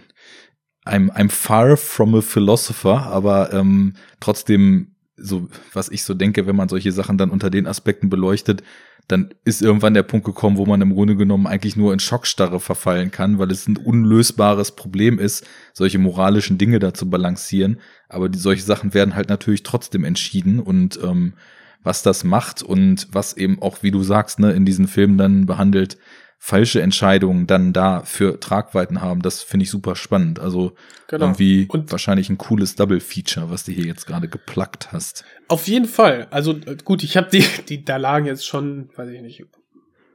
I'm, 0.85 1.11
I'm 1.11 1.29
far 1.29 1.77
from 1.77 2.15
a 2.15 2.21
philosopher, 2.21 3.07
aber 3.07 3.53
ähm, 3.53 3.93
trotzdem, 4.19 4.95
so 5.21 5.49
was 5.73 5.89
ich 5.89 6.03
so 6.03 6.13
denke, 6.13 6.47
wenn 6.47 6.55
man 6.55 6.69
solche 6.69 6.91
Sachen 6.91 7.17
dann 7.17 7.29
unter 7.29 7.49
den 7.49 7.67
Aspekten 7.67 8.09
beleuchtet, 8.09 8.63
dann 9.07 9.33
ist 9.43 9.61
irgendwann 9.61 9.95
der 9.95 10.03
Punkt 10.03 10.25
gekommen, 10.25 10.57
wo 10.57 10.65
man 10.65 10.81
im 10.81 10.93
Grunde 10.93 11.15
genommen 11.15 11.47
eigentlich 11.47 11.75
nur 11.75 11.93
in 11.93 11.99
Schockstarre 11.99 12.59
verfallen 12.59 13.09
kann, 13.09 13.39
weil 13.39 13.49
es 13.49 13.67
ein 13.67 13.77
unlösbares 13.77 14.75
Problem 14.75 15.17
ist, 15.17 15.47
solche 15.73 15.97
moralischen 15.97 16.59
Dinge 16.59 16.77
da 16.77 16.93
zu 16.93 17.09
balancieren. 17.09 17.79
Aber 18.07 18.29
die, 18.29 18.37
solche 18.37 18.61
Sachen 18.61 18.93
werden 18.93 19.15
halt 19.15 19.29
natürlich 19.29 19.63
trotzdem 19.63 20.03
entschieden 20.03 20.59
und 20.59 20.99
ähm, 21.03 21.33
was 21.81 22.03
das 22.03 22.23
macht 22.23 22.61
und 22.61 23.07
was 23.11 23.35
eben 23.35 23.61
auch, 23.61 23.81
wie 23.81 23.91
du 23.91 24.03
sagst, 24.03 24.39
ne, 24.39 24.51
in 24.51 24.65
diesen 24.65 24.87
Filmen 24.87 25.17
dann 25.17 25.45
behandelt, 25.45 25.97
falsche 26.41 26.81
Entscheidungen 26.81 27.45
dann 27.47 27.73
da 27.73 28.01
für 28.03 28.39
Tragweiten 28.39 29.01
haben, 29.01 29.21
das 29.21 29.43
finde 29.43 29.65
ich 29.65 29.69
super 29.69 29.97
spannend. 29.97 30.39
Also 30.39 30.71
genau. 31.07 31.25
irgendwie 31.25 31.67
und 31.69 31.91
wahrscheinlich 31.91 32.29
ein 32.29 32.37
cooles 32.37 32.75
Double-Feature, 32.75 33.51
was 33.51 33.65
du 33.65 33.73
hier 33.73 33.85
jetzt 33.85 34.07
gerade 34.07 34.29
geplackt 34.29 34.93
hast. 34.93 35.25
Auf 35.49 35.67
jeden 35.67 35.85
Fall. 35.85 36.27
Also 36.31 36.53
äh, 36.53 36.77
gut, 36.83 37.03
ich 37.03 37.17
habe 37.17 37.29
die, 37.29 37.43
die, 37.69 37.83
da 37.83 37.97
lagen 37.97 38.25
jetzt 38.25 38.47
schon, 38.47 38.89
weiß 38.95 39.09
ich 39.09 39.21
nicht, 39.21 39.43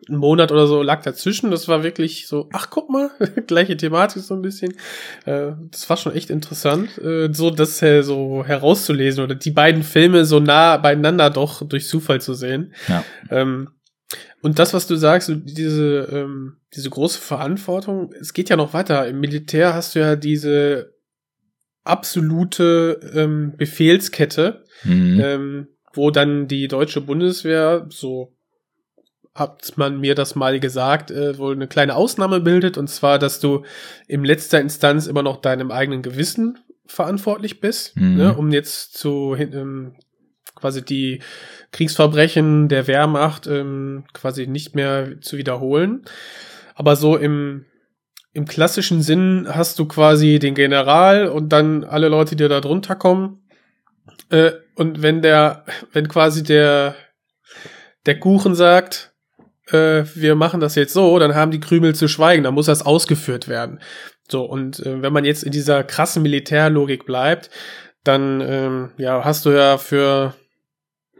ein 0.09 0.16
Monat 0.16 0.51
oder 0.51 0.66
so 0.66 0.83
lag 0.83 1.03
dazwischen. 1.03 1.51
Das 1.51 1.68
war 1.68 1.83
wirklich 1.83 2.27
so, 2.27 2.49
ach 2.53 2.70
guck 2.70 2.89
mal, 2.89 3.11
gleiche 3.47 3.77
Thematik 3.77 4.22
so 4.22 4.35
ein 4.35 4.43
bisschen. 4.43 4.72
Äh, 5.27 5.53
das 5.70 5.89
war 5.91 5.99
schon 5.99 6.14
echt 6.14 6.31
interessant, 6.31 6.99
äh, 6.99 7.29
so 7.33 7.51
das 7.51 7.83
äh, 7.83 8.03
so 8.03 8.45
herauszulesen 8.47 9.22
oder 9.22 9.35
die 9.35 9.51
beiden 9.51 9.83
Filme 9.83 10.25
so 10.25 10.41
nah 10.41 10.79
beieinander 10.79 11.29
doch 11.29 11.66
durch 11.68 11.87
Zufall 11.87 12.20
zu 12.20 12.33
sehen. 12.33 12.72
Ja. 12.89 13.05
Ähm, 13.31 13.68
und 14.43 14.59
das, 14.59 14.75
was 14.75 14.87
du 14.87 14.97
sagst, 14.97 15.33
diese, 15.45 16.09
ähm, 16.13 16.57
diese 16.75 16.91
große 16.91 17.21
Verantwortung, 17.21 18.13
es 18.21 18.33
geht 18.35 18.51
ja 18.51 18.57
noch 18.57 18.75
weiter. 18.75 19.09
Im 19.09 19.21
Militär 19.21 19.75
hast 19.75 19.95
du 19.95 20.01
ja 20.01 20.17
diese 20.17 20.95
absolute 21.83 23.01
ähm, 23.15 23.55
Befehlskette, 23.57 24.65
mhm. 24.85 25.21
ähm, 25.23 25.69
wo 25.93 26.11
dann 26.11 26.49
die 26.49 26.69
deutsche 26.69 27.01
Bundeswehr, 27.01 27.87
so 27.91 28.35
hat 29.35 29.77
man 29.77 29.99
mir 30.01 30.15
das 30.15 30.35
mal 30.35 30.61
gesagt, 30.61 31.11
äh, 31.11 31.39
wohl 31.39 31.55
eine 31.55 31.67
kleine 31.67 31.97
Ausnahme 31.97 32.41
bildet, 32.41 32.79
und 32.79 32.89
zwar, 32.89 33.19
dass 33.19 33.41
du 33.41 33.65
im 34.07 34.25
letzter 34.25 34.61
Instanz 34.61 35.07
immer 35.07 35.23
noch 35.23 35.41
deinem 35.41 35.71
eigenen 35.71 36.03
Gewissen 36.03 36.59
verantwortlich 36.87 37.61
bist, 37.61 37.97
mhm. 37.97 38.17
ne, 38.17 38.37
um 38.37 38.53
jetzt 38.53 38.97
zu 38.97 39.35
ähm, 39.39 39.95
quasi 40.55 40.85
die 40.85 41.21
Kriegsverbrechen 41.75 42.68
der 42.68 42.87
Wehrmacht 42.87 43.49
ähm, 43.49 44.05
quasi 44.12 44.47
nicht 44.47 44.77
mehr 44.77 45.20
zu 45.20 45.37
wiederholen. 45.37 46.05
Aber 46.77 46.95
so 46.95 47.16
im, 47.16 47.64
im 48.33 48.47
klassischen 48.47 49.03
Sinn 49.03 49.49
hast 49.51 49.81
du 49.81 49.87
quasi 49.87 50.39
den 50.39 50.55
General 50.55 51.27
und 51.27 51.49
dann 51.49 51.83
alle 51.83 52.09
Leute, 52.09 52.37
die 52.37 52.47
da 52.47 52.61
drunter 52.61 52.95
kommen. 52.95 53.43
Äh, 54.31 54.53
und 54.77 55.03
wenn 55.03 55.20
der, 55.20 55.64
wenn 55.93 56.07
quasi 56.07 56.45
der, 56.45 56.95
der 58.07 58.20
Kuchen 58.20 58.55
sagt, 58.55 59.12
äh, 59.66 60.05
wir 60.14 60.37
machen 60.37 60.61
das 60.61 60.77
jetzt 60.77 60.93
so, 60.93 61.18
dann 61.18 61.35
haben 61.35 61.51
die 61.51 61.61
Krümel 61.61 61.97
zu 61.97 62.07
schweigen, 62.07 62.45
dann 62.45 62.55
muss 62.55 62.66
das 62.66 62.87
ausgeführt 62.87 63.49
werden. 63.49 63.81
So, 64.31 64.45
und 64.45 64.79
äh, 64.87 65.03
wenn 65.03 65.12
man 65.12 65.25
jetzt 65.25 65.43
in 65.43 65.51
dieser 65.51 65.83
krassen 65.83 66.22
Militärlogik 66.22 67.05
bleibt, 67.05 67.51
dann 68.05 68.41
ähm, 68.43 68.91
ja, 68.97 69.25
hast 69.25 69.45
du 69.45 69.51
ja 69.51 69.77
für, 69.77 70.35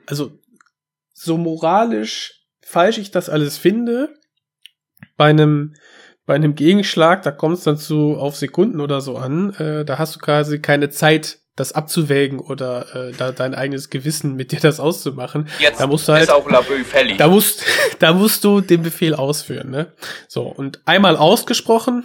also 0.07 0.39
so 1.15 1.39
moralisch 1.39 2.43
falsch 2.63 2.99
ich 2.99 3.11
das 3.11 3.31
alles 3.31 3.57
finde, 3.57 4.15
bei 5.17 5.27
einem 5.27 5.75
bei 6.27 6.35
einem 6.35 6.55
Gegenschlag, 6.55 7.23
da 7.23 7.31
kommt 7.31 7.59
es 7.59 7.65
dann 7.65 7.77
zu 7.77 8.17
auf 8.17 8.35
Sekunden 8.35 8.81
oder 8.81 9.03
so 9.03 9.17
an, 9.19 9.53
äh, 9.55 9.85
da 9.85 9.99
hast 9.99 10.17
du 10.17 10.21
quasi 10.21 10.59
keine 10.59 10.89
Zeit, 10.89 11.39
das 11.55 11.73
abzuwägen 11.73 12.41
oder 12.41 12.87
äh, 12.95 13.13
da 13.13 13.31
dein 13.31 13.55
eigenes 13.55 13.91
Gewissen 13.91 14.35
mit 14.35 14.51
dir 14.51 14.59
das 14.59 14.81
auszumachen. 14.81 15.49
Jetzt 15.59 15.81
da 15.81 15.87
musst 15.87 16.09
du 16.09 16.13
halt, 16.13 16.31
auch 16.31 16.49
da 17.19 17.29
musst, 17.29 17.65
da 17.99 18.13
musst 18.15 18.43
du 18.43 18.63
den 18.63 18.83
Befehl 18.83 19.15
ausführen, 19.15 19.71
ne? 19.71 19.93
So 20.27 20.45
und 20.45 20.81
einmal 20.87 21.17
ausgesprochen, 21.17 22.05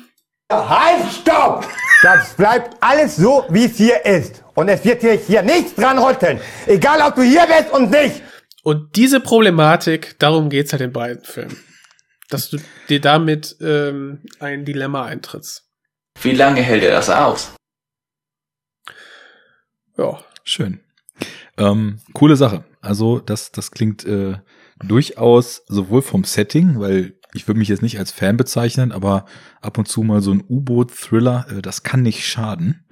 Halt, 0.51 1.03
stopp! 1.21 1.67
Das 2.01 2.33
bleibt 2.33 2.75
alles 2.79 3.17
so, 3.17 3.45
wie 3.49 3.65
es 3.65 3.77
hier 3.77 4.03
ist. 4.03 4.43
Und 4.55 4.67
es 4.67 4.83
wird 4.83 5.01
hier, 5.01 5.11
hier 5.13 5.43
nichts 5.43 5.75
dran 5.75 5.99
rütteln. 5.99 6.41
Egal, 6.65 7.01
ob 7.07 7.13
du 7.13 7.21
hier 7.21 7.45
bist 7.45 7.71
und 7.71 7.91
nicht. 7.91 8.23
Und 8.63 8.95
diese 8.95 9.19
Problematik, 9.19 10.17
darum 10.19 10.49
geht's 10.49 10.71
halt 10.71 10.81
in 10.81 10.91
beiden 10.91 11.23
Filmen. 11.23 11.57
Dass 12.29 12.49
du 12.49 12.57
dir 12.89 13.01
damit 13.01 13.55
ähm, 13.61 14.23
ein 14.39 14.65
Dilemma 14.65 15.05
eintrittst. 15.05 15.67
Wie 16.21 16.33
lange 16.33 16.61
hält 16.61 16.83
er 16.83 16.91
das 16.91 17.09
aus? 17.09 17.53
Ja. 19.97 20.23
Schön. 20.43 20.79
Ähm, 21.57 21.99
coole 22.13 22.35
Sache. 22.35 22.63
Also 22.81 23.19
das, 23.19 23.51
das 23.51 23.71
klingt 23.71 24.05
äh, 24.05 24.37
durchaus 24.83 25.63
sowohl 25.67 26.01
vom 26.01 26.23
Setting, 26.23 26.79
weil 26.79 27.19
ich 27.33 27.47
würde 27.47 27.59
mich 27.59 27.67
jetzt 27.67 27.83
nicht 27.83 27.99
als 27.99 28.11
Fan 28.11 28.37
bezeichnen, 28.37 28.91
aber 28.91 29.25
ab 29.61 29.77
und 29.77 29.87
zu 29.87 30.01
mal 30.01 30.21
so 30.21 30.31
ein 30.31 30.43
U-Boot-Thriller, 30.47 31.45
äh, 31.49 31.61
das 31.61 31.83
kann 31.83 32.01
nicht 32.01 32.25
schaden. 32.25 32.85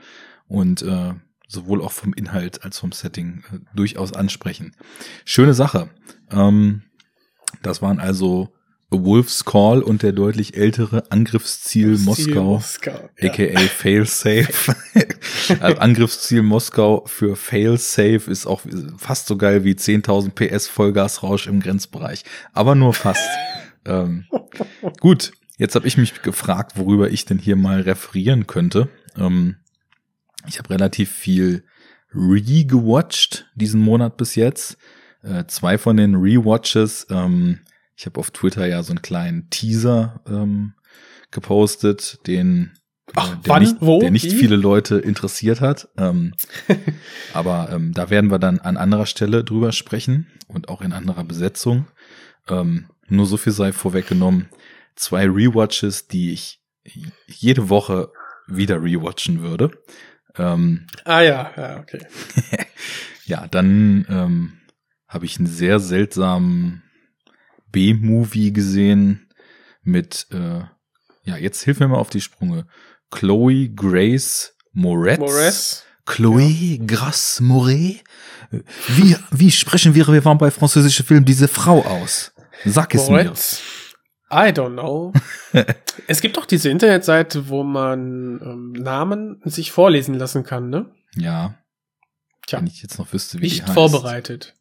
Und 0.48 0.82
äh, 0.82 1.14
sowohl 1.48 1.82
auch 1.82 1.92
vom 1.92 2.14
Inhalt 2.14 2.64
als 2.64 2.80
vom 2.80 2.92
Setting 2.92 3.44
äh, 3.52 3.60
durchaus 3.76 4.14
ansprechen. 4.14 4.76
Schöne 5.26 5.54
Sache. 5.54 5.90
Ähm, 6.32 6.84
das 7.62 7.82
waren 7.82 8.00
also 8.00 8.54
A 8.90 8.96
Wolf's 9.04 9.44
Call 9.44 9.82
und 9.82 10.02
der 10.02 10.14
deutlich 10.14 10.56
ältere 10.56 11.12
Angriffsziel 11.12 11.98
Ziel 11.98 12.06
Moskau, 12.06 12.44
Moskau, 12.44 13.10
ja. 13.20 13.30
aka 13.30 13.60
Failsafe. 13.60 14.76
also 15.60 15.78
Angriffsziel 15.80 16.42
Moskau 16.42 17.04
für 17.06 17.36
Failsafe 17.36 18.32
ist 18.32 18.46
auch 18.46 18.62
fast 18.98 19.28
so 19.28 19.36
geil 19.36 19.66
wie 19.66 19.74
10.000 19.74 20.30
PS 20.30 20.68
Vollgasrausch 20.68 21.48
im 21.48 21.60
Grenzbereich. 21.60 22.24
Aber 22.54 22.76
nur 22.76 22.94
fast. 22.94 23.28
ähm, 23.86 24.26
gut, 25.02 25.34
jetzt 25.58 25.76
habe 25.76 25.86
ich 25.86 25.98
mich 25.98 26.22
gefragt, 26.22 26.74
worüber 26.78 27.10
ich 27.10 27.26
denn 27.26 27.40
hier 27.40 27.58
mal 27.58 27.82
referieren 27.82 28.48
könnte. 28.48 28.88
Ähm, 29.18 29.58
ich 30.46 30.60
habe 30.60 30.70
relativ 30.70 31.12
viel 31.12 31.66
re-gewatcht 32.14 33.50
diesen 33.56 33.82
Monat 33.82 34.18
bis 34.18 34.36
jetzt. 34.36 34.78
Äh, 35.24 35.46
zwei 35.48 35.78
von 35.78 35.98
den 35.98 36.16
Rewatches 36.16 37.08
ähm, 37.10 37.60
ich 37.98 38.06
habe 38.06 38.20
auf 38.20 38.32
Twitter 38.32 38.68
ja 38.68 38.84
so 38.84 38.92
einen 38.92 39.02
kleinen 39.02 39.50
Teaser 39.50 40.22
ähm, 40.28 40.74
gepostet, 41.32 42.20
den 42.28 42.78
Ach, 43.16 43.34
äh, 43.34 43.42
der, 43.42 43.50
wann, 43.50 43.64
nicht, 43.64 43.78
wo, 43.80 44.00
der 44.00 44.12
nicht 44.12 44.32
viele 44.32 44.56
Leute 44.56 45.00
interessiert 45.00 45.62
hat. 45.62 45.90
Ähm, 45.98 46.36
aber 47.34 47.70
ähm, 47.72 47.94
da 47.94 48.10
werden 48.12 48.30
wir 48.30 48.38
dann 48.38 48.60
an 48.60 48.78
anderer 48.78 49.08
Stelle 49.08 49.44
drüber 49.44 49.72
sprechen 49.72 50.28
und 50.48 50.70
auch 50.70 50.82
in 50.82 50.94
anderer 50.94 51.24
Besetzung. 51.24 51.88
Ähm, 52.48 52.88
nur 53.08 53.26
so 53.26 53.36
viel 53.36 53.54
sei 53.54 53.74
vorweggenommen. 53.74 54.50
Zwei 54.96 55.26
Rewatches, 55.26 56.08
die 56.08 56.32
ich 56.34 56.62
jede 57.26 57.70
Woche 57.70 58.12
wieder 58.46 58.82
rewatchen 58.82 59.42
würde. 59.42 59.72
Ähm, 60.38 60.88
Ah 61.06 61.22
ja, 61.22 61.52
ja, 61.56 61.80
okay. 61.80 62.06
ja, 63.26 63.48
dann 63.48 64.06
ähm, 64.10 64.54
habe 65.08 65.26
ich 65.26 65.38
einen 65.38 65.48
sehr 65.48 65.80
seltsamen 65.80 66.84
B-Movie 67.72 68.54
gesehen 68.54 69.30
mit, 69.84 70.28
äh, 70.32 70.62
ja, 71.24 71.38
jetzt 71.38 71.64
hilf 71.64 71.80
mir 71.80 71.88
mal 71.88 71.98
auf 71.98 72.10
die 72.10 72.22
Sprünge. 72.22 72.68
Chloe 73.12 73.70
Grace 73.70 74.56
Moretz. 74.74 75.20
Moretz. 75.20 75.84
Chloé 76.06 76.80
Grace 76.86 77.42
Moret? 77.42 78.02
Wie, 78.88 79.16
wie 79.32 79.52
sprechen 79.52 79.94
wir, 79.94 80.08
wir 80.08 80.24
waren 80.24 80.38
bei 80.38 80.52
französischen 80.52 81.06
Filmen, 81.06 81.26
diese 81.26 81.50
Frau 81.50 81.84
aus? 81.86 82.32
Sag 82.64 82.96
es 82.96 83.10
Moretz. 83.10 83.62
I 84.30 84.52
don't 84.52 84.74
know. 84.74 85.14
es 86.08 86.22
gibt 86.22 86.38
doch 86.38 86.46
diese 86.46 86.70
Internetseite, 86.70 87.48
wo 87.50 87.64
man 87.64 88.42
ähm, 88.42 88.72
Namen 88.74 89.42
sich 89.46 89.72
vorlesen 89.72 90.16
lassen 90.16 90.44
kann, 90.44 90.70
ne? 90.70 90.92
Ja. 91.16 91.56
Tja. 92.46 92.60
Wenn 92.60 92.68
ich 92.68 92.82
jetzt 92.82 93.00
noch 93.00 93.12
wüsste, 93.14 93.38
wie 93.38 93.48
die 93.48 93.48
Nicht 93.48 93.64
heißt. 93.64 93.74
vorbereitet. 93.74 94.56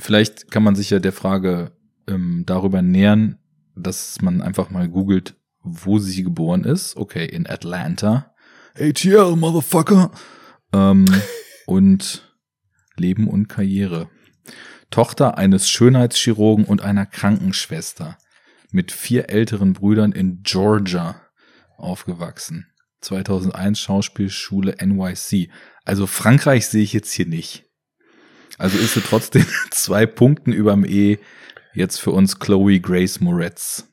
Vielleicht 0.00 0.50
kann 0.50 0.62
man 0.62 0.74
sich 0.74 0.90
ja 0.90 0.98
der 0.98 1.12
Frage 1.12 1.72
ähm, 2.08 2.44
darüber 2.46 2.82
nähern, 2.82 3.38
dass 3.74 4.20
man 4.22 4.40
einfach 4.40 4.70
mal 4.70 4.88
googelt, 4.88 5.36
wo 5.62 5.98
sie 5.98 6.22
geboren 6.22 6.64
ist. 6.64 6.96
Okay, 6.96 7.26
in 7.26 7.46
Atlanta. 7.46 8.34
ATL, 8.74 9.36
Motherfucker. 9.36 10.10
Ähm, 10.72 11.04
und 11.66 12.22
Leben 12.96 13.28
und 13.28 13.48
Karriere. 13.48 14.08
Tochter 14.90 15.38
eines 15.38 15.68
Schönheitschirurgen 15.68 16.64
und 16.64 16.82
einer 16.82 17.06
Krankenschwester. 17.06 18.18
Mit 18.70 18.92
vier 18.92 19.30
älteren 19.30 19.72
Brüdern 19.72 20.12
in 20.12 20.42
Georgia 20.42 21.20
aufgewachsen. 21.76 22.66
2001 23.00 23.78
Schauspielschule 23.78 24.76
NYC. 24.84 25.50
Also 25.84 26.06
Frankreich 26.06 26.66
sehe 26.66 26.82
ich 26.82 26.92
jetzt 26.92 27.12
hier 27.12 27.26
nicht. 27.26 27.64
Also 28.58 28.78
ist 28.78 28.94
sie 28.94 29.00
trotzdem 29.00 29.46
zwei 29.70 30.06
Punkten 30.06 30.52
überm 30.52 30.84
E 30.84 31.18
jetzt 31.74 32.00
für 32.00 32.10
uns 32.10 32.38
Chloe 32.38 32.80
Grace 32.80 33.20
Moretz. 33.20 33.88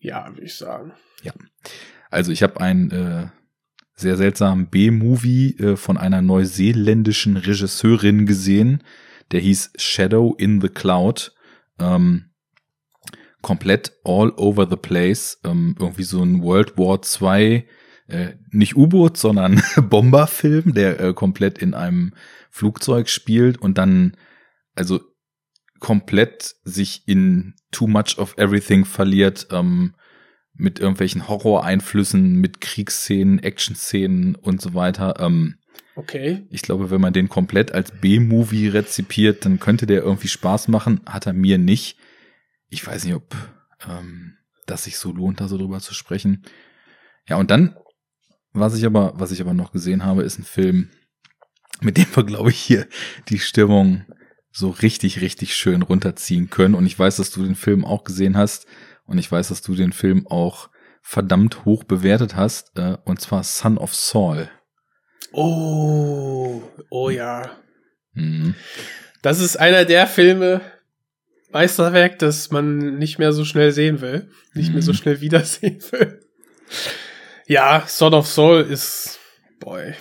Ja, 0.00 0.26
würde 0.28 0.42
ich 0.42 0.56
sagen. 0.56 0.92
Ja. 1.22 1.32
Also 2.10 2.32
ich 2.32 2.42
habe 2.42 2.60
einen 2.60 2.90
äh, 2.90 3.26
sehr 3.94 4.16
seltsamen 4.16 4.68
B-Movie 4.68 5.56
äh, 5.58 5.76
von 5.76 5.98
einer 5.98 6.22
neuseeländischen 6.22 7.36
Regisseurin 7.36 8.26
gesehen. 8.26 8.82
Der 9.32 9.40
hieß 9.40 9.72
Shadow 9.76 10.34
in 10.38 10.60
the 10.60 10.68
Cloud. 10.68 11.34
Ähm, 11.78 12.30
komplett 13.42 13.92
all 14.04 14.32
over 14.36 14.66
the 14.68 14.76
place. 14.76 15.38
Ähm, 15.44 15.76
irgendwie 15.78 16.02
so 16.02 16.22
ein 16.22 16.42
World 16.42 16.76
War 16.76 17.00
II, 17.00 17.66
äh, 18.08 18.34
nicht 18.50 18.76
U-Boot, 18.76 19.16
sondern 19.16 19.62
Bomberfilm, 19.88 20.74
der 20.74 21.00
äh, 21.00 21.14
komplett 21.14 21.58
in 21.58 21.74
einem 21.74 22.14
Flugzeug 22.50 23.08
spielt 23.08 23.58
und 23.58 23.78
dann 23.78 24.16
also 24.74 25.00
komplett 25.80 26.56
sich 26.64 27.02
in 27.06 27.54
too 27.70 27.86
much 27.86 28.18
of 28.18 28.36
everything 28.38 28.84
verliert, 28.84 29.48
ähm, 29.50 29.94
mit 30.54 30.80
irgendwelchen 30.80 31.28
Horror-Einflüssen, 31.28 32.34
mit 32.34 32.60
Kriegsszenen, 32.60 33.38
Action-Szenen 33.38 34.34
und 34.34 34.60
so 34.60 34.74
weiter. 34.74 35.20
Ähm, 35.20 35.58
Okay. 35.98 36.46
ich 36.50 36.62
glaube, 36.62 36.92
wenn 36.92 37.00
man 37.00 37.12
den 37.12 37.28
komplett 37.28 37.72
als 37.72 37.90
B-Movie 37.90 38.68
rezipiert, 38.68 39.44
dann 39.44 39.58
könnte 39.58 39.84
der 39.84 40.00
irgendwie 40.04 40.28
Spaß 40.28 40.68
machen. 40.68 41.00
Hat 41.06 41.26
er 41.26 41.32
mir 41.32 41.58
nicht. 41.58 41.98
Ich 42.68 42.86
weiß 42.86 43.04
nicht, 43.04 43.16
ob 43.16 43.34
ähm, 43.88 44.36
das 44.66 44.84
sich 44.84 44.96
so 44.96 45.10
lohnt, 45.12 45.40
da 45.40 45.48
so 45.48 45.58
drüber 45.58 45.80
zu 45.80 45.94
sprechen. 45.94 46.44
Ja, 47.26 47.36
und 47.36 47.50
dann, 47.50 47.76
was 48.52 48.76
ich 48.76 48.86
aber, 48.86 49.14
was 49.16 49.32
ich 49.32 49.40
aber 49.40 49.54
noch 49.54 49.72
gesehen 49.72 50.04
habe, 50.04 50.22
ist 50.22 50.38
ein 50.38 50.44
Film, 50.44 50.90
mit 51.80 51.96
dem 51.96 52.06
wir, 52.14 52.22
glaube 52.22 52.50
ich, 52.50 52.60
hier 52.60 52.86
die 53.28 53.40
Stimmung 53.40 54.04
so 54.52 54.70
richtig, 54.70 55.20
richtig 55.20 55.56
schön 55.56 55.82
runterziehen 55.82 56.48
können. 56.48 56.76
Und 56.76 56.86
ich 56.86 56.96
weiß, 56.96 57.16
dass 57.16 57.32
du 57.32 57.42
den 57.42 57.56
Film 57.56 57.84
auch 57.84 58.04
gesehen 58.04 58.36
hast. 58.36 58.68
Und 59.04 59.18
ich 59.18 59.30
weiß, 59.32 59.48
dass 59.48 59.62
du 59.62 59.74
den 59.74 59.92
Film 59.92 60.28
auch 60.28 60.70
verdammt 61.02 61.64
hoch 61.64 61.82
bewertet 61.82 62.36
hast. 62.36 62.78
Äh, 62.78 62.98
und 63.04 63.20
zwar 63.20 63.42
Son 63.42 63.78
of 63.78 63.96
Saul. 63.96 64.48
Oh, 65.32 66.62
oh 66.90 67.10
ja. 67.10 67.50
Mhm. 68.14 68.54
Das 69.22 69.40
ist 69.40 69.56
einer 69.56 69.84
der 69.84 70.06
Filme, 70.06 70.60
Meisterwerk, 71.50 72.18
das 72.18 72.50
man 72.50 72.98
nicht 72.98 73.18
mehr 73.18 73.32
so 73.32 73.44
schnell 73.44 73.72
sehen 73.72 74.00
will. 74.00 74.30
Nicht 74.54 74.72
mehr 74.72 74.82
so 74.82 74.92
Mhm. 74.92 74.96
schnell 74.96 75.20
wiedersehen 75.20 75.80
will. 75.90 76.20
Ja, 77.46 77.84
Son 77.86 78.14
of 78.14 78.26
Soul 78.28 78.62
ist, 78.62 79.18
boy. 79.60 79.94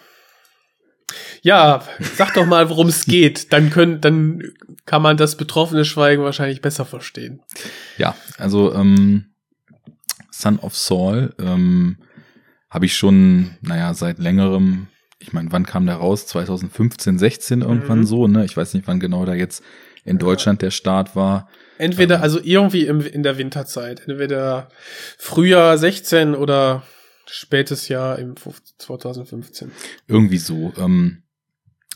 Ja, 1.42 1.84
sag 2.16 2.34
doch 2.34 2.46
mal, 2.46 2.70
worum 2.70 2.88
es 2.88 3.06
geht. 3.06 3.54
Dann 3.54 3.70
können, 3.70 4.02
dann 4.02 4.44
kann 4.86 5.02
man 5.02 5.16
das 5.16 5.38
betroffene 5.38 5.86
Schweigen 5.86 6.24
wahrscheinlich 6.24 6.62
besser 6.62 6.86
verstehen. 6.86 7.42
Ja, 7.98 8.16
also 8.38 8.74
ähm, 8.74 9.28
Son 10.32 10.60
of 10.60 10.76
Saul 10.76 11.34
ähm, 11.40 11.98
habe 12.70 12.86
ich 12.86 12.98
schon, 12.98 13.56
naja, 13.62 13.94
seit 13.94 14.20
längerem, 14.20 14.88
ich 15.20 15.34
meine, 15.34 15.52
wann 15.52 15.66
kam 15.66 15.86
der 15.86 15.96
raus? 15.96 16.28
2015, 16.28 17.18
16 17.18 17.62
irgendwann 17.62 18.00
Mhm. 18.00 18.06
so, 18.06 18.28
ne? 18.28 18.46
Ich 18.46 18.56
weiß 18.56 18.74
nicht, 18.74 18.88
wann 18.88 19.00
genau 19.00 19.26
da 19.26 19.34
jetzt 19.34 19.64
in 20.04 20.18
Deutschland 20.18 20.62
der 20.62 20.72
Start 20.72 21.16
war. 21.16 21.50
Entweder, 21.78 22.22
also 22.22 22.40
irgendwie 22.42 22.86
im, 22.86 23.02
in 23.02 23.24
der 23.24 23.38
Winterzeit. 23.38 24.08
Entweder 24.08 24.70
Frühjahr 25.18 25.78
16 25.78 26.34
oder 26.36 26.84
spätes 27.26 27.88
Jahr 27.88 28.18
im 28.20 28.36
2015. 28.78 29.72
Irgendwie 30.08 30.38
so. 30.38 30.74
Ähm, 30.78 31.24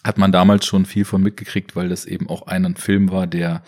hat 0.03 0.17
man 0.17 0.32
damals 0.32 0.65
schon 0.65 0.86
viel 0.86 1.05
von 1.05 1.22
mitgekriegt, 1.22 1.76
weil 1.76 1.89
das 1.89 2.05
eben 2.05 2.28
auch 2.28 2.47
ein 2.47 2.76
Film 2.76 3.11
war, 3.11 3.28
der 3.28 3.63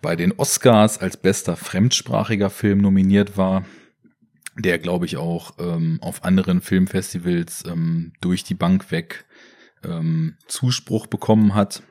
bei 0.00 0.16
den 0.16 0.32
Oscars 0.32 0.98
als 0.98 1.16
bester 1.16 1.56
fremdsprachiger 1.56 2.50
Film 2.50 2.78
nominiert 2.78 3.36
war, 3.36 3.64
der, 4.56 4.78
glaube 4.78 5.06
ich, 5.06 5.16
auch 5.16 5.54
ähm, 5.58 5.98
auf 6.02 6.24
anderen 6.24 6.60
Filmfestivals 6.60 7.64
ähm, 7.66 8.12
durch 8.20 8.44
die 8.44 8.54
Bank 8.54 8.90
weg 8.90 9.24
ähm, 9.84 10.36
Zuspruch 10.46 11.06
bekommen 11.06 11.54
hat. 11.54 11.82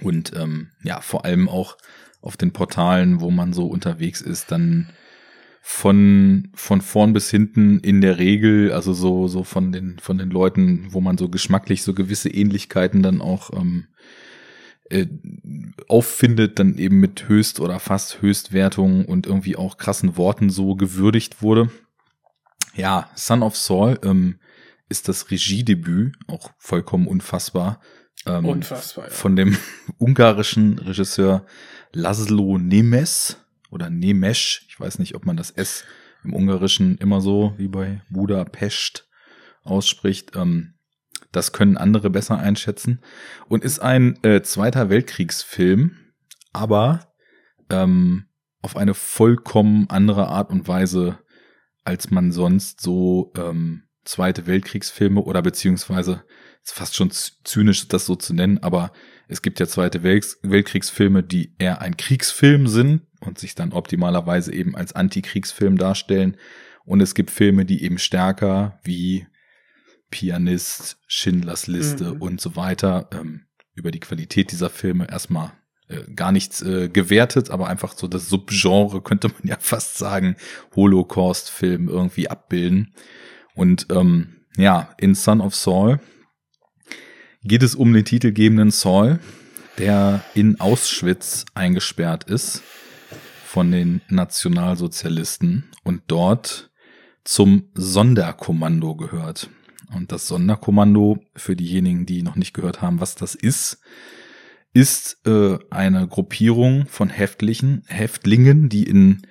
Und 0.00 0.32
ähm, 0.36 0.70
ja, 0.82 1.00
vor 1.00 1.24
allem 1.24 1.48
auch 1.48 1.76
auf 2.20 2.36
den 2.36 2.52
Portalen, 2.52 3.20
wo 3.20 3.30
man 3.30 3.52
so 3.52 3.66
unterwegs 3.66 4.20
ist, 4.20 4.50
dann 4.50 4.90
von, 5.60 6.48
von 6.54 6.80
vorn 6.80 7.12
bis 7.12 7.30
hinten 7.30 7.78
in 7.80 8.00
der 8.00 8.18
Regel, 8.18 8.72
also 8.72 8.92
so, 8.92 9.28
so 9.28 9.44
von 9.44 9.70
den, 9.70 9.98
von 9.98 10.18
den 10.18 10.30
Leuten, 10.30 10.88
wo 10.90 11.00
man 11.00 11.16
so 11.16 11.28
geschmacklich 11.28 11.82
so 11.82 11.94
gewisse 11.94 12.28
Ähnlichkeiten 12.28 13.02
dann 13.02 13.20
auch 13.20 13.50
ähm, 13.52 13.86
äh, 14.92 15.08
auffindet, 15.88 16.58
dann 16.58 16.78
eben 16.78 17.00
mit 17.00 17.28
Höchst- 17.28 17.60
oder 17.60 17.80
fast 17.80 18.22
Höchstwertungen 18.22 19.04
und 19.04 19.26
irgendwie 19.26 19.56
auch 19.56 19.78
krassen 19.78 20.16
Worten 20.16 20.50
so 20.50 20.74
gewürdigt 20.74 21.42
wurde. 21.42 21.70
Ja, 22.74 23.10
Son 23.14 23.42
of 23.42 23.56
Saul 23.56 23.98
ähm, 24.04 24.38
ist 24.88 25.08
das 25.08 25.30
Regiedebüt, 25.30 26.16
auch 26.26 26.50
vollkommen 26.58 27.06
unfassbar. 27.06 27.80
Ähm, 28.26 28.44
Unfassbar, 28.44 29.06
ja. 29.06 29.10
Von 29.10 29.36
dem 29.36 29.56
ungarischen 29.98 30.78
Regisseur 30.78 31.44
Laszlo 31.92 32.58
Nemes 32.58 33.38
oder 33.70 33.90
Nemes. 33.90 34.62
Ich 34.68 34.78
weiß 34.78 34.98
nicht, 34.98 35.14
ob 35.14 35.26
man 35.26 35.36
das 35.36 35.50
S 35.50 35.84
im 36.24 36.34
Ungarischen 36.34 36.98
immer 36.98 37.20
so 37.20 37.54
wie 37.56 37.68
bei 37.68 38.02
Budapest 38.10 39.08
ausspricht. 39.64 40.32
Ähm, 40.36 40.74
das 41.32 41.52
können 41.52 41.76
andere 41.76 42.10
besser 42.10 42.38
einschätzen. 42.38 43.00
Und 43.48 43.64
ist 43.64 43.80
ein 43.80 44.22
äh, 44.22 44.42
Zweiter 44.42 44.90
Weltkriegsfilm, 44.90 45.96
aber 46.52 47.12
ähm, 47.70 48.26
auf 48.60 48.76
eine 48.76 48.94
vollkommen 48.94 49.90
andere 49.90 50.28
Art 50.28 50.50
und 50.50 50.68
Weise, 50.68 51.18
als 51.84 52.10
man 52.10 52.30
sonst 52.32 52.80
so 52.80 53.32
ähm, 53.36 53.84
Zweite 54.04 54.46
Weltkriegsfilme 54.46 55.20
oder 55.20 55.42
beziehungsweise 55.42 56.24
ist 56.64 56.74
fast 56.74 56.96
schon 56.96 57.10
zynisch, 57.10 57.88
das 57.88 58.06
so 58.06 58.16
zu 58.16 58.34
nennen, 58.34 58.58
aber 58.58 58.92
es 59.28 59.42
gibt 59.42 59.60
ja 59.60 59.66
Zweite 59.66 60.02
Welt 60.02 60.38
Weltkriegsfilme, 60.42 61.22
die 61.22 61.54
eher 61.58 61.80
ein 61.80 61.96
Kriegsfilm 61.96 62.66
sind 62.66 63.02
und 63.20 63.38
sich 63.38 63.54
dann 63.54 63.72
optimalerweise 63.72 64.52
eben 64.52 64.76
als 64.76 64.92
Antikriegsfilm 64.92 65.78
darstellen. 65.78 66.36
Und 66.84 67.00
es 67.00 67.14
gibt 67.14 67.30
Filme, 67.30 67.64
die 67.64 67.84
eben 67.84 67.98
stärker 67.98 68.80
wie 68.82 69.26
Pianist, 70.12 70.98
Schindlers 71.08 71.66
Liste 71.66 72.14
Mhm. 72.14 72.22
und 72.22 72.40
so 72.40 72.54
weiter 72.54 73.08
ähm, 73.12 73.46
über 73.74 73.90
die 73.90 73.98
Qualität 73.98 74.52
dieser 74.52 74.70
Filme 74.70 75.08
erstmal 75.10 75.52
äh, 75.88 76.02
gar 76.14 76.30
nichts 76.30 76.62
äh, 76.62 76.88
gewertet, 76.88 77.50
aber 77.50 77.66
einfach 77.66 77.94
so 77.96 78.06
das 78.06 78.28
Subgenre 78.28 79.00
könnte 79.08 79.28
man 79.28 79.42
ja 79.44 79.56
fast 79.58 79.98
sagen, 79.98 80.36
Holocaust-Film 80.76 81.88
irgendwie 81.88 82.28
abbilden. 82.28 82.94
Und 83.54 83.86
ähm, 83.90 84.44
ja, 84.56 84.94
in 84.98 85.14
Son 85.14 85.40
of 85.40 85.54
Saul 85.56 85.98
geht 87.42 87.62
es 87.62 87.74
um 87.74 87.92
den 87.92 88.04
titelgebenden 88.04 88.70
Saul, 88.70 89.18
der 89.78 90.22
in 90.34 90.60
Auschwitz 90.60 91.46
eingesperrt 91.54 92.24
ist 92.24 92.62
von 93.44 93.72
den 93.72 94.02
Nationalsozialisten 94.08 95.70
und 95.84 96.02
dort 96.06 96.70
zum 97.24 97.70
Sonderkommando 97.74 98.94
gehört. 98.96 99.48
Und 99.94 100.12
das 100.12 100.26
Sonderkommando, 100.26 101.18
für 101.34 101.56
diejenigen, 101.56 102.06
die 102.06 102.22
noch 102.22 102.36
nicht 102.36 102.54
gehört 102.54 102.82
haben, 102.82 103.00
was 103.00 103.14
das 103.14 103.34
ist, 103.34 103.80
ist 104.72 105.26
äh, 105.26 105.58
eine 105.70 106.08
Gruppierung 106.08 106.86
von 106.86 107.10
Häftlichen, 107.10 107.84
Häftlingen, 107.86 108.68
die 108.68 108.84
in, 108.84 109.26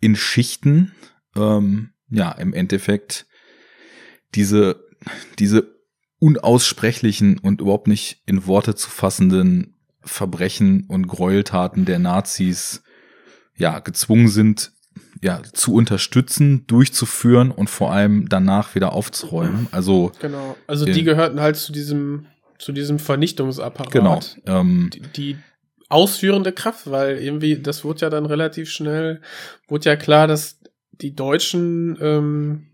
in 0.00 0.16
Schichten, 0.16 0.92
ähm, 1.36 1.90
ja, 2.08 2.32
im 2.32 2.52
Endeffekt 2.52 3.26
diese, 4.34 4.84
diese 5.38 5.76
unaussprechlichen 6.18 7.38
und 7.38 7.60
überhaupt 7.60 7.86
nicht 7.86 8.22
in 8.26 8.46
Worte 8.46 8.74
zu 8.74 8.90
fassenden 8.90 9.76
Verbrechen 10.02 10.86
und 10.88 11.06
Gräueltaten 11.06 11.84
der 11.84 11.98
Nazis 11.98 12.82
ja 13.56 13.78
gezwungen 13.78 14.28
sind, 14.28 14.72
ja 15.22 15.42
zu 15.52 15.74
unterstützen, 15.74 16.66
durchzuführen 16.66 17.50
und 17.50 17.68
vor 17.68 17.92
allem 17.92 18.28
danach 18.28 18.74
wieder 18.74 18.92
aufzuräumen. 18.92 19.68
Also 19.70 20.12
Genau. 20.20 20.56
Also 20.66 20.84
die 20.86 21.04
gehörten 21.04 21.40
halt 21.40 21.56
zu 21.56 21.72
diesem, 21.72 22.26
zu 22.58 22.72
diesem 22.72 22.98
Vernichtungsapparat. 22.98 23.92
genau. 23.92 24.20
Ähm, 24.46 24.90
Die, 24.92 25.00
die 25.00 25.38
ausführende 25.88 26.52
Kraft, 26.52 26.90
weil 26.90 27.18
irgendwie, 27.18 27.58
das 27.58 27.84
wurde 27.84 28.00
ja 28.02 28.10
dann 28.10 28.24
relativ 28.24 28.70
schnell, 28.70 29.20
wurde 29.68 29.90
ja 29.90 29.96
klar, 29.96 30.26
dass 30.26 30.58
die 30.92 31.14
Deutschen 31.14 31.98
ähm, 32.00 32.66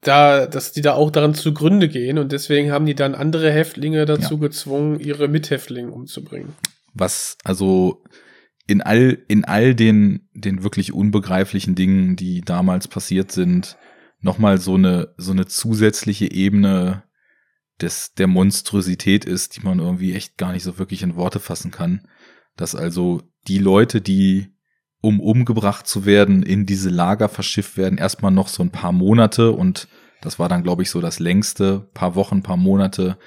da, 0.00 0.46
dass 0.46 0.72
die 0.72 0.82
da 0.82 0.94
auch 0.94 1.10
daran 1.10 1.34
zugrunde 1.34 1.88
gehen 1.88 2.18
und 2.18 2.30
deswegen 2.30 2.70
haben 2.70 2.86
die 2.86 2.94
dann 2.94 3.14
andere 3.14 3.50
Häftlinge 3.50 4.04
dazu 4.04 4.38
gezwungen, 4.38 5.00
ihre 5.00 5.28
Mithäftlinge 5.28 5.90
umzubringen. 5.90 6.52
was 6.92 7.36
also 7.42 8.02
in 8.66 8.80
all 8.82 9.18
in 9.28 9.44
all 9.44 9.74
den 9.74 10.28
den 10.32 10.62
wirklich 10.62 10.92
unbegreiflichen 10.92 11.74
Dingen, 11.74 12.16
die 12.16 12.40
damals 12.40 12.88
passiert 12.88 13.32
sind, 13.32 13.76
noch 14.20 14.38
mal 14.38 14.58
so 14.58 14.74
eine 14.74 15.14
so 15.16 15.32
eine 15.32 15.46
zusätzliche 15.46 16.30
Ebene 16.30 17.04
des 17.80 18.14
der 18.14 18.26
Monstrosität 18.26 19.24
ist, 19.24 19.56
die 19.56 19.60
man 19.60 19.80
irgendwie 19.80 20.14
echt 20.14 20.38
gar 20.38 20.52
nicht 20.52 20.62
so 20.62 20.78
wirklich 20.78 21.02
in 21.02 21.16
Worte 21.16 21.40
fassen 21.40 21.70
kann, 21.70 22.06
dass 22.56 22.74
also 22.74 23.22
die 23.48 23.58
Leute, 23.58 24.00
die 24.00 24.54
um 25.00 25.20
umgebracht 25.20 25.86
zu 25.86 26.06
werden, 26.06 26.42
in 26.42 26.64
diese 26.64 26.88
Lager 26.88 27.28
verschifft 27.28 27.76
werden, 27.76 27.98
erstmal 27.98 28.32
noch 28.32 28.48
so 28.48 28.62
ein 28.62 28.70
paar 28.70 28.92
Monate 28.92 29.52
und 29.52 29.88
das 30.22 30.38
war 30.38 30.48
dann, 30.48 30.62
glaube 30.62 30.82
ich, 30.82 30.88
so 30.88 31.02
das 31.02 31.18
längste, 31.18 31.90
paar 31.92 32.14
Wochen, 32.14 32.42
paar 32.42 32.56
Monate 32.56 33.18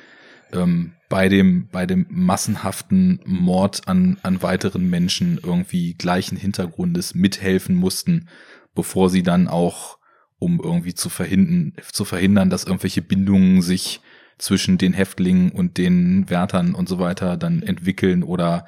ähm, 0.51 0.93
bei 1.09 1.29
dem 1.29 1.69
bei 1.69 1.85
dem 1.85 2.05
massenhaften 2.09 3.21
Mord 3.25 3.87
an 3.87 4.17
an 4.23 4.41
weiteren 4.41 4.89
Menschen 4.89 5.39
irgendwie 5.41 5.93
gleichen 5.93 6.37
Hintergrundes 6.37 7.15
mithelfen 7.15 7.75
mussten, 7.75 8.27
bevor 8.75 9.09
sie 9.09 9.23
dann 9.23 9.47
auch 9.47 9.97
um 10.39 10.59
irgendwie 10.61 10.93
zu 10.93 11.09
verhindern 11.09 11.73
zu 11.91 12.05
verhindern, 12.05 12.49
dass 12.49 12.65
irgendwelche 12.65 13.01
Bindungen 13.01 13.61
sich 13.61 14.01
zwischen 14.37 14.77
den 14.77 14.93
Häftlingen 14.93 15.51
und 15.51 15.77
den 15.77 16.29
Wärtern 16.29 16.75
und 16.75 16.87
so 16.87 16.99
weiter 16.99 17.37
dann 17.37 17.63
entwickeln 17.63 18.23
oder 18.23 18.65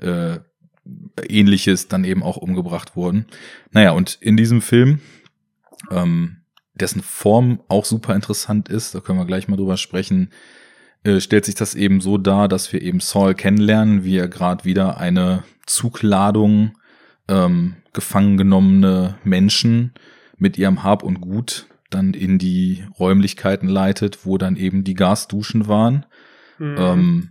äh, 0.00 0.38
ähnliches 1.28 1.88
dann 1.88 2.04
eben 2.04 2.22
auch 2.22 2.36
umgebracht 2.36 2.96
wurden. 2.96 3.26
Naja, 3.70 3.92
und 3.92 4.18
in 4.20 4.36
diesem 4.36 4.60
Film, 4.60 5.00
ähm, 5.90 6.38
dessen 6.74 7.02
Form 7.02 7.62
auch 7.68 7.84
super 7.84 8.14
interessant 8.14 8.68
ist, 8.68 8.94
da 8.94 9.00
können 9.00 9.18
wir 9.18 9.26
gleich 9.26 9.46
mal 9.46 9.56
drüber 9.56 9.76
sprechen, 9.76 10.30
äh, 11.04 11.20
stellt 11.20 11.44
sich 11.44 11.54
das 11.54 11.74
eben 11.74 12.00
so 12.00 12.18
dar, 12.18 12.48
dass 12.48 12.72
wir 12.72 12.82
eben 12.82 13.00
Saul 13.00 13.34
kennenlernen, 13.34 14.04
wie 14.04 14.16
er 14.16 14.28
gerade 14.28 14.64
wieder 14.64 14.98
eine 14.98 15.44
Zugladung 15.66 16.76
ähm, 17.28 17.76
gefangen 17.92 18.36
genommene 18.36 19.16
Menschen 19.24 19.92
mit 20.38 20.58
ihrem 20.58 20.82
Hab 20.82 21.02
und 21.02 21.20
Gut 21.20 21.66
dann 21.90 22.14
in 22.14 22.38
die 22.38 22.84
Räumlichkeiten 22.98 23.68
leitet, 23.68 24.24
wo 24.24 24.38
dann 24.38 24.56
eben 24.56 24.84
die 24.84 24.94
Gasduschen 24.94 25.68
waren. 25.68 26.06
Mhm. 26.58 26.76
Ähm, 26.78 27.28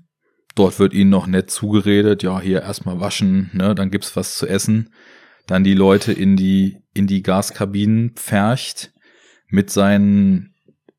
dort 0.55 0.79
wird 0.79 0.93
ihnen 0.93 1.09
noch 1.09 1.27
nett 1.27 1.49
zugeredet, 1.49 2.23
ja, 2.23 2.39
hier 2.39 2.61
erstmal 2.61 2.99
waschen, 2.99 3.49
ne, 3.53 3.75
dann 3.75 3.91
gibt's 3.91 4.15
was 4.15 4.35
zu 4.35 4.47
essen. 4.47 4.93
Dann 5.47 5.63
die 5.63 5.73
Leute 5.73 6.13
in 6.13 6.35
die, 6.35 6.77
in 6.93 7.07
die 7.07 7.23
Gaskabinen 7.23 8.11
pfercht 8.11 8.93
mit 9.47 9.69
seinen, 9.69 10.50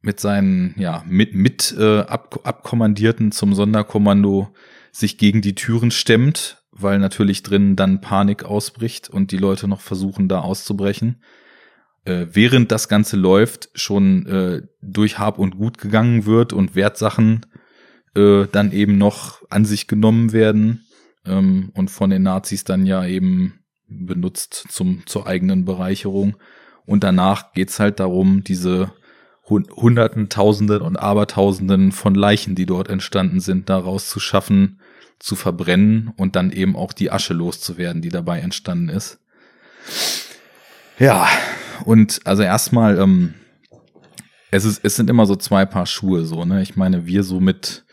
mit 0.03 0.21
seinen, 0.21 0.75
ja, 0.77 1.05
mit, 1.07 1.35
mit 1.35 1.75
äh, 1.79 2.01
Ab 2.01 2.41
Abkommandierten 2.43 3.33
zum 3.33 3.55
Sonderkommando 3.55 4.53
sich 4.91 5.17
gegen 5.17 5.41
die 5.41 5.55
Türen 5.55 5.91
stemmt, 5.91 6.63
weil 6.73 6.99
natürlich 6.99 7.43
drin 7.43 7.77
dann 7.77 8.01
Panik 8.01 8.45
ausbricht 8.45 9.09
und 9.09 9.31
die 9.31 9.39
Leute 9.39 9.69
noch 9.69 9.81
versuchen, 9.81 10.29
da 10.29 10.41
auszubrechen. 10.41 11.23
Äh, 12.05 12.27
während 12.33 12.73
das 12.73 12.89
Ganze 12.89 13.17
läuft, 13.17 13.71
schon 13.75 14.27
äh, 14.27 14.63
durch 14.83 15.19
Hab 15.19 15.39
und 15.39 15.57
Gut 15.57 15.79
gegangen 15.79 16.27
wird 16.27 16.53
und 16.53 16.75
Wertsachen 16.75 17.47
äh, 18.17 18.47
dann 18.51 18.73
eben 18.73 18.99
noch 18.99 19.41
an 19.51 19.65
sich 19.65 19.87
genommen 19.87 20.33
werden 20.33 20.85
ähm, 21.25 21.71
und 21.75 21.91
von 21.91 22.11
den 22.11 22.25
Nazis 22.25 22.65
dann 22.65 22.87
ja 22.87 23.07
eben 23.07 23.61
benutzt 23.87 24.67
zum 24.69 25.07
zur 25.07 25.29
eigenen 25.29 25.65
Bereicherung. 25.65 26.37
Und 26.85 27.05
danach 27.05 27.53
geht's 27.53 27.79
halt 27.79 28.01
darum, 28.01 28.43
diese 28.43 28.93
Hunderten, 29.49 30.29
Tausenden 30.29 30.83
und 30.83 30.97
Abertausenden 30.97 31.93
von 31.93 32.15
Leichen, 32.15 32.55
die 32.55 32.67
dort 32.67 32.89
entstanden 32.89 33.41
sind, 33.41 33.69
daraus 33.69 34.09
zu 34.09 34.21
schaffen, 34.21 34.81
zu 35.19 35.37
verbrennen 35.37 36.13
und 36.17 36.37
dann 36.37 36.51
eben 36.51 36.77
auch 36.77 36.93
die 36.93 37.11
Asche 37.11 37.35
loszuwerden, 37.35 38.03
die 38.03 38.09
dabei 38.09 38.41
entstanden 38.41 38.89
ist. 38.89 39.19
Ja, 40.99 41.29
und 41.85 42.21
also 42.25 42.43
erstmal, 42.43 42.99
ähm, 42.99 43.35
es 44.51 44.65
ist, 44.65 44.85
es 44.85 44.97
sind 44.97 45.11
immer 45.11 45.27
so 45.27 45.35
zwei 45.37 45.65
Paar 45.65 45.87
Schuhe, 45.87 46.25
so, 46.25 46.45
ne? 46.45 46.63
Ich 46.63 46.77
meine, 46.77 47.07
wir 47.07 47.25
so 47.25 47.41
mit, 47.41 47.85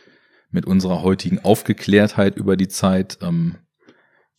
mit 0.52 0.66
unserer 0.66 1.02
heutigen 1.02 1.40
Aufgeklärtheit 1.40 2.36
über 2.36 2.58
die 2.58 2.68
Zeit, 2.68 3.18
ähm, 3.22 3.56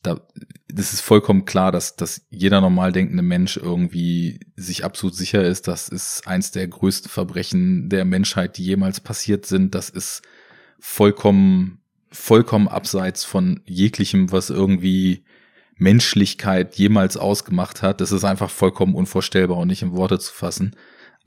da, 0.02 0.20
das 0.68 0.92
ist 0.92 1.00
vollkommen 1.00 1.44
klar, 1.44 1.72
dass, 1.72 1.96
dass 1.96 2.26
jeder 2.30 2.60
normal 2.60 2.92
denkende 2.92 3.22
Mensch 3.22 3.56
irgendwie 3.56 4.40
sich 4.56 4.84
absolut 4.84 5.14
sicher 5.14 5.42
ist, 5.42 5.68
das 5.68 5.88
ist 5.88 6.26
eins 6.26 6.50
der 6.50 6.66
größten 6.68 7.10
Verbrechen 7.10 7.88
der 7.88 8.04
Menschheit, 8.04 8.56
die 8.56 8.64
jemals 8.64 9.00
passiert 9.00 9.46
sind. 9.46 9.74
Das 9.74 9.90
ist 9.90 10.22
vollkommen, 10.78 11.82
vollkommen 12.10 12.68
abseits 12.68 13.24
von 13.24 13.62
jeglichem, 13.66 14.32
was 14.32 14.50
irgendwie 14.50 15.24
Menschlichkeit 15.76 16.76
jemals 16.76 17.16
ausgemacht 17.16 17.82
hat. 17.82 18.00
Das 18.00 18.12
ist 18.12 18.24
einfach 18.24 18.50
vollkommen 18.50 18.94
unvorstellbar 18.94 19.58
und 19.58 19.68
nicht 19.68 19.82
in 19.82 19.92
Worte 19.92 20.18
zu 20.18 20.32
fassen. 20.32 20.76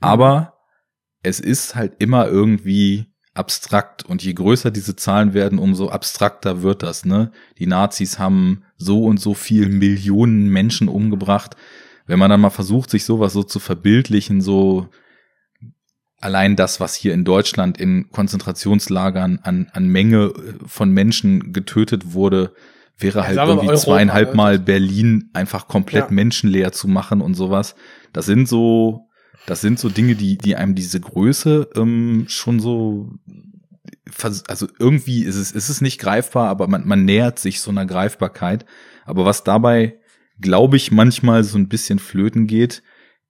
Aber 0.00 0.58
es 1.22 1.40
ist 1.40 1.74
halt 1.74 1.94
immer 1.98 2.26
irgendwie 2.28 3.13
abstrakt 3.34 4.04
und 4.04 4.22
je 4.22 4.32
größer 4.32 4.70
diese 4.70 4.96
Zahlen 4.96 5.34
werden, 5.34 5.58
umso 5.58 5.88
abstrakter 5.88 6.62
wird 6.62 6.82
das, 6.82 7.04
ne? 7.04 7.32
Die 7.58 7.66
Nazis 7.66 8.18
haben 8.18 8.62
so 8.76 9.04
und 9.04 9.18
so 9.20 9.34
viel 9.34 9.68
Millionen 9.68 10.48
Menschen 10.48 10.88
umgebracht. 10.88 11.56
Wenn 12.06 12.18
man 12.18 12.30
dann 12.30 12.40
mal 12.40 12.50
versucht, 12.50 12.90
sich 12.90 13.04
sowas 13.04 13.32
so 13.32 13.42
zu 13.42 13.58
verbildlichen, 13.58 14.40
so 14.40 14.88
allein 16.20 16.54
das, 16.56 16.80
was 16.80 16.94
hier 16.94 17.12
in 17.12 17.24
Deutschland 17.24 17.78
in 17.78 18.08
Konzentrationslagern 18.10 19.40
an, 19.42 19.68
an 19.72 19.88
Menge 19.88 20.32
von 20.66 20.90
Menschen 20.90 21.52
getötet 21.52 22.12
wurde, 22.14 22.52
wäre 22.96 23.18
Ja, 23.20 23.26
halt 23.26 23.36
irgendwie 23.36 23.66
Europa, 23.68 23.82
zweieinhalb 23.82 24.30
ne? 24.30 24.36
Mal 24.36 24.58
Berlin 24.58 25.30
einfach 25.32 25.66
komplett 25.66 26.06
Ja. 26.06 26.14
menschenleer 26.14 26.72
zu 26.72 26.86
machen 26.88 27.20
und 27.20 27.34
sowas. 27.34 27.74
Das 28.12 28.26
sind 28.26 28.48
so, 28.48 29.08
das 29.46 29.60
sind 29.60 29.78
so 29.78 29.88
Dinge, 29.88 30.14
die, 30.14 30.38
die 30.38 30.56
einem 30.56 30.74
diese 30.74 31.00
Größe 31.00 31.70
ähm, 31.76 32.26
schon 32.28 32.60
so, 32.60 33.12
also 34.48 34.68
irgendwie 34.78 35.24
ist 35.24 35.36
es, 35.36 35.52
ist 35.52 35.68
es 35.68 35.80
nicht 35.80 35.98
greifbar, 35.98 36.48
aber 36.48 36.68
man, 36.68 36.86
man 36.86 37.04
nähert 37.04 37.38
sich 37.38 37.60
so 37.60 37.70
einer 37.70 37.86
Greifbarkeit. 37.86 38.64
Aber 39.04 39.24
was 39.24 39.44
dabei, 39.44 39.98
glaube 40.40 40.76
ich, 40.76 40.90
manchmal 40.90 41.44
so 41.44 41.58
ein 41.58 41.68
bisschen 41.68 41.98
flöten 41.98 42.46
geht, 42.46 42.82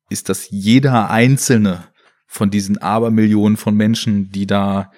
ist, 0.09 0.29
dass 0.29 0.51
jeder 0.51 1.11
einzelne 1.11 1.89
von 2.27 2.51
diesen 2.51 2.79
Abermillionen 2.79 3.57
von 3.57 3.75
Menschen, 3.77 4.31
die 4.31 4.47
da 4.47 4.91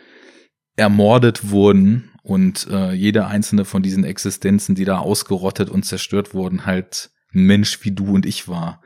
ermordet 0.77 1.51
wurden 1.51 2.11
und 2.23 2.67
äh, 2.71 2.93
jeder 2.93 3.29
einzelne 3.29 3.65
von 3.65 3.83
diesen 3.83 4.05
Existenzen, 4.05 4.75
die 4.75 4.85
da 4.85 4.99
ausgerottet 4.99 5.71
und 5.71 5.85
zerstört 5.85 6.35
wurden, 6.35 6.67
halt 6.67 7.11
ein 7.35 7.45
Mensch 7.45 7.85
wie 7.85 7.93
du 7.93 8.15
und 8.15 8.27
ich 8.27 8.49
war. 8.49 8.83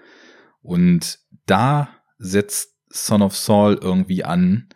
Und 0.62 1.18
da 1.46 1.88
setzt 2.20 2.76
Son 2.92 3.22
of 3.22 3.36
Saul 3.36 3.78
irgendwie 3.80 4.22
an 4.24 4.68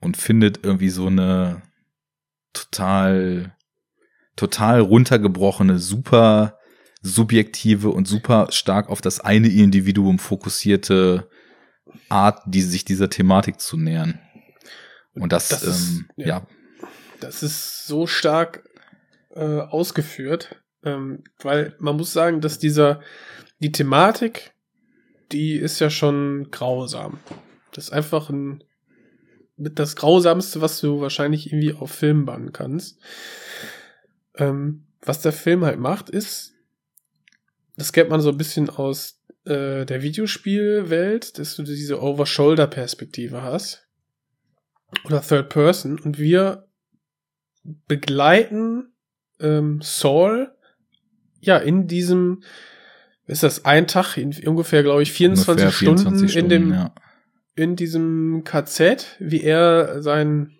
und 0.00 0.16
findet 0.16 0.64
irgendwie 0.64 0.90
so 0.90 1.06
eine 1.06 1.62
total, 2.52 3.56
total 4.36 4.80
runtergebrochene, 4.80 5.78
super 5.78 6.58
subjektive 7.02 7.88
und 7.90 8.06
super 8.06 8.48
stark 8.50 8.88
auf 8.88 9.00
das 9.00 9.20
eine 9.20 9.48
Individuum 9.48 10.18
fokussierte 10.18 11.28
Art, 12.08 12.42
die 12.46 12.62
sich 12.62 12.84
dieser 12.84 13.10
Thematik 13.10 13.58
zu 13.60 13.76
nähern. 13.76 14.20
Und 15.14 15.32
das, 15.32 15.48
Das 15.48 15.62
ist- 15.64 15.90
ähm, 15.92 16.08
ja. 16.16 16.26
ja. 16.26 16.46
Das 17.20 17.42
ist 17.42 17.86
so 17.86 18.06
stark 18.06 18.64
äh, 19.34 19.60
ausgeführt, 19.60 20.62
ähm, 20.84 21.22
weil 21.40 21.74
man 21.78 21.96
muss 21.96 22.12
sagen, 22.12 22.40
dass 22.40 22.58
dieser, 22.58 23.00
die 23.60 23.72
Thematik, 23.72 24.51
die 25.32 25.56
ist 25.56 25.80
ja 25.80 25.90
schon 25.90 26.50
grausam. 26.50 27.18
Das 27.72 27.84
ist 27.84 27.92
einfach 27.92 28.30
ein, 28.30 28.62
mit 29.56 29.78
das 29.78 29.96
Grausamste, 29.96 30.60
was 30.60 30.80
du 30.80 31.00
wahrscheinlich 31.00 31.46
irgendwie 31.46 31.74
auf 31.74 31.90
Film 31.90 32.24
bannen 32.24 32.52
kannst. 32.52 33.00
Ähm, 34.36 34.86
was 35.00 35.20
der 35.20 35.32
Film 35.32 35.64
halt 35.64 35.78
macht, 35.78 36.10
ist, 36.10 36.54
das 37.76 37.92
kennt 37.92 38.10
man 38.10 38.20
so 38.20 38.30
ein 38.30 38.38
bisschen 38.38 38.70
aus 38.70 39.20
äh, 39.44 39.84
der 39.84 40.02
Videospielwelt, 40.02 41.38
dass 41.38 41.56
du 41.56 41.62
diese 41.62 42.00
Over-Shoulder-Perspektive 42.00 43.42
hast. 43.42 43.88
Oder 45.04 45.22
Third 45.22 45.48
Person. 45.48 45.98
Und 45.98 46.18
wir 46.18 46.68
begleiten 47.88 48.92
ähm, 49.40 49.80
Saul 49.82 50.54
ja 51.40 51.56
in 51.56 51.88
diesem, 51.88 52.42
ist 53.26 53.42
das 53.42 53.64
ein 53.64 53.86
Tag, 53.86 54.16
in 54.16 54.32
ungefähr, 54.46 54.82
glaube 54.82 55.02
ich, 55.02 55.12
24 55.12 55.48
Ungefähr 55.48 55.72
Stunden, 55.72 55.98
24 55.98 56.36
in 56.36 56.48
dem, 56.48 56.72
ja. 56.72 56.94
in 57.54 57.76
diesem 57.76 58.42
KZ, 58.44 59.16
wie 59.20 59.42
er 59.42 60.02
sein, 60.02 60.58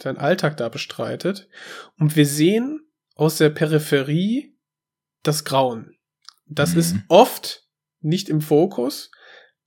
sein 0.00 0.18
Alltag 0.18 0.56
da 0.56 0.68
bestreitet. 0.68 1.48
Und 1.98 2.16
wir 2.16 2.26
sehen 2.26 2.80
aus 3.14 3.38
der 3.38 3.50
Peripherie 3.50 4.56
das 5.22 5.44
Grauen. 5.44 5.96
Das 6.46 6.72
Mhm. 6.72 6.78
ist 6.78 6.96
oft 7.08 7.66
nicht 8.00 8.28
im 8.28 8.40
Fokus, 8.40 9.10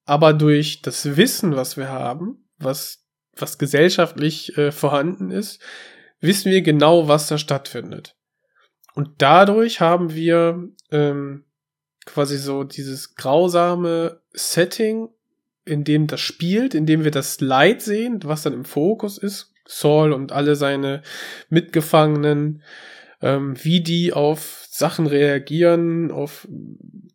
aber 0.04 0.34
durch 0.34 0.82
das 0.82 1.16
Wissen, 1.18 1.56
was 1.56 1.78
wir 1.78 1.90
haben, 1.90 2.48
was, 2.58 3.06
was 3.38 3.58
gesellschaftlich 3.58 4.58
äh, 4.58 4.72
vorhanden 4.72 5.32
ist, 5.32 5.62
wissen 6.20 6.52
wir 6.52 6.62
genau, 6.62 7.08
was 7.08 7.28
da 7.28 7.38
stattfindet. 7.38 8.16
Und 8.94 9.22
dadurch 9.22 9.82
haben 9.82 10.14
wir 10.14 10.70
ähm, 10.92 11.46
quasi 12.06 12.38
so 12.38 12.64
dieses 12.64 13.16
grausame 13.16 14.22
Setting, 14.34 15.10
in 15.66 15.84
dem 15.84 16.08
das 16.08 16.22
spielt, 16.22 16.76
in 16.76 16.86
dem 16.86 17.04
wir 17.04 17.12
das 17.12 17.42
Leid 17.42 17.82
sehen, 17.82 18.20
was 18.24 18.44
dann 18.44 18.54
im 18.54 18.66
Fokus 18.66 19.18
ist. 19.18 19.52
Saul 19.68 20.14
und 20.14 20.32
alle 20.32 20.56
seine 20.56 21.02
Mitgefangenen, 21.50 22.62
ähm, 23.22 23.56
wie 23.64 23.82
die 23.82 24.14
auf 24.14 24.68
Sachen 24.70 25.08
reagieren, 25.08 26.12
auf 26.12 26.48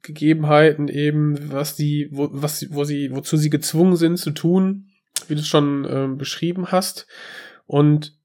Gegebenheiten 0.03 0.89
eben, 0.89 1.53
was 1.53 1.77
die, 1.77 2.09
wo, 2.11 2.29
was, 2.33 2.67
wo 2.73 2.85
sie, 2.85 3.15
wozu 3.15 3.37
sie 3.37 3.51
gezwungen 3.51 3.97
sind 3.97 4.17
zu 4.17 4.33
tun, 4.33 4.89
wie 5.29 5.35
du 5.35 5.41
es 5.41 5.47
schon 5.47 5.87
ähm, 5.89 6.19
beschrieben 6.19 6.73
hast. 6.73 7.07
Und 7.67 8.19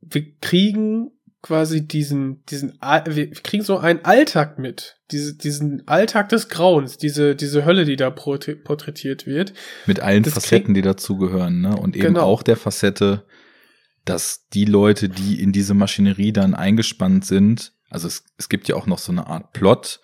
wir 0.00 0.30
kriegen 0.40 1.12
quasi 1.42 1.86
diesen, 1.86 2.44
diesen, 2.46 2.78
wir 2.80 3.30
kriegen 3.30 3.62
so 3.62 3.78
einen 3.78 4.04
Alltag 4.04 4.58
mit, 4.58 4.98
diese, 5.10 5.36
diesen 5.36 5.86
Alltag 5.86 6.28
des 6.30 6.48
Grauens, 6.48 6.98
diese, 6.98 7.36
diese 7.36 7.64
Hölle, 7.64 7.84
die 7.84 7.96
da 7.96 8.08
porträ- 8.08 8.56
porträtiert 8.62 9.26
wird. 9.26 9.52
Mit 9.86 10.00
allen 10.00 10.22
Das 10.24 10.34
Facetten, 10.34 10.74
die 10.74 10.82
dazugehören, 10.82 11.60
ne? 11.60 11.76
Und 11.76 11.96
eben 11.96 12.06
Genau. 12.14 12.22
auch 12.22 12.42
der 12.42 12.56
Facette, 12.56 13.24
dass 14.04 14.46
die 14.52 14.64
Leute, 14.64 15.08
die 15.08 15.40
in 15.40 15.52
diese 15.52 15.74
Maschinerie 15.74 16.32
dann 16.32 16.54
eingespannt 16.54 17.24
sind, 17.24 17.72
also 17.90 18.08
es, 18.08 18.24
es 18.36 18.48
gibt 18.48 18.68
ja 18.68 18.74
auch 18.76 18.86
noch 18.86 18.98
so 18.98 19.12
eine 19.12 19.26
Art 19.28 19.52
Plot, 19.52 20.00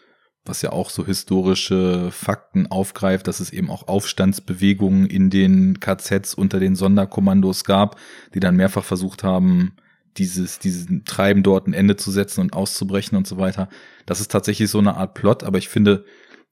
was 0.47 0.63
ja 0.63 0.73
auch 0.73 0.91
so 0.91 1.05
historische 1.07 2.11
Fakten 2.11 2.67
aufgreift, 2.67 3.27
dass 3.27 3.41
es 3.41 3.51
eben 3.51 3.71
auch 3.71 3.89
Aufstandsbewegungen 3.89 5.07
in 5.07 5.31
den 5.31 5.81
KZs 5.81 6.35
unter 6.35 6.61
den 6.61 6.77
Sonderkommandos 6.77 7.65
gab, 7.65 7.99
die 8.35 8.41
dann 8.41 8.57
mehrfach 8.57 8.85
versucht 8.85 9.25
haben, 9.25 9.75
dieses, 10.17 10.59
diesen 10.59 11.05
Treiben 11.05 11.43
dort 11.43 11.67
ein 11.67 11.73
Ende 11.73 11.97
zu 11.97 12.11
setzen 12.11 12.41
und 12.41 12.53
auszubrechen 12.53 13.17
und 13.17 13.27
so 13.27 13.37
weiter. 13.39 13.69
Das 14.07 14.21
ist 14.21 14.31
tatsächlich 14.31 14.71
so 14.71 14.79
eine 14.79 14.97
Art 14.97 15.15
Plot, 15.15 15.45
aber 15.45 15.59
ich 15.59 15.69
finde, 15.69 16.05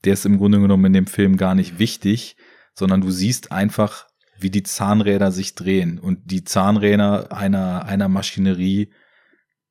der 0.05 0.15
ist 0.15 0.27
im 0.27 0.39
Grunde 0.39 0.61
genommen 0.61 0.87
in 0.87 0.93
dem 0.93 1.07
Film 1.07 1.37
gar 1.37 1.55
nicht 1.55 1.79
wichtig, 1.79 2.37
sondern 2.75 3.01
du 3.01 3.11
siehst 3.11 3.53
einfach, 3.53 4.07
wie 4.39 4.51
die 4.51 4.65
Zahnräder 4.65 5.31
sich 5.31 5.55
drehen 5.55 5.99
und 5.99 6.31
die 6.31 6.45
Zahnräder 6.45 7.33
einer, 7.33 7.85
einer 7.85 8.09
Maschinerie, 8.09 8.91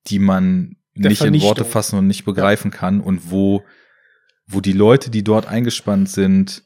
die 0.08 0.20
man 0.20 0.78
Der 0.96 1.10
nicht 1.10 1.22
in. 1.22 1.42
Worte 1.42 1.66
fassen 1.66 2.00
und 2.00 2.08
nicht 2.08 2.24
begreifen 2.24 2.72
kann 2.72 3.02
und 3.02 3.32
wo, 3.32 3.64
wo 4.48 4.62
die 4.62 4.74
Leute, 4.74 5.12
die 5.12 5.24
dort 5.24 5.48
eingespannt 5.48 6.10
sind, 6.10 6.64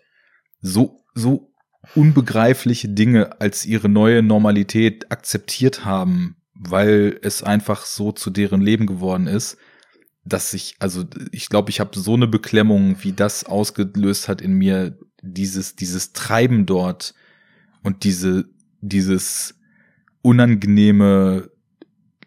so, 0.61 1.03
so 1.15 1.51
unbegreifliche 1.95 2.89
Dinge 2.89 3.39
als 3.39 3.65
ihre 3.65 3.89
neue 3.89 4.21
Normalität 4.21 5.11
akzeptiert 5.11 5.85
haben, 5.85 6.37
weil 6.55 7.19
es 7.21 7.43
einfach 7.43 7.85
so 7.85 8.11
zu 8.11 8.29
deren 8.29 8.61
Leben 8.61 8.87
geworden 8.87 9.27
ist, 9.27 9.57
dass 10.23 10.53
ich, 10.53 10.75
also 10.79 11.03
ich 11.31 11.49
glaube, 11.49 11.69
ich 11.69 11.79
habe 11.79 11.99
so 11.99 12.15
eine 12.15 12.27
Beklemmung, 12.27 12.97
wie 13.03 13.13
das 13.13 13.43
ausgelöst 13.43 14.27
hat 14.27 14.41
in 14.41 14.53
mir, 14.53 14.97
dieses, 15.21 15.75
dieses 15.75 16.13
Treiben 16.13 16.65
dort 16.65 17.13
und 17.83 18.03
diese, 18.03 18.45
dieses 18.81 19.55
unangenehme, 20.21 21.49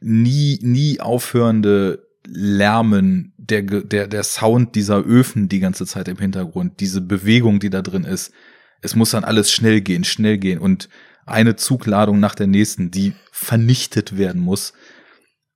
nie, 0.00 0.58
nie 0.62 1.00
aufhörende 1.00 2.06
Lärmen, 2.26 3.32
der, 3.36 3.62
der, 3.62 4.06
der 4.06 4.22
Sound 4.22 4.74
dieser 4.74 5.04
Öfen 5.04 5.48
die 5.48 5.60
ganze 5.60 5.86
Zeit 5.86 6.08
im 6.08 6.18
Hintergrund, 6.18 6.80
diese 6.80 7.00
Bewegung, 7.00 7.58
die 7.58 7.70
da 7.70 7.82
drin 7.82 8.04
ist. 8.04 8.32
Es 8.80 8.94
muss 8.94 9.10
dann 9.10 9.24
alles 9.24 9.50
schnell 9.50 9.80
gehen, 9.80 10.04
schnell 10.04 10.38
gehen 10.38 10.58
und 10.58 10.88
eine 11.30 11.56
Zugladung 11.56 12.20
nach 12.20 12.34
der 12.34 12.46
nächsten, 12.46 12.90
die 12.90 13.14
vernichtet 13.32 14.16
werden 14.18 14.40
muss. 14.40 14.72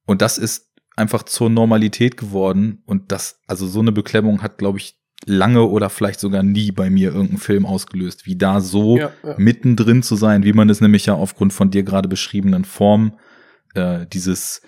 Und 0.07 0.23
das 0.23 0.39
ist 0.39 0.69
einfach 0.97 1.23
zur 1.23 1.51
Normalität 1.51 2.17
geworden 2.17 2.83
und 2.87 3.13
das, 3.13 3.41
also 3.47 3.67
so 3.67 3.81
eine 3.81 3.93
Beklemmung 3.93 4.43
hat, 4.43 4.59
glaube 4.59 4.79
ich, 4.79 4.99
lange 5.25 5.63
oder 5.63 5.89
vielleicht 5.89 6.21
sogar 6.21 6.43
nie 6.43 6.73
bei 6.73 6.91
mir 6.91 7.11
irgendeinen 7.13 7.39
Film 7.39 7.65
ausgelöst, 7.65 8.27
wie 8.27 8.37
da 8.37 8.61
so 8.61 8.97
Ja, 8.99 9.13
ja. 9.23 9.35
mittendrin 9.39 10.03
zu 10.03 10.17
sein, 10.17 10.45
wie 10.45 10.53
man 10.53 10.69
es 10.69 10.81
nämlich 10.81 11.07
ja 11.07 11.15
aufgrund 11.15 11.53
von 11.53 11.71
dir 11.71 11.83
gerade 11.85 12.09
beschriebenen 12.09 12.65
Form, 12.65 13.19
äh, 13.75 14.07
dieses 14.13 14.63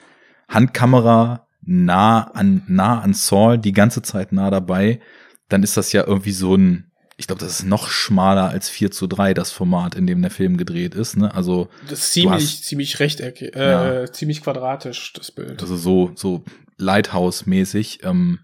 Handkamera 0.48 1.48
nah 1.62 2.22
an, 2.22 2.62
nah 2.68 3.00
an 3.00 3.14
Saul, 3.14 3.58
die 3.58 3.72
ganze 3.72 4.02
Zeit 4.02 4.32
nah 4.32 4.50
dabei, 4.50 5.00
dann 5.48 5.62
ist 5.62 5.76
das 5.76 5.92
ja 5.92 6.06
irgendwie 6.06 6.32
so 6.32 6.54
ein, 6.56 6.92
ich 7.16 7.26
glaube, 7.28 7.40
das 7.40 7.60
ist 7.60 7.64
noch 7.66 7.88
schmaler 7.88 8.48
als 8.48 8.68
4 8.68 8.90
zu 8.90 9.06
3, 9.06 9.34
das 9.34 9.52
Format, 9.52 9.94
in 9.94 10.06
dem 10.06 10.20
der 10.22 10.30
Film 10.30 10.56
gedreht 10.56 10.94
ist, 10.94 11.16
ne? 11.16 11.32
Also, 11.34 11.68
Das 11.88 12.00
ist 12.00 12.12
ziemlich, 12.12 12.42
hast- 12.42 12.64
ziemlich 12.64 12.98
rechteckig, 13.00 13.54
äh, 13.54 13.70
Ja. 14.04 14.12
ziemlich 14.12 14.42
quadratisch, 14.42 15.12
das 15.12 15.30
Bild. 15.30 15.60
also 15.62 15.76
so, 15.76 16.10
so 16.16 16.44
Lighthouse-mäßig. 16.78 18.00
Ähm, 18.02 18.40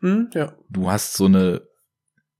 Hm, 0.00 0.30
ja. 0.34 0.52
du 0.68 0.90
hast 0.90 1.14
so 1.14 1.26
eine 1.26 1.62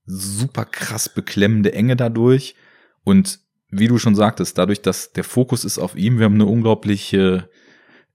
super 0.05 0.65
krass 0.65 1.09
beklemmende 1.09 1.73
Enge 1.73 1.95
dadurch. 1.95 2.55
Und 3.03 3.39
wie 3.69 3.87
du 3.87 3.97
schon 3.97 4.15
sagtest, 4.15 4.57
dadurch, 4.57 4.81
dass 4.81 5.13
der 5.13 5.23
Fokus 5.23 5.63
ist 5.63 5.79
auf 5.79 5.95
ihm, 5.95 6.17
wir 6.19 6.25
haben 6.25 6.35
eine 6.35 6.45
unglaubliche 6.45 7.49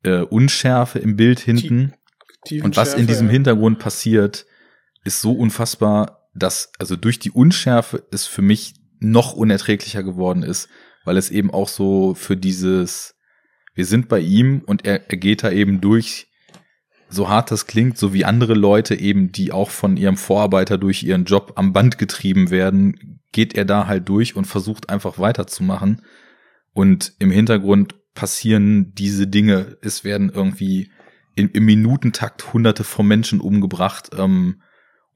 äh, 0.03 0.19
Unschärfe 0.21 0.99
im 0.99 1.17
Bild 1.17 1.41
hinten. 1.41 1.95
Und 2.63 2.77
was 2.77 2.95
in 2.95 3.07
diesem 3.09 3.27
ja. 3.27 3.33
Hintergrund 3.33 3.79
passiert, 3.81 4.47
ist 5.05 5.21
so 5.21 5.33
unfassbar, 5.33 6.26
dass 6.37 6.73
also 6.79 6.97
durch 6.97 7.19
die 7.19 7.31
Unschärfe 7.31 8.07
es 8.11 8.27
für 8.27 8.43
mich 8.43 8.75
noch 8.99 9.33
unerträglicher 9.33 10.03
geworden 10.03 10.43
ist, 10.43 10.69
weil 11.05 11.17
es 11.17 11.31
eben 11.31 11.51
auch 11.51 11.69
so 11.69 12.15
für 12.15 12.37
dieses, 12.37 13.17
wir 13.75 13.87
sind 13.87 14.09
bei 14.09 14.21
ihm 14.21 14.63
und 14.67 14.85
er, 14.85 15.11
er 15.11 15.17
geht 15.17 15.43
da 15.43 15.51
eben 15.51 15.81
durch, 15.81 16.29
so 17.09 17.29
hart 17.29 17.51
das 17.51 17.67
klingt, 17.67 17.99
so 17.99 18.13
wie 18.13 18.25
andere 18.25 18.55
Leute 18.55 18.95
eben, 18.95 19.31
die 19.31 19.53
auch 19.53 19.71
von 19.71 19.97
ihrem 19.97 20.17
Vorarbeiter 20.17 20.77
durch 20.77 21.03
ihren 21.05 21.25
Job 21.25 21.53
am 21.57 21.73
Band 21.73 21.99
getrieben 21.99 22.51
werden, 22.51 23.21
geht 23.33 23.55
er 23.55 23.65
da 23.65 23.87
halt 23.87 24.09
durch 24.09 24.35
und 24.35 24.47
versucht 24.47 24.91
einfach 24.91 25.19
weiterzumachen. 25.19 26.03
Und 26.73 27.15
im 27.19 27.31
Hintergrund 27.31 27.95
passieren 28.15 28.93
diese 28.95 29.29
Dinge. 29.29 29.77
Es 29.83 30.03
werden 30.03 30.31
irgendwie 30.35 30.91
im, 31.37 31.51
Minutentakt 31.53 32.53
hunderte 32.53 32.83
von 32.83 33.07
Menschen 33.07 33.41
umgebracht. 33.41 34.11
Ähm, 34.19 34.63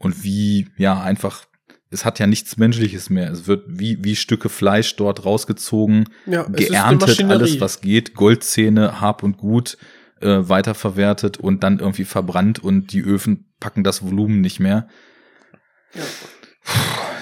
und 0.01 0.25
wie, 0.25 0.69
ja, 0.79 1.01
einfach, 1.01 1.45
es 1.91 2.05
hat 2.07 2.19
ja 2.19 2.27
nichts 2.27 2.57
Menschliches 2.57 3.11
mehr. 3.11 3.31
Es 3.31 3.47
wird 3.47 3.65
wie, 3.67 4.03
wie 4.03 4.17
Stücke 4.17 4.49
Fleisch 4.49 4.97
dort 4.97 5.25
rausgezogen, 5.27 6.09
Ja, 6.25 6.45
geerntet, 6.45 7.23
alles 7.25 7.61
was 7.61 7.83
geht, 7.83 8.15
Goldzähne, 8.15 9.01
Hab 9.01 9.23
und 9.23 9.37
Gut 9.37 9.77
äh, 10.21 10.39
weiterverwertet 10.41 11.37
und 11.37 11.63
dann 11.63 11.79
irgendwie 11.79 12.05
verbrannt 12.05 12.59
und 12.59 12.93
die 12.93 13.03
Öfen 13.03 13.53
packen 13.61 13.85
das 13.85 14.03
Volumen 14.03 14.41
nicht 14.41 14.59
mehr. 14.59 14.89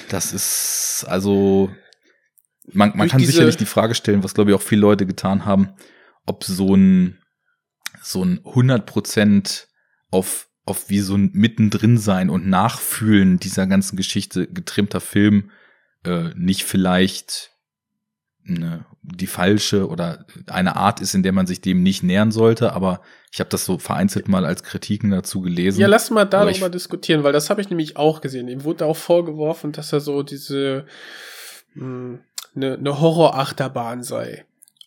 Das 0.08 0.32
ist 0.32 1.04
also 1.08 1.70
man, 2.72 2.90
man 2.90 2.98
Durch 3.00 3.10
kann 3.10 3.20
sicherlich 3.20 3.56
die 3.56 3.66
Frage 3.66 3.94
stellen, 3.96 4.22
was 4.22 4.34
glaube 4.34 4.50
ich 4.50 4.56
auch 4.56 4.62
viele 4.62 4.82
Leute 4.82 5.04
getan 5.04 5.44
haben, 5.44 5.70
ob 6.26 6.44
so 6.44 6.76
ein 6.76 7.18
so 8.02 8.22
ein 8.22 8.38
100% 8.40 9.66
auf 10.10 10.47
auf 10.68 10.88
wie 10.90 11.00
so 11.00 11.16
ein 11.16 11.30
mittendrin 11.32 11.98
sein 11.98 12.30
und 12.30 12.46
nachfühlen 12.48 13.38
dieser 13.38 13.66
ganzen 13.66 13.96
Geschichte 13.96 14.46
getrimmter 14.46 15.00
Film 15.00 15.50
äh, 16.04 16.30
nicht 16.36 16.64
vielleicht 16.64 17.50
eine, 18.46 18.86
die 19.02 19.26
falsche 19.26 19.88
oder 19.88 20.24
eine 20.46 20.76
Art 20.76 21.00
ist, 21.00 21.14
in 21.14 21.22
der 21.22 21.32
man 21.32 21.46
sich 21.46 21.60
dem 21.60 21.82
nicht 21.82 22.02
nähern 22.02 22.30
sollte, 22.30 22.72
aber 22.72 23.02
ich 23.30 23.40
habe 23.40 23.50
das 23.50 23.64
so 23.66 23.78
vereinzelt 23.78 24.26
mal 24.28 24.46
als 24.46 24.62
Kritiken 24.62 25.10
dazu 25.10 25.42
gelesen. 25.42 25.80
Ja, 25.80 25.86
lass 25.86 26.10
mal 26.10 26.22
Aber 26.22 26.50
ich- 26.50 26.58
darüber 26.58 26.70
diskutieren, 26.70 27.24
weil 27.24 27.32
das 27.34 27.50
habe 27.50 27.60
ich 27.60 27.68
nämlich 27.68 27.96
auch 27.98 28.20
gesehen. 28.22 28.48
Ihm 28.48 28.64
wurde 28.64 28.86
auch 28.86 28.96
vorgeworfen, 28.96 29.72
dass 29.72 29.92
er 29.92 30.00
so 30.00 30.22
diese 30.22 30.86
eine, 31.76 32.20
eine 32.54 33.00
Horrorachterbahn 33.00 34.02
sei. 34.02 34.46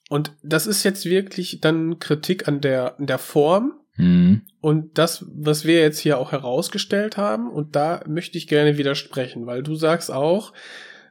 Und 0.09 0.33
das 0.43 0.65
ist 0.67 0.83
jetzt 0.83 1.05
wirklich 1.05 1.61
dann 1.61 1.99
Kritik 1.99 2.47
an 2.47 2.61
der, 2.61 2.97
an 2.99 3.05
der 3.05 3.19
Form 3.19 3.73
Mhm. 3.97 4.43
und 4.61 4.97
das, 4.97 5.25
was 5.27 5.65
wir 5.65 5.81
jetzt 5.81 5.99
hier 5.99 6.17
auch 6.17 6.31
herausgestellt 6.31 7.17
haben. 7.17 7.51
Und 7.51 7.75
da 7.75 8.03
möchte 8.07 8.37
ich 8.37 8.47
gerne 8.47 8.77
widersprechen, 8.77 9.45
weil 9.45 9.63
du 9.63 9.75
sagst 9.75 10.11
auch, 10.11 10.53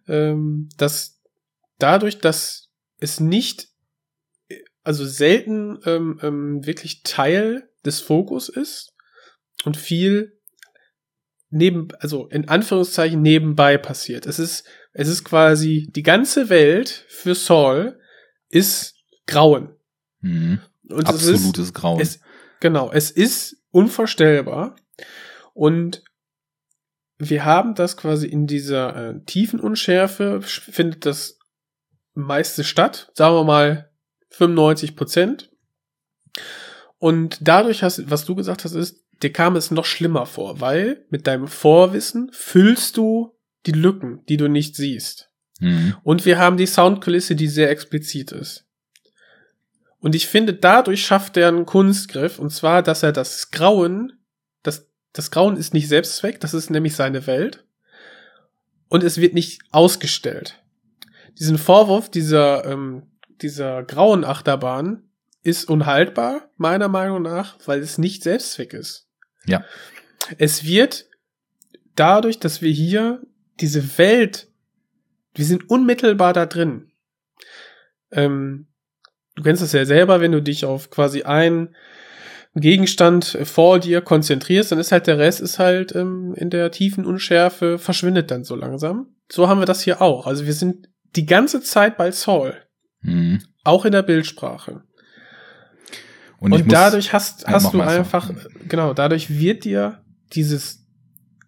ähm, 0.09 0.69
dass 0.79 1.21
dadurch, 1.79 2.19
dass 2.19 2.71
es 2.99 3.21
nicht, 3.21 3.69
also 4.83 5.05
selten 5.05 5.79
ähm, 5.85 6.19
ähm, 6.23 6.67
wirklich 6.67 7.03
Teil 7.03 7.69
des 7.85 8.01
Fokus 8.01 8.49
ist 8.49 8.95
und 9.65 9.77
viel 9.77 10.39
neben, 11.51 11.89
also 11.99 12.29
in 12.29 12.49
Anführungszeichen 12.49 13.21
nebenbei 13.21 13.77
passiert. 13.77 14.27
Es 14.27 14.39
ist, 14.39 14.65
es 14.93 15.09
ist 15.09 15.25
quasi 15.25 15.89
die 15.91 16.03
ganze 16.03 16.49
Welt 16.49 17.05
für 17.09 17.35
Saul 17.35 17.99
ist 18.49 18.95
Grauen. 19.27 19.75
Mhm. 20.21 20.61
Und 20.89 21.07
Absolutes 21.07 21.59
es 21.59 21.59
ist, 21.67 21.75
Grauen. 21.75 22.01
Es, 22.01 22.21
genau, 22.61 22.91
es 22.93 23.11
ist 23.11 23.57
unvorstellbar. 23.71 24.77
Und 25.55 26.03
wir 27.19 27.45
haben 27.45 27.75
das 27.75 27.97
quasi 27.97 28.27
in 28.27 28.47
dieser 28.47 28.97
äh, 29.11 29.21
tiefen 29.25 29.61
Unschärfe, 29.61 30.41
sch- 30.43 30.71
findet 30.71 31.05
das 31.07 31.39
meiste 32.15 32.65
statt, 32.65 33.11
sagen 33.15 33.35
wir 33.35 33.45
mal 33.45 33.91
95 34.31 34.97
Prozent. 34.97 35.51
Und 36.99 37.39
dadurch 37.41 37.83
hast, 37.83 38.11
was 38.11 38.25
du 38.25 38.35
gesagt 38.35 38.65
hast, 38.65 38.73
ist, 38.75 39.05
dir 39.23 39.33
kam 39.33 39.57
es 39.57 39.71
noch 39.71 39.85
schlimmer 39.85 40.27
vor, 40.27 40.61
weil 40.61 41.05
mit 41.11 41.27
deinem 41.27 41.47
Vorwissen 41.49 42.31
füllst 42.33 42.97
du 42.97 43.37
die 43.67 43.73
Lücken, 43.73 44.25
die 44.29 44.37
du 44.37 44.49
nicht 44.49 44.77
siehst. 44.77 45.31
Mhm. 45.61 45.95
Und 46.03 46.25
wir 46.25 46.39
haben 46.39 46.57
die 46.57 46.67
Soundkulisse, 46.67 47.35
die 47.37 47.49
sehr 47.49 47.71
explizit 47.71 48.33
ist. 48.33 48.67
Und 50.01 50.15
ich 50.15 50.27
finde, 50.27 50.55
dadurch 50.55 51.05
schafft 51.05 51.37
er 51.37 51.49
einen 51.49 51.67
Kunstgriff, 51.67 52.39
und 52.39 52.51
zwar, 52.51 52.83
dass 52.83 53.03
er 53.03 53.13
das 53.13 53.51
Grauen, 53.51 54.15
das, 54.63 54.89
das 55.13 55.31
Grauen 55.31 55.57
ist 55.57 55.75
nicht 55.75 55.89
Selbstzweck, 55.89 56.41
das 56.41 56.55
ist 56.55 56.71
nämlich 56.71 56.97
seine 56.97 57.27
Welt. 57.27 57.65
Und 58.89 59.05
es 59.05 59.19
wird 59.19 59.35
nicht 59.35 59.63
ausgestellt. 59.71 60.61
Diesen 61.39 61.59
Vorwurf 61.59 62.11
dieser, 62.11 62.65
ähm, 62.65 63.05
dieser 63.41 63.83
grauen 63.83 64.25
Achterbahn 64.25 65.05
ist 65.43 65.69
unhaltbar, 65.69 66.51
meiner 66.57 66.89
Meinung 66.89 67.23
nach, 67.23 67.57
weil 67.67 67.81
es 67.81 67.99
nicht 67.99 68.23
Selbstzweck 68.23 68.73
ist. 68.73 69.07
Ja. 69.47 69.65
Es 70.39 70.65
wird 70.65 71.07
dadurch, 71.95 72.39
dass 72.39 72.63
wir 72.63 72.73
hier 72.73 73.23
diese 73.61 73.99
Welt, 73.99 74.49
wir 75.35 75.45
sind 75.45 75.71
unmittelbar 75.71 76.33
da 76.33 76.47
drin. 76.47 76.91
Ähm, 78.11 78.67
du 79.41 79.45
kennst 79.45 79.63
das 79.63 79.73
ja 79.73 79.85
selber, 79.87 80.21
wenn 80.21 80.33
du 80.33 80.43
dich 80.43 80.65
auf 80.65 80.91
quasi 80.91 81.23
einen 81.23 81.75
Gegenstand 82.55 83.39
vor 83.45 83.79
dir 83.79 84.01
konzentrierst, 84.01 84.73
dann 84.73 84.79
ist 84.79 84.93
halt 84.93 85.07
der 85.07 85.19
Rest 85.19 85.41
ist 85.41 85.59
halt 85.59 85.95
ähm, 85.95 86.35
in 86.37 86.51
der 86.51 86.71
tiefen 86.71 87.07
Unschärfe 87.07 87.79
verschwindet 87.79 88.31
dann 88.31 88.45
so 88.45 88.57
langsam. 88.57 89.07
So 89.31 89.49
haben 89.49 89.61
wir 89.61 89.67
das 89.67 89.83
hier 89.83 90.03
auch. 90.03 90.27
Also 90.27 90.47
wir 90.47 90.53
sind 90.53 90.89
die 91.17 91.27
ganze 91.27 91.61
Zeit 91.63 91.97
bei 91.97 92.11
Saul, 92.11 92.55
Mhm. 93.03 93.41
auch 93.65 93.85
in 93.87 93.93
der 93.93 94.03
Bildsprache. 94.03 94.83
Und, 96.39 96.53
Und, 96.53 96.71
dadurch 96.73 97.13
hast, 97.13 97.43
Ja, 97.43 97.53
hast 97.53 97.73
du 97.73 97.79
mal 97.79 97.89
so. 97.89 97.99
einfach, 98.01 98.31
genau, 98.69 98.95
dadurch 98.95 99.31
wird 99.39 99.65
dir 99.65 100.03
dieses, 100.33 100.87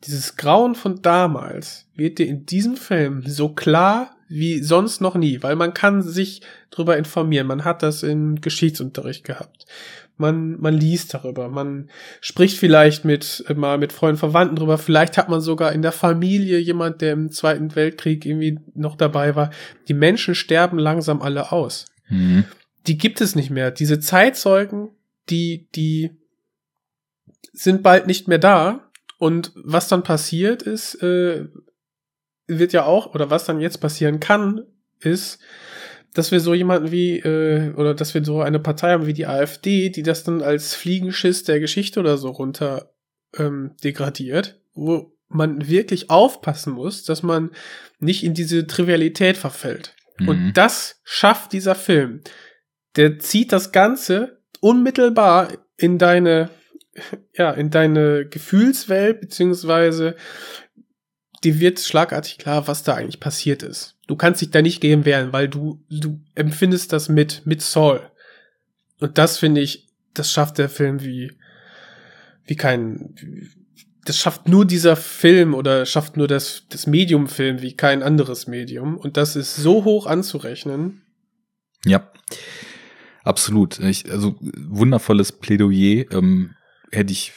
dieses 0.04 0.36
Grauen 0.36 0.74
von 0.74 1.02
damals, 1.02 1.88
wird 1.94 2.18
dir 2.18 2.26
in 2.26 2.46
diesem 2.46 2.76
Film 2.76 3.22
so 3.26 3.50
klar 3.54 4.16
wie 4.32 4.62
sonst 4.62 5.00
noch 5.00 5.14
nie, 5.14 5.42
weil 5.42 5.56
man 5.56 5.74
kann 5.74 6.02
sich 6.02 6.42
drüber 6.70 6.96
informieren. 6.96 7.46
Man 7.46 7.64
hat 7.64 7.82
das 7.82 8.02
im 8.02 8.40
Geschichtsunterricht 8.40 9.24
gehabt. 9.24 9.66
Man, 10.16 10.60
man 10.60 10.74
liest 10.74 11.14
darüber. 11.14 11.48
Man 11.48 11.90
spricht 12.20 12.58
vielleicht 12.58 13.04
mit, 13.04 13.44
äh, 13.48 13.54
mal 13.54 13.78
mit 13.78 13.92
Freunden, 13.92 14.18
Verwandten 14.18 14.56
drüber. 14.56 14.78
Vielleicht 14.78 15.18
hat 15.18 15.28
man 15.28 15.40
sogar 15.40 15.72
in 15.72 15.82
der 15.82 15.92
Familie 15.92 16.58
jemand, 16.58 17.00
der 17.00 17.12
im 17.12 17.32
Zweiten 17.32 17.74
Weltkrieg 17.74 18.24
irgendwie 18.26 18.58
noch 18.74 18.96
dabei 18.96 19.34
war. 19.36 19.50
Die 19.88 19.94
Menschen 19.94 20.34
sterben 20.34 20.78
langsam 20.78 21.22
alle 21.22 21.52
aus 21.52 21.86
Mhm. 22.08 22.44
die 22.86 22.98
gibt 22.98 23.20
es 23.20 23.34
nicht 23.34 23.50
mehr. 23.50 23.70
Diese 23.70 24.00
Zeitzeugen, 24.00 24.90
die, 25.30 25.68
die 25.74 26.10
sind 27.52 27.82
bald 27.82 28.06
nicht 28.06 28.28
mehr 28.28 28.38
da. 28.38 28.90
Und 29.18 29.52
was 29.54 29.88
dann 29.88 30.02
passiert 30.02 30.62
ist, 30.62 31.00
äh, 31.02 31.46
wird 32.58 32.72
ja 32.72 32.84
auch, 32.84 33.14
oder 33.14 33.30
was 33.30 33.44
dann 33.44 33.60
jetzt 33.60 33.78
passieren 33.78 34.20
kann, 34.20 34.62
ist, 35.00 35.38
dass 36.14 36.30
wir 36.30 36.40
so 36.40 36.54
jemanden 36.54 36.90
wie, 36.90 37.18
äh, 37.18 37.72
oder 37.74 37.94
dass 37.94 38.14
wir 38.14 38.24
so 38.24 38.42
eine 38.42 38.58
Partei 38.58 38.92
haben 38.92 39.06
wie 39.06 39.14
die 39.14 39.26
AfD, 39.26 39.88
die 39.88 40.02
das 40.02 40.24
dann 40.24 40.42
als 40.42 40.74
Fliegenschiss 40.74 41.44
der 41.44 41.60
Geschichte 41.60 42.00
oder 42.00 42.18
so 42.18 42.30
runter 42.30 42.92
ähm, 43.36 43.72
degradiert, 43.82 44.60
wo 44.74 45.12
man 45.28 45.68
wirklich 45.68 46.10
aufpassen 46.10 46.74
muss, 46.74 47.04
dass 47.04 47.22
man 47.22 47.50
nicht 47.98 48.24
in 48.24 48.34
diese 48.34 48.66
Trivialität 48.66 49.36
verfällt. 49.36 49.94
Mhm. 50.18 50.28
Und 50.28 50.52
das 50.54 51.00
schafft 51.04 51.52
dieser 51.52 51.74
Film. 51.74 52.20
Der 52.96 53.18
zieht 53.18 53.52
das 53.52 53.72
Ganze 53.72 54.42
unmittelbar 54.60 55.48
in 55.76 55.98
deine, 55.98 56.50
ja, 57.32 57.50
in 57.52 57.70
deine 57.70 58.26
Gefühlswelt, 58.26 59.20
beziehungsweise 59.20 60.16
dir 61.44 61.60
wird 61.60 61.80
schlagartig 61.80 62.38
klar, 62.38 62.68
was 62.68 62.82
da 62.82 62.94
eigentlich 62.94 63.20
passiert 63.20 63.62
ist. 63.62 63.96
Du 64.06 64.16
kannst 64.16 64.40
dich 64.40 64.50
da 64.50 64.62
nicht 64.62 64.80
gegen 64.80 65.04
wehren, 65.04 65.32
weil 65.32 65.48
du, 65.48 65.84
du 65.88 66.20
empfindest 66.34 66.92
das 66.92 67.08
mit, 67.08 67.42
mit 67.44 67.62
Saul. 67.62 68.00
Und 69.00 69.18
das 69.18 69.38
finde 69.38 69.60
ich, 69.60 69.88
das 70.14 70.30
schafft 70.30 70.58
der 70.58 70.68
Film 70.68 71.02
wie, 71.02 71.32
wie 72.46 72.56
kein, 72.56 73.14
das 74.04 74.18
schafft 74.18 74.48
nur 74.48 74.64
dieser 74.64 74.96
Film 74.96 75.54
oder 75.54 75.86
schafft 75.86 76.16
nur 76.16 76.28
das, 76.28 76.64
das 76.68 76.86
Medium-Film 76.86 77.62
wie 77.62 77.74
kein 77.74 78.02
anderes 78.02 78.46
Medium. 78.46 78.96
Und 78.96 79.16
das 79.16 79.36
ist 79.36 79.56
so 79.56 79.84
hoch 79.84 80.06
anzurechnen. 80.06 81.02
Ja, 81.84 82.10
absolut. 83.24 83.78
Ich, 83.80 84.10
also 84.10 84.36
wundervolles 84.40 85.32
Plädoyer. 85.32 86.04
Ähm, 86.12 86.54
hätte 86.90 87.12
ich 87.12 87.32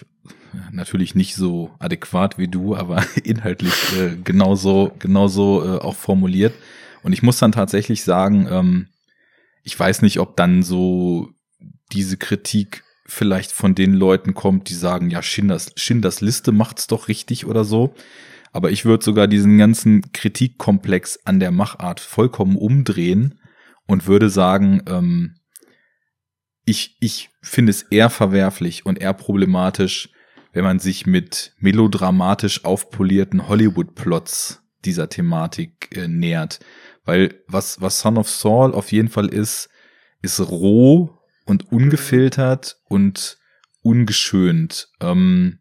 natürlich 0.72 1.16
nicht 1.16 1.36
so 1.36 1.72
adäquat 1.80 2.38
wie 2.38 2.48
du, 2.48 2.76
aber 2.76 3.06
inhaltlich 3.24 3.74
äh, 3.98 4.16
genauso, 4.24 4.92
genauso 5.00 5.64
äh, 5.64 5.80
auch 5.80 5.96
formuliert. 5.96 6.54
Und 7.04 7.14
ich 7.14 7.24
muss 7.24 7.38
dann 7.38 7.52
tatsächlich 7.52 8.04
sagen, 8.04 8.48
ähm, 8.50 8.88
ich 9.64 9.80
weiß 9.80 10.02
nicht, 10.02 10.20
ob 10.20 10.36
dann 10.38 10.64
so 10.64 11.30
diese 11.92 12.18
Kritik 12.18 12.84
vielleicht 13.06 13.52
von 13.52 13.76
den 13.76 13.94
Leuten 13.94 14.34
kommt, 14.34 14.70
die 14.70 14.74
sagen, 14.74 15.10
ja, 15.10 15.22
Schinders, 15.22 15.72
Schinders 15.76 16.22
Liste 16.22 16.52
macht's 16.52 16.88
doch 16.88 17.08
richtig 17.08 17.46
oder 17.46 17.64
so. 17.64 17.94
Aber 18.52 18.72
ich 18.72 18.86
würde 18.86 19.04
sogar 19.04 19.28
diesen 19.28 19.58
ganzen 19.58 20.12
Kritikkomplex 20.14 21.20
an 21.26 21.40
der 21.40 21.52
Machart 21.52 22.00
vollkommen 22.00 22.56
umdrehen 22.56 23.40
und 23.86 24.08
würde 24.08 24.30
sagen, 24.30 24.82
ähm, 24.88 25.36
ich, 26.66 26.98
ich 27.00 27.30
finde 27.42 27.70
es 27.70 27.84
eher 27.84 28.10
verwerflich 28.10 28.86
und 28.86 29.00
eher 29.00 29.14
problematisch, 29.14 30.10
wenn 30.56 30.64
man 30.64 30.80
sich 30.80 31.06
mit 31.06 31.54
melodramatisch 31.60 32.64
aufpolierten 32.64 33.50
Hollywood-Plots 33.50 34.64
dieser 34.86 35.10
Thematik 35.10 35.90
äh, 35.96 36.08
nähert. 36.08 36.62
Weil 37.04 37.44
was, 37.46 37.82
was 37.82 38.00
Son 38.00 38.18
of 38.18 38.30
Saul 38.30 38.74
auf 38.74 38.94
jeden 38.94 39.10
Fall 39.10 39.28
ist, 39.28 39.68
ist 40.22 40.40
roh 40.40 41.20
und 41.46 41.74
ungefiltert 41.74 42.78
und 42.86 43.38
ungeschönt. 43.82 44.88
Ähm, 45.02 45.60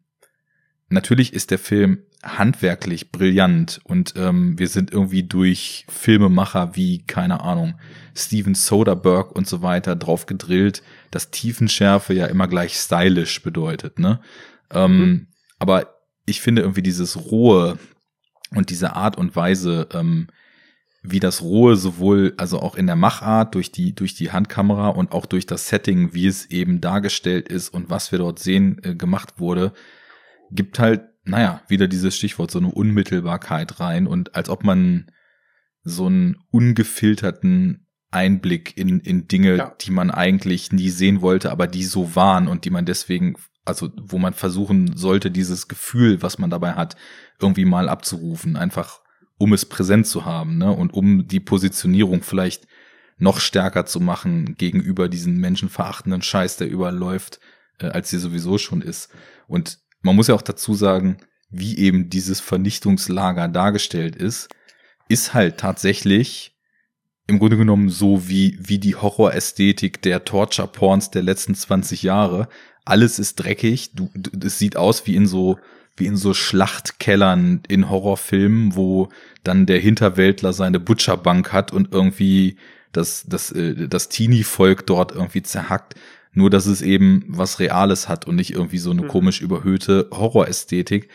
natürlich 0.91 1.33
ist 1.33 1.51
der 1.51 1.59
Film 1.59 2.05
handwerklich 2.23 3.11
brillant 3.11 3.81
und 3.83 4.15
ähm, 4.17 4.57
wir 4.61 4.69
sind 4.69 4.93
irgendwie 4.93 5.25
durch 5.25 5.87
Filmemacher 5.89 6.77
wie, 6.77 7.05
keine 7.05 7.41
Ahnung, 7.41 7.75
Steven 8.15 8.55
Soderbergh 8.55 9.33
und 9.35 9.49
so 9.49 9.61
weiter 9.61 9.97
drauf 9.97 10.27
gedrillt, 10.27 10.85
dass 11.11 11.33
Tiefenschärfe 11.33 12.15
ja 12.15 12.27
immer 12.27 12.47
gleich 12.47 12.77
stylisch 12.77 13.43
bedeutet, 13.43 13.99
ne? 13.99 14.21
Ähm, 14.75 14.99
mhm. 14.99 15.27
Aber 15.59 15.95
ich 16.27 16.41
finde 16.41 16.63
irgendwie 16.63 16.83
dieses 16.83 17.31
Rohe 17.31 17.79
und 18.51 18.71
diese 18.71 18.95
Art 18.95 19.17
und 19.17 19.37
Weise, 19.37 19.89
ähm, 19.93 20.29
wie 21.03 21.21
das 21.21 21.43
Rohe 21.43 21.77
sowohl, 21.77 22.33
also 22.39 22.61
auch 22.61 22.77
in 22.77 22.87
der 22.87 22.97
Machart 22.97 23.55
durch 23.55 23.71
die, 23.71 23.95
durch 23.95 24.15
die 24.15 24.33
Handkamera 24.33 24.89
und 24.89 25.13
auch 25.13 25.27
durch 25.27 25.45
das 25.45 25.69
Setting, 25.69 26.15
wie 26.15 26.27
es 26.27 26.47
eben 26.51 26.81
dargestellt 26.81 27.49
ist 27.49 27.69
und 27.69 27.91
was 27.91 28.11
wir 28.11 28.19
dort 28.19 28.39
sehen, 28.39 28.81
äh, 28.83 28.95
gemacht 28.95 29.35
wurde, 29.39 29.75
gibt 30.51 30.79
halt, 30.79 31.03
naja, 31.25 31.61
wieder 31.69 31.89
dieses 31.89 32.17
Stichwort, 32.17 32.51
so 32.51 32.59
eine 32.59 32.71
Unmittelbarkeit 32.71 33.81
rein 33.81 34.07
und 34.07 34.35
als 34.35 34.49
ob 34.49 34.65
man 34.65 35.11
so 35.83 36.07
einen 36.07 36.37
ungefilterten 36.51 37.87
Einblick 38.11 38.77
in, 38.77 39.01
in 39.01 39.29
Dinge, 39.29 39.57
ja. 39.57 39.75
die 39.81 39.91
man 39.91 40.11
eigentlich 40.11 40.73
nie 40.73 40.89
sehen 40.89 41.21
wollte, 41.21 41.51
aber 41.51 41.67
die 41.67 41.85
so 41.85 42.17
waren 42.17 42.49
und 42.49 42.65
die 42.65 42.71
man 42.71 42.87
deswegen, 42.87 43.35
also 43.65 43.91
wo 43.97 44.19
man 44.19 44.35
versuchen 44.35 44.97
sollte, 44.97 45.31
dieses 45.31 45.69
Gefühl, 45.69 46.23
was 46.23 46.39
man 46.39 46.51
dabei 46.51 46.75
hat, 46.75 46.97
irgendwie 47.41 47.65
mal 47.65 47.89
abzurufen, 47.89 48.57
einfach 48.57 49.01
um 49.39 49.53
es 49.53 49.65
präsent 49.65 50.07
zu 50.07 50.25
haben, 50.25 50.59
ne? 50.59 50.71
Und 50.71 50.93
um 50.93 51.27
die 51.27 51.41
Positionierung 51.41 52.23
vielleicht 52.23 52.67
noch 53.19 53.41
stärker 53.41 53.87
zu 53.87 54.01
machen 54.01 54.57
gegenüber 54.57 55.09
diesen 55.09 55.39
menschenverachtenden 55.39 56.23
Scheiß, 56.23 56.57
der 56.57 56.69
überall 56.69 56.97
läuft, 56.97 57.41
äh, 57.79 57.87
als 57.87 58.11
sie 58.11 58.19
sowieso 58.19 58.59
schon 58.59 58.83
ist. 58.83 59.11
Und 59.47 59.79
man 60.03 60.17
muss 60.17 60.29
ja 60.29 60.35
auch 60.35 60.43
dazu 60.43 60.75
sagen, 60.75 61.19
wie 61.51 61.79
eben 61.79 62.11
dieses 62.11 62.41
Vernichtungslager 62.41 63.49
dargestellt 63.49 64.17
ist, 64.17 64.49
ist 65.09 65.35
halt 65.35 65.59
tatsächlich 65.59 66.57
im 67.27 67.39
Grunde 67.39 67.57
genommen 67.57 67.89
so 67.89 68.29
wie, 68.29 68.59
wie 68.61 68.79
die 68.79 68.97
Horrorästhetik 68.97 70.03
der 70.03 70.25
Torture-Porns 70.25 71.11
der 71.11 71.23
letzten 71.23 71.55
20 71.55 72.03
Jahre. 72.03 72.49
Alles 72.85 73.19
ist 73.19 73.37
dreckig, 73.37 73.93
du, 73.95 74.11
es 74.45 74.59
sieht 74.59 74.77
aus 74.77 75.07
wie 75.07 75.17
in 75.17 75.27
so 75.27 75.59
wie 75.97 76.07
in 76.07 76.17
so 76.17 76.35
Schlachtkellern 76.35 77.63
in 77.69 77.89
Horrorfilmen, 77.89 78.75
wo 78.75 79.09
dann 79.45 79.67
der 79.67 79.79
Hinterwäldler 79.79 80.53
seine 80.53 80.81
Butcherbank 80.81 81.53
hat 81.53 81.73
und 81.73 81.93
irgendwie 81.93 82.57
das, 82.93 83.25
das, 83.29 83.53
äh, 83.53 83.89
das 83.89 84.09
Teenie-Volk 84.09 84.87
dort 84.87 85.13
irgendwie 85.13 85.43
zerhackt. 85.43 85.95
Nur, 86.33 86.51
dass 86.51 86.67
es 86.67 86.83
eben 86.83 87.25
was 87.29 87.61
Reales 87.61 88.09
hat 88.09 88.27
und 88.27 88.35
nicht 88.35 88.53
irgendwie 88.53 88.79
so 88.79 88.91
eine 88.91 89.03
mhm. 89.03 89.09
komisch 89.09 89.41
überhöhte 89.41 90.09
Horrorästhetik. 90.11 91.09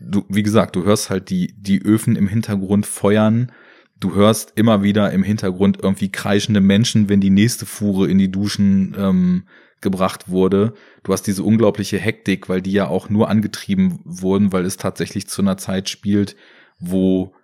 Du, 0.00 0.24
wie 0.28 0.42
gesagt, 0.42 0.74
du 0.74 0.84
hörst 0.84 1.10
halt 1.10 1.28
die, 1.28 1.54
die 1.58 1.82
Öfen 1.82 2.16
im 2.16 2.28
Hintergrund 2.28 2.86
feuern. 2.86 3.52
Du 4.00 4.14
hörst 4.14 4.52
immer 4.56 4.82
wieder 4.82 5.12
im 5.12 5.22
Hintergrund 5.22 5.78
irgendwie 5.82 6.10
kreischende 6.10 6.62
Menschen, 6.62 7.10
wenn 7.10 7.20
die 7.20 7.30
nächste 7.30 7.66
Fuhre 7.66 8.08
in 8.08 8.16
die 8.16 8.30
Duschen 8.30 8.94
ähm, 8.98 9.42
gebracht 9.84 10.28
wurde. 10.28 10.74
Du 11.04 11.12
hast 11.12 11.22
diese 11.22 11.44
unglaubliche 11.44 11.98
Hektik, 11.98 12.48
weil 12.48 12.60
die 12.60 12.72
ja 12.72 12.88
auch 12.88 13.08
nur 13.08 13.28
angetrieben 13.28 14.00
wurden, 14.04 14.52
weil 14.52 14.64
es 14.64 14.76
tatsächlich 14.76 15.28
zu 15.28 15.42
einer 15.42 15.56
Zeit 15.56 15.88
spielt, 15.88 16.34
wo 16.80 17.34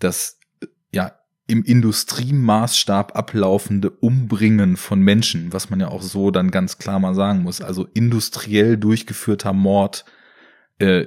das 0.00 0.40
ja 0.90 1.12
im 1.46 1.62
Industriemaßstab 1.62 3.14
ablaufende 3.14 3.90
Umbringen 3.90 4.76
von 4.76 5.00
Menschen, 5.00 5.52
was 5.52 5.70
man 5.70 5.78
ja 5.78 5.88
auch 5.88 6.02
so 6.02 6.30
dann 6.30 6.50
ganz 6.50 6.78
klar 6.78 6.98
mal 6.98 7.14
sagen 7.14 7.42
muss, 7.42 7.60
also 7.60 7.86
industriell 7.94 8.76
durchgeführter 8.76 9.52
Mord, 9.52 10.04
äh, 10.78 11.06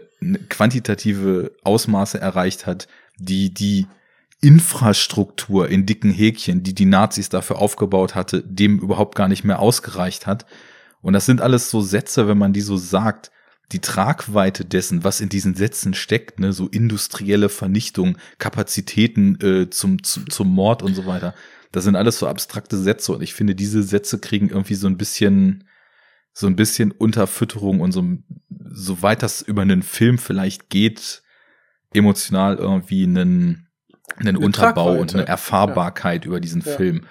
quantitative 0.50 1.52
Ausmaße 1.64 2.20
erreicht 2.20 2.66
hat, 2.66 2.88
die 3.18 3.54
die 3.54 3.88
Infrastruktur 4.42 5.70
in 5.70 5.86
dicken 5.86 6.12
Häkchen, 6.12 6.64
die 6.64 6.76
die 6.76 6.86
Nazis 6.86 7.30
dafür 7.30 7.58
aufgebaut 7.58 8.16
hatte, 8.16 8.44
dem 8.44 8.80
überhaupt 8.80 9.16
gar 9.16 9.28
nicht 9.28 9.44
mehr 9.44 9.60
ausgereicht 9.60 10.28
hat. 10.28 10.46
Und 11.02 11.14
das 11.14 11.26
sind 11.26 11.42
alles 11.42 11.72
so 11.72 11.82
Sätze, 11.82 12.28
wenn 12.28 12.38
man 12.38 12.54
die 12.54 12.62
so 12.62 12.78
sagt, 12.78 13.32
die 13.72 13.80
Tragweite 13.80 14.64
dessen, 14.64 15.04
was 15.04 15.20
in 15.20 15.30
diesen 15.30 15.56
Sätzen 15.56 15.94
steckt, 15.94 16.40
ne, 16.40 16.54
so 16.54 16.68
industrielle 16.68 17.50
Vernichtung, 17.50 18.18
Kapazitäten 18.38 19.40
äh, 19.42 19.70
zum, 19.70 20.04
zum, 20.04 20.30
zum 20.30 20.48
Mord 20.48 20.84
und 20.84 20.96
so 20.96 21.06
weiter, 21.06 21.34
das 21.72 21.84
sind 21.84 21.96
alles 21.96 22.18
so 22.20 22.28
abstrakte 22.28 22.78
Sätze 22.78 23.14
und 23.14 23.22
ich 23.22 23.34
finde, 23.34 23.56
diese 23.56 23.84
Sätze 23.84 24.20
kriegen 24.20 24.50
irgendwie 24.50 24.76
so 24.76 24.88
ein 24.88 24.98
bisschen, 24.98 25.66
so 26.32 26.48
ein 26.48 26.56
bisschen 26.56 26.92
Unterfütterung 26.92 27.82
und 27.82 27.92
so, 27.92 28.06
so 28.72 29.02
weit 29.02 29.22
das 29.22 29.42
über 29.42 29.64
einen 29.64 29.84
Film 29.84 30.18
vielleicht 30.18 30.70
geht, 30.70 31.24
emotional 31.94 32.56
irgendwie 32.56 33.04
einen, 33.04 33.67
einen 34.18 34.36
eine 34.36 34.40
Unterbau 34.40 34.86
Tragweite. 34.86 35.02
und 35.02 35.14
eine 35.16 35.28
Erfahrbarkeit 35.28 36.26
ja. 36.26 36.30
über 36.30 36.40
diesen 36.40 36.62
ja. 36.62 36.72
Film. 36.72 37.02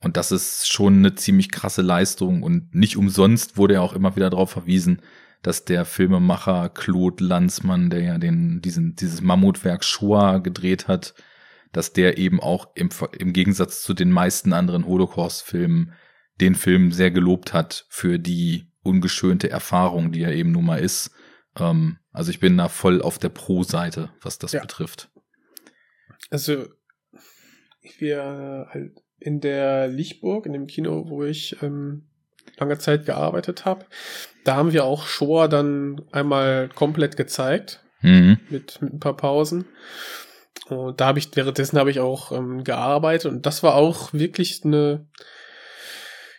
Und 0.00 0.16
das 0.16 0.32
ist 0.32 0.70
schon 0.70 0.98
eine 0.98 1.14
ziemlich 1.14 1.50
krasse 1.50 1.82
Leistung 1.82 2.42
und 2.42 2.74
nicht 2.74 2.96
umsonst 2.96 3.56
wurde 3.56 3.74
ja 3.74 3.80
auch 3.80 3.94
immer 3.94 4.16
wieder 4.16 4.28
darauf 4.28 4.50
verwiesen, 4.50 5.00
dass 5.42 5.64
der 5.64 5.84
Filmemacher 5.84 6.70
Claude 6.70 7.24
Lanzmann, 7.24 7.90
der 7.90 8.00
ja 8.02 8.18
den, 8.18 8.60
diesen, 8.60 8.96
dieses 8.96 9.20
Mammutwerk 9.20 9.84
Shoah 9.84 10.40
gedreht 10.40 10.88
hat, 10.88 11.14
dass 11.72 11.92
der 11.92 12.18
eben 12.18 12.40
auch 12.40 12.68
im, 12.74 12.88
im 13.18 13.32
Gegensatz 13.32 13.82
zu 13.82 13.94
den 13.94 14.10
meisten 14.10 14.52
anderen 14.52 14.86
Holocaust-Filmen 14.86 15.92
den 16.40 16.54
Film 16.54 16.92
sehr 16.92 17.10
gelobt 17.10 17.52
hat 17.52 17.86
für 17.88 18.18
die 18.18 18.70
ungeschönte 18.82 19.50
Erfahrung, 19.50 20.12
die 20.12 20.22
er 20.22 20.34
eben 20.34 20.52
nun 20.52 20.66
mal 20.66 20.80
ist. 20.80 21.10
Ähm, 21.58 21.98
also 22.12 22.30
ich 22.30 22.40
bin 22.40 22.56
da 22.56 22.68
voll 22.68 23.02
auf 23.02 23.18
der 23.18 23.28
Pro-Seite, 23.28 24.10
was 24.22 24.38
das 24.38 24.52
ja. 24.52 24.60
betrifft. 24.60 25.10
Also 26.30 26.66
wir 27.98 28.68
halt 28.70 28.92
in 29.18 29.40
der 29.40 29.88
Lichtburg, 29.88 30.46
in 30.46 30.52
dem 30.52 30.66
Kino, 30.66 31.08
wo 31.08 31.24
ich 31.24 31.56
ähm, 31.62 32.08
lange 32.58 32.78
Zeit 32.78 33.06
gearbeitet 33.06 33.64
habe, 33.64 33.86
da 34.44 34.56
haben 34.56 34.72
wir 34.72 34.84
auch 34.84 35.06
Shoah 35.06 35.48
dann 35.48 36.02
einmal 36.12 36.68
komplett 36.68 37.16
gezeigt 37.16 37.82
mhm. 38.00 38.38
mit, 38.50 38.80
mit 38.82 38.92
ein 38.94 39.00
paar 39.00 39.16
Pausen. 39.16 39.66
Und 40.68 41.00
da 41.00 41.06
habe 41.06 41.18
ich 41.18 41.34
währenddessen 41.34 41.78
habe 41.78 41.90
ich 41.90 42.00
auch 42.00 42.32
ähm, 42.32 42.64
gearbeitet 42.64 43.30
und 43.30 43.44
das 43.44 43.62
war 43.62 43.74
auch 43.74 44.12
wirklich 44.12 44.64
eine 44.64 45.06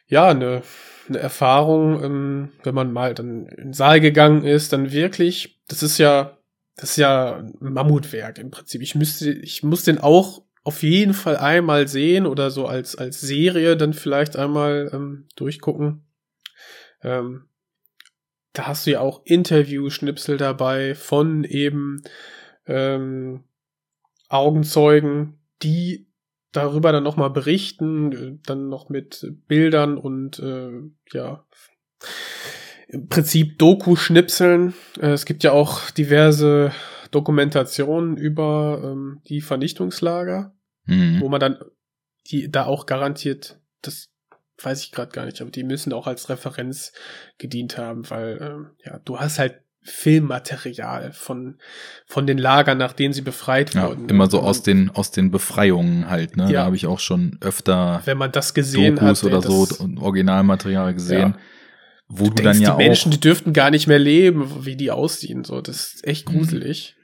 ja 0.07 0.29
eine 0.29 0.63
eine 1.09 1.19
Erfahrung, 1.19 2.03
ähm, 2.03 2.51
wenn 2.63 2.75
man 2.75 2.91
mal 2.91 3.13
dann 3.13 3.45
in 3.47 3.55
den 3.65 3.73
Saal 3.73 3.99
gegangen 3.99 4.43
ist, 4.43 4.73
dann 4.73 4.91
wirklich, 4.91 5.61
das 5.67 5.83
ist 5.83 5.97
ja 5.97 6.38
das 6.76 6.91
ist 6.91 6.97
ja 6.97 7.38
ein 7.38 7.55
Mammutwerk 7.59 8.38
im 8.38 8.51
Prinzip. 8.51 8.82
Ich 8.82 8.95
müsste 8.95 9.32
ich 9.32 9.63
muss 9.63 9.84
den 9.84 9.97
auch 9.97 10.43
auf 10.63 10.82
jeden 10.84 11.13
Fall 11.13 11.38
einmal 11.38 11.88
sehen 11.88 12.26
oder 12.26 12.49
so 12.49 12.65
als, 12.65 12.95
als 12.95 13.21
Serie 13.21 13.78
dann 13.78 13.93
vielleicht 13.93 14.36
einmal 14.36 14.89
ähm, 14.93 15.28
durchgucken. 15.36 16.05
Ähm, 17.01 17.45
da 18.51 18.67
hast 18.67 18.88
du 18.88 18.91
ja 18.91 18.99
auch 18.99 19.21
Interview-Schnipsel 19.26 20.38
dabei 20.38 20.95
von 20.95 21.43
eben 21.43 22.01
ähm, 22.65 23.43
Augenzeugen, 24.28 25.39
die 25.61 26.07
darüber 26.51 26.91
dann 26.91 27.03
nochmal 27.03 27.30
berichten, 27.30 28.41
dann 28.45 28.69
noch 28.69 28.89
mit 28.89 29.28
Bildern 29.47 29.97
und 29.97 30.39
äh, 30.39 30.71
ja, 31.11 31.45
im 32.88 33.07
Prinzip 33.07 33.57
Doku-Schnipseln. 33.57 34.73
Äh, 34.99 35.11
es 35.11 35.25
gibt 35.25 35.43
ja 35.43 35.51
auch 35.51 35.89
diverse 35.91 36.71
Dokumentationen 37.11 38.17
über 38.17 38.81
ähm, 38.83 39.21
die 39.27 39.41
Vernichtungslager 39.41 40.55
mhm. 40.86 41.21
wo 41.21 41.29
man 41.29 41.39
dann 41.39 41.57
die 42.27 42.49
da 42.49 42.65
auch 42.65 42.86
garantiert 42.86 43.59
das 43.81 44.09
weiß 44.61 44.83
ich 44.83 44.91
gerade 44.93 45.11
gar 45.11 45.25
nicht, 45.25 45.41
aber 45.41 45.51
die 45.51 45.65
müssen 45.65 45.91
auch 45.91 46.07
als 46.07 46.29
Referenz 46.29 46.93
gedient 47.38 47.77
haben, 47.77 48.09
weil 48.09 48.38
ähm, 48.41 48.67
ja, 48.86 48.99
du 49.03 49.19
hast 49.19 49.38
halt 49.38 49.59
Filmmaterial 49.81 51.11
von 51.11 51.59
von 52.07 52.25
den 52.25 52.38
Lagern, 52.38 52.77
nach 52.77 52.93
denen 52.93 53.13
sie 53.13 53.21
befreit 53.21 53.75
ja, 53.75 53.89
wurden. 53.89 54.07
Immer 54.07 54.29
so 54.29 54.39
aus 54.39 54.63
den 54.63 54.89
aus 54.89 55.11
den 55.11 55.29
Befreiungen 55.29 56.09
halt, 56.09 56.38
ne? 56.38 56.45
Ja. 56.45 56.51
Da 56.51 56.65
habe 56.65 56.77
ich 56.77 56.88
auch 56.88 56.99
schon 56.99 57.38
öfter 57.41 58.01
wenn 58.05 58.17
man 58.17 58.31
das 58.31 58.53
gesehen 58.53 58.95
Dokus 58.95 59.23
hat, 59.23 59.29
ey, 59.29 59.36
oder 59.36 59.41
so 59.41 59.67
Originalmaterial 59.99 60.93
gesehen, 60.93 61.36
Ja. 61.36 61.39
Wo 62.08 62.26
du, 62.26 62.36
du 62.36 62.43
dann 62.43 62.53
denkst, 62.53 62.60
ja 62.68 62.78
die 62.78 62.84
Menschen, 62.84 63.12
die 63.12 63.20
dürften 63.20 63.53
gar 63.53 63.72
nicht 63.72 63.88
mehr 63.88 63.99
leben, 63.99 64.66
wie 64.66 64.76
die 64.76 64.91
aussehen. 64.91 65.43
So, 65.43 65.62
das 65.62 65.93
ist 65.93 66.08
echt 66.08 66.30
Mhm. 66.30 66.38
gruselig. 66.38 66.95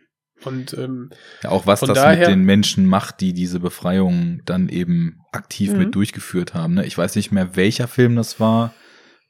Und 0.43 0.73
ähm, 0.73 1.11
Ja, 1.43 1.51
auch 1.51 1.67
was 1.67 1.81
das 1.81 1.93
daher- 1.93 2.17
mit 2.19 2.27
den 2.29 2.43
Menschen 2.43 2.85
macht, 2.87 3.21
die 3.21 3.33
diese 3.33 3.59
Befreiung 3.59 4.41
dann 4.45 4.69
eben 4.69 5.19
aktiv 5.31 5.71
Mhm. 5.73 5.77
mit 5.77 5.95
durchgeführt 5.95 6.53
haben. 6.55 6.73
Ne? 6.75 6.85
Ich 6.85 6.97
weiß 6.97 7.15
nicht 7.15 7.31
mehr, 7.31 7.55
welcher 7.55 7.87
Film 7.87 8.15
das 8.15 8.39
war. 8.39 8.73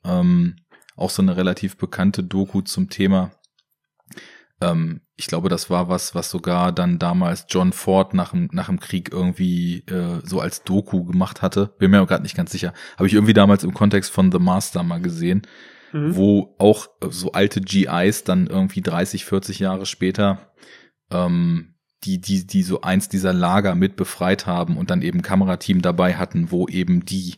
Ähm, 0.06 0.56
auch 0.96 1.10
so 1.10 1.22
eine 1.22 1.36
relativ 1.38 1.78
bekannte 1.78 2.24
Doku 2.24 2.62
zum 2.62 2.90
Thema. 2.90 3.32
Ähm, 4.62 5.02
ich 5.16 5.28
glaube, 5.28 5.50
das 5.50 5.70
war 5.70 5.90
was, 5.90 6.16
was 6.16 6.30
sogar 6.30 6.72
dann 6.72 7.00
damals 7.00 7.46
John 7.50 7.74
Ford 7.74 8.14
nach 8.14 8.32
dem, 8.32 8.50
nach 8.52 8.68
dem 8.68 8.80
Krieg 8.80 9.12
irgendwie 9.12 9.80
äh, 9.88 10.22
so 10.24 10.40
als 10.40 10.64
Doku 10.64 11.04
gemacht 11.04 11.42
hatte. 11.42 11.74
Bin 11.78 11.92
mir 11.92 12.02
auch 12.02 12.08
gerade 12.08 12.24
nicht 12.24 12.36
ganz 12.38 12.52
sicher. 12.52 12.74
Habe 12.98 13.08
ich 13.08 13.14
irgendwie 13.14 13.34
damals 13.34 13.64
im 13.64 13.74
Kontext 13.74 14.12
von 14.12 14.32
The 14.32 14.40
Master 14.40 14.84
mal 14.84 15.02
gesehen 15.02 15.44
mhm. 15.94 16.16
wo 16.16 16.56
auch 16.58 16.88
äh, 17.02 17.08
so 17.10 17.32
alte 17.32 17.62
GIs 17.62 18.24
dann 18.24 18.48
irgendwie 18.48 18.82
30, 18.82 19.26
40 19.26 19.60
Jahre 19.60 19.86
später 19.86 20.54
ähm, 21.12 21.76
die, 22.04 22.20
die, 22.20 22.48
die 22.48 22.64
so 22.64 22.82
eins 22.82 23.10
dieser 23.10 23.34
Lager 23.34 23.76
mit 23.76 23.96
befreit 23.96 24.48
haben 24.48 24.78
und 24.78 24.90
dann 24.90 25.04
eben 25.04 25.22
Kamerateam 25.22 25.82
dabei 25.82 26.16
hatten, 26.16 26.52
wo 26.52 26.68
eben 26.68 27.06
die, 27.06 27.36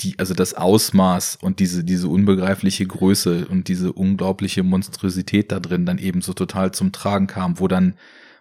die, 0.00 0.18
also 0.18 0.34
das 0.34 0.54
Ausmaß 0.54 1.38
und 1.42 1.60
diese, 1.60 1.84
diese 1.84 2.08
unbegreifliche 2.08 2.86
Größe 2.86 3.46
und 3.48 3.68
diese 3.68 3.92
unglaubliche 3.92 4.62
Monstrosität 4.62 5.52
da 5.52 5.60
drin 5.60 5.86
dann 5.86 5.98
eben 5.98 6.22
so 6.22 6.32
total 6.32 6.72
zum 6.72 6.92
Tragen 6.92 7.26
kam, 7.26 7.60
wo 7.60 7.68
dann, 7.68 7.94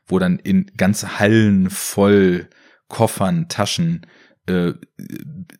wo 0.08 0.20
dann 0.20 0.40
in 0.40 0.72
ganze 0.78 1.20
Hallen 1.20 1.70
voll 1.70 2.48
Koffern, 2.88 3.50
Taschen, 3.50 4.06
äh, 4.48 4.74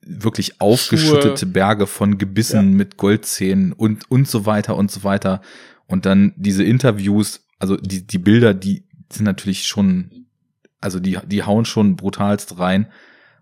wirklich 0.02 0.60
aufgeschüttete 0.62 1.46
Berge 1.46 1.86
von 1.86 2.18
Gebissen 2.18 2.74
mit 2.74 2.98
Goldzähnen 2.98 3.74
und, 3.74 4.10
und 4.10 4.28
so 4.28 4.46
weiter 4.46 4.76
und 4.76 4.90
so 4.90 5.04
weiter. 5.04 5.42
Und 5.86 6.06
dann 6.06 6.34
diese 6.38 6.64
Interviews, 6.64 7.46
also 7.60 7.78
die, 7.78 8.08
die 8.08 8.18
Bilder, 8.18 8.54
die 8.54 8.84
sind 9.12 9.26
natürlich 9.26 9.68
schon, 9.68 10.26
also 10.82 11.00
die, 11.00 11.20
die 11.28 11.44
hauen 11.44 11.66
schon 11.66 11.96
brutalst 11.98 12.58
rein. 12.58 12.88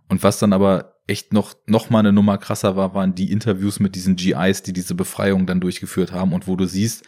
Und 0.09 0.23
was 0.23 0.39
dann 0.39 0.53
aber 0.53 0.96
echt 1.07 1.33
noch, 1.33 1.55
noch 1.65 1.89
mal 1.89 1.99
eine 1.99 2.13
Nummer 2.13 2.37
krasser 2.37 2.75
war, 2.75 2.93
waren 2.93 3.15
die 3.15 3.31
Interviews 3.31 3.79
mit 3.79 3.95
diesen 3.95 4.15
GIs, 4.15 4.61
die 4.61 4.73
diese 4.73 4.93
Befreiung 4.93 5.45
dann 5.45 5.59
durchgeführt 5.59 6.11
haben 6.11 6.33
und 6.33 6.47
wo 6.47 6.55
du 6.55 6.65
siehst, 6.65 7.05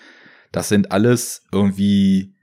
das 0.52 0.70
sind 0.70 0.91
alles 0.91 1.43
irgendwie 1.52 2.34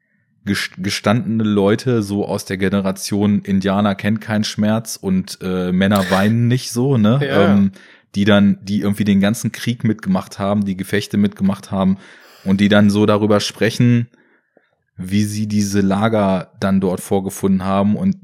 ges- 0.46 0.80
gestandene 0.80 1.44
Leute, 1.44 2.02
so 2.02 2.26
aus 2.26 2.44
der 2.44 2.58
Generation 2.58 3.40
Indianer 3.42 3.94
kennt 3.94 4.20
keinen 4.20 4.44
Schmerz 4.44 4.96
und 4.96 5.38
äh, 5.42 5.72
Männer 5.72 6.10
weinen 6.10 6.46
nicht 6.46 6.70
so, 6.70 6.98
ne? 6.98 7.20
Ja. 7.22 7.54
Ähm, 7.54 7.72
die 8.14 8.24
dann, 8.24 8.58
die 8.62 8.80
irgendwie 8.80 9.04
den 9.04 9.20
ganzen 9.20 9.52
Krieg 9.52 9.84
mitgemacht 9.84 10.38
haben, 10.38 10.64
die 10.64 10.76
Gefechte 10.76 11.16
mitgemacht 11.18 11.70
haben 11.70 11.98
und 12.44 12.60
die 12.60 12.68
dann 12.68 12.88
so 12.88 13.04
darüber 13.04 13.40
sprechen, 13.40 14.08
wie 14.96 15.24
sie 15.24 15.46
diese 15.46 15.82
Lager 15.82 16.52
dann 16.58 16.80
dort 16.80 17.00
vorgefunden 17.00 17.64
haben 17.64 17.96
und 17.96 18.16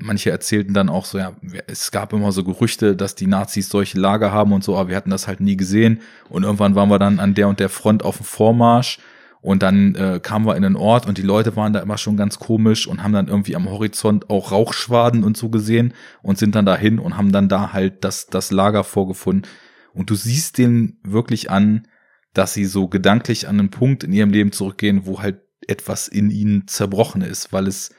manche 0.00 0.30
erzählten 0.30 0.74
dann 0.74 0.88
auch 0.88 1.04
so, 1.04 1.18
ja, 1.18 1.32
es 1.66 1.90
gab 1.90 2.12
immer 2.12 2.32
so 2.32 2.44
Gerüchte, 2.44 2.96
dass 2.96 3.14
die 3.14 3.26
Nazis 3.26 3.68
solche 3.68 3.98
Lager 3.98 4.32
haben 4.32 4.52
und 4.52 4.64
so, 4.64 4.76
aber 4.76 4.90
wir 4.90 4.96
hatten 4.96 5.10
das 5.10 5.26
halt 5.26 5.40
nie 5.40 5.56
gesehen 5.56 6.00
und 6.28 6.42
irgendwann 6.42 6.74
waren 6.74 6.90
wir 6.90 6.98
dann 6.98 7.20
an 7.20 7.34
der 7.34 7.48
und 7.48 7.60
der 7.60 7.68
Front 7.68 8.04
auf 8.04 8.18
dem 8.18 8.26
Vormarsch 8.26 8.98
und 9.44 9.62
dann 9.62 9.94
äh, 9.94 10.20
kamen 10.22 10.46
wir 10.46 10.56
in 10.56 10.62
den 10.62 10.74
Ort 10.74 11.06
und 11.06 11.18
die 11.18 11.22
Leute 11.22 11.54
waren 11.54 11.74
da 11.74 11.80
immer 11.80 11.98
schon 11.98 12.16
ganz 12.16 12.38
komisch 12.38 12.86
und 12.86 13.02
haben 13.02 13.12
dann 13.12 13.28
irgendwie 13.28 13.56
am 13.56 13.68
Horizont 13.68 14.30
auch 14.30 14.52
Rauchschwaden 14.52 15.22
und 15.22 15.36
so 15.36 15.50
gesehen 15.50 15.92
und 16.22 16.38
sind 16.38 16.54
dann 16.54 16.64
dahin 16.64 16.98
und 16.98 17.18
haben 17.18 17.30
dann 17.30 17.50
da 17.50 17.74
halt 17.74 18.04
das, 18.04 18.26
das 18.28 18.50
Lager 18.50 18.84
vorgefunden. 18.84 19.50
Und 19.92 20.08
du 20.08 20.14
siehst 20.14 20.56
denen 20.56 20.98
wirklich 21.04 21.50
an, 21.50 21.86
dass 22.32 22.54
sie 22.54 22.64
so 22.64 22.88
gedanklich 22.88 23.46
an 23.46 23.60
einen 23.60 23.70
Punkt 23.70 24.02
in 24.02 24.14
ihrem 24.14 24.30
Leben 24.30 24.50
zurückgehen, 24.50 25.04
wo 25.04 25.20
halt 25.20 25.42
etwas 25.68 26.08
in 26.08 26.30
ihnen 26.30 26.66
zerbrochen 26.66 27.20
ist, 27.20 27.52
weil 27.52 27.66
es 27.66 27.94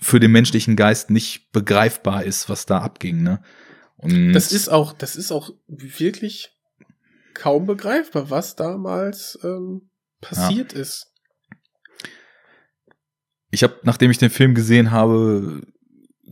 für 0.00 0.20
den 0.20 0.32
menschlichen 0.32 0.76
Geist 0.76 1.10
nicht 1.10 1.52
begreifbar 1.52 2.24
ist, 2.24 2.48
was 2.48 2.66
da 2.66 2.78
abging, 2.78 3.22
ne? 3.22 3.42
Und 3.96 4.32
das 4.34 4.52
ist 4.52 4.68
auch, 4.68 4.92
das 4.92 5.16
ist 5.16 5.32
auch 5.32 5.50
wirklich 5.66 6.52
kaum 7.34 7.66
begreifbar, 7.66 8.30
was 8.30 8.56
damals 8.56 9.38
ähm, 9.42 9.90
passiert 10.20 10.72
ist. 10.72 11.12
ich 13.50 13.62
habe, 13.62 13.76
nachdem 13.84 14.10
ich 14.10 14.18
den 14.18 14.30
Film 14.30 14.54
gesehen 14.54 14.90
habe, 14.90 15.62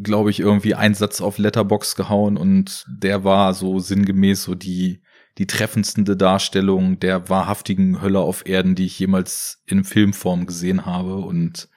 glaube 0.03 0.31
ich, 0.31 0.41
irgendwie 0.41 0.75
einen 0.75 0.95
Satz 0.95 1.21
auf 1.21 1.39
Letterbox 1.39 1.95
gehauen 1.95 2.37
und 2.37 2.85
der 2.89 3.25
war 3.25 3.55
so 3.55 3.79
sinngemäß 3.79 4.43
so 4.43 4.55
die, 4.55 5.03
die 5.39 5.47
treffendste 5.47 6.17
Darstellung 6.17 6.99
der 6.99 7.29
wahrhaftigen 7.29 8.03
Hölle 8.03 8.21
auf 8.21 8.47
Erden, 8.47 8.75
die 8.75 8.87
ich 8.87 8.99
jemals 8.99 9.63
in 9.67 9.85
Filmform 9.85 10.47
gesehen 10.47 10.85
habe 10.85 11.17
und 11.17 11.69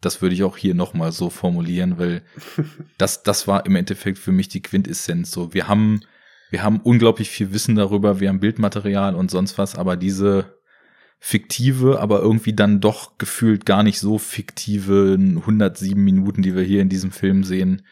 das 0.00 0.22
würde 0.22 0.34
ich 0.34 0.44
auch 0.44 0.56
hier 0.56 0.74
nochmal 0.74 1.12
so 1.12 1.30
formulieren, 1.30 1.98
weil 1.98 2.22
das, 2.98 3.22
das 3.22 3.48
war 3.48 3.66
im 3.66 3.76
Endeffekt 3.76 4.18
für 4.18 4.32
mich 4.32 4.48
die 4.48 4.62
Quintessenz. 4.62 5.30
So, 5.30 5.54
wir 5.54 5.68
haben, 5.68 6.00
wir 6.50 6.62
haben 6.62 6.80
unglaublich 6.80 7.30
viel 7.30 7.52
Wissen 7.52 7.74
darüber, 7.74 8.20
wir 8.20 8.28
haben 8.28 8.40
Bildmaterial 8.40 9.14
und 9.14 9.30
sonst 9.30 9.58
was, 9.58 9.74
aber 9.74 9.96
diese 9.96 10.56
fiktive, 11.18 12.00
aber 12.00 12.20
irgendwie 12.20 12.52
dann 12.52 12.80
doch 12.80 13.18
gefühlt 13.18 13.64
gar 13.64 13.82
nicht 13.82 13.98
so 13.98 14.18
fiktive 14.18 15.16
107 15.18 16.02
Minuten, 16.02 16.42
die 16.42 16.54
wir 16.54 16.62
hier 16.62 16.82
in 16.82 16.88
diesem 16.88 17.10
Film 17.10 17.42
sehen, 17.42 17.86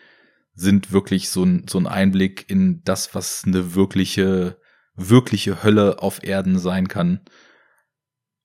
sind 0.54 0.92
wirklich 0.92 1.30
so 1.30 1.44
ein, 1.44 1.66
so 1.68 1.78
ein 1.78 1.86
Einblick 1.86 2.44
in 2.48 2.82
das, 2.84 3.14
was 3.14 3.42
eine 3.44 3.74
wirkliche, 3.74 4.58
wirkliche 4.94 5.64
Hölle 5.64 6.00
auf 6.00 6.22
Erden 6.22 6.58
sein 6.58 6.86
kann. 6.86 7.20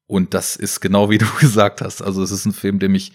Und 0.08 0.34
das 0.34 0.56
ist 0.56 0.80
genau 0.80 1.10
wie 1.10 1.20
du 1.20 1.28
gesagt 1.40 1.82
hast. 1.82 2.02
Also 2.02 2.24
es 2.24 2.32
ist 2.32 2.46
ein 2.46 2.54
Film, 2.54 2.80
der 2.80 2.90
mich 2.90 3.12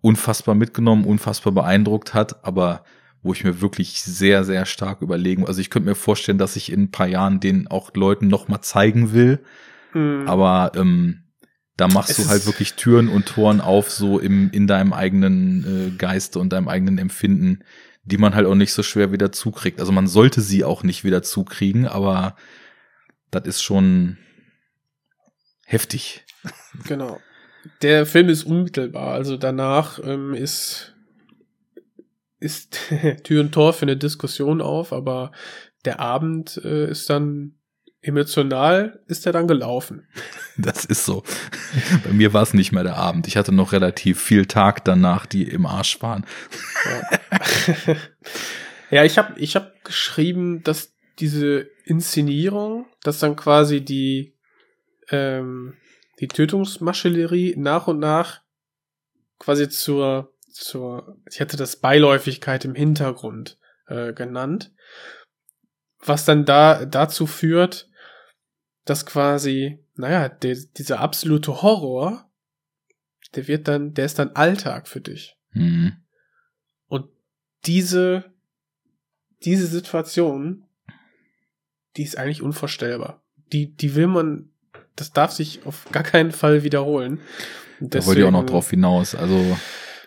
unfassbar 0.00 0.54
mitgenommen, 0.54 1.04
unfassbar 1.04 1.52
beeindruckt 1.52 2.14
hat, 2.14 2.44
aber 2.44 2.84
wo 3.22 3.32
ich 3.32 3.44
mir 3.44 3.60
wirklich 3.60 4.02
sehr, 4.02 4.44
sehr 4.44 4.64
stark 4.64 5.02
überlegen, 5.02 5.46
also 5.46 5.60
ich 5.60 5.70
könnte 5.70 5.88
mir 5.88 5.94
vorstellen, 5.96 6.38
dass 6.38 6.56
ich 6.56 6.70
in 6.70 6.82
ein 6.84 6.90
paar 6.90 7.08
Jahren 7.08 7.40
den 7.40 7.66
auch 7.68 7.92
Leuten 7.94 8.28
noch 8.28 8.48
mal 8.48 8.62
zeigen 8.62 9.12
will, 9.12 9.40
Mhm. 9.94 10.28
aber 10.28 10.72
ähm, 10.76 11.24
da 11.78 11.88
machst 11.88 12.10
Es 12.10 12.16
du 12.16 12.28
halt 12.28 12.44
wirklich 12.44 12.74
Türen 12.74 13.08
und 13.08 13.26
Toren 13.26 13.60
auf, 13.60 13.90
so 13.90 14.18
im, 14.18 14.50
in 14.50 14.66
deinem 14.66 14.92
eigenen 14.92 15.64
äh, 15.94 15.96
Geiste 15.96 16.40
und 16.40 16.52
deinem 16.52 16.68
eigenen 16.68 16.98
Empfinden, 16.98 17.60
die 18.04 18.18
man 18.18 18.34
halt 18.34 18.46
auch 18.46 18.54
nicht 18.54 18.72
so 18.72 18.82
schwer 18.82 19.12
wieder 19.12 19.32
zukriegt. 19.32 19.80
Also 19.80 19.92
man 19.92 20.06
sollte 20.08 20.40
sie 20.40 20.64
auch 20.64 20.82
nicht 20.82 21.04
wieder 21.04 21.22
zukriegen, 21.22 21.86
aber 21.86 22.36
das 23.30 23.44
ist 23.46 23.62
schon 23.62 24.18
heftig. 25.64 26.24
Genau. 26.84 27.20
Der 27.82 28.06
Film 28.06 28.28
ist 28.28 28.44
unmittelbar, 28.44 29.14
also 29.14 29.36
danach 29.36 29.98
ähm, 30.02 30.34
ist 30.34 30.94
ist 32.40 32.78
Tür 33.24 33.40
und 33.40 33.52
Tor 33.52 33.72
für 33.72 33.82
eine 33.82 33.96
Diskussion 33.96 34.60
auf, 34.60 34.92
aber 34.92 35.32
der 35.84 36.00
Abend 36.00 36.60
äh, 36.64 36.90
ist 36.90 37.10
dann 37.10 37.58
emotional 38.00 39.00
ist 39.06 39.26
er 39.26 39.32
dann 39.32 39.48
gelaufen. 39.48 40.06
Das 40.60 40.84
ist 40.84 41.04
so. 41.04 41.22
Bei 42.02 42.12
mir 42.12 42.32
war 42.32 42.42
es 42.42 42.52
nicht 42.52 42.72
mehr 42.72 42.82
der 42.82 42.96
Abend. 42.96 43.28
Ich 43.28 43.36
hatte 43.36 43.52
noch 43.52 43.70
relativ 43.70 44.20
viel 44.20 44.44
Tag 44.44 44.84
danach, 44.84 45.24
die 45.24 45.44
im 45.44 45.66
Arsch 45.66 46.02
waren. 46.02 46.26
Ja, 48.90 49.04
ich 49.04 49.18
habe 49.18 49.38
ich 49.38 49.54
hab 49.54 49.84
geschrieben, 49.84 50.64
dass 50.64 50.96
diese 51.20 51.68
Inszenierung, 51.84 52.86
dass 53.04 53.20
dann 53.20 53.36
quasi 53.36 53.84
die 53.84 54.34
ähm, 55.10 55.74
die 56.20 56.28
Tötungsmaschinerie 56.28 57.54
nach 57.56 57.86
und 57.86 57.98
nach 57.98 58.42
quasi 59.38 59.68
zur 59.68 60.32
zur 60.50 61.16
ich 61.30 61.40
hatte 61.40 61.56
das 61.56 61.76
Beiläufigkeit 61.76 62.64
im 62.64 62.74
Hintergrund 62.74 63.58
äh, 63.86 64.12
genannt, 64.12 64.72
was 66.00 66.24
dann 66.24 66.44
da 66.44 66.84
dazu 66.84 67.26
führt, 67.26 67.88
dass 68.84 69.06
quasi 69.06 69.84
naja 69.94 70.28
der, 70.28 70.56
dieser 70.76 71.00
absolute 71.00 71.62
Horror, 71.62 72.30
der 73.34 73.46
wird 73.46 73.68
dann 73.68 73.94
der 73.94 74.06
ist 74.06 74.18
dann 74.18 74.30
Alltag 74.30 74.88
für 74.88 75.00
dich 75.00 75.36
Mhm. 75.52 75.96
und 76.88 77.08
diese 77.64 78.32
diese 79.44 79.66
Situation, 79.66 80.64
die 81.96 82.02
ist 82.02 82.18
eigentlich 82.18 82.42
unvorstellbar. 82.42 83.22
Die, 83.52 83.74
die 83.74 83.94
will 83.94 84.08
man, 84.08 84.50
das 85.00 85.12
darf 85.12 85.32
sich 85.32 85.60
auf 85.64 85.86
gar 85.92 86.02
keinen 86.02 86.32
Fall 86.32 86.62
wiederholen. 86.64 87.20
Und 87.80 87.94
Da 87.94 88.04
wollte 88.06 88.20
ich 88.20 88.26
auch 88.26 88.30
noch 88.30 88.40
deswegen- 88.40 88.52
drauf 88.52 88.70
hinaus. 88.70 89.14
Also, 89.14 89.56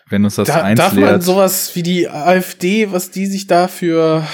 wenn 0.08 0.24
uns 0.24 0.34
das 0.36 0.48
Da, 0.48 0.62
eins 0.62 0.78
darf 0.78 0.92
man 0.94 1.20
sowas 1.20 1.74
wie 1.74 1.82
die 1.82 2.08
AfD, 2.08 2.92
was 2.92 3.10
die 3.10 3.26
sich 3.26 3.46
da 3.46 3.68
für 3.68 4.26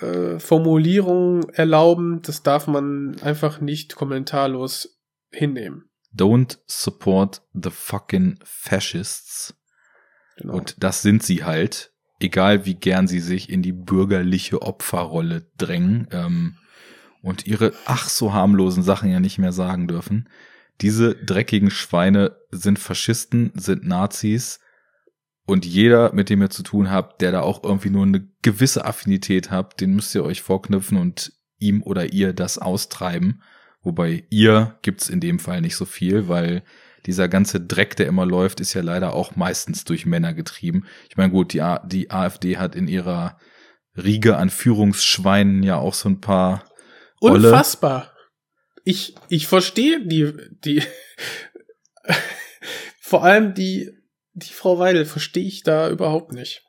äh, 0.00 0.38
Formulierungen 0.38 1.48
erlauben, 1.50 2.20
das 2.22 2.42
darf 2.42 2.66
man 2.66 3.16
einfach 3.22 3.60
nicht 3.60 3.94
kommentarlos 3.94 4.98
hinnehmen. 5.30 5.84
Don't 6.16 6.58
support 6.66 7.42
the 7.52 7.70
fucking 7.70 8.38
fascists. 8.42 9.54
Genau. 10.38 10.54
Und 10.54 10.82
das 10.82 11.02
sind 11.02 11.22
sie 11.22 11.44
halt, 11.44 11.92
egal 12.20 12.64
wie 12.64 12.74
gern 12.74 13.06
sie 13.06 13.20
sich 13.20 13.50
in 13.50 13.62
die 13.62 13.72
bürgerliche 13.72 14.62
Opferrolle 14.62 15.46
drängen 15.58 16.08
ähm, 16.10 16.56
und 17.26 17.44
ihre 17.44 17.72
ach 17.86 18.08
so 18.08 18.32
harmlosen 18.32 18.84
Sachen 18.84 19.10
ja 19.10 19.18
nicht 19.18 19.38
mehr 19.38 19.50
sagen 19.50 19.88
dürfen. 19.88 20.28
Diese 20.80 21.16
dreckigen 21.16 21.70
Schweine 21.70 22.36
sind 22.52 22.78
Faschisten, 22.78 23.50
sind 23.56 23.84
Nazis 23.84 24.60
und 25.44 25.66
jeder, 25.66 26.12
mit 26.12 26.30
dem 26.30 26.40
ihr 26.40 26.50
zu 26.50 26.62
tun 26.62 26.88
habt, 26.88 27.20
der 27.20 27.32
da 27.32 27.40
auch 27.40 27.64
irgendwie 27.64 27.90
nur 27.90 28.04
eine 28.04 28.28
gewisse 28.42 28.84
Affinität 28.84 29.50
habt, 29.50 29.80
den 29.80 29.96
müsst 29.96 30.14
ihr 30.14 30.24
euch 30.24 30.40
vorknüpfen 30.40 30.98
und 30.98 31.32
ihm 31.58 31.82
oder 31.82 32.12
ihr 32.12 32.32
das 32.32 32.58
austreiben. 32.58 33.42
Wobei 33.82 34.24
ihr 34.30 34.78
gibt's 34.82 35.08
in 35.08 35.18
dem 35.18 35.40
Fall 35.40 35.62
nicht 35.62 35.74
so 35.74 35.84
viel, 35.84 36.28
weil 36.28 36.62
dieser 37.06 37.28
ganze 37.28 37.60
Dreck, 37.60 37.96
der 37.96 38.06
immer 38.06 38.24
läuft, 38.24 38.60
ist 38.60 38.74
ja 38.74 38.82
leider 38.82 39.14
auch 39.14 39.34
meistens 39.34 39.84
durch 39.84 40.06
Männer 40.06 40.32
getrieben. 40.32 40.84
Ich 41.10 41.16
meine, 41.16 41.32
gut, 41.32 41.54
die, 41.54 41.60
A 41.60 41.84
die 41.84 42.12
AfD 42.12 42.56
hat 42.56 42.76
in 42.76 42.86
ihrer 42.86 43.36
Riege 43.96 44.36
an 44.36 44.50
Führungsschweinen 44.50 45.64
ja 45.64 45.76
auch 45.76 45.94
so 45.94 46.08
ein 46.08 46.20
paar. 46.20 46.62
Unfassbar. 47.34 48.12
Ich, 48.84 49.14
ich 49.28 49.46
verstehe 49.46 50.06
die, 50.06 50.32
die, 50.64 50.82
vor 53.00 53.24
allem 53.24 53.54
die, 53.54 53.90
die 54.34 54.52
Frau 54.52 54.78
Weidel 54.78 55.04
verstehe 55.04 55.46
ich 55.46 55.62
da 55.62 55.90
überhaupt 55.90 56.32
nicht. 56.32 56.62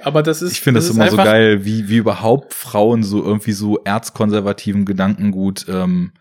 Aber 0.00 0.22
das 0.22 0.42
ist. 0.42 0.52
Ich 0.52 0.60
finde 0.60 0.80
das, 0.80 0.90
ist 0.90 0.96
immer 0.96 1.10
so 1.10 1.16
geil, 1.16 1.64
wie, 1.64 1.88
wie 1.88 1.96
überhaupt 1.96 2.52
Frauen 2.52 3.02
so 3.02 3.24
irgendwie 3.24 3.52
so 3.52 3.78
erzkonservativen 3.78 4.84
Gedankengut 4.84 5.66
ähm, 5.68 6.12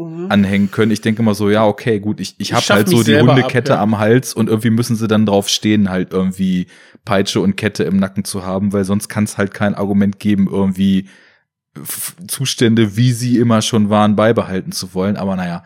Mhm. 0.00 0.26
anhängen 0.30 0.70
können. 0.70 0.92
Ich 0.92 1.00
denke 1.00 1.22
immer 1.22 1.34
so, 1.34 1.50
ja, 1.50 1.66
okay, 1.66 2.00
gut, 2.00 2.20
ich, 2.20 2.34
ich 2.38 2.52
habe 2.52 2.64
halt 2.70 2.88
so 2.88 2.98
die 2.98 3.12
selber 3.12 3.32
ab, 3.32 3.36
Hundekette 3.36 3.72
ja. 3.72 3.80
am 3.80 3.98
Hals 3.98 4.34
und 4.34 4.48
irgendwie 4.48 4.70
müssen 4.70 4.96
sie 4.96 5.08
dann 5.08 5.26
drauf 5.26 5.48
stehen, 5.48 5.90
halt 5.90 6.12
irgendwie 6.12 6.66
Peitsche 7.04 7.40
und 7.40 7.56
Kette 7.56 7.84
im 7.84 7.98
Nacken 7.98 8.24
zu 8.24 8.44
haben, 8.44 8.72
weil 8.72 8.84
sonst 8.84 9.08
kann 9.08 9.24
es 9.24 9.36
halt 9.36 9.52
kein 9.52 9.74
Argument 9.74 10.18
geben, 10.18 10.48
irgendwie 10.50 11.08
Zustände, 12.26 12.96
wie 12.96 13.12
sie 13.12 13.38
immer 13.38 13.62
schon 13.62 13.90
waren, 13.90 14.16
beibehalten 14.16 14.72
zu 14.72 14.94
wollen. 14.94 15.16
Aber 15.16 15.36
naja, 15.36 15.64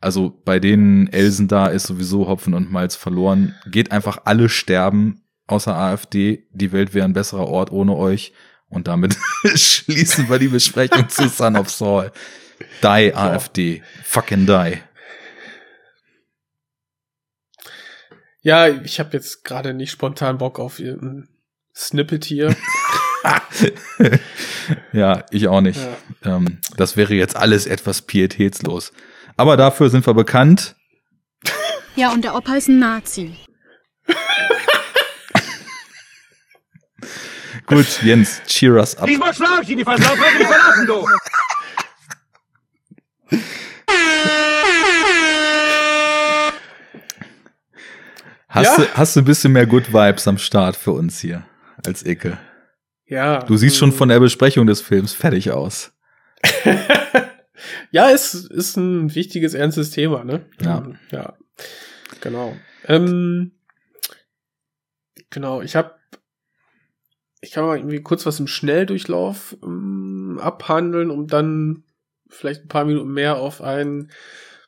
also 0.00 0.30
bei 0.44 0.58
denen 0.58 1.06
Elsen 1.08 1.48
da 1.48 1.66
ist 1.66 1.86
sowieso 1.86 2.28
Hopfen 2.28 2.54
und 2.54 2.70
Malz 2.70 2.96
verloren. 2.96 3.54
Geht 3.66 3.92
einfach 3.92 4.18
alle 4.24 4.48
sterben, 4.48 5.22
außer 5.46 5.74
AfD. 5.74 6.46
Die 6.52 6.72
Welt 6.72 6.92
wäre 6.92 7.04
ein 7.04 7.12
besserer 7.12 7.46
Ort 7.46 7.70
ohne 7.70 7.96
euch. 7.96 8.32
Und 8.68 8.88
damit 8.88 9.16
schließen 9.54 10.28
wir 10.28 10.38
die 10.38 10.48
Besprechung 10.48 11.08
zu 11.08 11.28
Son 11.28 11.56
of 11.56 11.70
Saul. 11.70 12.10
Die 12.82 13.14
AfD. 13.14 13.82
Fucking 14.02 14.46
die. 14.46 14.78
Ja, 18.42 18.68
ich 18.68 19.00
habe 19.00 19.10
jetzt 19.14 19.44
gerade 19.44 19.72
nicht 19.72 19.90
spontan 19.90 20.38
Bock 20.38 20.58
auf 20.58 20.80
irgendein 20.80 21.28
Snippet 21.74 22.24
hier. 22.24 22.54
ja, 24.92 25.24
ich 25.30 25.48
auch 25.48 25.60
nicht. 25.60 25.80
Ja. 26.24 26.36
Ähm, 26.36 26.58
das 26.76 26.96
wäre 26.96 27.14
jetzt 27.14 27.36
alles 27.36 27.66
etwas 27.66 28.02
pietätslos. 28.02 28.92
Aber 29.36 29.56
dafür 29.56 29.90
sind 29.90 30.06
wir 30.06 30.14
bekannt. 30.14 30.76
Ja, 31.96 32.12
und 32.12 32.22
der 32.24 32.34
Opa 32.34 32.54
ist 32.56 32.68
ein 32.68 32.78
Nazi. 32.78 33.36
Gut, 37.66 38.02
Jens, 38.02 38.42
cheer 38.46 38.74
us 38.74 38.94
up. 38.96 39.08
Ich 39.08 39.18
ihn, 39.70 39.78
die 39.78 39.84
Versaut 39.84 40.18
wird 40.18 40.38
mich 40.38 40.46
verlassen, 40.46 40.86
du! 40.86 41.06
Hast, 48.48 48.78
Ja? 48.78 48.84
du, 48.84 48.94
hast 48.94 49.16
du 49.16 49.20
ein 49.20 49.24
bisschen 49.24 49.52
mehr 49.52 49.66
Good 49.66 49.92
Vibes 49.92 50.28
am 50.28 50.38
Start 50.38 50.76
für 50.76 50.92
uns 50.92 51.18
hier 51.20 51.44
als 51.84 52.04
Icke? 52.04 52.38
Ja. 53.06 53.40
Du 53.40 53.56
siehst 53.56 53.76
schon 53.76 53.90
ähm, 53.90 53.96
von 53.96 54.08
der 54.08 54.20
Besprechung 54.20 54.66
des 54.66 54.80
Films 54.80 55.12
fertig 55.12 55.50
aus. 55.50 55.92
ja, 57.90 58.08
ist, 58.08 58.34
ist 58.34 58.76
ein 58.76 59.14
wichtiges, 59.14 59.54
ernstes 59.54 59.90
Thema, 59.90 60.24
ne? 60.24 60.46
Ja. 60.60 60.86
Ja. 61.10 61.34
Genau. 62.20 62.56
Ähm, 62.86 63.52
genau, 65.30 65.62
ich 65.62 65.76
habe 65.76 65.94
ich 67.40 67.50
kann 67.50 67.66
mal 67.66 67.76
irgendwie 67.76 68.02
kurz 68.02 68.24
was 68.24 68.40
im 68.40 68.46
Schnelldurchlauf 68.46 69.56
ähm, 69.62 70.38
abhandeln, 70.40 71.10
um 71.10 71.26
dann 71.26 71.84
vielleicht 72.28 72.62
ein 72.62 72.68
paar 72.68 72.86
Minuten 72.86 73.12
mehr 73.12 73.36
auf 73.36 73.60
einen 73.60 74.10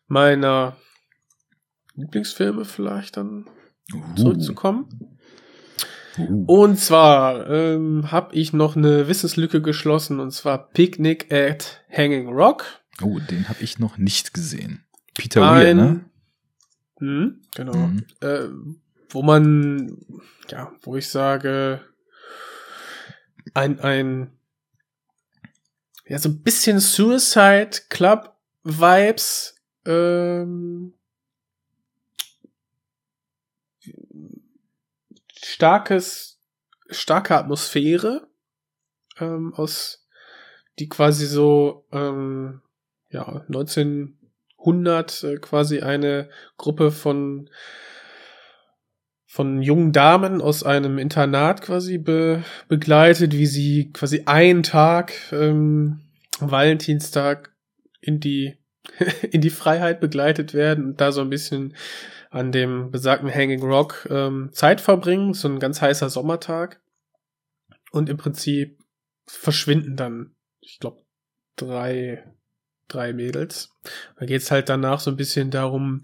meiner 0.07 0.77
Lieblingsfilme 1.95 2.65
vielleicht 2.65 3.17
dann 3.17 3.49
zurückzukommen. 4.17 5.16
Uh. 6.19 6.45
Und 6.47 6.79
zwar 6.79 7.49
ähm, 7.49 8.11
habe 8.11 8.35
ich 8.35 8.53
noch 8.53 8.77
eine 8.77 9.09
Wissenslücke 9.09 9.61
geschlossen 9.61 10.21
und 10.21 10.31
zwar 10.33 10.69
Picnic 10.69 11.33
at 11.33 11.85
Hanging 11.91 12.29
Rock. 12.29 12.65
Oh, 13.03 13.19
den 13.31 13.49
habe 13.49 13.63
ich 13.63 13.79
noch 13.79 13.99
nicht 13.99 14.33
gesehen. 14.33 14.85
Peter 15.15 15.41
Weir, 15.41 15.75
ne? 15.75 16.05
Hm, 16.99 17.43
genau. 17.55 17.77
Mhm. 17.77 18.07
Äh, 18.21 18.49
wo 19.11 19.23
man, 19.23 19.99
ja, 20.49 20.73
wo 20.83 20.97
ich 20.97 21.09
sage, 21.09 21.81
ein, 23.55 23.81
ein, 23.81 24.33
ja, 26.07 26.19
so 26.19 26.29
ein 26.29 26.43
bisschen 26.43 26.81
Suicide 26.81 27.71
Club 27.89 28.37
Vibes, 28.65 29.55
ähm, 29.85 30.95
starkes, 35.47 36.41
starke 36.91 37.37
Atmosphäre, 37.37 38.29
ähm, 39.21 39.55
aus, 39.55 40.07
die 40.79 40.89
quasi 40.89 41.27
so, 41.27 41.87
ähm, 41.93 42.63
ja, 43.11 43.45
1900 43.47 45.23
äh, 45.23 45.37
quasi 45.37 45.81
eine 45.81 46.29
Gruppe 46.57 46.91
von 46.91 47.49
von 49.29 49.61
jungen 49.61 49.93
Damen 49.93 50.41
aus 50.41 50.63
einem 50.63 50.97
Internat 50.97 51.61
quasi 51.61 51.99
be 51.99 52.43
begleitet, 52.69 53.35
wie 53.35 53.47
sie 53.47 53.93
quasi 53.93 54.23
einen 54.25 54.63
Tag, 54.63 55.13
ähm, 55.31 56.01
Valentinstag, 56.39 57.55
in 58.01 58.19
die 58.19 58.57
in 59.31 59.41
die 59.43 59.51
Freiheit 59.51 60.01
begleitet 60.01 60.55
werden 60.55 60.87
und 60.87 61.01
da 61.01 61.13
so 61.13 61.21
ein 61.21 61.31
bisschen 61.31 61.75
an 62.31 62.53
dem 62.53 62.91
besagten 62.91 63.33
Hanging 63.33 63.63
Rock 63.63 64.07
ähm, 64.11 64.51
Zeit 64.53 64.81
verbringen, 64.81 65.35
so 65.35 65.49
ein 65.49 65.59
ganz 65.59 65.81
heißer 65.81 66.11
Sommertag. 66.11 66.81
Und 67.93 68.09
im 68.09 68.17
Prinzip 68.17 68.79
verschwinden 69.27 69.97
dann, 69.97 70.35
ich 70.61 70.79
glaube, 70.79 71.03
drei, 71.57 72.25
drei 72.89 73.13
Mädels. 73.13 73.71
Da 74.19 74.27
geht's 74.27 74.51
halt 74.51 74.69
danach 74.69 75.01
so 75.01 75.11
ein 75.11 75.17
bisschen 75.17 75.51
darum, 75.51 76.03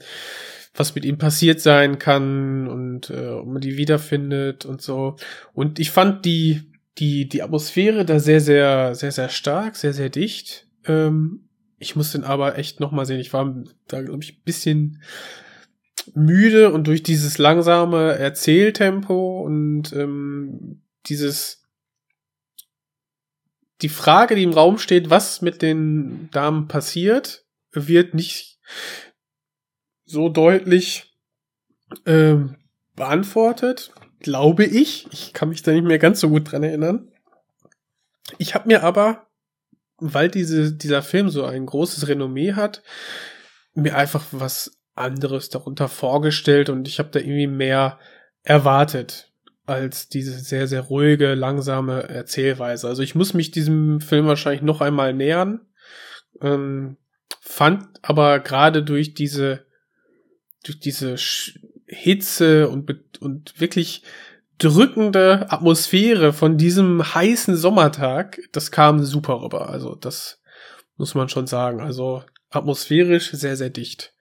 was 0.75 0.95
mit 0.95 1.05
ihm 1.05 1.19
passiert 1.19 1.61
sein 1.61 1.99
kann 1.99 2.67
und 2.67 3.11
äh, 3.11 3.29
ob 3.29 3.47
man 3.47 3.61
die 3.61 3.77
wiederfindet 3.77 4.65
und 4.65 4.81
so. 4.81 5.17
Und 5.53 5.79
ich 5.79 5.91
fand 5.91 6.25
die, 6.25 6.73
die, 6.99 7.29
die 7.29 7.43
Atmosphäre 7.43 8.05
da 8.05 8.19
sehr, 8.19 8.41
sehr, 8.41 8.95
sehr, 8.95 9.13
sehr 9.13 9.29
stark, 9.29 9.77
sehr, 9.77 9.93
sehr 9.93 10.09
dicht. 10.09 10.67
Ähm, 10.87 11.49
ich 11.79 11.97
muss 11.97 12.13
den 12.13 12.25
aber 12.25 12.59
echt 12.59 12.81
nochmal 12.81 13.07
sehen. 13.07 13.21
Ich 13.21 13.33
war 13.33 13.55
da, 13.89 14.03
glaube 14.03 14.23
ich, 14.23 14.39
ein 14.39 14.43
bisschen 14.45 15.03
müde 16.15 16.73
und 16.73 16.87
durch 16.87 17.03
dieses 17.03 17.39
langsame 17.39 18.15
Erzähltempo 18.19 19.43
und 19.43 19.93
ähm, 19.93 20.83
dieses 21.07 21.63
die 23.83 23.89
Frage, 23.89 24.37
die 24.37 24.45
im 24.45 24.53
Raum 24.53 24.79
steht, 24.79 25.11
was 25.11 25.43
mit 25.43 25.61
den 25.61 26.31
Damen 26.31 26.69
passiert, 26.69 27.45
wird 27.73 28.15
nicht 28.15 28.61
so 30.05 30.29
deutlich 30.29 31.19
ähm, 32.07 32.57
beantwortet, 32.95 33.93
glaube 34.21 34.65
ich. 34.65 35.09
Ich 35.13 35.33
kann 35.33 35.49
mich 35.49 35.63
da 35.63 35.73
nicht 35.73 35.85
mehr 35.85 35.99
ganz 35.99 36.21
so 36.21 36.29
gut 36.29 36.53
dran 36.53 36.63
erinnern. 36.63 37.11
Ich 38.39 38.55
habe 38.55 38.69
mir 38.69 38.85
aber, 38.85 39.27
weil 39.97 40.29
diese, 40.29 40.73
dieser 40.73 41.03
Film 41.03 41.29
so 41.29 41.45
ein 41.45 41.67
großes 41.67 42.07
Renommee 42.07 42.53
hat, 42.53 42.83
mir 43.75 43.97
einfach 43.97 44.27
was 44.31 44.79
anderes 44.95 45.49
darunter 45.49 45.89
vorgestellt 45.89 46.69
und 46.69 46.87
ich 46.87 46.99
habe 46.99 47.11
da 47.11 47.19
irgendwie 47.19 47.47
mehr 47.47 47.99
erwartet 48.43 49.33
als 49.65 50.09
diese 50.09 50.33
sehr, 50.33 50.67
sehr 50.67 50.83
ruhige, 50.83 51.35
langsame 51.35 52.03
Erzählweise. 52.09 52.89
Also 52.89 53.03
ich 53.03 53.15
muss 53.15 53.33
mich 53.33 53.51
diesem 53.53 54.01
Film 54.01 54.27
wahrscheinlich 54.27 54.63
noch 54.63 54.81
einmal 54.81 55.15
nähern. 55.15 55.61
Ähm, 56.41 56.97
fand 57.41 57.87
aber 58.03 58.41
gerade 58.41 58.83
durch 58.83 59.15
diese, 59.15 59.65
durch 60.65 60.81
diese 60.81 61.17
Sch 61.19 61.59
Hitze 61.87 62.71
und, 62.71 62.91
und 63.21 63.61
wirklich 63.61 64.03
drückende 64.59 65.51
Atmosphäre 65.51 66.33
von 66.33 66.57
diesem 66.57 67.15
heißen 67.15 67.57
Sommertag, 67.57 68.41
das 68.53 68.71
kam 68.71 69.05
super 69.05 69.43
rüber. 69.43 69.69
Also 69.69 69.95
das 69.95 70.41
muss 70.97 71.15
man 71.15 71.29
schon 71.29 71.47
sagen. 71.47 71.81
Also 71.81 72.25
atmosphärisch 72.51 73.31
sehr, 73.33 73.57
sehr 73.57 73.71
dicht. 73.71 74.15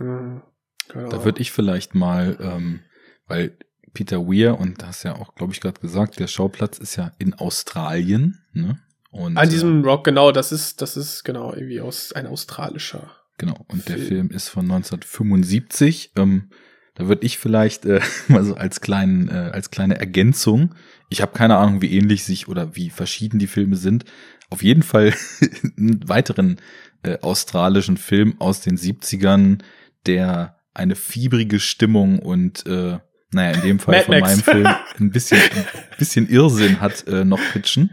Mhm, 0.00 0.42
genau. 0.88 1.08
Da 1.08 1.24
würde 1.24 1.40
ich 1.40 1.52
vielleicht 1.52 1.94
mal, 1.94 2.36
ähm, 2.40 2.80
weil 3.26 3.56
Peter 3.94 4.26
Weir, 4.26 4.58
und 4.58 4.82
das 4.82 5.02
ja 5.02 5.16
auch, 5.16 5.34
glaube 5.34 5.52
ich, 5.52 5.60
gerade 5.60 5.80
gesagt, 5.80 6.18
der 6.18 6.26
Schauplatz 6.26 6.78
ist 6.78 6.96
ja 6.96 7.12
in 7.18 7.34
Australien. 7.34 8.42
Ne? 8.52 8.78
Und, 9.10 9.36
An 9.36 9.48
diesem 9.48 9.82
äh, 9.82 9.86
Rock, 9.86 10.04
genau, 10.04 10.32
das 10.32 10.52
ist, 10.52 10.80
das 10.82 10.96
ist 10.96 11.24
genau 11.24 11.52
irgendwie 11.52 11.80
aus, 11.80 12.12
ein 12.12 12.26
australischer. 12.26 13.10
Genau, 13.38 13.64
und 13.68 13.82
Film. 13.82 13.98
der 13.98 14.06
Film 14.06 14.30
ist 14.30 14.48
von 14.48 14.64
1975. 14.64 16.12
Ähm, 16.16 16.50
da 16.94 17.08
würde 17.08 17.24
ich 17.24 17.38
vielleicht 17.38 17.86
äh, 17.86 18.00
mal 18.28 18.44
so 18.44 18.54
als 18.54 18.80
kleinen, 18.80 19.28
äh, 19.28 19.50
als 19.52 19.70
kleine 19.70 19.98
Ergänzung, 19.98 20.74
ich 21.08 21.22
habe 21.22 21.32
keine 21.32 21.56
Ahnung, 21.56 21.82
wie 21.82 21.92
ähnlich 21.92 22.24
sich 22.24 22.48
oder 22.48 22.76
wie 22.76 22.88
verschieden 22.88 23.38
die 23.38 23.48
Filme 23.48 23.76
sind, 23.76 24.04
auf 24.48 24.62
jeden 24.62 24.82
Fall 24.82 25.12
einen 25.76 26.08
weiteren 26.08 26.60
äh, 27.02 27.18
australischen 27.20 27.96
Film 27.96 28.36
aus 28.38 28.60
den 28.60 28.76
70ern, 28.78 29.58
der 30.06 30.58
eine 30.74 30.94
fiebrige 30.94 31.60
Stimmung 31.60 32.18
und 32.18 32.66
äh, 32.66 32.98
naja, 33.32 33.56
in 33.56 33.62
dem 33.62 33.78
Fall 33.78 34.02
von 34.02 34.18
meinem 34.18 34.40
Film 34.40 34.66
ein 34.98 35.10
bisschen, 35.10 35.38
ein 35.38 35.66
bisschen 35.98 36.28
Irrsinn 36.28 36.80
hat 36.80 37.06
äh, 37.06 37.24
noch 37.24 37.40
pitchen. 37.52 37.90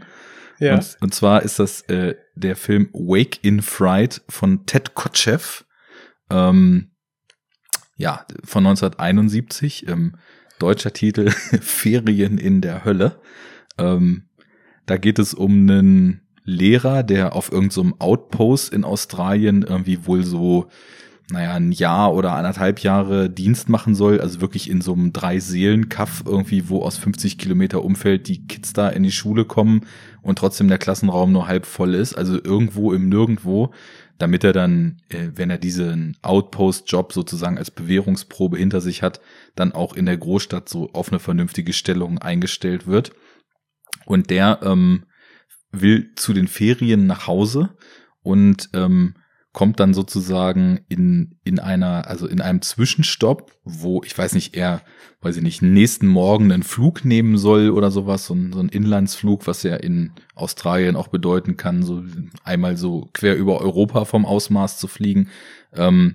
Ja. 0.58 0.74
Und, 0.74 0.96
und 1.00 1.14
zwar 1.14 1.42
ist 1.42 1.58
das 1.58 1.82
äh, 1.82 2.16
der 2.34 2.56
Film 2.56 2.90
Wake 2.92 3.38
in 3.42 3.62
Fright 3.62 4.22
von 4.28 4.66
Ted 4.66 4.94
Kotcheff. 4.94 5.64
Ähm, 6.30 6.90
ja, 7.96 8.26
von 8.44 8.66
1971. 8.66 9.88
Ähm, 9.88 10.16
deutscher 10.58 10.92
Titel 10.92 11.30
Ferien 11.60 12.38
in 12.38 12.60
der 12.60 12.84
Hölle. 12.84 13.20
Ähm, 13.78 14.28
da 14.86 14.96
geht 14.96 15.18
es 15.18 15.34
um 15.34 15.52
einen 15.52 16.22
Lehrer, 16.44 17.02
der 17.02 17.34
auf 17.34 17.52
irgendeinem 17.52 17.90
so 17.90 17.96
Outpost 17.98 18.72
in 18.72 18.84
Australien 18.84 19.62
irgendwie 19.62 20.06
wohl 20.06 20.24
so 20.24 20.68
naja, 21.30 21.54
ein 21.54 21.72
Jahr 21.72 22.14
oder 22.14 22.32
anderthalb 22.32 22.80
Jahre 22.80 23.28
Dienst 23.28 23.68
machen 23.68 23.94
soll, 23.94 24.20
also 24.20 24.40
wirklich 24.40 24.70
in 24.70 24.80
so 24.80 24.94
einem 24.94 25.12
Drei-Seelen-Kaff 25.12 26.24
irgendwie, 26.26 26.70
wo 26.70 26.82
aus 26.82 26.96
50 26.96 27.36
Kilometer 27.36 27.84
Umfeld 27.84 28.28
die 28.28 28.46
Kids 28.46 28.72
da 28.72 28.88
in 28.88 29.02
die 29.02 29.12
Schule 29.12 29.44
kommen 29.44 29.86
und 30.22 30.38
trotzdem 30.38 30.68
der 30.68 30.78
Klassenraum 30.78 31.32
nur 31.32 31.46
halb 31.46 31.66
voll 31.66 31.94
ist, 31.94 32.14
also 32.14 32.42
irgendwo 32.42 32.94
im 32.94 33.10
Nirgendwo, 33.10 33.74
damit 34.16 34.42
er 34.42 34.54
dann, 34.54 35.02
äh, 35.10 35.28
wenn 35.34 35.50
er 35.50 35.58
diesen 35.58 36.16
Outpost-Job 36.22 37.12
sozusagen 37.12 37.58
als 37.58 37.70
Bewährungsprobe 37.70 38.56
hinter 38.56 38.80
sich 38.80 39.02
hat, 39.02 39.20
dann 39.54 39.72
auch 39.72 39.94
in 39.94 40.06
der 40.06 40.16
Großstadt 40.16 40.68
so 40.68 40.90
auf 40.94 41.10
eine 41.10 41.20
vernünftige 41.20 41.74
Stellung 41.74 42.18
eingestellt 42.18 42.86
wird. 42.86 43.12
Und 44.06 44.30
der 44.30 44.60
ähm, 44.62 45.04
will 45.72 46.14
zu 46.14 46.32
den 46.32 46.48
Ferien 46.48 47.06
nach 47.06 47.26
Hause 47.26 47.76
und 48.22 48.70
ähm, 48.72 49.14
kommt 49.58 49.80
dann 49.80 49.92
sozusagen 49.92 50.78
in, 50.88 51.34
in 51.42 51.58
einer, 51.58 52.06
also 52.06 52.28
in 52.28 52.40
einem 52.40 52.62
Zwischenstopp, 52.62 53.50
wo, 53.64 54.04
ich 54.04 54.16
weiß 54.16 54.34
nicht, 54.34 54.56
er, 54.56 54.82
weiß 55.20 55.36
ich 55.36 55.42
nicht, 55.42 55.62
nächsten 55.62 56.06
Morgen 56.06 56.52
einen 56.52 56.62
Flug 56.62 57.04
nehmen 57.04 57.36
soll 57.38 57.70
oder 57.70 57.90
sowas, 57.90 58.24
so 58.26 58.34
ein, 58.34 58.52
so 58.52 58.60
ein 58.60 58.68
Inlandsflug, 58.68 59.48
was 59.48 59.64
ja 59.64 59.74
in 59.74 60.12
Australien 60.36 60.94
auch 60.94 61.08
bedeuten 61.08 61.56
kann, 61.56 61.82
so 61.82 62.04
einmal 62.44 62.76
so 62.76 63.10
quer 63.12 63.34
über 63.34 63.60
Europa 63.60 64.04
vom 64.04 64.26
Ausmaß 64.26 64.78
zu 64.78 64.86
fliegen, 64.86 65.28
ähm, 65.74 66.14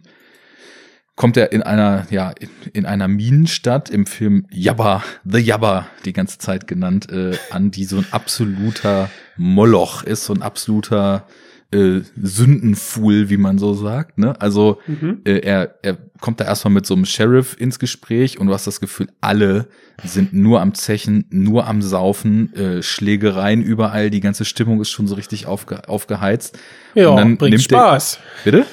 kommt 1.18 1.36
er 1.36 1.52
in 1.52 1.64
einer, 1.64 2.08
ja, 2.12 2.30
in, 2.40 2.50
in 2.72 2.86
einer 2.86 3.10
Minenstadt 3.10 3.90
im 3.90 4.06
Film 4.06 4.48
Jabba, 4.52 5.04
The 5.26 5.40
Jabba, 5.40 5.88
die 6.06 6.14
ganze 6.14 6.38
Zeit 6.38 6.66
genannt, 6.66 7.12
äh, 7.12 7.36
an, 7.50 7.72
die 7.72 7.84
so 7.84 7.98
ein 7.98 8.08
absoluter 8.12 9.10
Moloch 9.36 10.04
ist, 10.04 10.24
so 10.24 10.34
ein 10.34 10.42
absoluter 10.42 11.28
äh, 11.74 12.04
Sündenfuhl, 12.22 13.30
wie 13.30 13.38
man 13.38 13.58
so 13.58 13.74
sagt. 13.74 14.18
Ne? 14.18 14.40
Also 14.40 14.80
mhm. 14.88 15.22
äh, 15.26 15.40
er, 15.40 15.80
er 15.82 15.98
kommt 16.22 16.40
da 16.40 16.46
erstmal 16.46 16.74
mit 16.74 16.86
so 16.86 16.94
einem 16.94 17.06
Sheriff 17.06 17.56
ins 17.60 17.80
Gespräch 17.80 18.40
und 18.40 18.48
du 18.48 18.54
hast 18.54 18.68
das 18.68 18.80
Gefühl, 18.80 19.08
alle 19.20 19.68
sind 20.04 20.34
nur 20.34 20.62
am 20.62 20.74
Zechen, 20.74 21.26
nur 21.30 21.68
am 21.68 21.82
Saufen, 21.82 22.54
äh, 22.54 22.84
Schlägereien 22.84 23.62
überall, 23.62 24.10
die 24.10 24.22
ganze 24.22 24.46
Stimmung 24.46 24.80
ist 24.80 24.92
schon 24.92 25.08
so 25.08 25.16
richtig 25.16 25.48
aufge, 25.48 25.90
aufgeheizt. 25.90 26.58
Ja, 26.94 27.10
und 27.10 27.18
dann 27.18 27.38
bringt 27.38 27.62
Spaß. 27.62 28.20
Der, 28.46 28.52
bitte? 28.52 28.66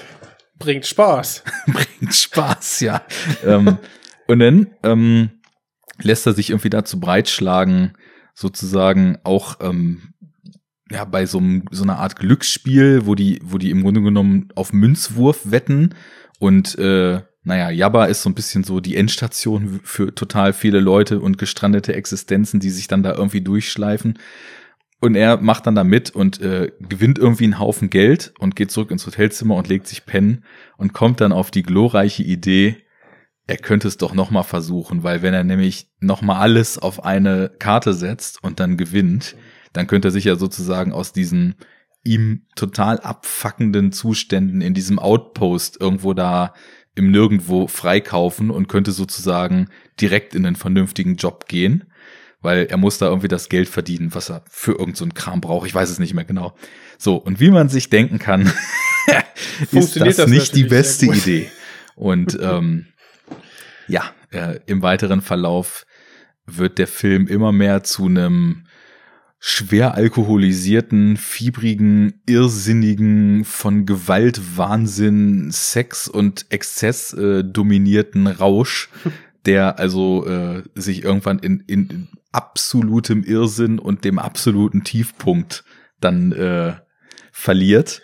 Bringt 0.59 0.87
Spaß. 0.87 1.43
bringt 1.67 2.15
Spaß, 2.15 2.81
ja. 2.81 3.03
ähm, 3.45 3.79
und 4.27 4.39
dann 4.39 4.69
ähm, 4.83 5.31
lässt 6.03 6.27
er 6.27 6.35
sich 6.35 6.51
irgendwie 6.51 6.71
dazu 6.71 7.01
breitschlagen, 7.01 7.95
sozusagen 8.35 9.19
auch 9.25 9.57
ähm, 9.61 10.15
ja, 10.91 11.05
bei 11.05 11.27
so, 11.27 11.39
einem, 11.39 11.65
so 11.71 11.85
einer 11.85 11.99
Art 11.99 12.17
Glücksspiel, 12.17 13.07
wo 13.07 13.15
die, 13.15 13.41
wo 13.45 13.59
die 13.59 13.71
im 13.71 13.83
Grunde 13.83 14.03
genommen 14.03 14.49
auf 14.55 14.73
Münzwurf 14.73 15.51
wetten 15.51 15.95
und 16.39 16.79
äh, 16.79 17.21
naja, 17.43 17.71
Jabba 17.71 18.05
ist 18.07 18.23
so 18.23 18.29
ein 18.29 18.35
bisschen 18.35 18.65
so 18.65 18.81
die 18.81 18.97
Endstation 18.97 19.81
für 19.83 20.15
total 20.15 20.53
viele 20.53 20.81
Leute 20.81 21.21
und 21.21 21.39
gestrandete 21.39 21.95
Existenzen, 21.95 22.61
die 22.61 22.71
sich 22.71 22.87
dann 22.87 23.03
da 23.03 23.15
irgendwie 23.15 23.41
durchschleifen. 23.41 24.19
Und 25.01 25.15
er 25.15 25.39
macht 25.39 25.67
dann 25.67 25.75
da 25.75 25.83
mit 25.83 26.11
und 26.11 26.43
äh, 26.43 26.71
gewinnt 26.81 27.19
irgendwie 27.19 27.45
einen 27.45 27.59
Haufen 27.59 27.89
Geld 27.89 28.35
und 28.39 28.57
geht 28.57 28.71
zurück 28.71 28.91
ins 28.91 29.07
Hotelzimmer 29.07 29.55
und 29.55 29.69
legt 29.69 29.87
sich 29.87 30.05
pennen 30.05 30.45
und 30.77 30.93
kommt 30.93 31.23
dann 31.23 31.33
auf 31.33 31.51
die 31.51 31.63
glorreiche 31.63 32.23
Idee, 32.23 32.77
er 33.47 33.57
könnte 33.57 33.89
es 33.89 33.97
doch 33.97 34.15
noch 34.15 34.31
mal 34.31 34.43
versuchen, 34.43 35.03
weil 35.03 35.23
wenn 35.23 35.35
er 35.35 35.43
nämlich 35.43 35.89
noch 35.99 36.21
mal 36.21 36.39
alles 36.39 36.79
auf 36.79 37.03
eine 37.03 37.51
Karte 37.59 37.95
setzt 37.95 38.45
und 38.45 38.61
dann 38.61 38.77
gewinnt, 38.77 39.35
dann 39.73 39.87
könnte 39.87 40.09
er 40.09 40.13
sich 40.13 40.25
ja 40.25 40.37
sozusagen 40.37 40.93
aus 40.93 41.13
diesen 41.13 41.57
ihm 42.03 42.47
total 42.57 42.99
abfuckenden 43.01 43.93
Zuständen 43.93 44.61
in 44.61 44.75
diesem 44.75 44.99
Outpost 44.99 45.81
irgendwo 45.81 46.15
da 46.15 46.55
im 46.95 47.11
Nirgendwo 47.11 47.67
freikaufen 47.67 48.51
und 48.51 48.69
könnte 48.69 48.93
sozusagen 48.93 49.69
direkt 50.01 50.35
in 50.35 50.47
einen 50.47 50.57
vernünftigen 50.57 51.17
Job 51.17 51.47
gehen, 51.47 51.85
weil 52.41 52.67
er 52.67 52.77
muss 52.79 52.99
da 52.99 53.07
irgendwie 53.07 53.29
das 53.29 53.49
Geld 53.49 53.69
verdienen, 53.69 54.15
was 54.15 54.31
er 54.31 54.45
für 54.49 54.73
irgendeinen 54.73 55.11
so 55.11 55.15
Kram 55.15 55.41
braucht. 55.41 55.67
Ich 55.67 55.75
weiß 55.75 55.91
es 55.91 55.99
nicht 55.99 56.15
mehr 56.15 56.25
genau. 56.25 56.57
So, 56.99 57.17
und 57.17 57.39
wie 57.39 57.51
man 57.51 57.69
sich 57.69 57.91
denken 57.91 58.19
kann, 58.19 58.53
ist 59.71 60.01
das, 60.01 60.17
das 60.17 60.29
nicht 60.29 60.55
die 60.57 60.65
beste 60.65 61.07
Idee. 61.07 61.51
Und 61.95 62.39
ähm, 62.43 62.87
ja, 63.89 64.11
äh, 64.31 64.61
im 64.67 64.83
weiteren 64.83 65.21
Verlauf 65.21 65.87
wird 66.47 66.79
der 66.79 66.89
Film 66.89 67.27
immer 67.27 67.53
mehr 67.53 67.83
zu 67.83 68.07
einem 68.07 68.67
schwer 69.43 69.95
alkoholisierten, 69.95 71.17
fiebrigen, 71.17 72.21
irrsinnigen, 72.27 73.45
von 73.45 73.87
Gewalt, 73.87 74.59
Wahnsinn, 74.59 75.51
Sex 75.51 76.09
und 76.09 76.45
Exzess 76.51 77.15
äh, 77.15 77.43
dominierten 77.43 78.27
Rausch, 78.27 78.91
der 79.47 79.79
also 79.79 80.27
äh, 80.27 80.63
sich 80.75 81.03
irgendwann 81.03 81.39
in, 81.39 81.65
in 81.67 82.09
absolutem 82.33 83.25
Irrsinn 83.25 83.79
und 83.79 84.05
dem 84.05 84.19
absoluten 84.19 84.85
Tiefpunkt 84.85 85.65
dann 86.01 86.33
äh, 86.33 86.75
verliert. 87.33 88.03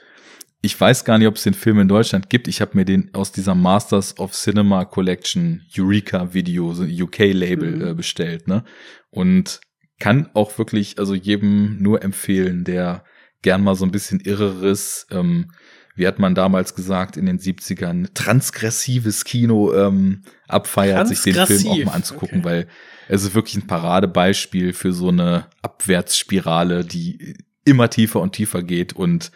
Ich 0.63 0.81
weiß 0.81 1.05
gar 1.05 1.19
nicht, 1.19 1.29
ob 1.29 1.37
es 1.37 1.43
den 1.43 1.55
Film 1.55 1.79
in 1.79 1.87
Deutschland 1.87 2.31
gibt. 2.31 2.49
Ich 2.49 2.63
habe 2.63 2.73
mir 2.75 2.87
den 2.87 3.15
aus 3.15 3.31
dieser 3.31 3.55
Masters 3.55 4.19
of 4.19 4.33
Cinema 4.33 4.87
Collection 4.87 5.63
Eureka 5.77 6.33
Video, 6.33 6.73
so 6.73 6.83
UK-Label 6.83 7.77
mhm. 7.77 7.87
äh, 7.89 7.95
bestellt. 7.95 8.49
Ne? 8.49 8.65
Und 9.11 9.61
kann 9.99 10.29
auch 10.35 10.59
wirklich 10.59 10.99
also 10.99 11.15
jedem 11.15 11.83
nur 11.83 12.03
empfehlen, 12.03 12.65
der 12.65 13.05
gern 13.43 13.63
mal 13.63 13.75
so 13.75 13.85
ein 13.85 13.91
bisschen 13.91 14.21
irreres, 14.21 15.07
ähm, 15.11 15.53
wie 15.95 16.07
hat 16.07 16.19
man 16.19 16.35
damals 16.35 16.75
gesagt 16.75 17.17
in 17.17 17.27
den 17.27 17.39
70ern, 17.39 18.09
transgressives 18.13 19.25
Kino 19.25 19.73
ähm, 19.73 20.23
abfeiert, 20.47 21.09
sich 21.09 21.23
den 21.23 21.47
Film 21.47 21.67
auch 21.69 21.85
mal 21.85 21.93
anzugucken, 21.93 22.41
okay. 22.41 22.45
weil 22.45 22.67
es 23.09 23.23
ist 23.23 23.35
wirklich 23.35 23.57
ein 23.57 23.67
Paradebeispiel 23.67 24.73
für 24.73 24.93
so 24.93 25.09
eine 25.09 25.47
Abwärtsspirale, 25.63 26.85
die 26.85 27.37
immer 27.65 27.89
tiefer 27.89 28.21
und 28.21 28.33
tiefer 28.33 28.63
geht 28.63 28.93
und 28.93 29.31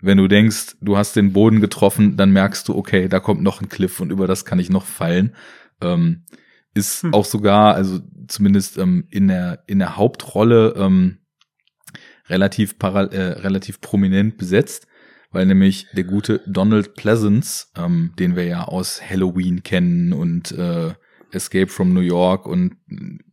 wenn 0.00 0.18
du 0.18 0.28
denkst, 0.28 0.76
du 0.80 0.96
hast 0.96 1.16
den 1.16 1.32
Boden 1.32 1.60
getroffen, 1.60 2.16
dann 2.16 2.30
merkst 2.30 2.68
du, 2.68 2.76
okay, 2.76 3.08
da 3.08 3.18
kommt 3.20 3.42
noch 3.42 3.60
ein 3.60 3.68
Cliff 3.68 4.00
und 4.00 4.10
über 4.10 4.26
das 4.26 4.44
kann 4.44 4.58
ich 4.58 4.70
noch 4.70 4.84
fallen. 4.84 5.34
Ähm, 5.80 6.24
ist 6.76 7.02
hm. 7.02 7.14
auch 7.14 7.24
sogar, 7.24 7.74
also 7.74 8.00
zumindest 8.28 8.78
ähm, 8.78 9.06
in 9.10 9.28
der 9.28 9.64
in 9.66 9.78
der 9.78 9.96
Hauptrolle 9.96 10.74
ähm, 10.76 11.18
relativ 12.28 12.78
para 12.78 13.04
äh, 13.04 13.40
relativ 13.40 13.80
prominent 13.80 14.36
besetzt, 14.36 14.86
weil 15.30 15.46
nämlich 15.46 15.86
der 15.94 16.04
gute 16.04 16.42
Donald 16.46 16.94
Pleasance, 16.94 17.68
ähm, 17.76 18.12
den 18.18 18.36
wir 18.36 18.44
ja 18.44 18.64
aus 18.64 19.00
Halloween 19.02 19.62
kennen 19.62 20.12
und 20.12 20.52
äh, 20.52 20.92
Escape 21.32 21.68
from 21.68 21.92
New 21.92 22.00
York 22.00 22.46
und 22.46 22.76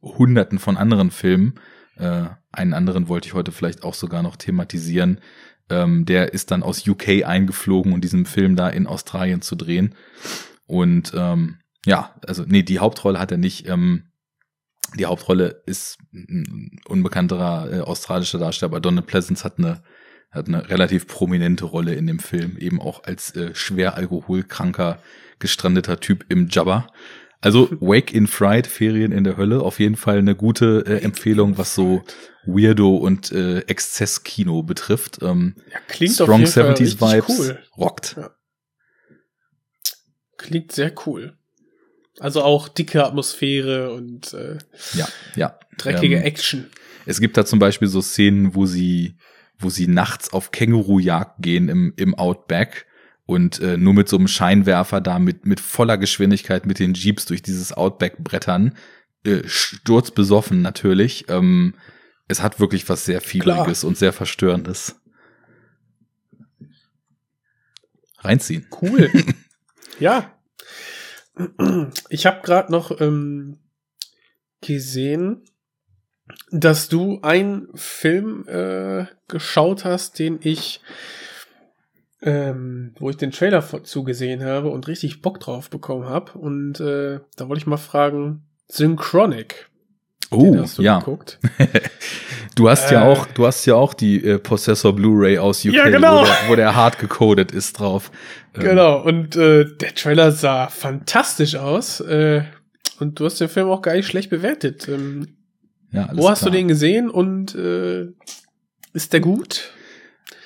hunderten 0.01 0.57
von 0.57 0.77
anderen 0.77 1.11
Filmen, 1.11 1.55
äh, 1.97 2.25
einen 2.51 2.73
anderen 2.73 3.07
wollte 3.09 3.27
ich 3.27 3.33
heute 3.33 3.51
vielleicht 3.51 3.83
auch 3.83 3.93
sogar 3.93 4.23
noch 4.23 4.35
thematisieren, 4.37 5.19
ähm, 5.69 6.05
der 6.05 6.33
ist 6.33 6.51
dann 6.51 6.63
aus 6.63 6.87
UK 6.87 7.25
eingeflogen, 7.25 7.93
um 7.93 8.01
diesen 8.01 8.25
Film 8.25 8.55
da 8.55 8.69
in 8.69 8.87
Australien 8.87 9.41
zu 9.41 9.55
drehen 9.55 9.95
und 10.65 11.13
ähm, 11.15 11.57
ja, 11.85 12.13
also 12.25 12.43
nee, 12.47 12.63
die 12.63 12.79
Hauptrolle 12.79 13.19
hat 13.19 13.31
er 13.31 13.37
nicht. 13.37 13.67
Ähm, 13.67 14.05
Die 14.97 15.05
Hauptrolle 15.05 15.63
ist 15.65 15.97
ein 16.13 16.79
unbekannterer 16.87 17.71
äh, 17.71 17.79
australischer 17.79 18.37
Darsteller, 18.39 18.71
aber 18.71 18.79
Donald 18.81 19.07
Pleasance 19.07 19.43
hat 19.43 19.57
eine 19.57 19.81
hat 20.29 20.47
eine 20.47 20.67
relativ 20.69 21.05
prominente 21.07 21.65
Rolle 21.65 21.93
in 21.93 22.07
dem 22.07 22.17
Film, 22.19 22.57
eben 22.57 22.81
auch 22.81 23.03
als 23.03 23.35
äh, 23.35 23.53
schwer 23.53 23.95
alkoholkranker, 23.95 24.97
gestrandeter 25.37 25.99
Typ 25.99 26.25
im 26.29 26.47
Jabba. 26.49 26.87
Also 27.39 27.69
Wake 27.81 28.11
in 28.13 28.25
Fright, 28.25 28.65
Ferien 28.65 29.11
in 29.11 29.23
der 29.25 29.37
Hölle, 29.37 29.61
auf 29.61 29.79
jeden 29.79 29.95
Fall 29.95 30.17
eine 30.17 30.33
gute 30.35 30.85
äh, 30.87 31.03
Empfehlung, 31.03 31.57
was 31.59 31.75
so 31.75 32.01
Weirdo 32.45 32.95
und 32.95 33.31
äh, 33.31 33.59
Exzess-Kino 33.67 34.63
betrifft. 34.63 35.19
Ähm, 35.21 35.55
Ja, 35.71 35.77
klingt 35.87 36.13
Strong 36.13 36.29
auf 36.29 36.39
jeden 36.39 36.51
Fall 36.51 36.73
70s 36.73 36.79
richtig 36.81 37.01
Vibes, 37.01 37.39
cool. 37.39 37.59
rockt. 37.77 38.15
Ja. 38.17 38.31
Klingt 40.37 40.71
sehr 40.71 40.93
cool. 41.05 41.37
Also 42.19 42.43
auch 42.43 42.67
dicke 42.67 43.05
Atmosphäre 43.05 43.91
und 43.93 44.33
äh, 44.33 44.57
Ja, 44.93 45.07
ja. 45.35 45.59
dreckige 45.77 46.17
Ähm, 46.17 46.23
Action. 46.23 46.69
Es 47.05 47.19
gibt 47.19 47.37
da 47.37 47.45
zum 47.45 47.59
Beispiel 47.59 47.87
so 47.87 48.01
Szenen, 48.01 48.55
wo 48.55 48.65
sie, 48.65 49.15
wo 49.57 49.69
sie 49.69 49.87
nachts 49.87 50.31
auf 50.31 50.51
Kängurujagd 50.51 51.41
gehen 51.41 51.69
im, 51.69 51.93
im 51.97 52.15
Outback 52.15 52.85
und 53.25 53.59
äh, 53.59 53.77
nur 53.77 53.93
mit 53.93 54.09
so 54.09 54.17
einem 54.17 54.27
Scheinwerfer 54.27 55.01
da 55.01 55.19
mit, 55.19 55.45
mit 55.45 55.59
voller 55.59 55.97
Geschwindigkeit 55.97 56.65
mit 56.65 56.79
den 56.79 56.93
Jeeps 56.93 57.25
durch 57.25 57.41
dieses 57.41 57.73
Outback 57.73 58.17
brettern. 58.19 58.77
Äh, 59.25 59.41
sturzbesoffen 59.45 60.61
natürlich. 60.61 61.25
Ähm, 61.29 61.75
es 62.27 62.41
hat 62.41 62.59
wirklich 62.59 62.87
was 62.89 63.05
sehr 63.05 63.21
Fiebriges 63.21 63.83
und 63.83 63.97
sehr 63.97 64.13
Verstörendes. 64.13 64.95
Reinziehen. 68.19 68.67
Cool. 68.81 69.11
ja. 69.99 70.33
Ich 72.09 72.25
habe 72.25 72.41
gerade 72.43 72.71
noch 72.71 73.01
ähm, 73.01 73.57
gesehen, 74.61 75.43
dass 76.51 76.89
du 76.89 77.19
einen 77.21 77.69
Film 77.75 78.47
äh, 78.47 79.05
geschaut 79.27 79.83
hast, 79.83 80.19
den 80.19 80.39
ich, 80.41 80.81
ähm, 82.21 82.93
wo 82.97 83.09
ich 83.09 83.17
den 83.17 83.31
Trailer 83.31 83.63
zugesehen 83.83 84.43
habe 84.43 84.69
und 84.69 84.87
richtig 84.87 85.21
Bock 85.21 85.39
drauf 85.39 85.69
bekommen 85.69 86.05
habe. 86.05 86.37
Und 86.37 86.79
äh, 86.79 87.19
da 87.35 87.49
wollte 87.49 87.61
ich 87.61 87.67
mal 87.67 87.77
fragen, 87.77 88.45
Synchronic. 88.67 89.69
Oh, 90.33 90.57
hast 90.61 90.77
du 90.77 90.81
ja. 90.81 90.99
geguckt. 90.99 91.39
Du 92.55 92.69
hast 92.69 92.91
ja 92.91 93.03
Äh. 93.03 93.11
auch, 93.11 93.25
du 93.25 93.47
hast 93.47 93.65
ja 93.65 93.73
auch 93.73 93.95
die 93.95 94.23
äh, 94.23 94.37
Possessor 94.37 94.93
Blu-ray 94.95 95.39
aus 95.39 95.65
UK, 95.65 95.73
Ja, 95.73 95.89
genau. 95.89 96.21
wo, 96.21 96.25
der, 96.25 96.35
wo 96.49 96.55
der 96.55 96.75
hart 96.75 96.99
gecodet 96.99 97.51
ist 97.51 97.79
drauf. 97.79 98.11
Ähm, 98.53 98.61
Genau, 98.61 99.01
und 99.01 99.35
äh, 99.35 99.65
der 99.65 99.95
Trailer 99.95 100.31
sah 100.31 100.67
fantastisch 100.67 101.55
aus. 101.55 101.99
Äh, 101.99 102.43
und 102.99 103.19
du 103.19 103.25
hast 103.25 103.41
den 103.41 103.49
Film 103.49 103.69
auch 103.69 103.81
gar 103.81 103.93
nicht 103.95 104.05
schlecht 104.07 104.29
bewertet. 104.29 104.87
Ähm, 104.87 105.29
Ja, 105.91 106.09
wo 106.13 106.29
hast 106.29 106.39
klar. 106.41 106.51
du 106.51 106.57
den 106.57 106.67
gesehen 106.67 107.09
und 107.09 107.55
äh, 107.55 108.05
ist 108.93 109.13
der 109.13 109.19
gut? 109.21 109.71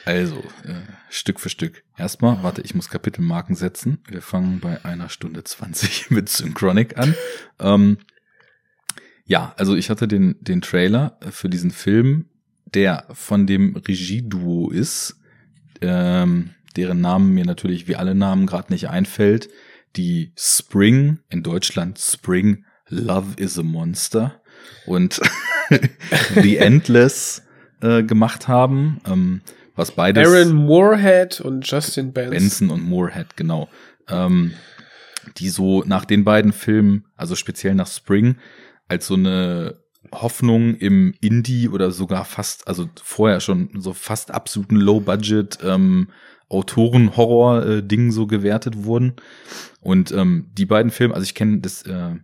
Also, 0.06 0.38
äh, 0.64 0.74
Stück 1.10 1.42
für 1.42 1.50
Stück. 1.50 1.84
Erstmal, 1.98 2.42
warte, 2.42 2.62
ich 2.62 2.74
muss 2.74 2.90
Kapitelmarken 2.90 3.56
setzen. 3.56 4.02
Wir 4.08 4.22
fangen 4.22 4.62
bei 4.62 4.84
einer 4.86 5.10
Stunde 5.10 5.44
20 5.44 6.10
mit 6.10 6.30
Synchronic 6.30 6.98
an. 6.98 7.16
Ähm, 7.60 7.98
ja, 9.28 9.54
also 9.58 9.76
ich 9.76 9.90
hatte 9.90 10.08
den, 10.08 10.38
den 10.40 10.62
Trailer 10.62 11.18
für 11.30 11.50
diesen 11.50 11.72
Film, 11.72 12.26
der 12.74 13.06
von 13.12 13.46
dem 13.46 13.76
Regieduo 13.76 14.70
ist, 14.70 15.20
ähm, 15.82 16.52
deren 16.78 17.02
Namen 17.02 17.34
mir 17.34 17.46
natürlich 17.46 17.88
wie 17.88 17.98
alle 17.98 18.16
Namen 18.16 18.46
gerade 18.46 18.72
nicht 18.72 18.90
einfällt, 18.90 19.50
die 19.98 20.32
Spring, 20.38 21.20
in 21.30 21.44
Deutschland 21.44 22.00
Spring, 22.00 22.66
Love 22.88 23.34
is 23.36 23.60
a 23.60 23.64
Monster 23.64 24.42
und 24.86 25.20
The 26.36 26.58
Endless 26.58 27.44
äh, 27.82 28.04
gemacht 28.04 28.48
haben, 28.48 29.02
ähm, 29.06 29.42
was 29.76 29.92
beides 29.92 30.26
Aaron 30.26 30.54
Moorhead 30.54 31.42
und 31.42 31.70
Justin 31.70 32.14
Benson. 32.14 32.32
Benson 32.32 32.70
und 32.70 32.84
Moorhead, 32.84 33.36
genau. 33.36 33.68
Ähm, 34.08 34.54
die 35.38 35.50
so 35.50 35.84
nach 35.84 36.06
den 36.06 36.24
beiden 36.24 36.54
Filmen, 36.54 37.04
also 37.18 37.36
speziell 37.36 37.76
nach 37.76 37.88
Spring, 37.88 38.38
als 38.88 39.08
so 39.08 39.16
eine 39.16 39.80
Hoffnung 40.14 40.76
im 40.76 41.14
Indie 41.20 41.68
oder 41.68 41.92
sogar 41.92 42.24
fast, 42.26 42.68
also 42.68 42.90
vorher 43.04 43.40
schon 43.42 43.70
so 43.78 43.94
fast 43.94 44.32
absoluten 44.32 44.78
Low-Budget 44.78 45.60
ähm, 45.64 46.10
Autoren-Horror-Ding 46.50 48.12
so 48.12 48.28
gewertet 48.28 48.84
wurden. 48.86 49.14
Und 49.82 50.12
ähm, 50.12 50.50
die 50.54 50.66
beiden 50.66 50.92
Filme, 50.92 51.14
also 51.14 51.24
ich 51.24 51.36
kenne 51.36 51.60
das, 51.60 51.84
äh, 51.84 52.16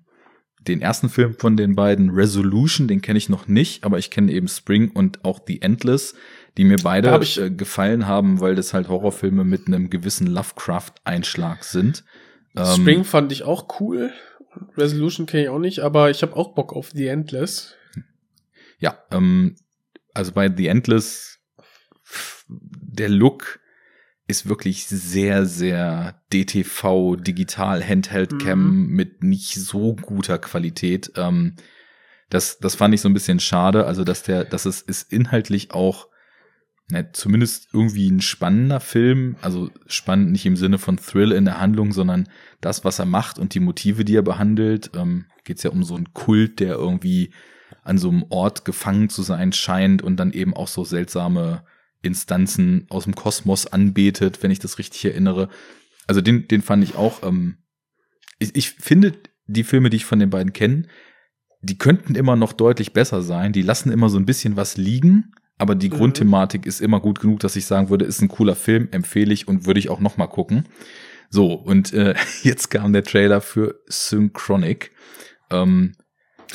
den 0.62 0.82
ersten 0.82 1.10
Film 1.10 1.36
von 1.38 1.58
den 1.58 1.76
beiden, 1.76 2.10
Resolution, 2.10 2.88
den 2.88 3.02
kenne 3.02 3.18
ich 3.18 3.28
noch 3.28 3.48
nicht, 3.48 3.84
aber 3.84 4.00
ich 4.00 4.10
kenne 4.12 4.32
eben 4.32 4.48
Spring 4.48 4.92
und 4.92 5.26
auch 5.26 5.42
The 5.46 5.62
Endless, 5.62 6.16
die 6.58 6.64
mir 6.64 6.78
beide 6.82 7.12
hab 7.12 7.22
ich- 7.22 7.40
äh, 7.40 7.50
gefallen 7.52 8.08
haben, 8.08 8.40
weil 8.40 8.56
das 8.56 8.74
halt 8.74 8.88
Horrorfilme 8.88 9.44
mit 9.44 9.68
einem 9.68 9.90
gewissen 9.90 10.28
Lovecraft-Einschlag 10.28 11.64
sind. 11.66 12.06
Ähm, 12.56 12.66
Spring 12.66 13.04
fand 13.04 13.32
ich 13.32 13.44
auch 13.44 13.80
cool. 13.82 14.12
Resolution 14.78 15.26
kenne 15.26 15.44
ich 15.44 15.50
auch 15.50 15.60
nicht, 15.60 15.80
aber 15.80 16.10
ich 16.10 16.22
habe 16.22 16.36
auch 16.36 16.54
Bock 16.56 16.74
auf 16.74 16.92
The 16.94 17.08
Endless. 17.08 17.76
Ja, 18.80 18.98
ähm, 19.12 19.56
also 20.14 20.32
bei 20.32 20.54
The 20.54 20.68
Endless, 20.68 21.40
der 22.48 23.10
Look 23.10 23.60
ist 24.28 24.48
wirklich 24.48 24.86
sehr, 24.86 25.46
sehr 25.46 26.22
DTV, 26.32 27.18
digital, 27.18 27.84
Handheld-Cam 27.84 28.88
mit 28.88 29.24
nicht 29.24 29.56
so 29.56 29.96
guter 29.96 30.38
Qualität. 30.38 31.12
Ähm, 31.18 31.56
das, 32.30 32.58
das 32.60 32.76
fand 32.76 32.94
ich 32.94 33.02
so 33.02 33.10
ein 33.10 33.14
bisschen 33.14 33.40
schade. 33.40 33.86
Also, 33.86 34.04
dass 34.04 34.24
der, 34.24 34.46
dass 34.46 34.66
es 34.66 34.82
ist 34.82 35.12
inhaltlich 35.12 35.72
auch 35.72 36.08
ne, 36.90 37.12
zumindest 37.12 37.70
irgendwie 37.74 38.10
ein 38.10 38.22
spannender 38.22 38.80
Film. 38.80 39.36
Also 39.42 39.70
spannend 39.88 40.32
nicht 40.32 40.46
im 40.46 40.56
Sinne 40.56 40.78
von 40.78 40.98
Thrill 40.98 41.32
in 41.32 41.46
der 41.46 41.60
Handlung, 41.60 41.92
sondern 41.92 42.30
das, 42.62 42.86
was 42.86 43.00
er 43.00 43.06
macht 43.06 43.40
und 43.40 43.54
die 43.54 43.60
Motive, 43.60 44.06
die 44.06 44.16
er 44.16 44.24
behandelt. 44.24 44.92
Ähm, 44.96 45.26
Geht 45.44 45.58
es 45.58 45.64
ja 45.64 45.72
um 45.72 45.84
so 45.84 45.96
einen 45.96 46.14
Kult, 46.14 46.60
der 46.60 46.76
irgendwie 46.76 47.34
an 47.84 47.98
so 47.98 48.10
einem 48.10 48.24
Ort 48.30 48.64
gefangen 48.64 49.10
zu 49.10 49.24
sein 49.24 49.52
scheint 49.52 50.02
und 50.02 50.18
dann 50.18 50.32
eben 50.32 50.54
auch 50.54 50.70
so 50.70 50.86
seltsame 50.86 51.66
Instanzen 52.02 52.86
aus 52.90 53.06
dem 53.06 53.16
Kosmos 53.16 53.68
anbetet, 53.68 54.42
wenn 54.42 54.52
ich 54.52 54.60
das 54.60 54.78
richtig 54.78 55.04
erinnere. 55.06 55.50
Also 56.08 56.22
den, 56.22 56.48
den 56.48 56.62
fand 56.62 56.84
ich 56.84 56.96
auch. 56.96 57.24
Ähm, 57.24 57.58
ich, 58.40 58.56
ich 58.56 58.72
finde 58.72 59.14
die 59.48 59.64
Filme, 59.64 59.90
die 59.90 59.98
ich 59.98 60.06
von 60.06 60.20
den 60.20 60.30
beiden 60.30 60.54
kenne, 60.54 60.88
die 61.62 61.78
könnten 61.78 62.16
immer 62.16 62.36
noch 62.36 62.54
deutlich 62.54 62.94
besser 62.94 63.22
sein. 63.22 63.54
Die 63.54 63.62
lassen 63.62 63.92
immer 63.92 64.10
so 64.10 64.18
ein 64.18 64.26
bisschen 64.26 64.58
was 64.58 64.78
liegen, 64.78 65.34
aber 65.58 65.76
die 65.76 65.90
Mhm. 65.90 65.94
Grundthematik 65.96 66.66
ist 66.66 66.82
immer 66.82 67.00
gut 67.00 67.20
genug, 67.20 67.40
dass 67.40 67.56
ich 67.56 67.66
sagen 67.66 67.90
würde, 67.90 68.06
ist 68.06 68.22
ein 68.22 68.28
cooler 68.28 68.56
Film, 68.56 68.88
empfehle 68.92 69.34
ich 69.34 69.48
und 69.48 69.66
würde 69.66 69.80
ich 69.80 69.90
auch 69.90 70.00
noch 70.00 70.18
mal 70.18 70.28
gucken. 70.28 70.68
So, 71.30 71.54
und 71.54 71.94
äh, 71.94 72.16
jetzt 72.44 72.70
kam 72.70 72.94
der 72.94 73.04
Trailer 73.04 73.42
für 73.42 73.76
Synchronic. 73.88 74.92
Ähm, 75.50 75.94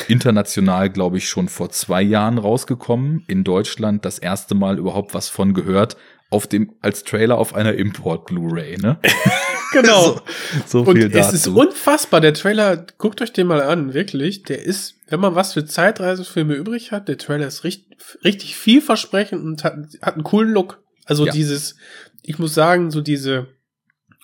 international, 0.07 0.91
glaube 0.91 1.19
ich, 1.19 1.29
schon 1.29 1.49
vor 1.49 1.71
zwei 1.71 2.03
Jahren 2.03 2.39
rausgekommen. 2.39 3.25
In 3.27 3.43
Deutschland 3.45 4.05
das 4.05 4.19
erste 4.19 4.55
Mal 4.55 4.79
überhaupt 4.79 5.15
was 5.15 5.29
von 5.29 5.55
gehört. 5.55 5.97
Auf 6.31 6.47
dem, 6.47 6.75
als 6.83 7.05
Trailer 7.05 7.39
auf 7.39 7.55
einer 7.55 7.75
Import-Blu-ray, 7.75 8.77
ne? 8.77 8.99
Genau. 9.73 10.15
so, 10.15 10.21
so 10.67 10.81
Und 10.83 10.97
viel 10.97 11.07
es 11.07 11.13
dazu. 11.13 11.35
ist 11.35 11.47
unfassbar. 11.49 12.21
Der 12.21 12.33
Trailer, 12.35 12.87
guckt 12.99 13.21
euch 13.21 13.33
den 13.33 13.47
mal 13.47 13.61
an, 13.63 13.93
wirklich. 13.95 14.43
Der 14.45 14.63
ist, 14.63 14.97
wenn 15.09 15.21
man 15.21 15.35
was 15.35 15.53
für 15.53 15.65
Zeitreisefilme 15.67 16.55
übrig 16.55 16.91
hat, 16.93 17.09
der 17.09 17.19
Trailer 17.19 17.47
ist 17.47 17.65
richtig, 17.65 17.87
richtig 18.25 18.57
vielversprechend 18.57 19.43
und 19.45 19.65
hat, 19.65 19.75
hat 20.03 20.15
einen 20.15 20.25
coolen 20.25 20.51
Look. 20.53 20.83
Also 21.05 21.27
Ja. 21.27 21.33
dieses, 21.33 21.77
ich 22.23 22.39
muss 22.39 22.55
sagen, 22.55 22.91
so 22.91 23.01
diese 23.01 23.47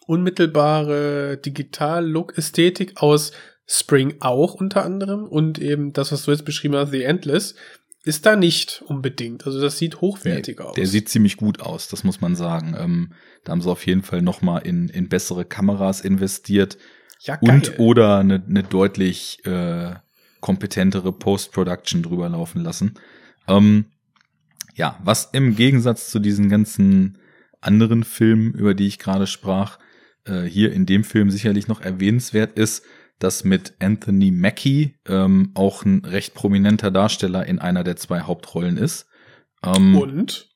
unmittelbare 0.06 1.36
Digital-Look-Ästhetik 1.44 2.94
aus 3.02 3.32
Spring 3.66 4.16
auch 4.20 4.54
unter 4.54 4.84
anderem 4.84 5.24
und 5.24 5.58
eben 5.58 5.92
das, 5.92 6.12
was 6.12 6.24
du 6.24 6.30
jetzt 6.30 6.44
beschrieben 6.44 6.76
hast, 6.76 6.90
The 6.90 7.02
Endless, 7.04 7.54
ist 8.04 8.26
da 8.26 8.36
nicht 8.36 8.82
unbedingt. 8.86 9.46
Also 9.46 9.60
das 9.60 9.78
sieht 9.78 10.00
hochwertig 10.00 10.60
aus. 10.60 10.74
Der 10.74 10.86
sieht 10.86 11.08
ziemlich 11.08 11.36
gut 11.36 11.60
aus, 11.60 11.88
das 11.88 12.04
muss 12.04 12.20
man 12.20 12.36
sagen. 12.36 12.76
Ähm, 12.78 13.12
da 13.44 13.52
haben 13.52 13.62
sie 13.62 13.70
auf 13.70 13.86
jeden 13.86 14.02
Fall 14.02 14.22
noch 14.22 14.42
mal 14.42 14.58
in, 14.58 14.88
in 14.88 15.08
bessere 15.08 15.44
Kameras 15.44 16.02
investiert 16.02 16.76
ja, 17.20 17.36
geil. 17.36 17.50
und 17.50 17.78
oder 17.78 18.18
eine, 18.18 18.42
eine 18.46 18.62
deutlich 18.62 19.44
äh, 19.46 19.94
kompetentere 20.40 21.12
Post-Production 21.12 22.02
drüber 22.02 22.28
laufen 22.28 22.62
lassen. 22.62 22.94
Ähm, 23.48 23.86
ja, 24.74 24.98
was 25.02 25.30
im 25.32 25.56
Gegensatz 25.56 26.10
zu 26.10 26.18
diesen 26.18 26.50
ganzen 26.50 27.18
anderen 27.62 28.04
Filmen, 28.04 28.52
über 28.52 28.74
die 28.74 28.86
ich 28.86 28.98
gerade 28.98 29.26
sprach, 29.26 29.78
äh, 30.26 30.42
hier 30.42 30.72
in 30.72 30.84
dem 30.84 31.04
Film 31.04 31.30
sicherlich 31.30 31.68
noch 31.68 31.80
erwähnenswert 31.80 32.58
ist, 32.58 32.84
dass 33.24 33.42
mit 33.42 33.74
Anthony 33.80 34.30
Mackie 34.30 34.94
ähm, 35.06 35.50
auch 35.54 35.84
ein 35.84 36.04
recht 36.04 36.34
prominenter 36.34 36.90
Darsteller 36.90 37.46
in 37.46 37.58
einer 37.58 37.82
der 37.82 37.96
zwei 37.96 38.20
Hauptrollen 38.20 38.76
ist. 38.76 39.06
Ähm, 39.64 39.96
und 39.96 40.50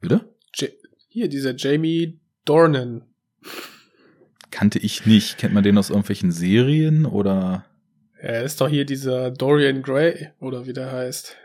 bitte? 0.00 0.14
Ja 0.16 0.24
hier 1.14 1.28
dieser 1.28 1.54
Jamie 1.54 2.20
Dornan. 2.44 3.02
Kannte 4.50 4.80
ich 4.80 5.06
nicht. 5.06 5.38
Kennt 5.38 5.54
man 5.54 5.62
den 5.62 5.78
aus 5.78 5.90
irgendwelchen 5.90 6.32
Serien 6.32 7.06
oder? 7.06 7.66
Er 8.18 8.42
ist 8.42 8.60
doch 8.60 8.68
hier 8.68 8.84
dieser 8.84 9.30
Dorian 9.30 9.82
Gray, 9.82 10.30
oder 10.40 10.66
wie 10.66 10.72
der 10.72 10.90
heißt. 10.90 11.36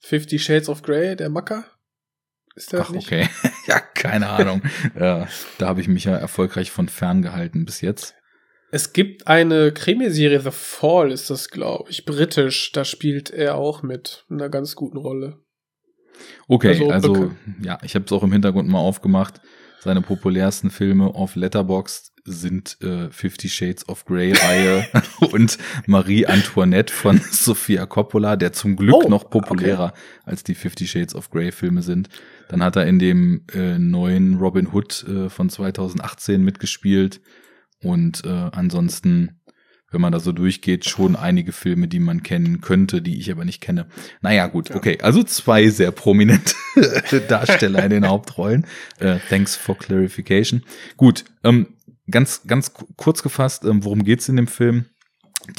Fifty 0.00 0.38
Shades 0.38 0.68
of 0.68 0.82
Grey, 0.82 1.16
der 1.16 1.30
Macker? 1.30 1.64
Ist 2.54 2.74
der 2.74 2.82
Ach, 2.82 2.90
nicht? 2.90 3.06
okay. 3.06 3.30
ja, 3.66 3.80
keine 3.80 4.28
Ahnung. 4.28 4.60
ja, 4.94 5.26
da 5.56 5.68
habe 5.68 5.80
ich 5.80 5.88
mich 5.88 6.04
ja 6.04 6.14
erfolgreich 6.14 6.70
von 6.70 6.90
fern 6.90 7.22
gehalten 7.22 7.64
bis 7.64 7.80
jetzt. 7.80 8.14
Es 8.76 8.92
gibt 8.92 9.26
eine 9.26 9.72
Krimiserie, 9.72 10.38
The 10.38 10.50
Fall 10.50 11.10
ist 11.10 11.30
das, 11.30 11.48
glaube 11.48 11.90
ich, 11.90 12.04
britisch. 12.04 12.72
Da 12.72 12.84
spielt 12.84 13.30
er 13.30 13.54
auch 13.54 13.82
mit. 13.82 14.26
In 14.28 14.36
einer 14.36 14.50
ganz 14.50 14.76
guten 14.76 14.98
Rolle. 14.98 15.38
Okay, 16.46 16.72
Also, 16.72 16.90
also, 16.90 17.10
okay. 17.12 17.30
ja, 17.62 17.78
ich 17.82 17.94
habe 17.94 18.04
es 18.04 18.12
auch 18.12 18.22
im 18.22 18.32
Hintergrund 18.32 18.68
mal 18.68 18.80
aufgemacht. 18.80 19.40
Seine 19.80 20.02
populärsten 20.02 20.68
Filme 20.68 21.06
auf 21.06 21.36
Letterboxd 21.36 22.12
sind 22.26 22.76
äh, 22.82 23.08
Fifty 23.10 23.48
Shades 23.48 23.88
of 23.88 24.04
Grey 24.04 24.34
Reihe 24.34 24.86
und 25.32 25.56
Marie 25.86 26.26
Antoinette 26.26 26.92
von 26.92 27.18
Sofia 27.30 27.86
Coppola, 27.86 28.36
der 28.36 28.52
zum 28.52 28.76
Glück 28.76 29.06
Oh, 29.06 29.08
noch 29.08 29.30
populärer 29.30 29.94
als 30.26 30.44
die 30.44 30.54
Fifty 30.54 30.86
Shades 30.86 31.14
of 31.14 31.30
Grey 31.30 31.50
Filme 31.50 31.80
sind. 31.80 32.10
Dann 32.50 32.62
hat 32.62 32.76
er 32.76 32.84
in 32.84 32.98
dem 32.98 33.46
äh, 33.54 33.78
neuen 33.78 34.36
Robin 34.36 34.70
Hood 34.70 35.02
äh, 35.08 35.30
von 35.30 35.48
2018 35.48 36.42
mitgespielt 36.42 37.22
und 37.82 38.24
äh, 38.24 38.28
ansonsten, 38.52 39.40
wenn 39.90 40.00
man 40.00 40.12
da 40.12 40.20
so 40.20 40.32
durchgeht, 40.32 40.84
schon 40.88 41.14
einige 41.16 41.52
Filme, 41.52 41.88
die 41.88 42.00
man 42.00 42.22
kennen 42.22 42.60
könnte, 42.60 43.02
die 43.02 43.18
ich 43.18 43.30
aber 43.30 43.44
nicht 43.44 43.60
kenne. 43.60 43.86
Naja, 44.20 44.46
gut, 44.46 44.70
okay. 44.72 44.98
Also 45.02 45.22
zwei 45.22 45.68
sehr 45.68 45.90
prominente 45.92 46.54
Darsteller 47.28 47.84
in 47.84 47.90
den 47.90 48.08
Hauptrollen. 48.08 48.66
Äh, 48.98 49.18
thanks 49.28 49.56
for 49.56 49.76
clarification. 49.78 50.62
Gut, 50.96 51.24
ähm, 51.44 51.68
ganz, 52.10 52.42
ganz 52.46 52.72
ku- 52.74 52.86
kurz 52.96 53.22
gefasst, 53.22 53.64
ähm, 53.64 53.84
worum 53.84 54.04
geht's 54.04 54.28
in 54.28 54.36
dem 54.36 54.46
Film? 54.48 54.86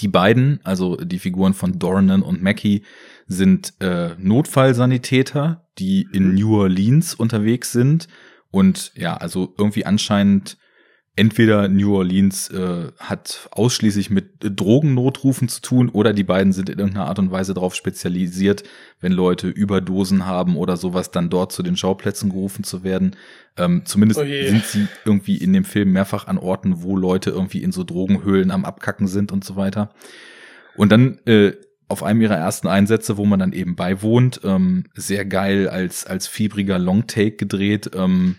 Die 0.01 0.09
beiden, 0.09 0.59
also 0.63 0.97
die 0.97 1.19
Figuren 1.19 1.53
von 1.53 1.79
Dornan 1.79 2.21
und 2.21 2.41
Mackie, 2.43 2.83
sind 3.27 3.73
äh, 3.79 4.15
Notfallsanitäter, 4.17 5.65
die 5.79 6.07
in 6.11 6.33
New 6.33 6.57
Orleans 6.57 7.13
unterwegs 7.13 7.71
sind 7.71 8.07
und 8.51 8.91
ja, 8.95 9.15
also 9.17 9.53
irgendwie 9.57 9.85
anscheinend 9.85 10.57
entweder 11.17 11.67
New 11.67 11.95
Orleans 11.95 12.49
äh, 12.49 12.91
hat 12.99 13.49
ausschließlich 13.51 14.11
mit 14.11 14.35
Drogennotrufen 14.39 15.49
zu 15.49 15.61
tun 15.61 15.89
oder 15.89 16.13
die 16.13 16.23
beiden 16.23 16.53
sind 16.53 16.69
in 16.69 16.77
irgendeiner 16.77 17.07
Art 17.07 17.17
und 17.17 17.31
Weise 17.31 17.55
darauf 17.55 17.73
spezialisiert, 17.73 18.63
wenn 19.01 19.11
Leute 19.11 19.47
Überdosen 19.47 20.25
haben 20.27 20.55
oder 20.55 20.77
sowas, 20.77 21.09
dann 21.09 21.29
dort 21.29 21.51
zu 21.51 21.63
den 21.63 21.75
Schauplätzen 21.75 22.29
gerufen 22.29 22.63
zu 22.63 22.83
werden. 22.83 23.15
Ähm, 23.57 23.81
zumindest 23.85 24.21
Oh 24.21 24.23
sind 24.23 24.63
sie 24.65 24.87
irgendwie 25.05 25.37
in 25.37 25.53
dem 25.53 25.65
Film 25.65 25.91
mehrfach 25.91 26.27
an 26.27 26.37
Orten, 26.37 26.83
wo 26.83 26.95
Leute 26.95 27.31
irgendwie 27.31 27.63
in 27.63 27.71
so 27.71 27.83
Drogenhöhlen 27.83 28.51
am 28.51 28.63
Abkacken 28.63 29.07
sind 29.07 29.31
und 29.31 29.43
so 29.43 29.55
weiter. 29.55 29.89
Und 30.75 30.91
dann 30.91 31.17
äh, 31.25 31.53
auf 31.87 32.03
einem 32.03 32.21
ihrer 32.21 32.35
ersten 32.35 32.67
Einsätze, 32.67 33.17
wo 33.17 33.25
man 33.25 33.39
dann 33.39 33.53
eben 33.53 33.75
beiwohnt, 33.75 34.41
ähm, 34.43 34.83
sehr 34.93 35.25
geil 35.25 35.67
als, 35.67 36.05
als 36.05 36.27
fiebriger 36.27 36.77
Longtake 36.77 37.37
gedreht, 37.37 37.89
ähm, 37.95 38.35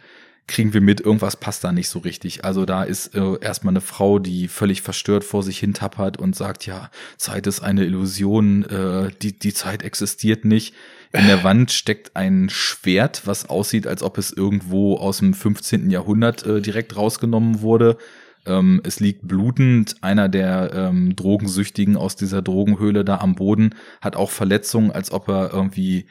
kriegen 0.49 0.75
wir 0.75 0.81
mit, 0.81 1.01
irgendwas 1.01 1.37
passt 1.37 1.63
da 1.63 1.71
nicht 1.71 1.89
so 1.89 2.01
richtig. 2.01 2.45
Also 2.45 2.65
da 2.65 2.83
ist 2.83 3.15
äh, 3.15 3.39
erstmal 3.41 3.73
eine 3.73 3.81
Frau, 3.81 4.19
die 4.19 4.49
völlig 4.49 4.83
verstört 4.83 5.23
vor 5.23 5.43
sich 5.43 5.59
hin 5.59 5.75
tappert 5.75 6.17
und 6.17 6.35
sagt, 6.35 6.67
ja, 6.67 6.91
Zeit 7.17 7.47
ist 7.47 7.61
eine 7.61 7.85
Illusion, 7.85 8.65
äh, 8.65 9.11
die, 9.23 9.39
die 9.39 9.55
Zeit 9.55 9.83
existiert 9.83 10.45
nicht. 10.45 10.75
In 11.13 11.27
der 11.27 11.45
Wand 11.45 11.71
steckt 11.71 12.17
ein 12.17 12.49
Schwert, 12.51 13.23
was 13.27 13.49
aussieht, 13.49 13.87
als 13.87 14.03
ob 14.03 14.19
es 14.19 14.33
irgendwo 14.33 14.97
aus 14.97 15.19
dem 15.19 15.33
15. 15.33 15.91
Jahrhundert 15.91 16.45
äh, 16.45 16.61
direkt 16.61 16.97
rausgenommen 16.97 17.61
wurde. 17.61 17.97
Ähm, 18.45 18.81
es 18.85 19.01
liegt 19.01 19.27
blutend. 19.27 19.97
Einer 20.01 20.29
der 20.29 20.73
ähm, 20.75 21.15
Drogensüchtigen 21.17 21.97
aus 21.97 22.17
dieser 22.17 22.43
Drogenhöhle 22.43 23.05
da 23.05 23.19
am 23.19 23.35
Boden 23.35 23.75
hat 24.01 24.17
auch 24.17 24.31
Verletzungen, 24.31 24.91
als 24.91 25.13
ob 25.13 25.29
er 25.29 25.53
irgendwie, 25.53 26.07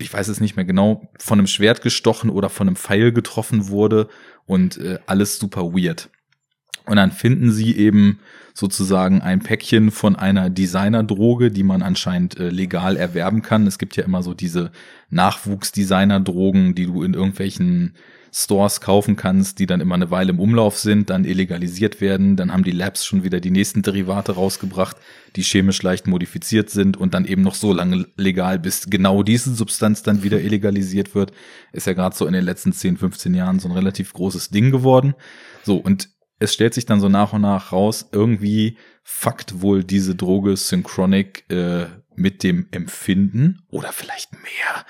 ich 0.00 0.12
weiß 0.12 0.28
es 0.28 0.40
nicht 0.40 0.56
mehr 0.56 0.64
genau, 0.64 1.10
von 1.18 1.38
einem 1.38 1.46
Schwert 1.46 1.82
gestochen 1.82 2.30
oder 2.30 2.48
von 2.48 2.68
einem 2.68 2.76
Pfeil 2.76 3.12
getroffen 3.12 3.68
wurde 3.68 4.08
und 4.46 4.78
äh, 4.78 4.98
alles 5.06 5.38
super 5.38 5.72
weird. 5.74 6.08
Und 6.86 6.96
dann 6.96 7.12
finden 7.12 7.52
sie 7.52 7.76
eben 7.76 8.18
sozusagen 8.54 9.20
ein 9.20 9.40
Päckchen 9.40 9.90
von 9.90 10.16
einer 10.16 10.50
Designerdroge, 10.50 11.50
die 11.50 11.62
man 11.62 11.82
anscheinend 11.82 12.38
äh, 12.38 12.48
legal 12.48 12.96
erwerben 12.96 13.42
kann. 13.42 13.66
Es 13.66 13.78
gibt 13.78 13.96
ja 13.96 14.04
immer 14.04 14.22
so 14.22 14.34
diese 14.34 14.72
Nachwuchs-Designerdrogen, 15.10 16.74
die 16.74 16.86
du 16.86 17.02
in 17.02 17.14
irgendwelchen 17.14 17.94
Stores 18.32 18.80
kaufen 18.80 19.16
kannst, 19.16 19.58
die 19.58 19.66
dann 19.66 19.80
immer 19.80 19.94
eine 19.94 20.10
Weile 20.10 20.30
im 20.30 20.40
Umlauf 20.40 20.78
sind, 20.78 21.10
dann 21.10 21.24
illegalisiert 21.24 22.00
werden. 22.00 22.36
Dann 22.36 22.52
haben 22.52 22.64
die 22.64 22.70
Labs 22.70 23.04
schon 23.04 23.24
wieder 23.24 23.40
die 23.40 23.50
nächsten 23.50 23.82
Derivate 23.82 24.32
rausgebracht, 24.32 24.96
die 25.36 25.42
chemisch 25.42 25.82
leicht 25.82 26.06
modifiziert 26.06 26.70
sind 26.70 26.96
und 26.96 27.14
dann 27.14 27.24
eben 27.24 27.42
noch 27.42 27.54
so 27.54 27.72
lange 27.72 28.06
legal, 28.16 28.58
bis 28.58 28.88
genau 28.88 29.22
diese 29.22 29.54
Substanz 29.54 30.02
dann 30.02 30.22
wieder 30.22 30.40
illegalisiert 30.40 31.14
wird. 31.14 31.32
Ist 31.72 31.86
ja 31.86 31.92
gerade 31.92 32.16
so 32.16 32.26
in 32.26 32.32
den 32.32 32.44
letzten 32.44 32.72
10, 32.72 32.96
15 32.96 33.34
Jahren 33.34 33.58
so 33.58 33.68
ein 33.68 33.74
relativ 33.74 34.12
großes 34.12 34.50
Ding 34.50 34.70
geworden. 34.70 35.14
So, 35.64 35.76
und 35.76 36.08
es 36.38 36.54
stellt 36.54 36.74
sich 36.74 36.86
dann 36.86 37.00
so 37.00 37.08
nach 37.08 37.32
und 37.32 37.42
nach 37.42 37.72
raus, 37.72 38.08
irgendwie 38.12 38.78
fuckt 39.02 39.60
wohl 39.60 39.84
diese 39.84 40.14
Droge 40.14 40.56
Synchronic 40.56 41.44
äh, 41.50 41.86
mit 42.20 42.42
dem 42.42 42.68
Empfinden 42.70 43.62
oder 43.68 43.92
vielleicht 43.92 44.32
mehr 44.32 44.86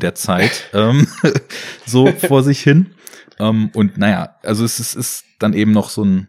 der 0.00 0.14
Zeit 0.14 0.70
ähm, 0.74 1.06
so 1.86 2.06
vor 2.06 2.42
sich 2.42 2.60
hin. 2.60 2.94
Ähm, 3.38 3.70
und 3.74 3.98
naja, 3.98 4.36
also 4.42 4.64
es 4.64 4.78
ist, 4.80 4.94
ist 4.94 5.24
dann 5.38 5.52
eben 5.52 5.72
noch 5.72 5.90
so 5.90 6.04
ein, 6.04 6.28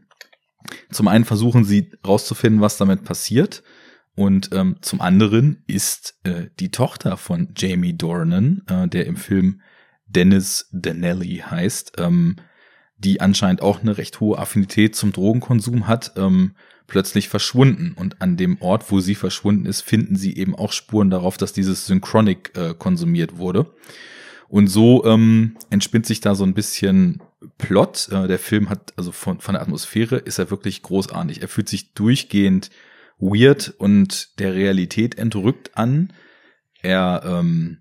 zum 0.91 1.07
einen 1.07 1.25
versuchen 1.25 1.63
sie 1.63 1.91
rauszufinden, 2.05 2.61
was 2.61 2.77
damit 2.77 3.03
passiert. 3.03 3.63
Und 4.15 4.49
ähm, 4.53 4.75
zum 4.81 5.01
anderen 5.01 5.63
ist 5.67 6.19
äh, 6.23 6.47
die 6.59 6.71
Tochter 6.71 7.15
von 7.17 7.53
Jamie 7.55 7.97
Dornan, 7.97 8.63
äh, 8.67 8.87
der 8.87 9.05
im 9.05 9.15
Film 9.15 9.61
Dennis 10.05 10.67
Danelli 10.71 11.43
heißt, 11.49 11.93
ähm, 11.97 12.35
die 12.97 13.21
anscheinend 13.21 13.61
auch 13.61 13.81
eine 13.81 13.97
recht 13.97 14.19
hohe 14.19 14.37
Affinität 14.37 14.95
zum 14.95 15.11
Drogenkonsum 15.11 15.87
hat, 15.87 16.13
ähm, 16.17 16.55
plötzlich 16.91 17.29
verschwunden. 17.29 17.93
Und 17.95 18.21
an 18.21 18.35
dem 18.35 18.61
Ort, 18.61 18.91
wo 18.91 18.99
sie 18.99 19.15
verschwunden 19.15 19.65
ist, 19.65 19.79
finden 19.79 20.17
sie 20.17 20.35
eben 20.35 20.53
auch 20.53 20.73
Spuren 20.73 21.09
darauf, 21.09 21.37
dass 21.37 21.53
dieses 21.53 21.85
Synchronic 21.87 22.51
äh, 22.57 22.73
konsumiert 22.77 23.37
wurde. 23.37 23.73
Und 24.49 24.67
so 24.67 25.05
ähm, 25.05 25.55
entspinnt 25.69 26.05
sich 26.05 26.19
da 26.19 26.35
so 26.35 26.43
ein 26.43 26.53
bisschen 26.53 27.21
Plot. 27.57 28.09
Äh, 28.11 28.27
der 28.27 28.39
Film 28.39 28.69
hat, 28.69 28.91
also 28.97 29.13
von, 29.13 29.39
von 29.39 29.53
der 29.53 29.61
Atmosphäre 29.61 30.17
ist 30.17 30.37
er 30.37 30.51
wirklich 30.51 30.81
großartig. 30.81 31.41
Er 31.41 31.47
fühlt 31.47 31.69
sich 31.69 31.93
durchgehend 31.93 32.71
weird 33.19 33.73
und 33.77 34.37
der 34.39 34.53
Realität 34.53 35.17
entrückt 35.17 35.77
an. 35.77 36.11
Er 36.81 37.21
ähm, 37.25 37.77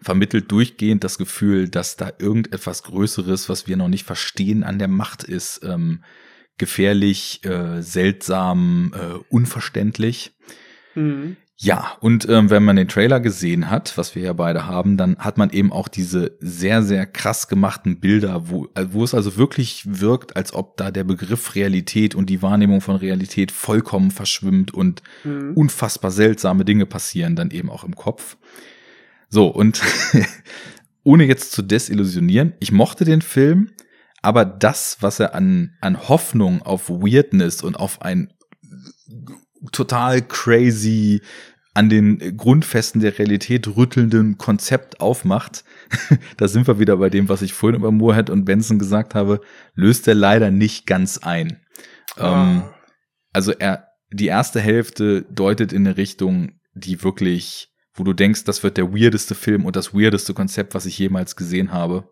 vermittelt 0.00 0.52
durchgehend 0.52 1.02
das 1.02 1.18
Gefühl, 1.18 1.68
dass 1.68 1.96
da 1.96 2.12
irgendetwas 2.20 2.84
Größeres, 2.84 3.48
was 3.48 3.66
wir 3.66 3.76
noch 3.76 3.88
nicht 3.88 4.04
verstehen, 4.04 4.62
an 4.62 4.78
der 4.78 4.86
Macht 4.86 5.24
ist. 5.24 5.64
Ähm, 5.64 6.04
gefährlich, 6.58 7.44
äh, 7.44 7.80
seltsam, 7.82 8.92
äh, 8.94 9.18
unverständlich. 9.28 10.32
Mhm. 10.94 11.36
Ja, 11.60 11.96
und 11.98 12.28
ähm, 12.28 12.50
wenn 12.50 12.62
man 12.62 12.76
den 12.76 12.86
Trailer 12.86 13.18
gesehen 13.18 13.68
hat, 13.68 13.98
was 13.98 14.14
wir 14.14 14.22
ja 14.22 14.32
beide 14.32 14.66
haben, 14.66 14.96
dann 14.96 15.16
hat 15.18 15.38
man 15.38 15.50
eben 15.50 15.72
auch 15.72 15.88
diese 15.88 16.36
sehr, 16.38 16.84
sehr 16.84 17.04
krass 17.04 17.48
gemachten 17.48 17.98
Bilder, 17.98 18.48
wo, 18.48 18.68
äh, 18.76 18.86
wo 18.92 19.02
es 19.02 19.12
also 19.12 19.36
wirklich 19.36 19.82
wirkt, 19.84 20.36
als 20.36 20.54
ob 20.54 20.76
da 20.76 20.92
der 20.92 21.02
Begriff 21.02 21.56
Realität 21.56 22.14
und 22.14 22.30
die 22.30 22.42
Wahrnehmung 22.42 22.80
von 22.80 22.94
Realität 22.94 23.50
vollkommen 23.50 24.12
verschwimmt 24.12 24.72
und 24.72 25.02
Mhm. 25.24 25.54
unfassbar 25.54 26.12
seltsame 26.12 26.64
Dinge 26.64 26.86
passieren 26.86 27.34
dann 27.34 27.50
eben 27.50 27.70
auch 27.70 27.82
im 27.82 27.96
Kopf. 27.96 28.36
So, 29.28 29.48
und 29.48 29.82
ohne 31.02 31.24
jetzt 31.24 31.50
zu 31.50 31.62
desillusionieren, 31.62 32.52
ich 32.60 32.70
mochte 32.70 33.04
den 33.04 33.20
Film, 33.20 33.70
aber 34.22 34.44
das, 34.44 34.98
was 35.00 35.20
er 35.20 35.34
an, 35.34 35.76
an 35.80 36.08
Hoffnung 36.08 36.62
auf 36.62 36.88
Weirdness 36.88 37.62
und 37.62 37.76
auf 37.76 38.02
ein 38.02 38.32
total 39.72 40.22
crazy 40.22 41.22
an 41.74 41.88
den 41.88 42.36
Grundfesten 42.36 43.00
der 43.00 43.18
Realität 43.18 43.68
rüttelnden 43.68 44.36
Konzept 44.36 45.00
aufmacht, 45.00 45.64
da 46.36 46.48
sind 46.48 46.66
wir 46.66 46.80
wieder 46.80 46.96
bei 46.96 47.08
dem, 47.08 47.28
was 47.28 47.42
ich 47.42 47.52
vorhin 47.52 47.78
über 47.78 47.92
Moorhead 47.92 48.30
und 48.30 48.44
Benson 48.44 48.78
gesagt 48.80 49.14
habe, 49.14 49.40
löst 49.74 50.08
er 50.08 50.14
leider 50.14 50.50
nicht 50.50 50.86
ganz 50.86 51.18
ein. 51.18 51.60
Ähm, 52.16 52.62
Ah. 52.64 52.74
also 53.32 53.52
er, 53.52 53.86
die 54.10 54.26
erste 54.26 54.60
Hälfte 54.60 55.22
deutet 55.30 55.72
in 55.72 55.86
eine 55.86 55.96
Richtung, 55.96 56.58
die 56.74 57.02
wirklich, 57.04 57.68
wo 57.94 58.02
du 58.02 58.12
denkst, 58.12 58.44
das 58.44 58.62
wird 58.64 58.76
der 58.76 58.92
weirdeste 58.92 59.34
Film 59.36 59.64
und 59.64 59.76
das 59.76 59.94
weirdeste 59.94 60.34
Konzept, 60.34 60.74
was 60.74 60.86
ich 60.86 60.98
jemals 60.98 61.36
gesehen 61.36 61.70
habe. 61.72 62.08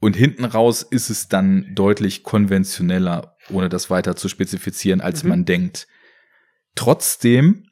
Und 0.00 0.16
hinten 0.16 0.46
raus 0.46 0.82
ist 0.82 1.10
es 1.10 1.28
dann 1.28 1.74
deutlich 1.74 2.22
konventioneller, 2.22 3.36
ohne 3.50 3.68
das 3.68 3.90
weiter 3.90 4.16
zu 4.16 4.28
spezifizieren, 4.28 5.00
als 5.00 5.22
Mhm. 5.22 5.28
man 5.28 5.44
denkt. 5.44 5.86
Trotzdem 6.74 7.64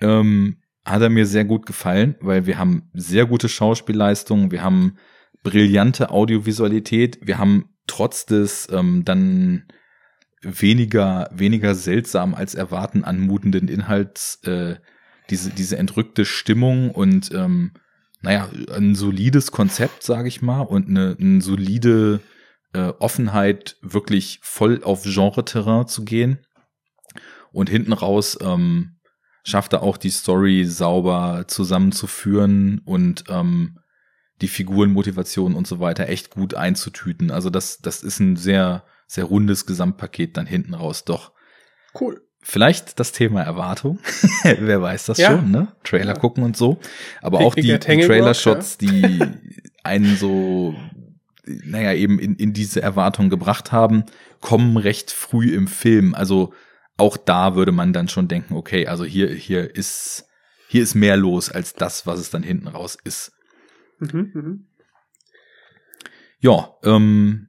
ähm, 0.00 0.58
hat 0.84 1.02
er 1.02 1.10
mir 1.10 1.26
sehr 1.26 1.44
gut 1.44 1.66
gefallen, 1.66 2.16
weil 2.20 2.46
wir 2.46 2.58
haben 2.58 2.90
sehr 2.94 3.26
gute 3.26 3.48
Schauspielleistungen, 3.48 4.50
wir 4.50 4.62
haben 4.62 4.96
brillante 5.42 6.10
Audiovisualität, 6.10 7.18
wir 7.22 7.38
haben 7.38 7.70
trotz 7.86 8.26
des 8.26 8.68
ähm, 8.70 9.04
dann 9.04 9.64
weniger, 10.40 11.30
weniger 11.32 11.74
seltsam 11.74 12.34
als 12.34 12.54
erwarten 12.54 13.04
anmutenden 13.04 13.68
Inhalts, 13.68 14.40
äh, 14.44 14.76
diese, 15.30 15.50
diese 15.50 15.78
entrückte 15.78 16.24
Stimmung 16.24 16.90
und 16.90 17.32
ähm, 17.32 17.72
naja, 18.22 18.48
ein 18.74 18.94
solides 18.94 19.50
Konzept, 19.50 20.02
sage 20.02 20.28
ich 20.28 20.42
mal, 20.42 20.62
und 20.62 20.88
eine, 20.88 21.16
eine 21.20 21.42
solide 21.42 22.20
äh, 22.72 22.92
Offenheit, 22.98 23.76
wirklich 23.82 24.38
voll 24.42 24.82
auf 24.82 25.02
Genre-Terrain 25.04 25.88
zu 25.88 26.04
gehen. 26.04 26.38
Und 27.50 27.68
hinten 27.68 27.92
raus 27.92 28.38
ähm, 28.40 28.96
schafft 29.44 29.72
er 29.72 29.82
auch 29.82 29.96
die 29.96 30.10
Story 30.10 30.64
sauber 30.64 31.44
zusammenzuführen 31.48 32.80
und 32.84 33.24
ähm, 33.28 33.78
die 34.40 34.48
Figurenmotivation 34.48 35.54
und 35.54 35.66
so 35.66 35.80
weiter 35.80 36.08
echt 36.08 36.30
gut 36.30 36.54
einzutüten. 36.54 37.30
Also 37.30 37.50
das, 37.50 37.78
das 37.78 38.02
ist 38.02 38.20
ein 38.20 38.36
sehr, 38.36 38.84
sehr 39.06 39.24
rundes 39.24 39.66
Gesamtpaket 39.66 40.36
dann 40.36 40.46
hinten 40.46 40.74
raus, 40.74 41.04
doch. 41.04 41.32
Cool. 41.98 42.22
Vielleicht 42.44 42.98
das 42.98 43.12
Thema 43.12 43.42
Erwartung. 43.42 43.98
Wer 44.42 44.82
weiß 44.82 45.06
das 45.06 45.18
Ja. 45.18 45.30
schon, 45.30 45.50
ne? 45.50 45.68
Trailer 45.84 46.14
Ja. 46.14 46.18
gucken 46.18 46.42
und 46.42 46.56
so. 46.56 46.78
Aber 47.20 47.38
auch 47.40 47.54
die, 47.54 47.62
die 47.62 47.78
Trailer-Shots, 47.78 48.78
die 48.78 49.20
einen 49.84 50.16
so, 50.16 50.74
naja, 51.44 51.92
eben 51.92 52.18
in, 52.18 52.34
in 52.36 52.52
diese 52.52 52.82
Erwartung 52.82 53.30
gebracht 53.30 53.70
haben, 53.70 54.04
kommen 54.40 54.76
recht 54.76 55.12
früh 55.12 55.54
im 55.54 55.68
Film. 55.68 56.14
Also 56.14 56.52
auch 56.96 57.16
da 57.16 57.54
würde 57.54 57.70
man 57.72 57.92
dann 57.92 58.08
schon 58.08 58.26
denken, 58.28 58.54
okay, 58.54 58.88
also 58.88 59.04
hier, 59.04 59.28
hier 59.32 59.74
ist, 59.74 60.26
hier 60.68 60.82
ist 60.82 60.94
mehr 60.96 61.16
los 61.16 61.48
als 61.50 61.74
das, 61.74 62.06
was 62.06 62.18
es 62.18 62.30
dann 62.30 62.42
hinten 62.42 62.66
raus 62.66 62.98
ist. 63.04 63.32
Mhm, 64.00 64.30
mhm. 64.34 64.66
Ja, 66.40 66.74
ähm, 66.82 67.48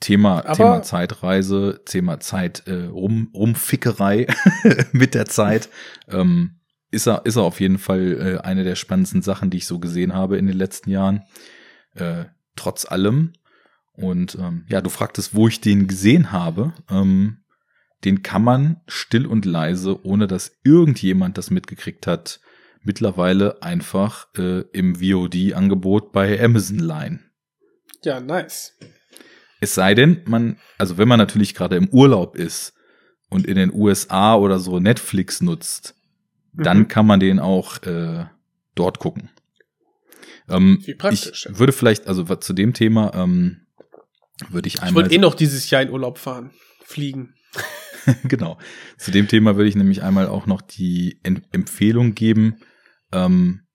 Thema, 0.00 0.44
Aber- 0.44 0.54
Thema 0.56 0.82
Zeitreise, 0.82 1.82
Thema 1.84 2.20
Zeit, 2.20 2.66
äh, 2.66 2.86
Rum, 2.86 3.30
Rumfickerei 3.34 4.26
mit 4.92 5.14
der 5.14 5.26
Zeit. 5.26 5.68
Ähm, 6.08 6.56
ist 6.90 7.06
er, 7.06 7.24
ist 7.24 7.36
er 7.36 7.42
auf 7.42 7.60
jeden 7.60 7.78
Fall 7.78 8.38
äh, 8.40 8.44
eine 8.44 8.64
der 8.64 8.74
spannendsten 8.74 9.22
Sachen, 9.22 9.50
die 9.50 9.58
ich 9.58 9.66
so 9.66 9.78
gesehen 9.78 10.12
habe 10.14 10.38
in 10.38 10.46
den 10.46 10.56
letzten 10.56 10.90
Jahren. 10.90 11.22
Äh, 11.94 12.24
trotz 12.56 12.84
allem. 12.90 13.32
Und 13.92 14.36
ähm, 14.36 14.64
ja, 14.68 14.80
du 14.80 14.90
fragtest, 14.90 15.34
wo 15.34 15.46
ich 15.46 15.60
den 15.60 15.86
gesehen 15.86 16.32
habe. 16.32 16.72
Ähm, 16.90 17.36
den 18.04 18.22
kann 18.22 18.42
man 18.42 18.80
still 18.88 19.26
und 19.26 19.44
leise, 19.44 20.04
ohne 20.06 20.26
dass 20.26 20.58
irgendjemand 20.64 21.36
das 21.36 21.50
mitgekriegt 21.50 22.06
hat, 22.06 22.40
mittlerweile 22.82 23.62
einfach 23.62 24.28
äh, 24.38 24.60
im 24.72 24.96
VOD-Angebot 24.96 26.10
bei 26.12 26.42
Amazon 26.42 26.78
leihen. 26.78 27.30
Ja, 28.02 28.18
nice. 28.20 28.78
Es 29.60 29.74
sei 29.74 29.94
denn, 29.94 30.22
man, 30.26 30.58
also 30.78 30.96
wenn 30.98 31.08
man 31.08 31.18
natürlich 31.18 31.54
gerade 31.54 31.76
im 31.76 31.88
Urlaub 31.90 32.34
ist 32.36 32.72
und 33.28 33.46
in 33.46 33.56
den 33.56 33.72
USA 33.72 34.34
oder 34.36 34.58
so 34.58 34.80
Netflix 34.80 35.40
nutzt, 35.40 35.94
dann 36.52 36.78
Mhm. 36.80 36.88
kann 36.88 37.06
man 37.06 37.20
den 37.20 37.38
auch 37.38 37.82
äh, 37.82 38.24
dort 38.74 38.98
gucken. 38.98 39.30
Ähm, 40.48 40.80
Wie 40.84 40.94
praktisch, 40.94 41.46
ich 41.48 41.58
würde 41.58 41.72
vielleicht, 41.72 42.06
also 42.08 42.24
zu 42.36 42.52
dem 42.52 42.72
Thema, 42.74 43.12
ähm, 43.14 43.66
würde 44.48 44.66
ich 44.68 44.74
Ich 44.76 44.82
einmal. 44.82 45.04
wollte 45.04 45.14
eh 45.14 45.18
noch 45.18 45.34
dieses 45.34 45.68
Jahr 45.70 45.82
in 45.82 45.90
Urlaub 45.90 46.18
fahren. 46.18 46.50
Fliegen. 46.84 47.34
genau. 48.24 48.58
Zu 48.96 49.10
dem 49.10 49.28
Thema 49.28 49.56
würde 49.56 49.68
ich 49.68 49.76
nämlich 49.76 50.02
einmal 50.02 50.26
auch 50.26 50.46
noch 50.46 50.62
die 50.62 51.20
Em- 51.22 51.42
Empfehlung 51.52 52.14
geben. 52.14 52.56
Ähm, 53.12 53.66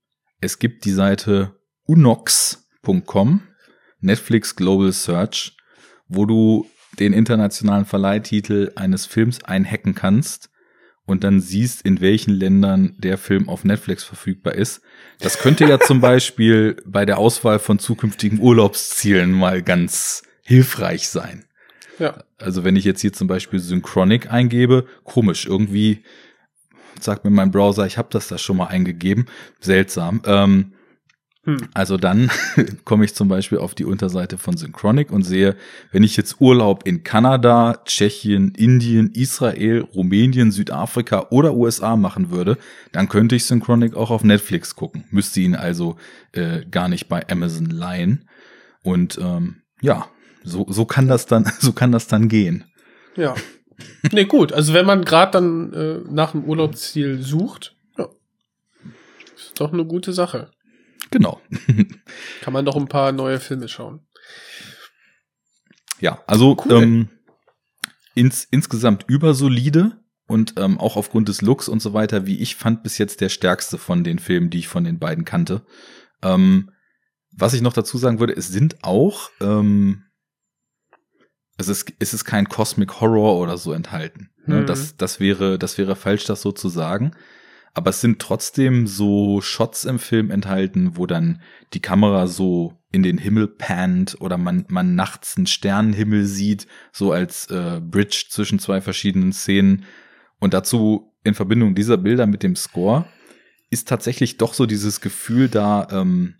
es 0.41 0.59
gibt 0.59 0.83
die 0.85 0.91
Seite 0.91 1.59
unox.com, 1.85 3.41
Netflix 3.99 4.55
Global 4.55 4.91
Search, 4.91 5.55
wo 6.07 6.25
du 6.25 6.67
den 6.99 7.13
internationalen 7.13 7.85
Verleihtitel 7.85 8.71
eines 8.75 9.05
Films 9.05 9.43
einhacken 9.43 9.95
kannst 9.95 10.49
und 11.05 11.23
dann 11.23 11.39
siehst, 11.39 11.83
in 11.83 12.01
welchen 12.01 12.33
Ländern 12.33 12.95
der 12.97 13.17
Film 13.17 13.47
auf 13.49 13.63
Netflix 13.63 14.03
verfügbar 14.03 14.55
ist. 14.55 14.81
Das 15.19 15.37
könnte 15.39 15.65
ja 15.65 15.79
zum 15.79 16.01
Beispiel 16.01 16.77
bei 16.85 17.05
der 17.05 17.17
Auswahl 17.17 17.59
von 17.59 17.79
zukünftigen 17.79 18.39
Urlaubszielen 18.39 19.31
mal 19.31 19.61
ganz 19.61 20.23
hilfreich 20.43 21.09
sein. 21.09 21.45
Ja. 21.99 22.23
Also 22.37 22.63
wenn 22.63 22.75
ich 22.75 22.85
jetzt 22.85 23.01
hier 23.01 23.13
zum 23.13 23.27
Beispiel 23.27 23.59
Synchronic 23.59 24.31
eingebe, 24.31 24.85
komisch, 25.03 25.45
irgendwie 25.45 26.03
sagt 26.99 27.23
mir 27.23 27.31
mein 27.31 27.51
Browser, 27.51 27.85
ich 27.85 27.97
habe 27.97 28.09
das 28.11 28.27
da 28.27 28.37
schon 28.37 28.57
mal 28.57 28.67
eingegeben, 28.67 29.27
seltsam. 29.59 30.21
Ähm, 30.25 30.73
Hm. 31.45 31.57
Also 31.75 31.97
dann 31.97 32.31
komme 32.85 33.05
ich 33.05 33.13
zum 33.13 33.27
Beispiel 33.27 33.59
auf 33.59 33.75
die 33.75 33.85
Unterseite 33.85 34.37
von 34.37 34.57
Synchronic 34.57 35.11
und 35.11 35.23
sehe, 35.23 35.55
wenn 35.91 36.03
ich 36.03 36.17
jetzt 36.17 36.41
Urlaub 36.41 36.87
in 36.87 37.03
Kanada, 37.03 37.81
Tschechien, 37.85 38.53
Indien, 38.55 39.11
Israel, 39.11 39.81
Rumänien, 39.81 40.51
Südafrika 40.51 41.27
oder 41.29 41.53
USA 41.53 41.95
machen 41.95 42.31
würde, 42.31 42.57
dann 42.91 43.09
könnte 43.09 43.35
ich 43.35 43.45
Synchronic 43.45 43.95
auch 43.95 44.09
auf 44.09 44.23
Netflix 44.23 44.75
gucken. 44.75 45.05
Müsste 45.11 45.39
ihn 45.39 45.55
also 45.55 45.97
äh, 46.31 46.65
gar 46.65 46.89
nicht 46.89 47.07
bei 47.07 47.27
Amazon 47.29 47.67
leihen. 47.67 48.27
Und 48.81 49.19
ähm, 49.21 49.61
ja, 49.81 50.07
so, 50.43 50.65
so 50.69 50.85
kann 50.85 51.07
das 51.07 51.27
dann, 51.27 51.45
so 51.59 51.73
kann 51.73 51.91
das 51.91 52.07
dann 52.07 52.27
gehen. 52.27 52.63
Ja. 53.15 53.35
Nee, 54.11 54.25
gut. 54.25 54.51
Also 54.51 54.73
wenn 54.73 54.85
man 54.85 55.05
gerade 55.05 55.33
dann 55.33 55.73
äh, 55.73 55.99
nach 56.09 56.31
dem 56.31 56.45
Urlaubsziel 56.45 57.21
sucht, 57.21 57.75
ja. 57.97 58.07
Ist 59.35 59.59
doch 59.59 59.73
eine 59.73 59.85
gute 59.85 60.11
Sache. 60.11 60.49
Genau. 61.15 61.39
Kann 62.41 62.51
man 62.51 62.65
doch 62.65 62.75
ein 62.75 62.89
paar 62.89 63.13
neue 63.13 63.39
Filme 63.39 63.69
schauen. 63.69 64.05
Ja, 66.01 66.21
also 66.27 66.57
Cool. 66.65 66.83
ähm, 66.83 67.09
ins, 68.15 68.43
insgesamt 68.43 69.05
übersolide 69.07 70.03
und 70.27 70.55
ähm, 70.57 70.77
auch 70.77 70.97
aufgrund 70.97 71.29
des 71.29 71.41
Looks 71.41 71.69
und 71.69 71.81
so 71.81 71.93
weiter, 71.93 72.25
wie 72.25 72.39
ich 72.39 72.57
fand, 72.57 72.83
bis 72.83 72.97
jetzt 72.97 73.21
der 73.21 73.29
stärkste 73.29 73.77
von 73.77 74.03
den 74.03 74.19
Filmen, 74.19 74.49
die 74.49 74.59
ich 74.59 74.67
von 74.67 74.83
den 74.83 74.99
beiden 74.99 75.23
kannte. 75.23 75.65
Ähm, 76.21 76.71
was 77.31 77.53
ich 77.53 77.61
noch 77.61 77.71
dazu 77.71 77.97
sagen 77.97 78.19
würde, 78.19 78.35
es 78.35 78.49
sind 78.49 78.83
auch, 78.83 79.29
ähm, 79.39 80.03
es 81.57 81.69
ist, 81.69 81.93
es 81.99 82.13
ist 82.13 82.25
kein 82.25 82.49
Cosmic 82.49 82.99
Horror 82.99 83.39
oder 83.39 83.57
so 83.57 83.71
enthalten. 83.71 84.31
Ne? 84.45 84.63
Mhm. 84.63 84.65
Das, 84.65 84.97
das 84.97 85.21
wäre, 85.21 85.57
das 85.57 85.77
wäre 85.77 85.95
falsch, 85.95 86.25
das 86.25 86.41
so 86.41 86.51
zu 86.51 86.67
sagen. 86.67 87.15
Aber 87.75 87.89
es 87.89 87.99
sind 87.99 88.19
trotzdem 88.19 88.87
so 88.87 89.41
Shots 89.41 89.83
im 89.83 89.99
Film 89.99 90.31
enthalten, 90.31 90.95
wo 90.95 91.05
dann 91.05 91.41
die 91.73 91.81
Kamera 91.81 92.25
so 92.25 92.73
in 92.93 93.03
den 93.03 93.17
Himmel 93.17 93.47
pannt 93.49 94.15
oder 94.21 94.37
man, 94.37 94.65
man 94.69 94.95
nachts 94.95 95.35
einen 95.35 95.45
Sternenhimmel 95.45 96.25
sieht, 96.25 96.67
so 96.93 97.11
als 97.11 97.47
äh, 97.51 97.81
Bridge 97.83 98.27
zwischen 98.29 98.59
zwei 98.59 98.79
verschiedenen 98.79 99.33
Szenen. 99.33 99.83
Und 100.39 100.53
dazu 100.53 101.13
in 101.25 101.33
Verbindung 101.33 101.75
dieser 101.75 101.97
Bilder 101.97 102.27
mit 102.27 102.43
dem 102.43 102.55
Score 102.55 103.05
ist 103.69 103.89
tatsächlich 103.89 104.37
doch 104.37 104.53
so 104.53 104.65
dieses 104.65 105.01
Gefühl 105.01 105.49
da, 105.49 105.89
ähm, 105.91 106.35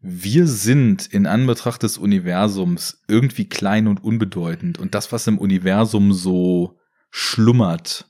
wir 0.00 0.46
sind 0.46 1.06
in 1.06 1.26
Anbetracht 1.26 1.82
des 1.82 1.98
Universums 1.98 3.02
irgendwie 3.08 3.46
klein 3.46 3.86
und 3.88 4.02
unbedeutend. 4.02 4.78
Und 4.78 4.94
das, 4.94 5.12
was 5.12 5.26
im 5.26 5.36
Universum 5.36 6.14
so 6.14 6.78
schlummert 7.10 8.09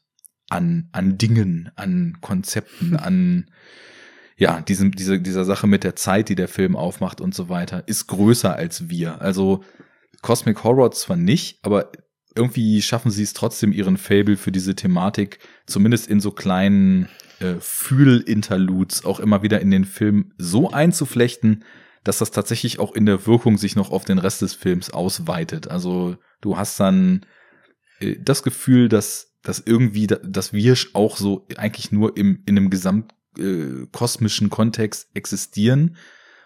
an, 0.50 0.88
an 0.92 1.16
Dingen, 1.16 1.70
an 1.76 2.18
Konzepten, 2.20 2.96
an 2.96 3.50
ja, 4.36 4.60
diesem, 4.60 4.92
diese, 4.92 5.20
dieser 5.20 5.44
Sache 5.44 5.66
mit 5.66 5.84
der 5.84 5.96
Zeit, 5.96 6.28
die 6.28 6.34
der 6.34 6.48
Film 6.48 6.76
aufmacht 6.76 7.20
und 7.20 7.34
so 7.34 7.48
weiter, 7.48 7.86
ist 7.86 8.06
größer 8.06 8.54
als 8.54 8.88
wir. 8.88 9.20
Also 9.20 9.62
Cosmic 10.22 10.64
Horror 10.64 10.92
zwar 10.92 11.16
nicht, 11.16 11.58
aber 11.62 11.92
irgendwie 12.34 12.80
schaffen 12.80 13.10
sie 13.10 13.22
es 13.22 13.32
trotzdem, 13.32 13.72
ihren 13.72 13.96
Fable 13.96 14.36
für 14.36 14.52
diese 14.52 14.74
Thematik 14.74 15.40
zumindest 15.66 16.08
in 16.08 16.20
so 16.20 16.30
kleinen 16.30 17.08
äh, 17.40 17.56
Fühl-Interludes 17.58 19.04
auch 19.04 19.20
immer 19.20 19.42
wieder 19.42 19.60
in 19.60 19.70
den 19.70 19.84
Film 19.84 20.32
so 20.38 20.70
einzuflechten, 20.70 21.64
dass 22.04 22.18
das 22.18 22.30
tatsächlich 22.30 22.78
auch 22.78 22.94
in 22.94 23.06
der 23.06 23.26
Wirkung 23.26 23.58
sich 23.58 23.76
noch 23.76 23.90
auf 23.90 24.04
den 24.04 24.18
Rest 24.18 24.42
des 24.42 24.54
Films 24.54 24.90
ausweitet. 24.90 25.68
Also 25.68 26.16
du 26.40 26.56
hast 26.56 26.78
dann 26.80 27.26
äh, 28.00 28.16
das 28.20 28.42
Gefühl, 28.42 28.88
dass, 28.88 29.29
dass 29.42 29.60
irgendwie, 29.64 30.06
da- 30.06 30.16
dass 30.22 30.52
wir 30.52 30.76
auch 30.92 31.16
so 31.16 31.46
eigentlich 31.56 31.92
nur 31.92 32.16
im, 32.16 32.42
in 32.46 32.56
einem 32.58 32.70
gesamt 32.70 33.12
äh, 33.38 33.86
kosmischen 33.92 34.50
Kontext 34.50 35.08
existieren 35.14 35.96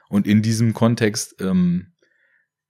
und 0.08 0.26
in 0.26 0.42
diesem 0.42 0.74
Kontext 0.74 1.36
ähm, 1.40 1.88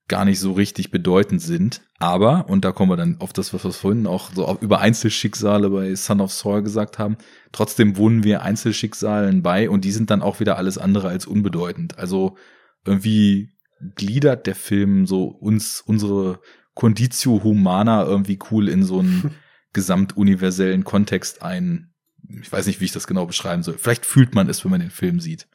gar 0.06 0.24
nicht 0.24 0.38
so 0.38 0.52
richtig 0.52 0.90
bedeutend 0.90 1.40
sind. 1.40 1.80
Aber, 1.98 2.48
und 2.48 2.64
da 2.64 2.72
kommen 2.72 2.90
wir 2.90 2.96
dann 2.96 3.20
auf 3.20 3.32
das, 3.32 3.54
was 3.54 3.64
wir 3.64 3.72
vorhin 3.72 4.06
auch 4.06 4.30
so 4.34 4.58
über 4.60 4.80
Einzelschicksale 4.80 5.70
bei 5.70 5.94
Son 5.94 6.20
of 6.20 6.32
Saul 6.32 6.62
gesagt 6.62 6.98
haben, 6.98 7.16
trotzdem 7.52 7.96
wohnen 7.96 8.22
wir 8.24 8.42
Einzelschicksalen 8.42 9.42
bei 9.42 9.70
und 9.70 9.84
die 9.84 9.92
sind 9.92 10.10
dann 10.10 10.20
auch 10.22 10.40
wieder 10.40 10.56
alles 10.58 10.76
andere 10.78 11.08
als 11.08 11.26
unbedeutend. 11.26 11.98
Also 11.98 12.36
irgendwie 12.84 13.50
gliedert 13.96 14.46
der 14.46 14.54
Film 14.54 15.06
so 15.06 15.24
uns, 15.24 15.82
unsere 15.84 16.40
Conditio 16.74 17.42
Humana 17.42 18.04
irgendwie 18.04 18.38
cool 18.50 18.68
in 18.68 18.82
so 18.82 18.98
einen 19.00 19.34
gesamtuniversellen 19.74 20.84
Kontext 20.84 21.42
ein. 21.42 21.92
Ich 22.40 22.50
weiß 22.50 22.66
nicht, 22.66 22.80
wie 22.80 22.86
ich 22.86 22.92
das 22.92 23.06
genau 23.06 23.26
beschreiben 23.26 23.62
soll. 23.62 23.76
Vielleicht 23.76 24.06
fühlt 24.06 24.34
man 24.34 24.48
es, 24.48 24.64
wenn 24.64 24.70
man 24.70 24.80
den 24.80 24.90
Film 24.90 25.20
sieht. 25.20 25.46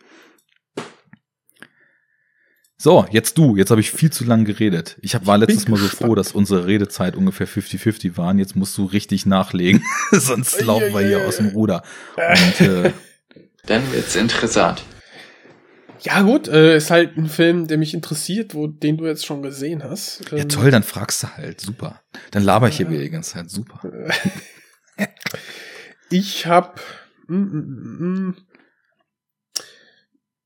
So, 2.82 3.06
jetzt 3.12 3.38
du. 3.38 3.58
Jetzt 3.58 3.72
habe 3.72 3.82
ich 3.82 3.92
viel 3.92 4.10
zu 4.10 4.24
lang 4.24 4.46
geredet. 4.46 4.98
Ich 5.02 5.14
hab, 5.14 5.26
war 5.26 5.38
letztes 5.38 5.68
Mal 5.68 5.78
so 5.78 5.90
froh, 5.90 6.16
dass 6.16 6.32
unsere 6.32 6.66
Redezeit 6.66 7.18
ungefähr 7.18 7.46
50-50 7.46 8.16
waren. 8.16 8.40
Jetzt 8.40 8.56
musst 8.56 8.78
du 8.78 8.86
richtig 8.86 9.26
nachlegen. 9.26 9.84
Sonst 10.12 10.62
laufen 10.62 10.94
wir 10.94 11.02
hier 11.02 11.28
aus 11.28 11.38
dem 11.38 11.48
Ruder. 11.48 11.84
Und 12.16 12.62
äh, 12.62 12.94
Dann 13.66 13.92
wird's 13.92 14.16
interessant. 14.16 14.86
Ja, 16.02 16.22
gut, 16.22 16.48
äh, 16.48 16.78
ist 16.78 16.92
halt 16.92 17.18
ein 17.18 17.28
Film, 17.28 17.68
der 17.68 17.78
mich 17.78 17.94
interessiert, 17.94 18.56
wo, 18.56 18.68
den 18.68 18.98
du 18.98 19.06
jetzt 19.06 19.26
schon 19.26 19.42
gesehen 19.42 19.84
hast. 19.84 20.22
ja 20.32 20.38
Ähm, 20.38 20.50
toll, 20.50 20.72
dann 20.72 20.84
fragst 20.84 21.24
du 21.24 21.28
halt. 21.28 21.60
Super. 21.62 22.02
Dann 22.32 22.44
laber 22.44 22.70
ich 22.70 22.78
hier 22.78 22.90
wieder 22.90 23.02
die 23.02 23.10
ganze 23.10 23.34
Zeit. 23.34 23.50
Super. 23.50 23.82
Ich 26.12 26.48
hab 26.48 26.82
mm, 27.28 27.36
mm, 27.36 27.58
mm, 27.60 28.28
mm, 28.28 28.36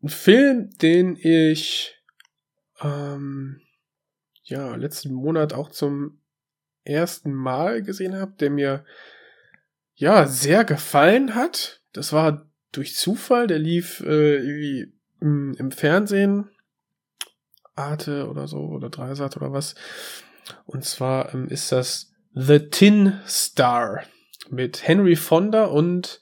einen 0.02 0.10
Film, 0.10 0.70
den 0.78 1.16
ich 1.16 1.98
ähm, 2.82 3.62
ja 4.44 4.76
letzten 4.76 5.14
Monat 5.14 5.54
auch 5.54 5.72
zum 5.72 6.20
ersten 6.84 7.34
Mal 7.34 7.82
gesehen 7.82 8.16
habe, 8.18 8.34
der 8.34 8.50
mir 8.50 8.86
ja 9.96 10.28
sehr 10.28 10.66
gefallen 10.66 11.34
hat. 11.34 11.82
Das 11.94 12.12
war 12.12 12.52
durch 12.74 12.96
Zufall, 12.96 13.48
der 13.48 13.60
lief 13.60 14.02
äh, 14.02 14.36
irgendwie 14.38 14.94
im, 15.24 15.56
im 15.58 15.72
Fernsehen, 15.72 16.50
Arte 17.76 18.28
oder 18.30 18.48
so 18.48 18.60
oder 18.60 18.90
Dreisat 18.90 19.38
oder 19.38 19.52
was. 19.52 19.74
Und 20.66 20.84
zwar 20.84 21.34
ähm, 21.34 21.48
ist 21.48 21.72
das 21.72 22.14
The 22.34 22.70
Tin 22.70 23.20
Star 23.26 24.04
mit 24.50 24.86
Henry 24.88 25.16
Fonda 25.16 25.66
und 25.66 26.20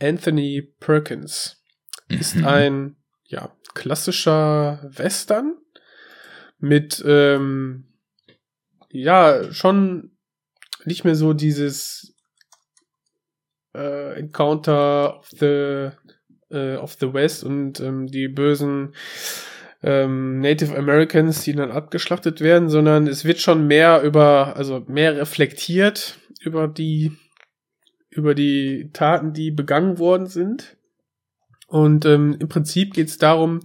Anthony 0.00 0.74
Perkins. 0.80 1.62
Ist 2.08 2.36
Mhm. 2.36 2.44
ein 2.44 2.96
ja 3.24 3.56
klassischer 3.72 4.86
Western 4.92 5.56
mit 6.58 7.02
ähm, 7.06 7.88
ja 8.90 9.50
schon 9.52 10.16
nicht 10.84 11.04
mehr 11.04 11.14
so 11.16 11.32
dieses 11.32 12.14
äh, 13.74 14.18
Encounter 14.18 15.18
of 15.18 15.28
the 15.30 15.90
äh, 16.54 16.76
of 16.76 16.96
the 17.00 17.12
West 17.12 17.44
und 17.44 17.80
ähm, 17.80 18.06
die 18.06 18.28
bösen 18.28 18.94
ähm, 19.82 20.40
Native 20.40 20.76
Americans, 20.76 21.42
die 21.42 21.54
dann 21.54 21.70
abgeschlachtet 21.70 22.40
werden, 22.40 22.70
sondern 22.70 23.06
es 23.06 23.24
wird 23.24 23.40
schon 23.40 23.66
mehr 23.66 24.02
über, 24.02 24.56
also 24.56 24.84
mehr 24.88 25.16
reflektiert 25.16 26.18
über 26.40 26.68
die, 26.68 27.12
über 28.10 28.34
die 28.34 28.90
Taten, 28.92 29.32
die 29.32 29.50
begangen 29.50 29.98
worden 29.98 30.26
sind. 30.26 30.76
Und 31.66 32.06
ähm, 32.06 32.36
im 32.38 32.48
Prinzip 32.48 32.94
geht 32.94 33.08
es 33.08 33.18
darum, 33.18 33.60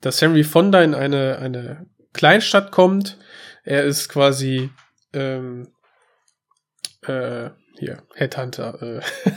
dass 0.00 0.20
Henry 0.20 0.44
Fonda 0.44 0.82
in 0.82 0.94
eine, 0.94 1.38
eine 1.38 1.86
Kleinstadt 2.12 2.72
kommt. 2.72 3.18
Er 3.64 3.84
ist 3.84 4.08
quasi 4.08 4.70
ähm, 5.12 5.68
äh, 7.02 7.50
hier, 7.78 8.02
Headhunter, 8.14 8.80
äh, 8.82 9.00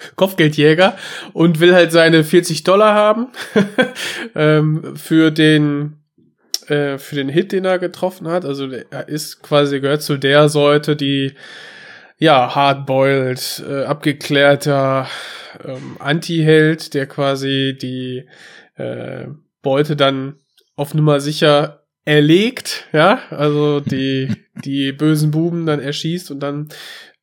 Kopfgeldjäger 0.16 0.96
und 1.32 1.60
will 1.60 1.74
halt 1.74 1.92
seine 1.92 2.24
40 2.24 2.64
Dollar 2.64 2.94
haben 2.94 3.28
ähm, 4.34 4.96
für 4.96 5.30
den 5.30 5.96
äh, 6.68 6.98
für 6.98 7.16
den 7.16 7.28
Hit, 7.28 7.52
den 7.52 7.64
er 7.64 7.78
getroffen 7.78 8.28
hat. 8.28 8.44
Also 8.44 8.70
er 8.70 9.08
ist 9.08 9.42
quasi 9.42 9.80
gehört 9.80 10.02
zu 10.02 10.16
der 10.16 10.48
Sorte, 10.48 10.96
die 10.96 11.34
ja 12.18 12.54
hardboiled, 12.54 13.64
äh, 13.68 13.84
abgeklärter 13.84 15.08
ähm, 15.64 15.96
Anti-Held, 15.98 16.94
der 16.94 17.06
quasi 17.06 17.76
die 17.80 18.26
äh, 18.76 19.26
Beute 19.62 19.96
dann 19.96 20.36
auf 20.76 20.94
Nummer 20.94 21.20
sicher 21.20 21.84
erlegt, 22.04 22.86
ja, 22.92 23.20
also 23.30 23.80
die 23.80 24.28
die 24.64 24.92
bösen 24.92 25.30
Buben 25.30 25.66
dann 25.66 25.80
erschießt 25.80 26.30
und 26.30 26.40
dann 26.40 26.68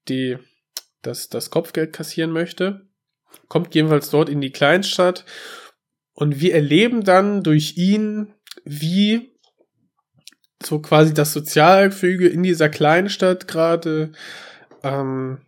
die 0.09 0.37
das, 1.07 1.29
das 1.29 1.49
Kopfgeld 1.49 1.93
kassieren 1.93 2.31
möchte. 2.31 2.87
Kommt 3.47 3.73
jedenfalls 3.75 4.09
dort 4.09 4.29
in 4.29 4.41
die 4.41 4.51
Kleinstadt. 4.51 5.25
Und 6.13 6.39
wir 6.39 6.53
erleben 6.53 7.03
dann 7.03 7.43
durch 7.43 7.77
ihn, 7.77 8.33
wie 8.63 9.31
so 10.63 10.79
quasi 10.79 11.13
das 11.13 11.33
Sozialgefüge 11.33 12.27
in 12.27 12.43
dieser 12.43 12.69
Kleinstadt 12.69 13.47
gerade 13.47 14.11
ähm, 14.83 15.39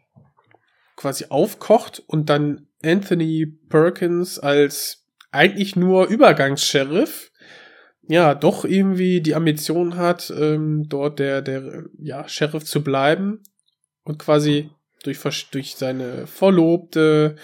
quasi 0.95 1.25
aufkocht 1.29 2.03
und 2.05 2.29
dann 2.29 2.67
Anthony 2.83 3.47
Perkins 3.69 4.37
als 4.39 5.07
eigentlich 5.31 5.75
nur 5.75 6.07
Übergangssheriff 6.07 7.31
ja 8.07 8.33
doch 8.33 8.65
irgendwie 8.65 9.21
die 9.21 9.35
Ambition 9.35 9.95
hat, 9.95 10.33
ähm, 10.35 10.85
dort 10.89 11.19
der, 11.19 11.41
der 11.41 11.85
ja, 11.99 12.27
Sheriff 12.27 12.65
zu 12.65 12.83
bleiben 12.83 13.43
und 14.03 14.17
quasi 14.17 14.71
durch, 15.03 15.19
durch 15.51 15.75
seine 15.75 16.27
Verlobte 16.27 17.35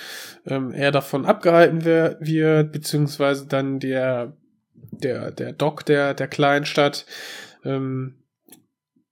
ähm, 0.46 0.72
er 0.72 0.92
davon 0.92 1.26
abgehalten 1.26 1.86
wird, 1.86 2.72
beziehungsweise 2.72 3.48
dann 3.48 3.80
der, 3.80 4.34
der, 4.74 5.32
der 5.32 5.54
Doc 5.54 5.86
der, 5.86 6.14
der 6.14 6.28
Kleinstadt 6.28 7.06
ähm, 7.64 8.16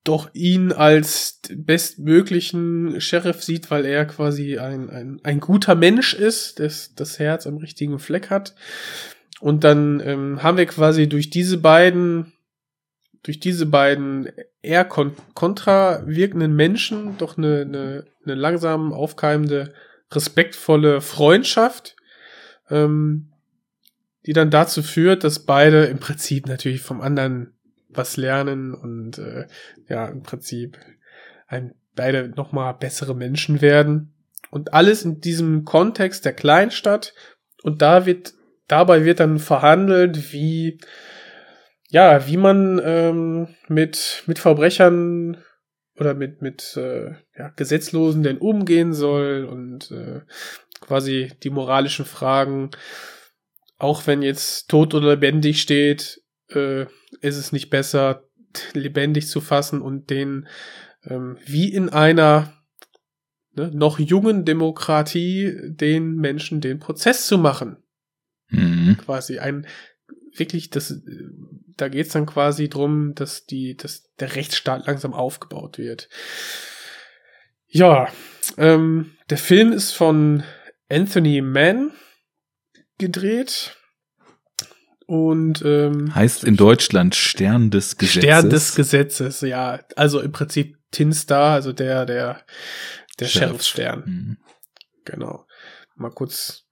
doch 0.03 0.29
ihn 0.33 0.73
als 0.73 1.39
bestmöglichen 1.55 2.99
Sheriff 2.99 3.41
sieht, 3.41 3.71
weil 3.71 3.85
er 3.85 4.05
quasi 4.05 4.57
ein, 4.57 4.89
ein, 4.89 5.21
ein 5.23 5.39
guter 5.39 5.75
Mensch 5.75 6.13
ist, 6.13 6.59
das 6.59 6.93
das 6.95 7.19
Herz 7.19 7.47
am 7.47 7.57
richtigen 7.57 7.99
Fleck 7.99 8.29
hat. 8.29 8.53
Und 9.39 9.63
dann 9.63 10.01
ähm, 10.01 10.43
haben 10.43 10.57
wir 10.57 10.65
quasi 10.65 11.07
durch 11.07 11.29
diese 11.29 11.57
beiden 11.57 12.32
durch 13.23 13.39
diese 13.39 13.65
beiden 13.65 14.29
eher 14.61 14.85
kon 14.85 15.15
kontra 15.33 16.05
wirkenden 16.05 16.55
Menschen 16.55 17.17
doch 17.17 17.37
eine, 17.37 17.61
eine, 17.61 18.05
eine 18.23 18.35
langsam 18.35 18.93
aufkeimende, 18.93 19.73
respektvolle 20.11 21.01
Freundschaft, 21.01 21.95
ähm, 22.69 23.31
die 24.25 24.33
dann 24.33 24.51
dazu 24.51 24.83
führt, 24.83 25.23
dass 25.23 25.45
beide 25.45 25.85
im 25.85 25.99
Prinzip 25.99 26.47
natürlich 26.47 26.81
vom 26.81 27.01
anderen 27.01 27.53
was 27.89 28.17
lernen 28.17 28.73
und 28.73 29.17
äh, 29.17 29.47
ja, 29.87 30.07
im 30.07 30.23
Prinzip 30.23 30.77
ein, 31.47 31.75
beide 31.95 32.29
nochmal 32.29 32.73
bessere 32.73 33.15
Menschen 33.15 33.61
werden. 33.61 34.13
Und 34.49 34.73
alles 34.73 35.03
in 35.03 35.19
diesem 35.19 35.65
Kontext 35.65 36.25
der 36.25 36.33
Kleinstadt. 36.33 37.13
Und 37.63 37.81
da 37.81 38.05
wird, 38.05 38.33
dabei 38.67 39.05
wird 39.05 39.19
dann 39.19 39.39
verhandelt, 39.39 40.31
wie 40.33 40.79
ja, 41.93 42.25
wie 42.25 42.37
man 42.37 42.81
ähm, 42.83 43.47
mit, 43.67 44.23
mit 44.25 44.39
Verbrechern 44.39 45.37
oder 45.95 46.15
mit, 46.15 46.41
mit 46.41 46.75
äh, 46.75 47.11
ja, 47.37 47.49
Gesetzlosen 47.55 48.23
denn 48.23 48.39
umgehen 48.39 48.93
soll 48.93 49.45
und 49.45 49.91
äh, 49.91 50.21
quasi 50.81 51.31
die 51.43 51.51
moralischen 51.51 52.05
Fragen, 52.05 52.71
auch 53.77 54.07
wenn 54.07 54.23
jetzt 54.23 54.69
tot 54.69 54.95
oder 54.95 55.11
lebendig 55.11 55.61
steht, 55.61 56.23
äh, 56.49 56.87
ist 57.21 57.37
es 57.37 57.51
nicht 57.51 57.69
besser, 57.69 58.23
lebendig 58.73 59.27
zu 59.27 59.39
fassen 59.39 59.79
und 59.79 60.09
den 60.09 60.47
ähm, 61.03 61.37
wie 61.45 61.71
in 61.71 61.89
einer 61.89 62.53
ne, 63.51 63.69
noch 63.71 63.99
jungen 63.99 64.45
Demokratie 64.45 65.59
den 65.67 66.15
Menschen 66.15 66.59
den 66.59 66.79
Prozess 66.79 67.27
zu 67.27 67.37
machen. 67.37 67.77
Mhm. 68.49 68.97
Quasi 68.97 69.37
ein 69.37 69.67
wirklich 70.35 70.71
das 70.71 70.99
da 71.77 71.89
geht's 71.89 72.13
dann 72.13 72.25
quasi 72.25 72.69
drum, 72.69 73.13
dass 73.15 73.45
die 73.45 73.75
dass 73.75 74.11
der 74.19 74.35
Rechtsstaat 74.35 74.87
langsam 74.87 75.13
aufgebaut 75.13 75.77
wird. 75.77 76.09
Ja, 77.67 78.07
ähm, 78.57 79.15
der 79.29 79.37
Film 79.37 79.71
ist 79.71 79.93
von 79.93 80.43
Anthony 80.89 81.41
Mann 81.41 81.91
gedreht 82.97 83.75
und 85.05 85.61
ähm, 85.65 86.13
Heißt 86.13 86.43
in 86.43 86.55
Deutschland 86.55 87.15
Stern 87.15 87.71
des 87.71 87.97
Gesetzes. 87.97 88.23
Stern 88.23 88.49
des 88.49 88.75
Gesetzes, 88.75 89.41
ja. 89.41 89.79
Also 89.95 90.21
im 90.21 90.31
Prinzip 90.31 90.77
Tin 90.91 91.13
Star, 91.13 91.53
also 91.53 91.73
der, 91.73 92.05
der, 92.05 92.45
der 93.19 93.25
Sheriff. 93.25 93.63
Sheriffstern. 93.63 94.03
Mhm. 94.05 94.37
Genau. 95.05 95.45
Mal 95.95 96.11
kurz 96.11 96.65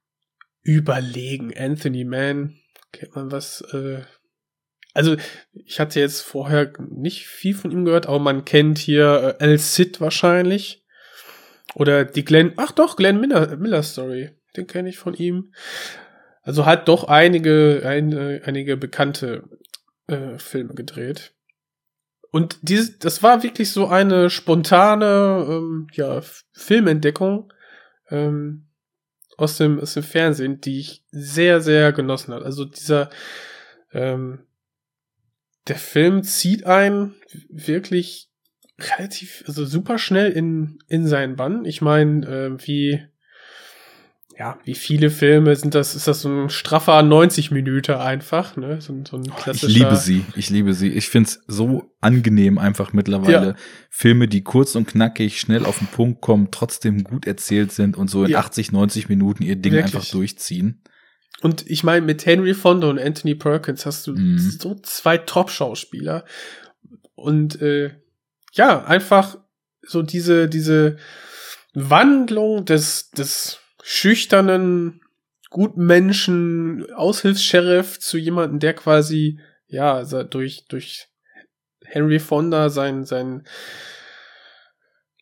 überlegen. 0.62 1.52
Anthony 1.56 2.04
Mann, 2.04 2.56
kennt 2.92 3.14
man 3.14 3.30
was? 3.30 3.60
Äh, 3.72 4.02
also 4.94 5.16
ich 5.52 5.80
hatte 5.80 6.00
jetzt 6.00 6.20
vorher 6.22 6.72
nicht 6.90 7.26
viel 7.26 7.54
von 7.54 7.70
ihm 7.70 7.84
gehört, 7.84 8.06
aber 8.06 8.18
man 8.18 8.44
kennt 8.44 8.78
hier 8.78 9.36
äh, 9.40 9.44
El 9.44 9.58
Cid 9.58 10.00
wahrscheinlich. 10.00 10.84
Oder 11.74 12.04
die 12.04 12.24
Glenn, 12.24 12.52
ach 12.56 12.72
doch, 12.72 12.96
Glenn 12.96 13.20
Miller, 13.20 13.56
Miller 13.56 13.82
Story. 13.82 14.30
Den 14.56 14.66
kenne 14.66 14.90
ich 14.90 14.98
von 14.98 15.14
ihm. 15.14 15.52
Also 16.42 16.66
hat 16.66 16.88
doch 16.88 17.04
einige, 17.04 17.82
ein, 17.84 18.42
einige 18.44 18.76
bekannte 18.76 19.44
äh, 20.08 20.38
Filme 20.38 20.74
gedreht. 20.74 21.32
Und 22.30 22.58
dieses, 22.62 22.98
das 22.98 23.22
war 23.22 23.42
wirklich 23.42 23.70
so 23.70 23.88
eine 23.88 24.30
spontane 24.30 25.46
ähm, 25.48 25.86
ja, 25.92 26.22
Filmentdeckung 26.52 27.52
ähm, 28.10 28.66
aus, 29.36 29.58
dem, 29.58 29.78
aus 29.80 29.94
dem 29.94 30.02
Fernsehen, 30.02 30.60
die 30.60 30.80
ich 30.80 31.04
sehr, 31.10 31.60
sehr 31.60 31.92
genossen 31.92 32.34
habe. 32.34 32.44
Also 32.44 32.64
dieser, 32.64 33.10
ähm, 33.92 34.46
der 35.68 35.76
Film 35.76 36.22
zieht 36.22 36.66
einen 36.66 37.14
wirklich 37.48 38.28
relativ, 38.80 39.44
also 39.46 39.64
super 39.64 39.98
schnell 39.98 40.30
in, 40.32 40.78
in 40.88 41.06
seinen 41.06 41.36
Bann. 41.36 41.64
Ich 41.64 41.80
meine, 41.82 42.26
äh, 42.26 42.66
wie, 42.66 43.00
ja, 44.36 44.58
wie 44.64 44.74
viele 44.74 45.10
Filme 45.10 45.54
sind 45.54 45.74
das, 45.74 45.94
ist 45.94 46.08
das 46.08 46.22
so 46.22 46.28
ein 46.28 46.50
straffer 46.50 47.00
90 47.02 47.50
Minuten 47.52 47.92
einfach, 47.92 48.56
ne? 48.56 48.80
So, 48.80 49.00
so 49.08 49.18
ein 49.18 49.24
klassischer. 49.24 49.68
Ich 49.68 49.74
liebe 49.74 49.96
sie, 49.96 50.24
ich 50.34 50.50
liebe 50.50 50.74
sie. 50.74 50.88
Ich 50.88 51.08
find's 51.08 51.44
so 51.46 51.94
angenehm 52.00 52.58
einfach 52.58 52.92
mittlerweile. 52.92 53.48
Ja. 53.48 53.54
Filme, 53.90 54.26
die 54.26 54.42
kurz 54.42 54.74
und 54.74 54.88
knackig, 54.88 55.38
schnell 55.38 55.64
auf 55.64 55.78
den 55.78 55.88
Punkt 55.88 56.22
kommen, 56.22 56.48
trotzdem 56.50 57.04
gut 57.04 57.26
erzählt 57.26 57.72
sind 57.72 57.96
und 57.96 58.08
so 58.08 58.24
in 58.24 58.30
Ja. 58.32 58.40
80, 58.40 58.72
90 58.72 59.08
Minuten 59.08 59.44
ihr 59.44 59.56
Ding 59.56 59.74
Wirklich. 59.74 59.94
einfach 59.94 60.10
durchziehen. 60.10 60.82
Und 61.42 61.68
ich 61.68 61.82
meine, 61.82 62.06
mit 62.06 62.24
Henry 62.24 62.54
Fonda 62.54 62.88
und 62.88 63.00
Anthony 63.00 63.34
Perkins 63.34 63.84
hast 63.84 64.06
du 64.06 64.12
Mhm. 64.12 64.38
so 64.38 64.76
zwei 64.76 65.18
Top-Schauspieler. 65.18 66.24
Und 67.16 67.60
äh, 67.60 67.90
ja, 68.52 68.84
einfach 68.84 69.38
so 69.82 70.02
diese, 70.02 70.48
diese 70.48 70.98
Wandlung 71.74 72.64
des, 72.64 73.10
des 73.10 73.58
schüchternen 73.82 75.00
Gutmenschen, 75.50 76.86
Aushilfs-Sheriff 76.94 77.98
zu 77.98 78.18
jemandem, 78.18 78.60
der 78.60 78.74
quasi, 78.74 79.40
ja, 79.66 80.04
durch, 80.04 80.66
durch 80.68 81.08
Henry 81.84 82.20
Fonda 82.20 82.70
sein, 82.70 83.04
sein 83.04 83.42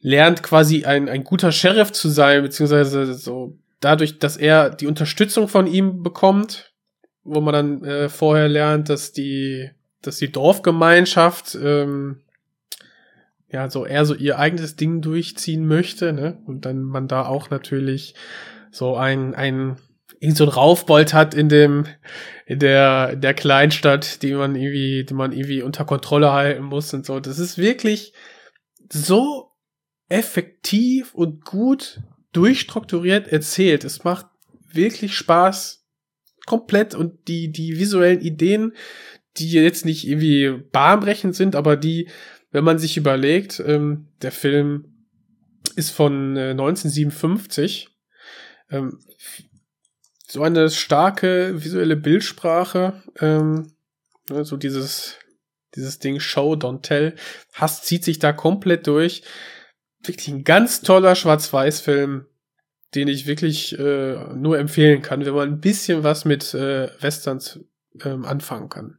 lernt 0.01 0.43
quasi 0.43 0.85
ein, 0.85 1.09
ein 1.09 1.25
guter 1.25 1.51
Sheriff 1.51 1.93
zu 1.93 2.09
sein, 2.11 2.43
beziehungsweise 2.43 3.15
so 3.15 3.59
dadurch, 3.81 4.19
dass 4.19 4.37
er 4.37 4.71
die 4.71 4.87
Unterstützung 4.87 5.49
von 5.49 5.67
ihm 5.67 6.03
bekommt, 6.03 6.73
wo 7.25 7.41
man 7.41 7.53
dann 7.55 7.85
äh, 7.85 8.09
vorher 8.09 8.49
lernt, 8.49 8.89
dass 8.89 9.13
die, 9.13 9.71
dass 10.03 10.19
die 10.19 10.33
Dorfgemeinschaft 10.33 11.57
ähm, 11.61 12.23
ja 13.49 13.69
so 13.69 13.85
eher 13.85 14.05
so 14.05 14.15
ihr 14.15 14.39
eigenes 14.39 14.77
Ding 14.77 15.01
durchziehen 15.01 15.67
möchte, 15.67 16.13
ne? 16.13 16.41
Und 16.47 16.65
dann 16.65 16.83
man 16.83 17.09
da 17.09 17.27
auch 17.27 17.51
natürlich 17.51 18.15
so 18.71 18.97
ein, 18.97 19.35
ein 19.35 19.77
irgend 20.21 20.37
so 20.37 20.45
ein 20.45 20.51
Raufbold 20.51 21.15
hat 21.15 21.35
in 21.35 21.49
dem, 21.49 21.87
in 22.47 22.59
der, 22.59 23.11
in 23.15 23.21
der 23.23 23.35
Kleinstadt, 23.35 24.23
die 24.23 24.35
man 24.35 24.55
irgendwie, 24.55 25.05
die 25.05 25.15
man 25.15 25.33
irgendwie 25.33 25.63
unter 25.63 25.85
Kontrolle 25.85 26.33
halten 26.33 26.63
muss 26.63 26.93
und 26.93 27.07
so. 27.07 27.21
Das 27.21 27.39
ist 27.39 27.59
wirklich 27.59 28.13
so 28.93 29.51
effektiv 30.09 31.15
und 31.15 31.45
gut 31.45 32.01
durchstrukturiert 32.33 33.29
erzählt. 33.29 33.85
Es 33.85 34.05
macht 34.05 34.27
wirklich 34.73 35.15
Spaß. 35.15 35.79
Komplett 36.47 36.95
und 36.95 37.29
die, 37.29 37.53
die 37.53 37.79
visuellen 37.79 38.21
Ideen, 38.21 38.73
die 39.37 39.51
jetzt 39.51 39.85
nicht 39.85 40.07
irgendwie 40.07 40.51
bahnbrechend 40.73 41.37
sind, 41.37 41.55
aber 41.55 41.77
die, 41.77 42.09
wenn 42.51 42.65
man 42.65 42.79
sich 42.79 42.97
überlegt, 42.97 43.63
ähm, 43.65 44.09
der 44.23 44.33
Film 44.33 45.07
ist 45.77 45.91
von 45.91 46.37
äh, 46.37 46.51
1957, 46.51 47.89
ähm, 48.71 48.99
so 50.27 50.43
eine 50.43 50.71
starke 50.71 51.63
visuelle 51.63 51.97
Bildsprache, 51.97 53.03
ähm, 53.21 53.73
ne, 54.31 54.45
so 54.45 54.57
dieses, 54.57 55.17
dieses 55.75 55.99
Ding 55.99 56.21
Show, 56.21 56.55
Don't 56.55 56.83
Tell, 56.83 57.15
Hass 57.53 57.83
zieht 57.83 58.05
sich 58.05 58.19
da 58.19 58.33
komplett 58.33 58.87
durch. 58.87 59.23
Wirklich 60.03 60.29
ein 60.29 60.45
ganz 60.45 60.81
toller 60.81 61.15
Schwarz-Weiß-Film, 61.15 62.27
den 62.95 63.09
ich 63.09 63.27
wirklich 63.27 63.79
äh, 63.79 64.35
nur 64.35 64.59
empfehlen 64.59 65.03
kann, 65.03 65.25
wenn 65.25 65.35
man 65.35 65.49
ein 65.49 65.61
bisschen 65.61 66.03
was 66.03 66.25
mit 66.25 66.55
äh, 66.55 66.89
Westerns 67.01 67.61
ähm, 68.03 68.25
anfangen 68.25 68.69
kann. 68.69 68.99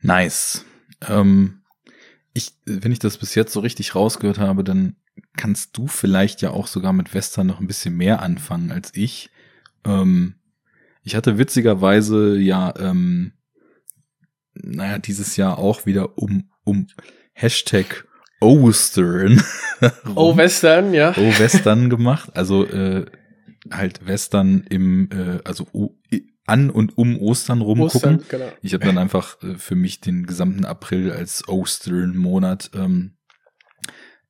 Nice. 0.00 0.64
Ähm, 1.08 1.62
ich, 2.32 2.52
wenn 2.64 2.92
ich 2.92 2.98
das 2.98 3.18
bis 3.18 3.34
jetzt 3.34 3.52
so 3.52 3.60
richtig 3.60 3.94
rausgehört 3.94 4.38
habe, 4.38 4.64
dann 4.64 4.96
kannst 5.36 5.76
du 5.76 5.86
vielleicht 5.86 6.42
ja 6.42 6.50
auch 6.50 6.66
sogar 6.66 6.92
mit 6.92 7.14
Western 7.14 7.46
noch 7.46 7.60
ein 7.60 7.66
bisschen 7.66 7.96
mehr 7.96 8.22
anfangen 8.22 8.70
als 8.70 8.92
ich. 8.94 9.30
Ähm, 9.84 10.36
ich 11.02 11.14
hatte 11.14 11.38
witzigerweise 11.38 12.38
ja, 12.38 12.72
ähm, 12.78 13.32
naja, 14.54 14.98
dieses 14.98 15.36
Jahr 15.36 15.58
auch 15.58 15.86
wieder 15.86 16.18
um, 16.18 16.50
um 16.64 16.86
Hashtag 17.32 18.06
Ostern. 18.42 19.42
Oh, 20.14 20.36
Western, 20.36 20.94
ja. 20.94 21.10
Oh, 21.16 21.38
Western 21.40 21.90
gemacht. 21.90 22.30
Also 22.34 22.64
äh, 22.64 23.04
halt 23.68 24.06
Western 24.06 24.64
im, 24.70 25.08
äh, 25.10 25.40
also 25.44 25.66
i- 26.12 26.28
an 26.46 26.70
und 26.70 26.96
um 26.96 27.18
Ostern 27.18 27.60
rumgucken. 27.62 28.18
Ostern, 28.20 28.24
genau. 28.28 28.52
Ich 28.62 28.74
habe 28.74 28.84
dann 28.84 28.96
einfach 28.98 29.42
äh, 29.42 29.56
für 29.56 29.74
mich 29.74 30.00
den 30.00 30.24
gesamten 30.26 30.64
April 30.64 31.10
als 31.10 31.48
Ostern-Monat 31.48 32.70
ähm, 32.76 33.16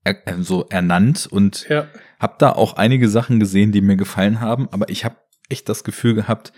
er, 0.05 0.43
so 0.43 0.67
ernannt 0.71 1.27
und 1.31 1.69
Ja. 1.69 1.87
habe 2.19 2.37
da 2.39 2.53
auch 2.53 2.75
einige 2.79 3.09
Sachen 3.11 3.39
gesehen, 3.39 3.73
die 3.73 3.83
mir 3.83 3.97
gefallen 3.97 4.41
haben, 4.41 4.69
aber 4.73 4.89
ich 4.89 5.05
habe 5.05 5.17
echt 5.51 5.69
das 5.69 5.85
Gefühl 5.85 6.15
gehabt, 6.15 6.53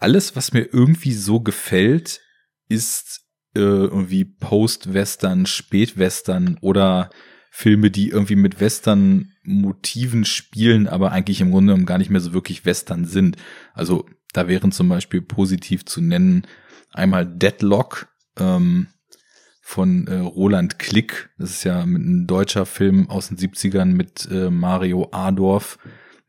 alles, 0.00 0.34
was 0.34 0.52
mir 0.52 0.62
irgendwie 0.72 1.12
so 1.12 1.38
gefällt, 1.40 2.20
ist 2.68 3.20
äh, 3.54 3.60
irgendwie 3.60 4.24
Post-Western, 4.24 5.46
Spät-Western 5.46 6.58
oder 6.60 7.10
Filme, 7.50 7.90
die 7.90 8.08
irgendwie 8.10 8.36
mit 8.36 8.60
Western-Motiven 8.60 10.24
spielen, 10.24 10.86
aber 10.86 11.10
eigentlich 11.12 11.40
im 11.40 11.50
Grunde 11.50 11.72
genommen 11.72 11.86
gar 11.86 11.98
nicht 11.98 12.10
mehr 12.10 12.20
so 12.20 12.32
wirklich 12.32 12.64
Western 12.64 13.04
sind. 13.04 13.36
Also 13.74 14.06
da 14.32 14.46
wären 14.46 14.70
zum 14.70 14.88
Beispiel 14.88 15.20
positiv 15.20 15.84
zu 15.84 16.00
nennen 16.00 16.46
einmal 16.92 17.26
Deadlock 17.26 18.08
ähm, 18.38 18.88
von 19.60 20.06
äh, 20.06 20.16
Roland 20.18 20.78
Klick. 20.78 21.30
Das 21.38 21.50
ist 21.50 21.64
ja 21.64 21.82
ein 21.82 22.26
deutscher 22.26 22.66
Film 22.66 23.10
aus 23.10 23.28
den 23.28 23.36
70ern 23.36 23.86
mit 23.86 24.28
äh, 24.30 24.50
Mario 24.50 25.08
Adorf, 25.12 25.78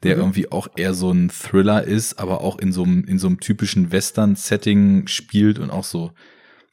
der 0.04 0.16
Mhm. 0.16 0.22
irgendwie 0.22 0.52
auch 0.52 0.68
eher 0.76 0.94
so 0.94 1.12
ein 1.12 1.30
Thriller 1.30 1.84
ist, 1.84 2.20
aber 2.20 2.42
auch 2.42 2.58
in 2.60 2.72
so 2.72 2.84
einem 2.84 3.04
in 3.04 3.20
so 3.20 3.28
einem 3.28 3.40
typischen 3.40 3.92
Western-Setting 3.92 5.08
spielt 5.08 5.60
und 5.60 5.70
auch 5.70 5.84
so 5.84 6.12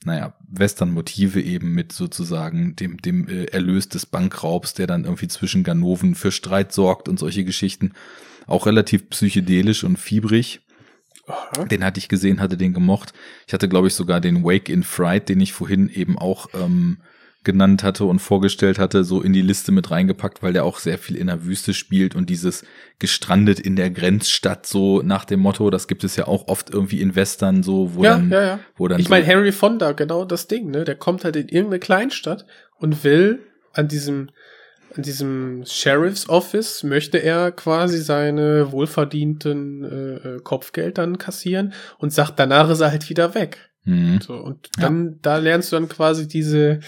naja, 0.05 0.35
Western-Motive 0.49 1.41
eben 1.41 1.73
mit 1.75 1.93
sozusagen 1.93 2.77
dem, 2.77 2.99
dem 2.99 3.29
äh, 3.29 3.45
Erlös 3.47 3.89
des 3.89 4.07
Bankraubs, 4.07 4.75
der 4.75 4.87
dann 4.87 5.05
irgendwie 5.05 5.29
zwischen 5.29 5.65
Ganoven 5.65 6.15
für 6.15 6.31
Streit 6.31 6.73
sorgt 6.73 7.09
und 7.09 7.19
solche 7.19 7.45
Geschichten. 7.45 7.93
Auch 8.47 8.67
relativ 8.67 9.11
psychedelisch 9.11 9.85
und 9.85 9.99
fiebrig. 9.99 10.61
Den 11.71 11.85
hatte 11.85 11.99
ich 11.99 12.09
gesehen, 12.09 12.41
hatte 12.41 12.57
den 12.57 12.73
gemocht. 12.73 13.13
Ich 13.47 13.53
hatte, 13.53 13.69
glaube 13.69 13.89
ich, 13.89 13.95
sogar 13.95 14.21
den 14.21 14.45
Wake 14.45 14.71
in 14.71 14.83
Fright, 14.83 15.29
den 15.29 15.41
ich 15.41 15.53
vorhin 15.53 15.91
eben 15.91 16.19
auch 16.19 16.49
ähm, 16.55 16.99
genannt 17.49 17.83
hatte 17.83 18.05
und 18.05 18.19
vorgestellt 18.19 18.79
hatte, 18.79 19.05
so 19.05 19.23
in 19.23 19.33
die 19.33 19.41
Liste 19.41 19.73
mit 19.73 19.91
reingepackt, 19.91 20.43
weil 20.43 20.53
der 20.53 20.65
auch 20.67 20.79
sehr 20.79 20.99
viel 20.99 21.17
in 21.17 21.29
der 21.29 21.47
Wüste 21.47 21.73
spielt 21.73 22.15
und 22.15 22.29
dieses 22.29 22.63
gestrandet 22.99 23.59
in 23.59 23.75
der 23.75 23.89
Grenzstadt 23.89 24.67
so 24.67 25.01
nach 25.01 25.25
dem 25.25 25.41
Motto, 25.41 25.71
das 25.71 25.89
gibt 25.89 26.05
es 26.05 26.17
ja 26.17 26.27
auch 26.29 26.49
oft 26.49 26.69
irgendwie 26.69 27.01
in 27.01 27.17
Western 27.17 27.63
so, 27.63 27.95
wo 27.95 28.05
ja, 28.05 28.17
dann, 28.17 28.31
ja, 28.31 28.43
ja. 28.43 28.59
wo 28.77 28.87
dann 28.87 29.01
ich 29.01 29.07
so- 29.07 29.11
meine, 29.11 29.25
Henry 29.25 29.53
Fonda, 29.53 29.93
genau 29.93 30.27
das 30.27 30.47
Ding, 30.47 30.71
ne? 30.71 30.85
Der 30.85 30.95
kommt 30.97 31.25
halt 31.25 31.37
in 31.37 31.49
irgendeine 31.49 31.81
Kleinstadt 31.81 32.45
und 32.77 33.03
will 33.03 33.41
an 33.73 33.89
diesem, 33.89 34.29
an 34.95 35.03
diesem 35.03 35.65
Sheriff's 35.65 36.29
Office 36.29 36.83
möchte 36.83 37.17
er 37.17 37.51
quasi 37.53 37.97
seine 37.99 38.71
wohlverdienten 38.73 39.85
äh, 39.85 40.15
äh, 40.37 40.41
Kopfgeld 40.43 40.99
dann 40.99 41.17
kassieren 41.17 41.73
und 41.97 42.13
sagt, 42.13 42.39
danach 42.39 42.69
ist 42.69 42.81
er 42.81 42.91
halt 42.91 43.09
wieder 43.09 43.35
weg. 43.35 43.71
Mhm. 43.85 44.21
So, 44.21 44.35
und 44.35 44.69
dann, 44.79 45.19
da 45.23 45.39
lernst 45.39 45.73
du 45.73 45.77
dann 45.77 45.89
quasi 45.89 46.29
diese 46.29 46.81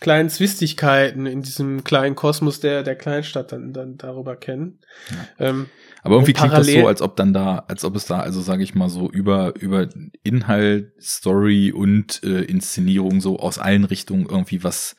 kleinen 0.00 0.30
Zwistigkeiten 0.30 1.26
in 1.26 1.42
diesem 1.42 1.84
kleinen 1.84 2.16
Kosmos 2.16 2.60
der, 2.60 2.82
der 2.82 2.96
Kleinstadt 2.96 3.52
dann, 3.52 3.72
dann 3.72 3.98
darüber 3.98 4.34
kennen. 4.34 4.78
Ähm, 5.38 5.66
Aber 6.02 6.16
irgendwie 6.16 6.32
klingt 6.32 6.54
das 6.54 6.66
so, 6.66 6.86
als 6.86 7.02
ob 7.02 7.16
dann 7.16 7.34
da, 7.34 7.64
als 7.68 7.84
ob 7.84 7.94
es 7.96 8.06
da, 8.06 8.20
also 8.20 8.40
sage 8.40 8.62
ich 8.62 8.74
mal 8.74 8.88
so, 8.88 9.10
über, 9.10 9.54
über 9.60 9.88
Inhalt, 10.22 10.92
Story 11.00 11.70
und 11.70 12.24
äh, 12.24 12.42
Inszenierung 12.42 13.20
so 13.20 13.38
aus 13.38 13.58
allen 13.58 13.84
Richtungen 13.84 14.26
irgendwie 14.26 14.64
was, 14.64 14.96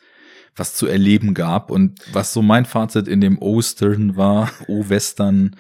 was 0.56 0.76
zu 0.76 0.86
erleben 0.86 1.34
gab. 1.34 1.72
Und 1.72 2.00
was 2.14 2.32
so 2.32 2.44
mein 2.44 2.66
Fazit 2.66 3.08
in 3.08 3.22
dem 3.22 3.42
O-Stern 3.42 4.16
war, 4.16 4.52
O-Western, 4.68 5.56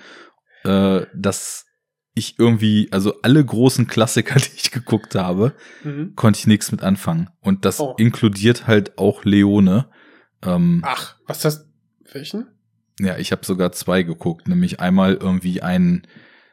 äh, 0.63 1.01
dass 1.15 1.65
ich 2.13 2.37
irgendwie, 2.37 2.89
also 2.91 3.21
alle 3.21 3.43
großen 3.43 3.87
Klassiker, 3.87 4.35
die 4.39 4.51
ich 4.55 4.71
geguckt 4.71 5.15
habe, 5.15 5.53
Mhm. 5.83 6.13
konnte 6.15 6.39
ich 6.39 6.47
nichts 6.47 6.71
mit 6.71 6.83
anfangen. 6.83 7.29
Und 7.41 7.65
das 7.65 7.79
Oh. 7.79 7.95
inkludiert 7.97 8.67
halt 8.67 8.97
auch 8.97 9.23
Leone. 9.25 9.87
Ähm, 10.43 10.81
Ach, 10.85 11.15
was 11.27 11.37
ist 11.37 11.45
das? 11.45 11.65
Welchen? 12.13 12.47
ja, 12.99 13.17
ich 13.17 13.31
habe 13.31 13.45
sogar 13.45 13.71
zwei 13.71 14.03
geguckt, 14.03 14.47
nämlich 14.47 14.79
einmal 14.79 15.13
irgendwie 15.15 15.61
ein 15.61 16.05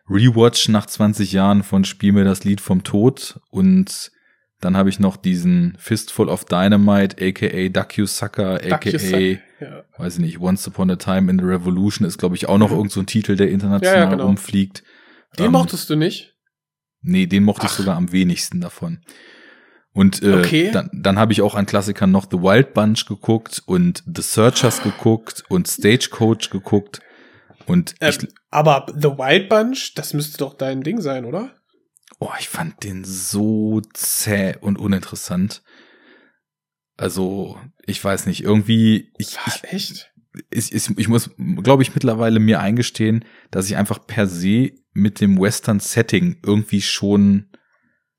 Rewatch 0.08 0.68
nach 0.68 0.86
20 0.86 1.32
Jahren 1.32 1.62
von 1.62 1.84
Spiel 1.84 2.12
mir 2.12 2.24
das 2.24 2.44
Lied 2.44 2.60
vom 2.60 2.84
Tod 2.84 3.40
und 3.50 4.10
dann 4.60 4.76
habe 4.76 4.88
ich 4.88 4.98
noch 4.98 5.16
diesen 5.16 5.76
Fistful 5.78 6.28
of 6.28 6.44
Dynamite, 6.44 7.16
aka 7.24 7.68
Duck 7.68 7.96
You 7.98 8.06
Sucker, 8.06 8.54
aka, 8.54 8.88
ja. 9.60 9.84
weiß 9.98 10.14
ich 10.14 10.20
nicht, 10.20 10.40
Once 10.40 10.66
Upon 10.66 10.90
a 10.90 10.96
Time 10.96 11.30
in 11.30 11.38
the 11.38 11.44
Revolution 11.44 12.06
ist, 12.06 12.18
glaube 12.18 12.34
ich, 12.36 12.48
auch 12.48 12.58
noch 12.58 12.70
irgend 12.72 12.90
so 12.90 13.00
ein 13.00 13.06
Titel, 13.06 13.36
der 13.36 13.50
international 13.50 13.94
Ja, 13.98 14.04
ja, 14.04 14.10
genau. 14.10 14.26
rumfliegt. 14.26 14.82
Den 15.38 15.46
Ähm, 15.46 15.52
mochtest 15.52 15.90
du 15.90 15.96
nicht? 15.96 16.36
Nee, 17.00 17.26
den 17.26 17.44
mochte 17.44 17.66
ich 17.66 17.72
Ach. 17.72 17.78
sogar 17.78 17.96
am 17.96 18.12
wenigsten 18.12 18.60
davon. 18.60 19.04
Und 19.92 20.22
äh, 20.22 20.40
Okay. 20.40 20.70
dann, 20.70 20.90
dann 20.92 21.18
habe 21.18 21.32
ich 21.32 21.42
auch 21.42 21.54
an 21.54 21.66
Klassikern 21.66 22.10
noch 22.10 22.26
The 22.30 22.38
Wild 22.38 22.74
Bunch 22.74 23.06
geguckt 23.06 23.62
und 23.66 24.02
The 24.06 24.22
Searchers 24.22 24.82
geguckt 24.82 25.44
und 25.48 25.66
Stagecoach 25.68 26.50
geguckt. 26.50 27.00
Und 27.66 27.94
Ähm, 28.00 28.10
ich, 28.10 28.28
aber 28.50 28.86
The 28.94 29.08
Wild 29.10 29.48
Bunch, 29.48 29.94
das 29.94 30.14
müsste 30.14 30.38
doch 30.38 30.54
dein 30.54 30.82
Ding 30.82 31.00
sein, 31.00 31.24
oder? 31.24 31.54
oh, 32.20 32.32
ich 32.40 32.48
fand 32.48 32.82
den 32.82 33.04
so 33.04 33.80
zäh 33.94 34.56
und 34.60 34.78
uninteressant. 34.78 35.62
Also, 36.96 37.60
ich 37.86 38.02
weiß 38.02 38.26
nicht, 38.26 38.42
irgendwie, 38.42 39.12
ich, 39.18 39.38
ich, 39.46 39.64
Echt? 39.64 40.07
Ich, 40.50 40.72
ich, 40.72 40.98
ich 40.98 41.08
muss, 41.08 41.30
glaube 41.62 41.82
ich, 41.82 41.94
mittlerweile 41.94 42.40
mir 42.40 42.60
eingestehen, 42.60 43.24
dass 43.50 43.68
ich 43.68 43.76
einfach 43.76 44.06
per 44.06 44.26
se 44.26 44.72
mit 44.92 45.20
dem 45.20 45.40
Western-Setting 45.40 46.38
irgendwie 46.44 46.82
schon 46.82 47.46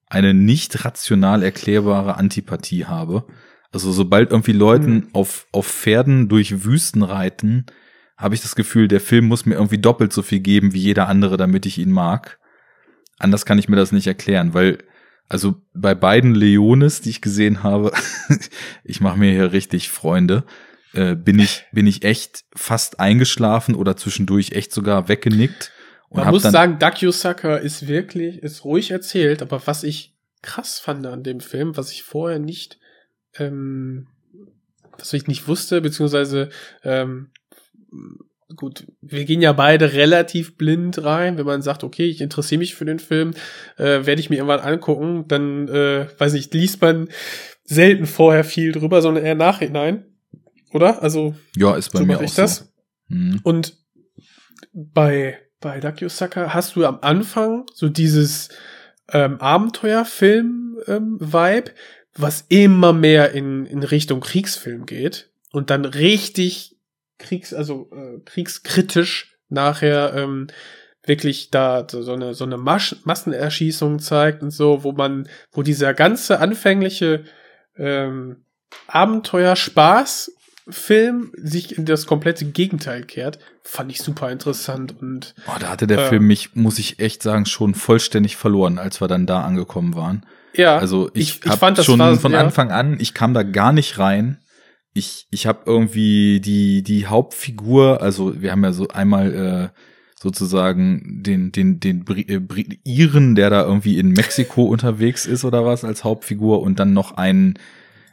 eine 0.07 0.33
nicht 0.33 0.85
rational 0.85 1.43
erklärbare 1.43 2.17
Antipathie 2.17 2.85
habe. 2.85 3.27
Also 3.71 3.91
sobald 3.91 4.31
irgendwie 4.31 4.53
Leuten 4.53 5.09
auf, 5.13 5.47
auf 5.51 5.67
Pferden 5.67 6.27
durch 6.27 6.63
Wüsten 6.63 7.03
reiten, 7.03 7.67
habe 8.17 8.33
ich 8.35 8.41
das 8.41 8.55
Gefühl, 8.55 8.87
der 8.87 9.01
Film 9.01 9.25
muss 9.25 9.45
mir 9.45 9.55
irgendwie 9.55 9.77
doppelt 9.77 10.11
so 10.11 10.23
viel 10.23 10.39
geben 10.39 10.73
wie 10.73 10.79
jeder 10.79 11.07
andere, 11.07 11.37
damit 11.37 11.65
ich 11.65 11.77
ihn 11.77 11.91
mag. 11.91 12.39
Anders 13.19 13.45
kann 13.45 13.59
ich 13.59 13.69
mir 13.69 13.75
das 13.75 13.91
nicht 13.91 14.07
erklären, 14.07 14.53
weil 14.53 14.79
also 15.29 15.61
bei 15.75 15.93
beiden 15.93 16.33
Leones, 16.33 17.01
die 17.01 17.11
ich 17.11 17.21
gesehen 17.21 17.61
habe, 17.61 17.93
ich 18.83 18.99
mache 18.99 19.19
mir 19.19 19.31
hier 19.31 19.51
richtig 19.53 19.89
Freunde, 19.89 20.43
äh, 20.93 21.15
bin 21.15 21.39
ich 21.39 21.65
bin 21.71 21.87
ich 21.87 22.03
echt 22.03 22.45
fast 22.55 22.99
eingeschlafen 22.99 23.75
oder 23.75 23.95
zwischendurch 23.97 24.51
echt 24.51 24.71
sogar 24.71 25.07
weggenickt 25.07 25.71
und 26.09 26.23
Man 26.23 26.31
muss 26.31 26.41
sagen, 26.41 26.79
Duck 26.79 26.97
Sucker 27.13 27.61
ist 27.61 27.87
wirklich, 27.87 28.41
ist 28.41 28.65
ruhig 28.65 28.89
erzählt, 28.89 29.43
aber 29.43 29.65
was 29.67 29.83
ich 29.83 30.15
krass 30.41 30.79
fand 30.79 31.05
an 31.05 31.23
dem 31.23 31.39
Film, 31.39 31.77
was 31.77 31.91
ich 31.91 32.01
vorher 32.01 32.39
nicht, 32.39 32.79
ähm, 33.37 34.07
was 34.97 35.13
ich 35.13 35.27
nicht 35.27 35.47
wusste, 35.47 35.81
beziehungsweise, 35.81 36.49
ähm, 36.83 37.29
gut, 38.55 38.87
wir 39.01 39.25
gehen 39.25 39.41
ja 39.41 39.53
beide 39.53 39.93
relativ 39.93 40.57
blind 40.57 41.03
rein, 41.03 41.37
wenn 41.37 41.45
man 41.45 41.61
sagt, 41.61 41.83
okay, 41.83 42.05
ich 42.05 42.21
interessiere 42.21 42.59
mich 42.59 42.73
für 42.73 42.85
den 42.85 42.99
Film, 42.99 43.35
äh, 43.77 44.07
werde 44.07 44.19
ich 44.19 44.31
mir 44.31 44.37
irgendwann 44.37 44.61
angucken, 44.61 45.25
dann, 45.27 45.67
äh, 45.67 46.07
weiß 46.17 46.33
ich, 46.33 46.51
liest 46.51 46.81
man 46.81 47.09
selten 47.65 48.07
vorher 48.07 48.43
viel 48.43 48.71
drüber, 48.71 49.03
sondern 49.03 49.23
eher 49.23 49.35
nachhinein, 49.35 50.05
oder? 50.73 51.03
Also, 51.03 51.35
ja 51.55 51.75
ist 51.75 51.91
bei 51.91 51.99
so 51.99 52.05
mir 52.05 52.17
auch 52.17 52.21
ich 52.21 52.33
das. 52.33 52.57
so. 52.57 52.65
Mhm. 53.09 53.39
Und 53.43 53.77
bei, 54.73 55.37
bei 55.59 55.79
Sucker 56.07 56.53
hast 56.53 56.75
du 56.75 56.85
am 56.85 56.99
Anfang 57.01 57.65
so 57.73 57.89
dieses 57.89 58.49
ähm, 59.11 59.41
Abenteuerfilm-Vibe, 59.41 61.71
was 62.15 62.45
immer 62.49 62.93
mehr 62.93 63.31
in, 63.31 63.65
in 63.65 63.81
Richtung 63.83 64.19
Kriegsfilm 64.19 64.85
geht 64.85 65.31
und 65.51 65.69
dann 65.69 65.85
richtig 65.85 66.77
Kriegs, 67.17 67.53
also 67.53 67.89
äh, 67.91 68.19
kriegskritisch 68.23 69.37
nachher 69.49 70.13
ähm, 70.15 70.47
wirklich 71.03 71.49
da 71.49 71.85
so 71.89 72.01
so 72.01 72.13
eine 72.13 72.33
so 72.33 72.45
eine 72.45 72.57
Masch 72.57 72.95
Massenerschießung 73.03 73.99
zeigt 73.99 74.41
und 74.43 74.51
so, 74.51 74.83
wo 74.83 74.93
man, 74.93 75.27
wo 75.51 75.63
dieser 75.63 75.93
ganze 75.93 76.39
anfängliche 76.39 77.25
ähm, 77.75 78.45
Abenteuerspaß 78.87 80.31
Film 80.71 81.31
sich 81.35 81.77
in 81.77 81.85
das 81.85 82.05
komplette 82.05 82.45
Gegenteil 82.45 83.03
kehrt, 83.03 83.39
fand 83.63 83.91
ich 83.91 84.01
super 84.01 84.31
interessant 84.31 84.95
und 85.01 85.35
Oh, 85.47 85.57
da 85.59 85.69
hatte 85.69 85.87
der 85.87 85.99
äh, 85.99 86.09
Film 86.09 86.27
mich, 86.27 86.55
muss 86.55 86.79
ich 86.79 86.99
echt 86.99 87.23
sagen, 87.23 87.45
schon 87.45 87.73
vollständig 87.73 88.35
verloren, 88.35 88.77
als 88.77 89.01
wir 89.01 89.07
dann 89.07 89.25
da 89.25 89.41
angekommen 89.41 89.95
waren. 89.95 90.25
ja, 90.53 90.77
Also 90.77 91.09
ich, 91.13 91.39
ich, 91.39 91.45
ich 91.45 91.53
fand 91.53 91.77
das 91.77 91.85
schon 91.85 91.99
war, 91.99 92.15
von 92.17 92.31
ja, 92.33 92.39
Anfang 92.39 92.71
an, 92.71 92.97
ich 92.99 93.13
kam 93.13 93.33
da 93.33 93.43
gar 93.43 93.73
nicht 93.73 93.99
rein. 93.99 94.39
Ich, 94.93 95.27
ich 95.29 95.45
habe 95.45 95.61
irgendwie 95.65 96.41
die, 96.41 96.81
die 96.83 97.07
Hauptfigur, 97.07 98.01
also 98.01 98.41
wir 98.41 98.51
haben 98.51 98.63
ja 98.63 98.73
so 98.73 98.87
einmal 98.87 99.71
äh, 99.73 99.79
sozusagen 100.19 101.21
den, 101.23 101.51
den, 101.51 101.79
den 101.79 102.03
Bri 102.03 102.21
äh, 102.27 102.39
Bri 102.39 102.79
Iren, 102.83 103.35
der 103.35 103.49
da 103.49 103.63
irgendwie 103.63 103.97
in 103.97 104.09
Mexiko 104.11 104.63
unterwegs 104.63 105.25
ist 105.25 105.45
oder 105.45 105.65
was 105.65 105.83
als 105.85 106.03
Hauptfigur 106.03 106.61
und 106.61 106.79
dann 106.79 106.93
noch 106.93 107.13
einen, 107.17 107.57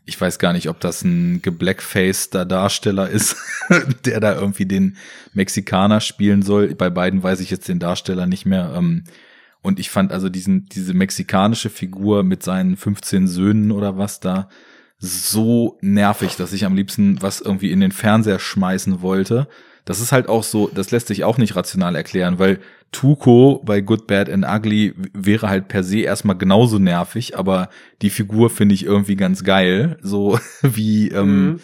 ich 0.06 0.20
weiß 0.20 0.38
gar 0.38 0.52
nicht, 0.52 0.68
ob 0.68 0.80
das 0.80 1.02
ein 1.02 1.42
geblackfaceder 1.42 2.44
Darsteller 2.44 3.10
ist, 3.10 3.36
der 4.04 4.20
da 4.20 4.34
irgendwie 4.34 4.64
den 4.64 4.96
Mexikaner 5.34 6.00
spielen 6.00 6.42
soll. 6.42 6.74
Bei 6.76 6.90
beiden 6.90 7.22
weiß 7.22 7.40
ich 7.40 7.50
jetzt 7.50 7.68
den 7.68 7.80
Darsteller 7.80 8.26
nicht 8.26 8.46
mehr. 8.46 8.72
Ähm, 8.76 9.04
und 9.62 9.80
ich 9.80 9.90
fand 9.90 10.12
also 10.12 10.28
diesen, 10.28 10.66
diese 10.66 10.94
mexikanische 10.94 11.70
Figur 11.70 12.22
mit 12.22 12.44
seinen 12.44 12.76
15 12.76 13.26
Söhnen 13.26 13.72
oder 13.72 13.98
was 13.98 14.20
da 14.20 14.48
so 14.98 15.76
nervig, 15.80 16.36
dass 16.36 16.52
ich 16.52 16.64
am 16.64 16.76
liebsten 16.76 17.20
was 17.20 17.40
irgendwie 17.40 17.72
in 17.72 17.80
den 17.80 17.92
Fernseher 17.92 18.38
schmeißen 18.38 19.02
wollte. 19.02 19.48
Das 19.86 20.00
ist 20.00 20.12
halt 20.12 20.28
auch 20.28 20.42
so, 20.42 20.68
das 20.68 20.90
lässt 20.90 21.06
sich 21.08 21.24
auch 21.24 21.38
nicht 21.38 21.56
rational 21.56 21.96
erklären, 21.96 22.38
weil 22.38 22.58
Tuco 22.92 23.62
bei 23.64 23.80
Good, 23.80 24.06
Bad 24.06 24.28
and 24.28 24.44
Ugly 24.46 24.94
wäre 25.14 25.48
halt 25.48 25.68
per 25.68 25.82
se 25.82 26.00
erstmal 26.00 26.36
genauso 26.36 26.78
nervig, 26.78 27.38
aber 27.38 27.70
die 28.02 28.10
Figur 28.10 28.50
finde 28.50 28.74
ich 28.74 28.84
irgendwie 28.84 29.16
ganz 29.16 29.42
geil, 29.44 29.96
so 30.02 30.38
wie 30.62 31.08
ähm, 31.08 31.46
Mhm. 31.46 31.60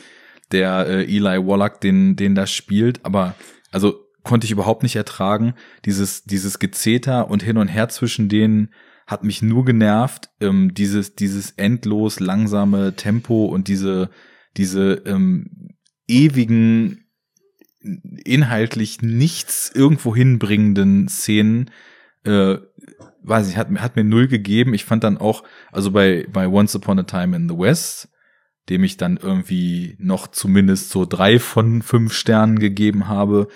der 0.52 0.86
äh, 0.86 1.04
Eli 1.04 1.46
Wallach 1.46 1.78
den, 1.78 2.16
den 2.16 2.34
da 2.34 2.46
spielt, 2.46 3.04
aber 3.04 3.34
also 3.70 3.94
konnte 4.22 4.44
ich 4.44 4.52
überhaupt 4.52 4.82
nicht 4.84 4.94
ertragen. 4.96 5.54
Dieses, 5.84 6.22
dieses 6.24 6.58
Gezeter 6.60 7.28
und 7.28 7.42
hin 7.42 7.56
und 7.58 7.68
her 7.68 7.88
zwischen 7.88 8.28
denen 8.28 8.72
hat 9.08 9.24
mich 9.24 9.42
nur 9.42 9.64
genervt. 9.64 10.28
Ähm, 10.40 10.74
dieses, 10.74 11.16
dieses 11.16 11.50
endlos 11.52 12.20
langsame 12.20 12.94
Tempo 12.94 13.46
und 13.46 13.66
diese, 13.66 14.10
diese 14.56 15.02
ähm, 15.06 15.70
ewigen, 16.06 17.01
inhaltlich 18.24 19.02
nichts 19.02 19.70
irgendwo 19.74 20.14
hinbringenden 20.14 21.08
Szenen, 21.08 21.70
äh, 22.24 22.56
weiß 23.22 23.48
ich, 23.48 23.56
hat, 23.56 23.70
mir- 23.70 23.82
hat 23.82 23.96
mir 23.96 24.04
null 24.04 24.28
gegeben. 24.28 24.74
Ich 24.74 24.84
fand 24.84 25.04
dann 25.04 25.18
auch, 25.18 25.44
also 25.70 25.90
bei, 25.90 26.26
bei 26.32 26.46
Once 26.48 26.74
Upon 26.76 26.98
a 26.98 27.02
Time 27.04 27.36
in 27.36 27.48
the 27.48 27.56
West, 27.58 28.08
dem 28.68 28.84
ich 28.84 28.96
dann 28.96 29.16
irgendwie 29.16 29.96
noch 29.98 30.28
zumindest 30.28 30.90
so 30.90 31.04
drei 31.04 31.38
von 31.38 31.82
fünf 31.82 32.12
Sternen 32.12 32.58
gegeben 32.58 33.08
habe, 33.08 33.48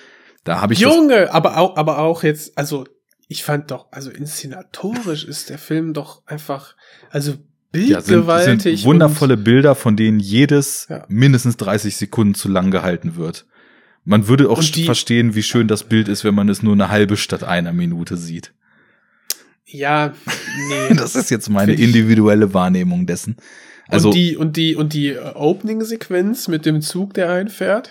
da 0.44 0.60
habe 0.60 0.72
ich 0.74 0.80
Junge, 0.80 1.32
aber 1.32 1.56
auch, 1.58 1.76
aber 1.76 1.98
auch 1.98 2.22
jetzt, 2.22 2.56
also 2.58 2.84
ich 3.28 3.42
fand 3.42 3.70
doch, 3.72 3.88
also 3.90 4.10
inszenatorisch 4.10 5.24
ist 5.24 5.50
der 5.50 5.58
Film 5.58 5.92
doch 5.92 6.22
einfach, 6.26 6.76
also 7.10 7.32
ja, 7.74 8.00
sind, 8.00 8.06
bildgewaltig. 8.06 8.62
sind 8.80 8.84
wundervolle 8.84 9.36
Bilder, 9.36 9.74
von 9.74 9.96
denen 9.96 10.20
jedes 10.20 10.86
Ja. 10.88 11.04
mindestens 11.08 11.56
30 11.56 11.96
Sekunden 11.96 12.34
zu 12.34 12.48
lang 12.48 12.70
gehalten 12.70 13.16
wird. 13.16 13.46
Man 14.06 14.28
würde 14.28 14.48
auch 14.48 14.62
die- 14.64 14.84
verstehen, 14.84 15.34
wie 15.34 15.42
schön 15.42 15.68
das 15.68 15.84
Bild 15.84 16.08
ist, 16.08 16.24
wenn 16.24 16.34
man 16.34 16.48
es 16.48 16.62
nur 16.62 16.72
eine 16.72 16.88
halbe 16.88 17.16
statt 17.18 17.44
einer 17.44 17.72
Minute 17.74 18.16
sieht. 18.16 18.52
Ja, 19.66 20.14
nee. 20.68 20.94
Das 20.96 21.16
ist 21.16 21.30
jetzt 21.30 21.50
meine 21.50 21.74
individuelle 21.74 22.54
Wahrnehmung 22.54 23.06
dessen. 23.06 23.36
Also 23.88 24.08
und 24.08 24.14
die, 24.14 24.36
und 24.36 24.56
die, 24.56 24.74
und 24.76 24.92
die 24.94 25.08
äh, 25.08 25.32
Opening-Sequenz 25.34 26.48
mit 26.48 26.66
dem 26.66 26.80
Zug, 26.82 27.14
der 27.14 27.30
einfährt. 27.30 27.90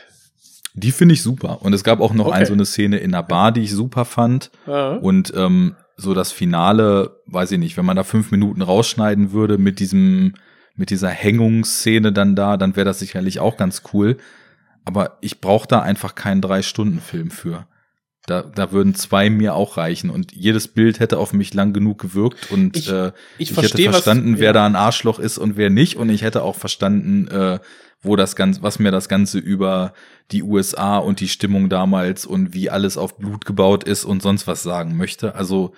die 0.74 0.92
finde 0.92 1.14
ich 1.14 1.22
super. 1.22 1.62
Und 1.62 1.74
es 1.74 1.84
gab 1.84 2.00
auch 2.02 2.14
noch 2.14 2.28
Okay. 2.28 2.36
ein, 2.40 2.46
so 2.46 2.54
eine 2.54 2.66
Szene 2.66 2.98
in 2.98 3.14
einer 3.14 3.24
Bar, 3.24 3.52
die 3.52 3.62
ich 3.62 3.72
super 3.72 4.04
fand. 4.06 4.52
Ja. 4.68 4.96
Und 4.96 5.34
ähm, 5.36 5.76
so 5.98 6.14
das 6.14 6.32
Finale, 6.34 7.18
weiß 7.28 7.52
ich 7.52 7.60
nicht, 7.60 7.78
wenn 7.78 7.86
man 7.86 7.96
da 7.96 8.04
fünf 8.04 8.32
Minuten 8.32 8.62
rausschneiden 8.62 9.32
würde 9.32 9.58
mit 9.58 9.80
diesem, 9.80 10.34
mit 10.76 10.90
dieser 10.90 11.10
Hängungsszene 11.10 12.12
dann 12.12 12.36
da, 12.36 12.58
dann 12.58 12.76
wäre 12.76 12.86
das 12.86 13.00
sicherlich 13.00 13.40
auch 13.40 13.56
ganz 13.58 13.84
cool. 13.94 14.18
Aber 14.86 15.18
ich 15.22 15.42
brauche 15.42 15.68
da 15.68 15.82
einfach 15.82 16.16
keinen 16.16 16.42
Drei-Stunden-Film 16.42 17.32
für. 17.32 17.68
Da, 18.28 18.42
da 18.42 18.72
würden 18.72 18.96
zwei 18.96 19.30
mir 19.30 19.54
auch 19.54 19.78
reichen 19.78 20.10
und 20.10 20.32
jedes 20.32 20.68
Bild 20.68 21.00
hätte 21.00 21.20
auf 21.20 21.32
mich 21.34 21.54
lang 21.54 21.74
genug 21.74 22.00
gewirkt 22.02 22.50
und 22.52 22.76
Ich- 22.76 22.90
äh, 22.92 23.08
ich 23.38 23.50
ich, 23.50 23.54
versteh, 23.54 23.84
hätte 23.84 23.90
was- 23.90 23.96
verstanden, 24.04 24.36
wer 24.40 24.46
ja. 24.48 24.54
da 24.54 24.66
ein 24.66 24.76
Arschloch 24.76 25.20
ist 25.20 25.38
und 25.38 25.58
wer 25.58 25.70
nicht 25.70 25.96
und 25.98 26.10
ich 26.10 26.24
hätte 26.24 26.42
auch 26.42 26.56
verstanden, 26.56 27.28
äh, 27.28 27.60
wo 28.02 28.16
das 28.16 28.36
Ganze, 28.36 28.64
was 28.64 28.80
mir 28.80 28.90
das 28.92 29.10
Ganze 29.10 29.38
über 29.38 29.94
die 30.32 30.42
USA 30.42 30.98
und 30.98 31.20
die 31.20 31.28
Stimmung 31.28 31.70
damals 31.70 32.26
und 32.26 32.54
wie 32.56 32.72
alles 32.72 32.98
auf 32.98 33.18
Blut 33.20 33.46
gebaut 33.46 33.84
ist 33.84 34.06
und 34.06 34.24
sonst 34.24 34.48
was 34.48 34.64
sagen 34.64 34.98
möchte. 34.98 35.36
Also 35.36 35.74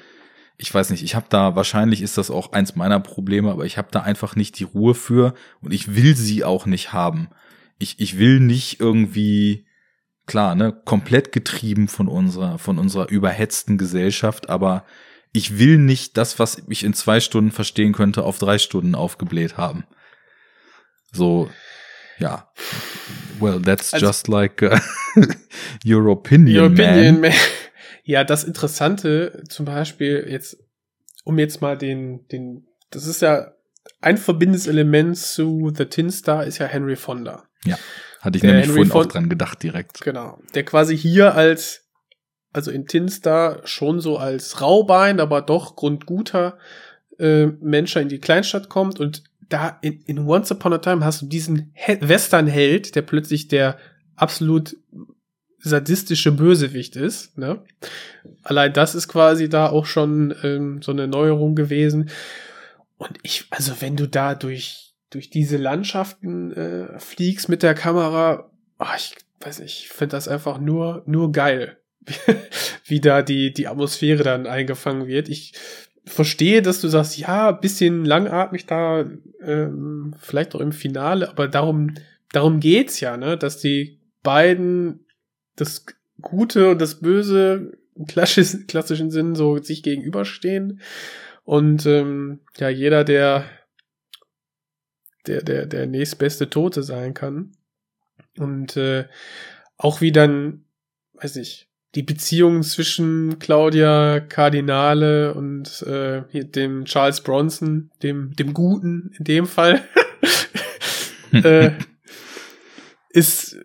ich 0.57 0.73
weiß 0.73 0.89
nicht, 0.89 1.03
ich 1.03 1.15
habe 1.15 1.25
da 1.29 1.55
wahrscheinlich 1.57 2.01
ist 2.01 2.17
das 2.17 2.31
auch 2.31 2.53
eins 2.53 2.75
meiner 2.77 2.99
Probleme, 3.01 3.51
aber 3.51 3.65
ich 3.65 3.77
habe 3.77 3.89
da 3.91 4.01
einfach 4.03 4.37
nicht 4.37 4.57
die 4.59 4.63
Ruhe 4.63 4.95
für 4.95 5.33
und 5.61 5.73
ich 5.73 5.95
will 5.95 6.15
sie 6.15 6.45
auch 6.45 6.65
nicht 6.65 6.93
haben. 6.93 7.27
Ich, 7.79 7.99
ich 7.99 8.17
will 8.17 8.39
nicht 8.39 8.79
irgendwie 8.79 9.65
klar, 10.25 10.55
ne, 10.55 10.73
komplett 10.85 11.31
getrieben 11.31 11.87
von 11.87 12.07
unserer 12.07 12.57
von 12.59 12.79
unserer 12.79 13.09
überhetzten 13.09 13.77
Gesellschaft, 13.77 14.49
aber 14.49 14.85
ich 15.33 15.59
will 15.59 15.77
nicht 15.77 16.17
das, 16.17 16.39
was 16.39 16.61
ich 16.67 16.83
in 16.83 16.93
zwei 16.93 17.19
Stunden 17.19 17.51
verstehen 17.51 17.93
könnte, 17.93 18.23
auf 18.23 18.39
drei 18.39 18.57
Stunden 18.57 18.95
aufgebläht 18.95 19.57
haben. 19.57 19.85
So, 21.11 21.49
ja. 22.19 22.51
Well, 23.39 23.61
that's 23.61 23.93
Also- 23.93 24.05
just 24.07 24.27
like 24.27 24.61
uh, 24.61 24.77
your 25.85 26.07
opinion, 26.07 26.57
Your 26.57 26.71
opinion, 26.71 27.21
man. 27.21 27.31
man. 27.31 27.33
Ja, 28.03 28.23
das 28.23 28.45
Interessante, 28.45 29.43
zum 29.49 29.65
Beispiel 29.65 30.25
jetzt, 30.29 30.57
um 31.25 31.37
jetzt 31.39 31.61
mal 31.61 31.77
den, 31.77 32.25
den, 32.29 32.65
das 32.89 33.05
ist 33.05 33.21
ja 33.21 33.51
ein 33.99 34.15
verbindendes 34.17 34.65
Element 34.65 35.17
zu 35.17 35.73
The 35.75 35.85
Tin 35.87 36.09
Star 36.09 36.45
ist 36.45 36.57
ja 36.59 36.67
Henry 36.67 36.95
Fonda. 36.95 37.46
Ja, 37.65 37.77
hatte 38.21 38.37
ich 38.37 38.41
Der 38.41 38.51
nämlich 38.51 38.67
Henry 38.67 38.85
vorhin 38.85 38.91
auch 38.91 39.01
Fon- 39.03 39.09
dran 39.09 39.29
gedacht 39.29 39.61
direkt. 39.63 40.01
Genau. 40.01 40.39
Der 40.53 40.63
quasi 40.63 40.97
hier 40.97 41.35
als, 41.35 41.87
also 42.53 42.71
in 42.71 42.85
Tin 42.87 43.09
Star 43.09 43.61
schon 43.65 43.99
so 43.99 44.17
als 44.17 44.61
Raubein, 44.61 45.19
aber 45.19 45.41
doch 45.41 45.75
grundguter 45.75 46.57
äh, 47.19 47.47
Mensch 47.47 47.95
in 47.95 48.09
die 48.09 48.19
Kleinstadt 48.19 48.69
kommt 48.69 48.99
und 48.99 49.23
da 49.49 49.77
in, 49.81 50.01
in 50.07 50.19
Once 50.19 50.51
Upon 50.51 50.73
a 50.73 50.77
Time 50.77 51.05
hast 51.05 51.21
du 51.21 51.25
diesen 51.25 51.71
He 51.73 51.97
Western-Held, 52.01 52.95
der 52.95 53.01
plötzlich 53.01 53.47
der 53.47 53.77
absolut 54.15 54.75
sadistische 55.59 56.31
Bösewicht 56.31 56.95
ist. 56.95 57.37
Ne? 57.37 57.63
Allein 58.43 58.73
das 58.73 58.93
ist 58.93 59.07
quasi 59.07 59.49
da 59.49 59.67
auch 59.69 59.85
schon 59.85 60.35
ähm, 60.43 60.81
so 60.81 60.91
eine 60.91 61.07
Neuerung 61.07 61.55
gewesen. 61.55 62.09
Und 62.97 63.17
ich, 63.23 63.45
also 63.49 63.73
wenn 63.79 63.95
du 63.95 64.07
da 64.07 64.35
durch, 64.35 64.86
durch 65.09 65.29
diese 65.29 65.57
Landschaften 65.57 66.51
äh, 66.51 66.99
fliegst 66.99 67.49
mit 67.49 67.63
der 67.63 67.73
Kamera, 67.73 68.49
ah, 68.77 68.95
ich 68.95 69.15
weiß 69.39 69.59
nicht, 69.59 69.83
ich 69.83 69.89
finde 69.89 70.15
das 70.15 70.27
einfach 70.27 70.59
nur, 70.59 71.03
nur 71.05 71.31
geil, 71.31 71.77
wie 72.85 72.99
da 72.99 73.21
die, 73.21 73.53
die 73.53 73.67
Atmosphäre 73.67 74.23
dann 74.23 74.47
eingefangen 74.47 75.07
wird. 75.07 75.29
Ich 75.29 75.53
verstehe, 76.05 76.61
dass 76.61 76.81
du 76.81 76.87
sagst, 76.87 77.17
ja, 77.17 77.51
bisschen 77.51 78.05
langatmig 78.05 78.65
da, 78.65 79.05
ähm, 79.41 80.15
vielleicht 80.19 80.55
auch 80.55 80.61
im 80.61 80.71
Finale, 80.71 81.29
aber 81.29 81.47
darum, 81.47 81.93
darum 82.31 82.59
geht's 82.59 82.99
ja, 82.99 83.17
ne, 83.17 83.37
dass 83.37 83.59
die 83.59 83.99
beiden 84.23 85.05
das 85.55 85.85
Gute 86.21 86.71
und 86.71 86.81
das 86.81 86.99
Böse 86.99 87.77
im 87.95 88.05
klassisch, 88.05 88.67
klassischen 88.67 89.11
Sinn 89.11 89.35
so 89.35 89.57
sich 89.57 89.83
gegenüberstehen. 89.83 90.81
Und 91.43 91.85
ähm, 91.85 92.39
ja, 92.57 92.69
jeder, 92.69 93.03
der 93.03 93.45
der, 95.27 95.43
der, 95.43 95.65
der 95.65 95.87
nächstbeste 95.87 96.49
Tote 96.49 96.83
sein 96.83 97.13
kann. 97.13 97.51
Und 98.37 98.77
äh, 98.77 99.05
auch 99.77 100.01
wie 100.01 100.11
dann, 100.11 100.65
weiß 101.13 101.37
ich, 101.37 101.69
die 101.95 102.03
Beziehung 102.03 102.63
zwischen 102.63 103.39
Claudia 103.39 104.19
Cardinale 104.19 105.33
und 105.33 105.81
äh, 105.83 106.23
dem 106.31 106.85
Charles 106.85 107.21
Bronson, 107.21 107.91
dem, 108.03 108.35
dem 108.35 108.53
Guten 108.53 109.11
in 109.17 109.23
dem 109.23 109.47
Fall, 109.47 109.83
äh, 111.31 111.71
ist 113.09 113.57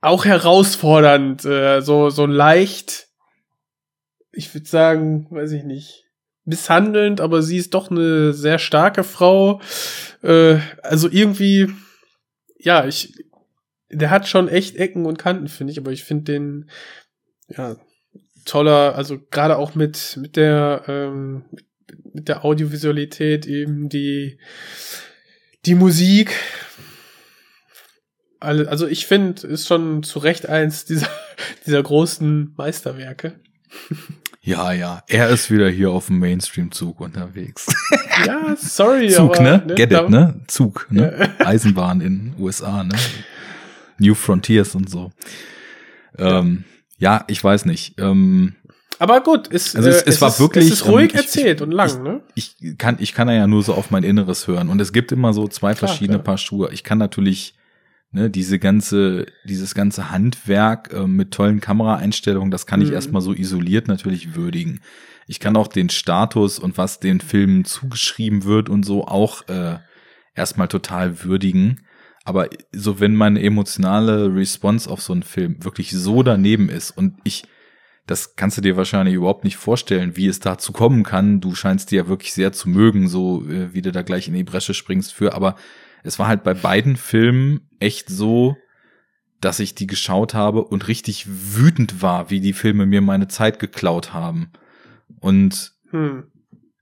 auch 0.00 0.24
herausfordernd, 0.24 1.44
äh, 1.44 1.80
so, 1.80 2.10
so 2.10 2.26
leicht, 2.26 3.08
ich 4.32 4.52
würde 4.52 4.66
sagen, 4.66 5.26
weiß 5.30 5.52
ich 5.52 5.64
nicht, 5.64 6.03
misshandelnd, 6.44 7.20
aber 7.20 7.42
sie 7.42 7.56
ist 7.56 7.74
doch 7.74 7.90
eine 7.90 8.32
sehr 8.32 8.58
starke 8.58 9.04
Frau. 9.04 9.60
Äh, 10.22 10.58
also 10.82 11.08
irgendwie, 11.10 11.70
ja, 12.58 12.86
ich, 12.86 13.14
der 13.90 14.10
hat 14.10 14.28
schon 14.28 14.48
echt 14.48 14.76
Ecken 14.76 15.06
und 15.06 15.18
Kanten, 15.18 15.48
finde 15.48 15.72
ich, 15.72 15.78
aber 15.78 15.92
ich 15.92 16.04
finde 16.04 16.32
den, 16.32 16.70
ja, 17.48 17.76
toller, 18.44 18.94
also 18.94 19.18
gerade 19.30 19.56
auch 19.56 19.74
mit, 19.74 20.18
mit 20.20 20.36
der, 20.36 20.84
ähm, 20.86 21.44
mit 22.12 22.28
der 22.28 22.44
Audiovisualität 22.44 23.46
eben 23.46 23.88
die, 23.88 24.38
die 25.64 25.74
Musik. 25.74 26.32
Also 28.40 28.86
ich 28.86 29.06
finde, 29.06 29.46
ist 29.46 29.66
schon 29.66 30.02
zu 30.02 30.18
Recht 30.18 30.46
eins 30.46 30.84
dieser, 30.84 31.08
dieser 31.66 31.82
großen 31.82 32.52
Meisterwerke. 32.56 33.40
Ja, 34.46 34.72
ja, 34.72 35.02
er 35.08 35.30
ist 35.30 35.50
wieder 35.50 35.70
hier 35.70 35.90
auf 35.90 36.06
dem 36.08 36.18
Mainstream-Zug 36.18 37.00
unterwegs. 37.00 37.66
Ja, 38.26 38.54
sorry, 38.56 39.08
Zug, 39.10 39.34
aber, 39.40 39.42
ne? 39.66 39.74
Get 39.74 39.90
da- 39.90 40.04
it, 40.04 40.08
ne? 40.10 40.40
Zug, 40.46 40.86
ne? 40.88 41.30
Eisenbahn 41.40 42.00
in 42.00 42.32
USA, 42.38 42.84
ne? 42.84 42.94
New 43.98 44.14
Frontiers 44.14 44.74
und 44.76 44.88
so. 44.88 45.10
Ähm, 46.16 46.62
ja, 46.96 47.24
ich 47.26 47.42
weiß 47.42 47.64
nicht. 47.64 47.98
Ähm, 48.00 48.54
Aber 49.00 49.20
gut, 49.22 49.48
es, 49.52 49.74
Also 49.74 49.88
es- 49.88 50.02
äh, 50.02 50.10
es 50.10 50.20
war 50.20 50.28
ist, 50.28 50.38
wirklich, 50.40 50.66
es 50.66 50.72
ist 50.74 50.86
ruhig 50.86 51.10
ich- 51.12 51.16
erzählt 51.20 51.60
und 51.60 51.72
lang, 51.72 52.02
ne? 52.04 52.20
ich 52.36 52.56
kann, 52.78 52.96
ich 53.00 53.14
kann 53.14 53.28
ja 53.28 53.46
nur 53.48 53.62
so 53.64 53.74
auf 53.74 53.90
mein 53.90 54.04
Inneres 54.04 54.46
hören. 54.46 54.68
Und 54.68 54.80
es 54.80 54.92
gibt 54.92 55.10
immer 55.10 55.32
so 55.32 55.48
zwei 55.48 55.74
Klar, 55.74 55.88
verschiedene 55.88 56.18
klar. 56.18 56.24
Paar 56.24 56.38
Schuhe. 56.38 56.70
Ich 56.72 56.84
kann 56.84 56.98
natürlich, 56.98 57.54
ne, 58.14 58.30
diese 58.30 58.58
ganze, 58.58 59.26
dieses 59.44 59.74
ganze 59.74 60.10
Handwerk 60.10 60.92
äh, 60.92 61.06
mit 61.06 61.32
tollen 61.32 61.60
Kameraeinstellungen, 61.60 62.50
das 62.50 62.66
kann 62.66 62.80
ich 62.80 62.88
Mhm. 62.88 62.94
erstmal 62.94 63.22
so 63.22 63.34
isoliert 63.34 63.88
natürlich 63.88 64.34
würdigen. 64.34 64.80
Ich 65.26 65.40
kann 65.40 65.56
auch 65.56 65.68
den 65.68 65.90
Status 65.90 66.58
und 66.58 66.78
was 66.78 67.00
den 67.00 67.20
Filmen 67.20 67.64
zugeschrieben 67.64 68.44
wird 68.44 68.68
und 68.68 68.84
so 68.84 69.06
auch 69.06 69.48
äh, 69.48 69.78
erstmal 70.34 70.68
total 70.68 71.24
würdigen. 71.24 71.80
Aber 72.24 72.48
so, 72.72 73.00
wenn 73.00 73.14
meine 73.14 73.42
emotionale 73.42 74.34
Response 74.34 74.88
auf 74.88 75.02
so 75.02 75.12
einen 75.12 75.22
Film 75.22 75.62
wirklich 75.62 75.90
so 75.90 76.22
daneben 76.22 76.68
ist 76.68 76.90
und 76.96 77.18
ich 77.24 77.44
das 78.06 78.36
kannst 78.36 78.58
du 78.58 78.60
dir 78.60 78.76
wahrscheinlich 78.76 79.14
überhaupt 79.14 79.44
nicht 79.44 79.56
vorstellen, 79.56 80.14
wie 80.14 80.26
es 80.26 80.38
dazu 80.38 80.72
kommen 80.72 81.04
kann. 81.04 81.40
Du 81.40 81.54
scheinst 81.54 81.90
die 81.90 81.96
ja 81.96 82.06
wirklich 82.06 82.34
sehr 82.34 82.52
zu 82.52 82.68
mögen, 82.68 83.08
so 83.08 83.42
äh, 83.48 83.72
wie 83.72 83.80
du 83.80 83.92
da 83.92 84.02
gleich 84.02 84.28
in 84.28 84.34
die 84.34 84.44
Bresche 84.44 84.74
springst 84.74 85.14
für. 85.14 85.32
Aber 85.32 85.56
es 86.04 86.18
war 86.18 86.28
halt 86.28 86.44
bei 86.44 86.54
beiden 86.54 86.96
Filmen 86.96 87.68
echt 87.80 88.08
so, 88.08 88.56
dass 89.40 89.58
ich 89.58 89.74
die 89.74 89.86
geschaut 89.86 90.34
habe 90.34 90.64
und 90.64 90.86
richtig 90.86 91.26
wütend 91.28 92.02
war, 92.02 92.30
wie 92.30 92.40
die 92.40 92.52
Filme 92.52 92.86
mir 92.86 93.00
meine 93.00 93.28
Zeit 93.28 93.58
geklaut 93.58 94.12
haben. 94.12 94.52
Und 95.20 95.72
Hm. 95.90 96.24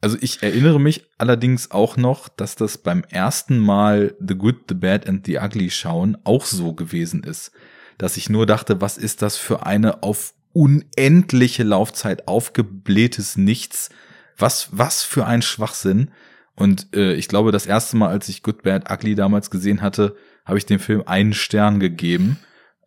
also 0.01 0.17
ich 0.21 0.43
erinnere 0.43 0.81
mich 0.81 1.07
allerdings 1.19 1.71
auch 1.71 1.97
noch, 1.97 2.29
dass 2.29 2.57
das 2.57 2.79
beim 2.79 3.05
ersten 3.05 3.59
Mal 3.59 4.17
The 4.21 4.35
Good, 4.35 4.65
The 4.69 4.75
Bad 4.75 5.09
and 5.09 5.25
The 5.27 5.39
Ugly 5.39 5.71
schauen 5.71 6.19
auch 6.25 6.45
so 6.45 6.73
gewesen 6.73 7.23
ist. 7.23 7.53
Dass 7.99 8.17
ich 8.17 8.29
nur 8.29 8.47
dachte, 8.47 8.81
was 8.81 8.99
ist 8.99 9.23
das 9.23 9.37
für 9.37 9.65
eine 9.67 10.03
auf 10.03 10.35
unendliche 10.53 11.63
Laufzeit 11.63 12.27
aufgeblähtes 12.27 13.37
Nichts? 13.37 13.91
Was, 14.37 14.69
was 14.73 15.03
für 15.03 15.27
ein 15.27 15.43
Schwachsinn? 15.43 16.11
Und 16.55 16.95
äh, 16.95 17.15
ich 17.15 17.29
glaube, 17.29 17.53
das 17.53 17.67
erste 17.67 17.97
Mal, 17.97 18.09
als 18.09 18.29
ich 18.29 18.43
Good, 18.43 18.63
Bad, 18.63 18.91
Ugly 18.91 19.15
damals 19.15 19.51
gesehen 19.51 19.81
hatte, 19.81 20.17
habe 20.45 20.59
ich 20.59 20.67
dem 20.67 20.81
Film 20.81 21.03
einen 21.07 21.33
Stern 21.33 21.81
gegeben. 21.81 22.39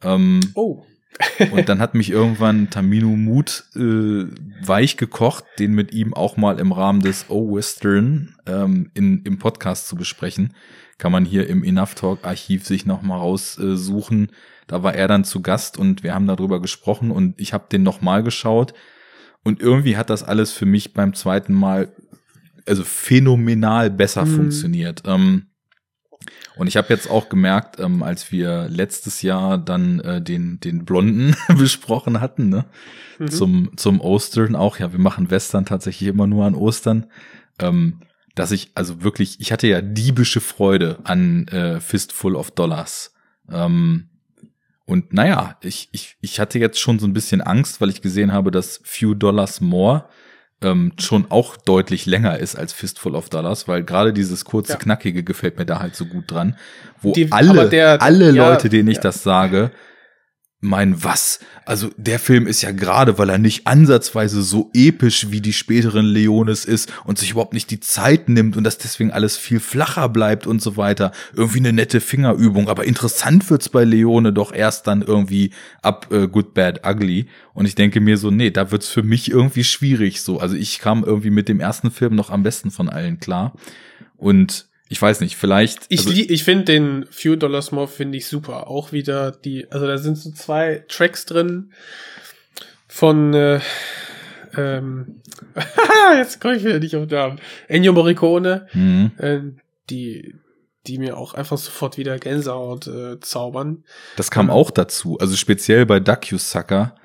Ähm, 0.04 0.40
Oh. 0.54 0.84
und 1.52 1.70
dann 1.70 1.80
hat 1.80 1.96
mich 1.96 2.10
irgendwann 2.10 2.70
Tamino 2.70 3.08
Mut 3.16 3.64
äh, 3.76 4.26
weich 4.62 4.98
gekocht, 4.98 5.46
den 5.60 5.72
mit 5.74 5.94
ihm 5.94 6.14
auch 6.14 6.36
mal 6.36 6.60
im 6.60 6.74
Rahmen 6.74 7.00
des 7.00 7.30
O 7.30 7.56
Western 7.56 8.36
ähm, 8.46 8.92
in, 8.94 9.24
im 9.24 9.40
Podcast 9.40 9.88
zu 9.88 9.96
besprechen. 9.96 10.54
Kann 10.98 11.14
man 11.14 11.26
hier 11.26 11.48
im 11.48 11.64
Enough 11.64 11.96
Talk 11.96 12.20
Archiv 12.24 12.66
sich 12.66 12.86
noch 12.86 13.02
mal 13.02 13.18
raussuchen. 13.18 14.26
Äh, 14.26 14.32
da 14.68 14.84
war 14.84 14.94
er 14.94 15.08
dann 15.08 15.24
zu 15.24 15.42
Gast 15.42 15.78
und 15.78 16.04
wir 16.04 16.14
haben 16.14 16.28
darüber 16.28 16.62
gesprochen 16.62 17.12
und 17.12 17.40
ich 17.40 17.54
habe 17.54 17.68
den 17.72 17.84
noch 17.84 18.02
mal 18.02 18.22
geschaut 18.24 18.74
und 19.44 19.62
irgendwie 19.62 19.96
hat 19.96 20.10
das 20.10 20.24
alles 20.24 20.52
für 20.52 20.66
mich 20.66 20.94
beim 20.94 21.14
zweiten 21.14 21.54
Mal 21.54 21.94
also 22.66 22.84
phänomenal 22.84 23.90
besser 23.90 24.26
Mhm. 24.26 24.36
funktioniert. 24.36 25.04
Ähm, 25.06 25.48
und 26.56 26.68
ich 26.68 26.78
habe 26.78 26.88
jetzt 26.90 27.10
auch 27.10 27.30
gemerkt, 27.30 27.80
ähm, 27.80 28.02
als 28.02 28.32
wir 28.32 28.68
letztes 28.70 29.22
Jahr 29.22 29.58
dann 29.58 30.00
äh, 30.00 30.22
den 30.22 30.60
den 30.60 30.86
Blonden 30.86 31.36
besprochen 31.58 32.22
hatten, 32.22 32.50
ne, 32.50 32.66
Mhm. 33.20 33.28
zum 33.30 33.72
zum 33.78 34.02
Ostern 34.02 34.56
auch. 34.56 34.80
Ja, 34.80 34.92
wir 34.92 35.00
machen 35.00 35.30
Western 35.32 35.66
tatsächlich 35.66 36.08
immer 36.10 36.28
nur 36.28 36.46
an 36.46 36.56
Ostern. 36.56 37.08
Ähm, 37.60 38.02
dass 38.36 38.52
ich 38.52 38.72
also 38.76 39.02
wirklich, 39.02 39.40
ich 39.40 39.54
hatte 39.54 39.68
ja 39.68 39.82
diebische 39.82 40.42
Freude 40.42 41.00
an 41.06 41.48
äh, 41.48 41.80
Fistful 41.80 42.36
of 42.36 42.52
Dollars. 42.52 43.14
Ähm, 43.50 44.10
und 44.86 45.14
naja, 45.14 45.58
ich, 45.62 45.88
ich, 45.94 46.18
ich 46.20 46.40
hatte 46.42 46.60
jetzt 46.60 46.80
schon 46.80 47.00
so 47.00 47.08
ein 47.08 47.14
bisschen 47.14 47.42
Angst, 47.42 47.80
weil 47.80 47.90
ich 47.90 48.02
gesehen 48.02 48.34
habe, 48.34 48.52
dass 48.52 48.82
Few 48.84 49.14
Dollars 49.14 49.62
More 49.62 50.10
ähm, 50.66 50.92
schon 51.00 51.26
auch 51.30 51.56
deutlich 51.58 52.06
länger 52.06 52.40
ist 52.40 52.56
als 52.56 52.74
Fistful 52.74 53.16
of 53.16 53.30
Dollars, 53.30 53.68
weil 53.68 53.84
gerade 53.84 54.12
dieses 54.14 54.44
kurze, 54.46 54.74
Ja. 54.74 54.78
knackige 54.80 55.24
gefällt 55.24 55.58
mir 55.58 55.66
da 55.66 55.80
halt 55.80 55.96
so 55.96 56.06
gut 56.06 56.30
dran. 56.32 56.56
Wo 57.02 57.14
Die- 57.14 57.32
alle, 57.32 57.70
der- 57.70 58.02
alle 58.02 58.32
ja, 58.32 58.50
Leute, 58.50 58.70
denen 58.70 58.90
ich 58.90 58.98
ja. 58.98 59.04
das 59.04 59.24
sage, 59.24 59.72
meinen, 60.62 61.04
was? 61.04 61.40
Also 61.66 61.90
der 61.98 62.20
Film 62.20 62.48
ist 62.48 62.62
ja 62.62 62.72
gerade, 62.72 63.18
weil 63.18 63.30
er 63.30 63.38
nicht 63.38 63.68
ansatzweise 63.68 64.42
so 64.42 64.72
episch 64.74 65.32
wie 65.32 65.42
die 65.42 65.54
späteren 65.54 66.06
Leones 66.06 66.66
ist 66.66 66.92
und 67.06 67.18
sich 67.18 67.32
überhaupt 67.32 67.54
nicht 67.54 67.72
die 67.72 67.80
Zeit 67.80 68.30
nimmt 68.30 68.58
und 68.58 68.64
dass 68.64 68.78
deswegen 68.78 69.12
alles 69.12 69.38
viel 69.38 69.60
flacher 69.60 70.10
bleibt 70.10 70.48
und 70.48 70.62
so 70.62 70.78
weiter. 70.78 71.12
Irgendwie 71.34 71.60
eine 71.60 71.74
nette 71.74 72.02
Fingerübung, 72.02 72.68
aber 72.68 72.86
interessant 72.86 73.50
wird's 73.50 73.70
bei 73.70 73.84
Leone 73.84 74.34
doch 74.34 74.54
erst 74.54 74.88
dann 74.88 75.02
irgendwie 75.02 75.52
ab 75.82 76.08
äh, 76.12 76.28
Good, 76.28 76.54
Bad, 76.54 76.86
Ugly. 76.86 77.28
Und 77.54 77.66
ich 77.66 77.76
denke 77.76 78.00
mir 78.00 78.18
so, 78.18 78.32
nee, 78.32 78.52
da 78.52 78.72
wird's 78.72 78.90
für 78.90 79.04
mich 79.04 79.32
irgendwie 79.32 79.64
schwierig 79.64 80.22
so. 80.22 80.40
Also 80.40 80.56
ich 80.56 80.80
kam 80.80 81.04
irgendwie 81.04 81.30
mit 81.30 81.48
dem 81.48 81.60
ersten 81.60 81.92
Film 81.92 82.16
noch 82.16 82.30
am 82.30 82.44
besten 82.44 82.72
von 82.72 82.90
allen 82.90 83.20
klar. 83.20 83.54
Und 84.18 84.68
ich 84.90 85.02
weiß 85.02 85.22
nicht, 85.22 85.36
vielleicht. 85.36 85.86
Ich, 85.90 86.06
also, 86.06 86.12
ich 86.12 86.44
finde 86.44 86.66
den 86.66 87.06
Few 87.10 87.36
Dollars 87.36 87.72
More 87.72 87.88
finde 87.88 88.18
ich 88.18 88.28
super. 88.28 88.68
Auch 88.68 88.92
wieder 88.92 89.32
die, 89.32 89.70
also 89.72 89.88
da 89.88 89.98
sind 89.98 90.18
so 90.18 90.32
zwei 90.32 90.84
Tracks 90.88 91.26
drin 91.26 91.72
von 92.88 93.34
äh, 93.34 93.60
ähm, 94.56 95.22
jetzt 96.18 96.40
komme 96.40 96.56
ich 96.56 96.64
wieder 96.64 96.80
nicht 96.80 96.96
auf 96.96 97.08
den 97.08 97.18
Namen. 97.18 97.40
Ennio 97.68 97.94
Morricone, 97.94 98.68
Mhm. 98.74 99.12
äh, 99.18 99.40
die, 99.90 100.36
die 100.88 100.98
mir 100.98 101.18
auch 101.18 101.34
einfach 101.34 101.58
sofort 101.58 101.98
wieder 101.98 102.18
Gänsehaut 102.20 102.88
äh, 102.88 103.20
zaubern. 103.20 103.84
Das 104.18 104.32
kam 104.32 104.50
auch 104.50 104.72
dazu. 104.72 105.18
Also 105.20 105.36
speziell 105.36 105.86
bei 105.86 106.02
Sucker, 106.38 106.96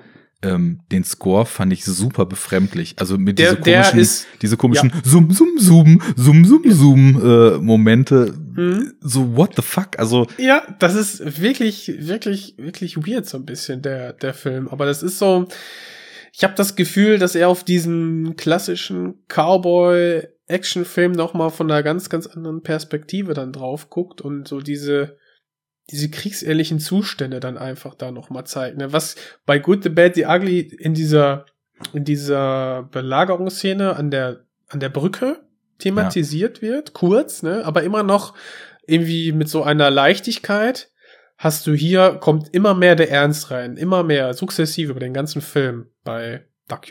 ähm, 0.43 0.79
den 0.91 1.03
Score 1.03 1.45
fand 1.45 1.71
ich 1.73 1.85
super 1.85 2.25
befremdlich. 2.25 2.95
Also 2.97 3.17
mit 3.17 3.37
Der- 3.39 3.55
diese 3.55 3.61
komischen, 3.61 3.99
ist- 3.99 4.27
diese 4.41 4.57
komischen 4.57 4.91
Sum, 5.03 5.31
Sum, 5.31 5.57
Sum, 5.59 6.01
Sum, 6.15 6.45
Sum, 6.45 6.71
Sum 6.71 7.21
äh, 7.23 7.57
Momente. 7.59 8.33
Mhm. 8.55 8.93
So 9.01 9.35
what 9.37 9.51
the 9.55 9.61
fuck? 9.61 9.97
Also 9.99 10.27
Ja, 10.37 10.63
das 10.79 10.95
ist 10.95 11.41
wirklich, 11.41 11.93
wirklich, 11.99 12.55
wirklich 12.57 12.97
weird 12.97 13.25
so 13.27 13.37
ein 13.37 13.45
bisschen 13.45 13.81
der 13.81 14.13
der 14.13 14.33
Film. 14.33 14.67
Aber 14.67 14.85
das 14.85 15.03
ist 15.03 15.19
so. 15.19 15.47
Ich 16.33 16.43
habe 16.45 16.53
das 16.55 16.75
Gefühl, 16.77 17.19
dass 17.19 17.35
er 17.35 17.49
auf 17.49 17.63
diesen 17.65 18.35
klassischen 18.37 19.15
Cowboy-Action-Film 19.27 21.11
noch 21.11 21.33
mal 21.33 21.49
von 21.49 21.69
einer 21.69 21.83
ganz, 21.83 22.09
ganz 22.09 22.27
anderen 22.27 22.63
Perspektive 22.63 23.33
dann 23.33 23.51
drauf 23.51 23.89
guckt 23.89 24.21
und 24.21 24.47
so 24.47 24.61
diese 24.61 25.17
diese 25.91 26.09
kriegsehrlichen 26.09 26.79
Zustände 26.79 27.39
dann 27.39 27.57
einfach 27.57 27.95
da 27.95 28.11
noch 28.11 28.29
mal 28.29 28.45
zeigt. 28.45 28.77
Ne? 28.77 28.93
Was 28.93 29.15
bei 29.45 29.59
Good, 29.59 29.83
the 29.83 29.89
Bad, 29.89 30.15
the 30.15 30.25
Ugly 30.25 30.59
in 30.59 30.93
dieser 30.93 31.45
in 31.93 32.05
dieser 32.05 32.83
Belagerungsszene 32.91 33.95
an 33.95 34.11
der 34.11 34.45
an 34.67 34.79
der 34.79 34.89
Brücke 34.89 35.41
thematisiert 35.79 36.61
wird, 36.61 36.93
kurz, 36.93 37.43
ne, 37.43 37.65
aber 37.65 37.83
immer 37.83 38.03
noch 38.03 38.35
irgendwie 38.85 39.31
mit 39.31 39.49
so 39.49 39.63
einer 39.63 39.89
Leichtigkeit 39.89 40.91
hast 41.37 41.65
du 41.65 41.73
hier, 41.73 42.17
kommt 42.21 42.53
immer 42.53 42.75
mehr 42.75 42.95
der 42.95 43.09
Ernst 43.09 43.51
rein, 43.51 43.77
immer 43.77 44.03
mehr, 44.03 44.33
sukzessive 44.33 44.91
über 44.91 44.99
den 44.99 45.13
ganzen 45.13 45.41
Film 45.41 45.87
bei 46.03 46.45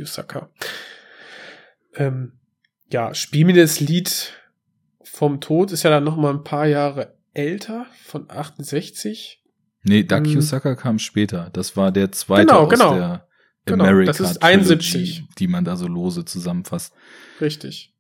Sucker. 0.05 0.51
Ähm, 1.95 2.33
ja, 2.91 3.15
Spiel 3.15 3.47
mir 3.47 3.55
das 3.55 3.81
Lied 3.81 4.35
vom 5.03 5.41
Tod 5.41 5.73
ist 5.73 5.85
ja 5.85 5.91
dann 5.91 6.05
noch 6.05 6.17
mal 6.17 6.31
ein 6.31 6.45
paar 6.45 6.67
Jahre 6.67 7.15
älter, 7.33 7.87
von 8.05 8.31
68. 8.31 9.43
nee, 9.83 10.03
Mhm. 10.03 10.41
Sucker 10.41 10.77
kam 10.77 10.99
später. 10.99 11.51
Das 11.53 11.77
war 11.77 11.93
der 11.93 12.13
zweite 12.13 12.47
Genau, 12.47 12.65
aus 12.65 12.71
genau. 12.71 12.95
der 12.95 13.27
Genau, 13.67 13.85
America 13.85 14.13
das 14.13 14.21
ist 14.21 14.41
Trilogy, 14.41 14.55
71. 14.55 15.25
die 15.39 15.49
man 15.49 15.65
da 15.65 15.77
so 15.77 15.87
lose 15.87 16.25
zusammenfasst. 16.25 16.93
Richtig. 17.41 17.95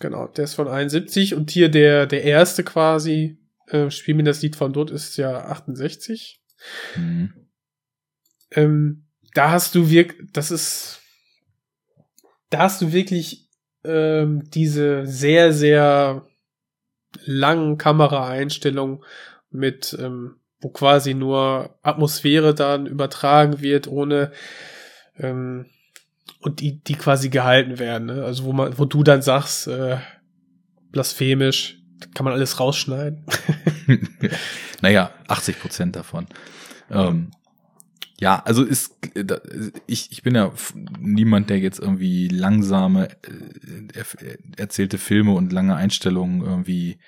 Genau, 0.00 0.26
der 0.28 0.44
ist 0.44 0.54
von 0.54 0.68
71 0.68 1.34
und 1.34 1.50
hier 1.50 1.68
der, 1.68 2.06
der 2.06 2.24
erste 2.24 2.64
quasi, 2.64 3.38
äh, 3.68 3.90
Spiel 3.90 4.14
mir 4.14 4.24
das 4.24 4.42
Lied 4.42 4.56
vom 4.56 4.72
Tod 4.72 4.90
ist 4.90 5.16
ja 5.16 5.46
68. 5.46 6.42
Mhm. 6.96 7.32
ähm, 8.52 9.06
da 9.34 9.50
hast 9.50 9.74
du 9.74 9.90
wirklich, 9.90 10.30
das 10.32 10.50
ist, 10.50 11.00
da 12.50 12.60
hast 12.60 12.80
du 12.80 12.92
wirklich 12.92 13.50
ähm, 13.84 14.48
diese 14.50 15.06
sehr, 15.06 15.52
sehr 15.52 16.26
langen 17.24 17.78
Kameraeinstellungen 17.78 19.04
mit, 19.50 19.96
ähm, 20.00 20.36
wo 20.60 20.68
quasi 20.70 21.14
nur 21.14 21.78
Atmosphäre 21.82 22.54
dann 22.54 22.86
übertragen 22.86 23.60
wird, 23.60 23.88
ohne 23.88 24.32
ähm, 25.18 25.66
und 26.40 26.60
die, 26.60 26.82
die 26.82 26.94
quasi 26.94 27.28
gehalten 27.28 27.78
werden. 27.78 28.06
Ne? 28.06 28.24
Also 28.24 28.44
wo 28.44 28.52
man, 28.52 28.78
wo 28.78 28.84
du 28.84 29.02
dann 29.02 29.22
sagst, 29.22 29.66
äh, 29.68 29.98
blasphemisch, 30.92 31.78
kann 32.14 32.24
man 32.24 32.34
alles 32.34 32.60
rausschneiden. 32.60 33.24
naja, 34.82 35.10
80 35.28 35.60
Prozent 35.60 35.96
davon. 35.96 36.26
Ähm, 36.90 37.30
ja, 38.18 38.42
also 38.44 38.62
ist 38.64 38.96
da- 39.14 39.40
ich, 39.86 40.10
ich 40.12 40.22
bin 40.22 40.34
ja 40.34 40.52
niemand, 40.98 41.50
der 41.50 41.58
jetzt 41.58 41.78
irgendwie 41.80 42.28
langsame 42.28 43.08
äh, 43.10 43.88
er, 43.94 44.04
erzählte 44.56 44.98
Filme 44.98 45.32
und 45.32 45.52
lange 45.52 45.76
Einstellungen 45.76 46.42
irgendwie 46.42 46.98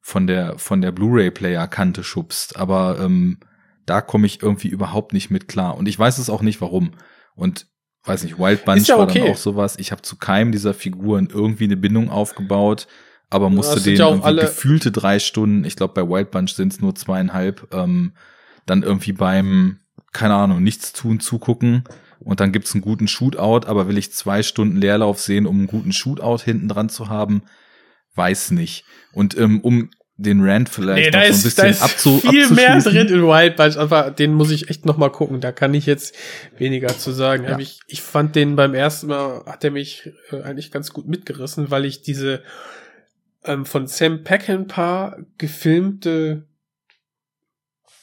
von 0.00 0.26
der 0.26 0.58
von 0.58 0.80
der 0.80 0.92
Blu-ray-Player 0.92 1.66
Kante 1.68 2.02
schubst, 2.04 2.56
aber 2.56 2.98
ähm, 3.00 3.38
da 3.86 4.00
komme 4.00 4.26
ich 4.26 4.42
irgendwie 4.42 4.68
überhaupt 4.68 5.12
nicht 5.12 5.30
mit 5.30 5.46
klar 5.48 5.76
und 5.76 5.86
ich 5.88 5.98
weiß 5.98 6.18
es 6.18 6.30
auch 6.30 6.42
nicht 6.42 6.60
warum 6.60 6.92
und 7.34 7.66
weiß 8.04 8.22
nicht, 8.24 8.38
Wild 8.38 8.64
Bunch 8.64 8.86
ja 8.88 8.98
war 8.98 9.06
dann 9.08 9.16
okay. 9.22 9.30
auch 9.30 9.36
sowas. 9.36 9.76
Ich 9.78 9.90
habe 9.90 10.02
zu 10.02 10.16
keinem 10.16 10.52
dieser 10.52 10.74
Figuren 10.74 11.28
irgendwie 11.32 11.64
eine 11.64 11.76
Bindung 11.76 12.08
aufgebaut, 12.10 12.86
aber 13.30 13.50
musste 13.50 13.80
den 13.80 13.96
ja 13.96 14.08
alle- 14.20 14.42
gefühlte 14.42 14.92
drei 14.92 15.18
Stunden, 15.18 15.64
ich 15.64 15.74
glaube 15.76 15.94
bei 15.94 16.08
Wild 16.08 16.30
Bunch 16.30 16.52
sind 16.54 16.72
es 16.72 16.80
nur 16.80 16.94
zweieinhalb, 16.94 17.68
ähm, 17.74 18.12
dann 18.64 18.82
irgendwie 18.84 19.12
beim, 19.12 19.78
keine 20.16 20.34
Ahnung, 20.34 20.62
nichts 20.62 20.94
tun, 20.94 21.20
zugucken 21.20 21.84
und 22.20 22.40
dann 22.40 22.50
gibt's 22.50 22.74
einen 22.74 22.80
guten 22.80 23.06
Shootout, 23.06 23.66
aber 23.66 23.86
will 23.86 23.98
ich 23.98 24.12
zwei 24.12 24.42
Stunden 24.42 24.76
Leerlauf 24.78 25.20
sehen, 25.20 25.46
um 25.46 25.58
einen 25.58 25.66
guten 25.66 25.92
Shootout 25.92 26.42
hinten 26.42 26.68
dran 26.68 26.88
zu 26.88 27.10
haben? 27.10 27.42
Weiß 28.14 28.50
nicht. 28.52 28.84
Und 29.12 29.36
ähm, 29.36 29.60
um 29.60 29.90
den 30.16 30.42
Rand 30.42 30.70
vielleicht 30.70 31.12
Nee, 31.12 31.18
noch 31.18 31.20
so 31.20 31.26
ein 31.26 31.30
ist, 31.30 31.42
bisschen 31.42 31.64
da 31.64 31.68
ist 31.68 31.82
abzu 31.82 32.18
viel 32.20 32.48
mehr 32.48 32.80
drin 32.80 33.08
in 33.08 33.22
Wild 33.24 33.56
Bunch, 33.56 33.76
aber 33.76 34.10
den 34.10 34.32
muss 34.32 34.50
ich 34.50 34.70
echt 34.70 34.86
noch 34.86 34.96
mal 34.96 35.10
gucken. 35.10 35.42
Da 35.42 35.52
kann 35.52 35.74
ich 35.74 35.84
jetzt 35.84 36.16
weniger 36.56 36.88
zu 36.88 37.12
sagen. 37.12 37.44
Ja. 37.44 37.58
Ich, 37.58 37.80
ich 37.86 38.00
fand 38.00 38.34
den 38.34 38.56
beim 38.56 38.72
ersten 38.72 39.08
Mal, 39.08 39.44
hat 39.44 39.62
er 39.64 39.70
mich 39.70 40.10
äh, 40.30 40.40
eigentlich 40.40 40.72
ganz 40.72 40.94
gut 40.94 41.06
mitgerissen, 41.06 41.70
weil 41.70 41.84
ich 41.84 42.00
diese 42.00 42.42
ähm, 43.44 43.66
von 43.66 43.86
Sam 43.86 44.24
Peckinpah 44.24 45.18
gefilmte 45.36 46.46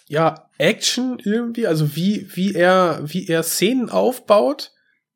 ja, 0.08 0.50
Action 0.64 1.20
irgendwie, 1.20 1.68
also 1.68 1.96
wie, 1.96 2.28
wie 2.36 2.54
er, 2.56 3.02
wie 3.04 3.28
er 3.28 3.44
Szenen 3.44 3.90
aufbaut 3.90 4.72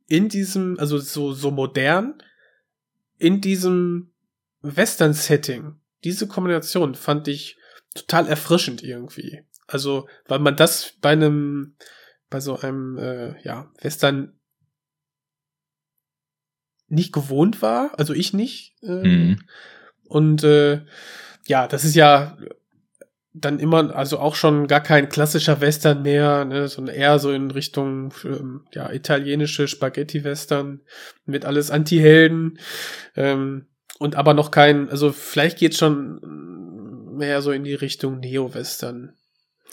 in 0.05 0.27
diesem, 0.27 0.77
also 0.77 0.97
so, 0.97 1.31
so 1.31 1.51
modern, 1.51 2.21
in 3.17 3.39
diesem 3.39 4.11
Western-Setting. 4.61 5.75
Diese 6.03 6.27
Kombination 6.27 6.95
fand 6.95 7.29
ich 7.29 7.57
total 7.95 8.27
erfrischend 8.27 8.83
irgendwie. 8.83 9.43
Also, 9.67 10.07
weil 10.25 10.39
man 10.39 10.57
das 10.57 10.93
bei 11.01 11.11
einem, 11.11 11.75
bei 12.29 12.41
so 12.41 12.59
einem, 12.59 12.97
äh, 12.97 13.41
ja, 13.41 13.71
Western 13.81 14.37
nicht 16.89 17.13
gewohnt 17.13 17.61
war, 17.61 17.97
also 17.97 18.13
ich 18.13 18.33
nicht. 18.33 18.75
Äh, 18.81 19.07
Mhm. 19.07 19.43
Und 20.09 20.43
äh, 20.43 20.85
ja, 21.47 21.67
das 21.67 21.83
ist 21.83 21.95
ja 21.95 22.37
dann 23.39 23.59
immer, 23.59 23.95
also 23.95 24.19
auch 24.19 24.35
schon 24.35 24.67
gar 24.67 24.81
kein 24.81 25.09
klassischer 25.09 25.61
Western 25.61 26.01
mehr, 26.01 26.45
ne, 26.45 26.67
sondern 26.67 26.95
eher 26.95 27.19
so 27.19 27.31
in 27.31 27.51
Richtung 27.51 28.13
ähm, 28.23 28.61
ja, 28.73 28.91
italienische 28.91 29.67
Spaghetti-Western 29.67 30.81
mit 31.25 31.45
alles 31.45 31.71
Anti-Helden. 31.71 32.59
Ähm, 33.15 33.67
und 33.99 34.15
aber 34.15 34.33
noch 34.33 34.51
kein, 34.51 34.89
also 34.89 35.11
vielleicht 35.11 35.57
geht 35.57 35.75
schon 35.75 36.19
mehr 37.15 37.41
so 37.41 37.51
in 37.51 37.63
die 37.63 37.73
Richtung 37.73 38.19
Neo-Western. 38.19 39.13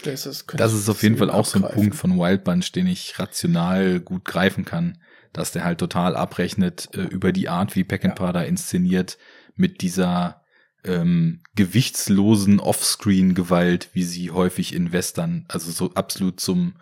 Das 0.02 0.26
ist, 0.26 0.46
Das 0.56 0.72
ist 0.74 0.88
auf 0.88 1.02
jeden 1.02 1.16
Fall 1.16 1.30
auch 1.30 1.44
so 1.44 1.58
ein 1.58 1.64
abgreifen. 1.64 1.82
Punkt 1.82 1.96
von 1.96 2.18
Wild 2.18 2.44
Bunch, 2.44 2.72
den 2.72 2.86
ich 2.86 3.18
rational 3.18 4.00
gut 4.00 4.24
greifen 4.24 4.64
kann, 4.64 4.98
dass 5.32 5.52
der 5.52 5.64
halt 5.64 5.78
total 5.78 6.16
abrechnet 6.16 6.88
äh, 6.94 7.02
über 7.02 7.32
die 7.32 7.48
Art, 7.48 7.76
wie 7.76 7.84
Peckinpah 7.84 8.32
da 8.32 8.42
inszeniert, 8.42 9.18
mit 9.56 9.82
dieser 9.82 10.43
ähm, 10.84 11.40
gewichtslosen 11.56 12.60
Offscreen-Gewalt, 12.60 13.90
wie 13.92 14.04
sie 14.04 14.30
häufig 14.30 14.74
in 14.74 14.92
Western, 14.92 15.44
also 15.48 15.70
so 15.70 15.92
absolut 15.94 16.40
zum 16.40 16.74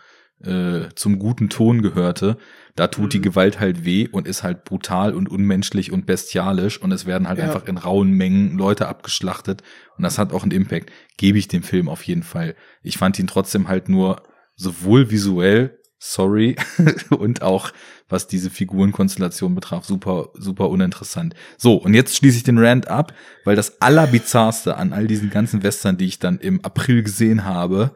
äh, 0.45 0.89
zum 0.97 1.21
guten 1.21 1.51
Ton 1.51 1.83
gehörte. 1.83 2.37
Da 2.75 2.89
tut 2.89 3.13
die 3.13 3.19
Mhm. 3.19 3.23
Gewalt 3.23 3.61
halt 3.61 3.85
weh 3.85 4.09
und 4.11 4.27
ist 4.27 4.43
halt 4.43 4.65
brutal 4.65 5.15
und 5.15 5.29
unmenschlich 5.29 5.93
und 5.93 6.05
bestialisch 6.05 6.83
und 6.83 6.91
es 6.91 7.07
werden 7.07 7.29
halt 7.29 7.39
Ja. 7.39 7.45
einfach 7.45 7.67
in 7.69 7.77
rauen 7.77 8.11
Mengen 8.11 8.59
Leute 8.59 8.89
abgeschlachtet 8.89 9.63
und 9.97 10.03
das 10.03 10.19
hat 10.19 10.33
auch 10.33 10.43
einen 10.43 10.51
Impact. 10.51 10.91
Gebe 11.17 11.39
ich 11.39 11.47
dem 11.47 11.63
Film 11.63 11.89
auf 11.89 12.03
jeden 12.03 12.25
Fall. 12.25 12.57
Ich 12.83 12.99
fand 12.99 13.21
ihn 13.21 13.29
trotzdem 13.29 13.69
halt 13.69 13.89
nur 13.89 14.21
sowohl 14.57 15.13
visuell, 15.13 15.79
sorry, 16.03 16.57
und 17.11 17.43
auch 17.43 17.73
was 18.09 18.27
diese 18.27 18.51
Figurenkonstellation 18.51 19.55
betraf, 19.55 19.85
super, 19.85 20.31
super 20.35 20.69
uninteressant. 20.69 21.35
So, 21.57 21.77
und 21.77 21.95
jetzt 21.95 22.17
schließe 22.17 22.39
ich 22.39 22.43
den 22.43 22.59
Rant 22.59 22.89
ab, 22.89 23.15
weil 23.45 23.57
das 23.57 23.81
allerbizarrste 23.81 24.77
an 24.77 24.93
all 24.93 25.07
diesen 25.07 25.31
ganzen 25.31 25.63
Western, 25.63 25.97
die 25.97 26.07
ich 26.07 26.19
dann 26.19 26.39
im 26.39 26.63
April 26.65 27.05
gesehen 27.05 27.45
habe, 27.45 27.93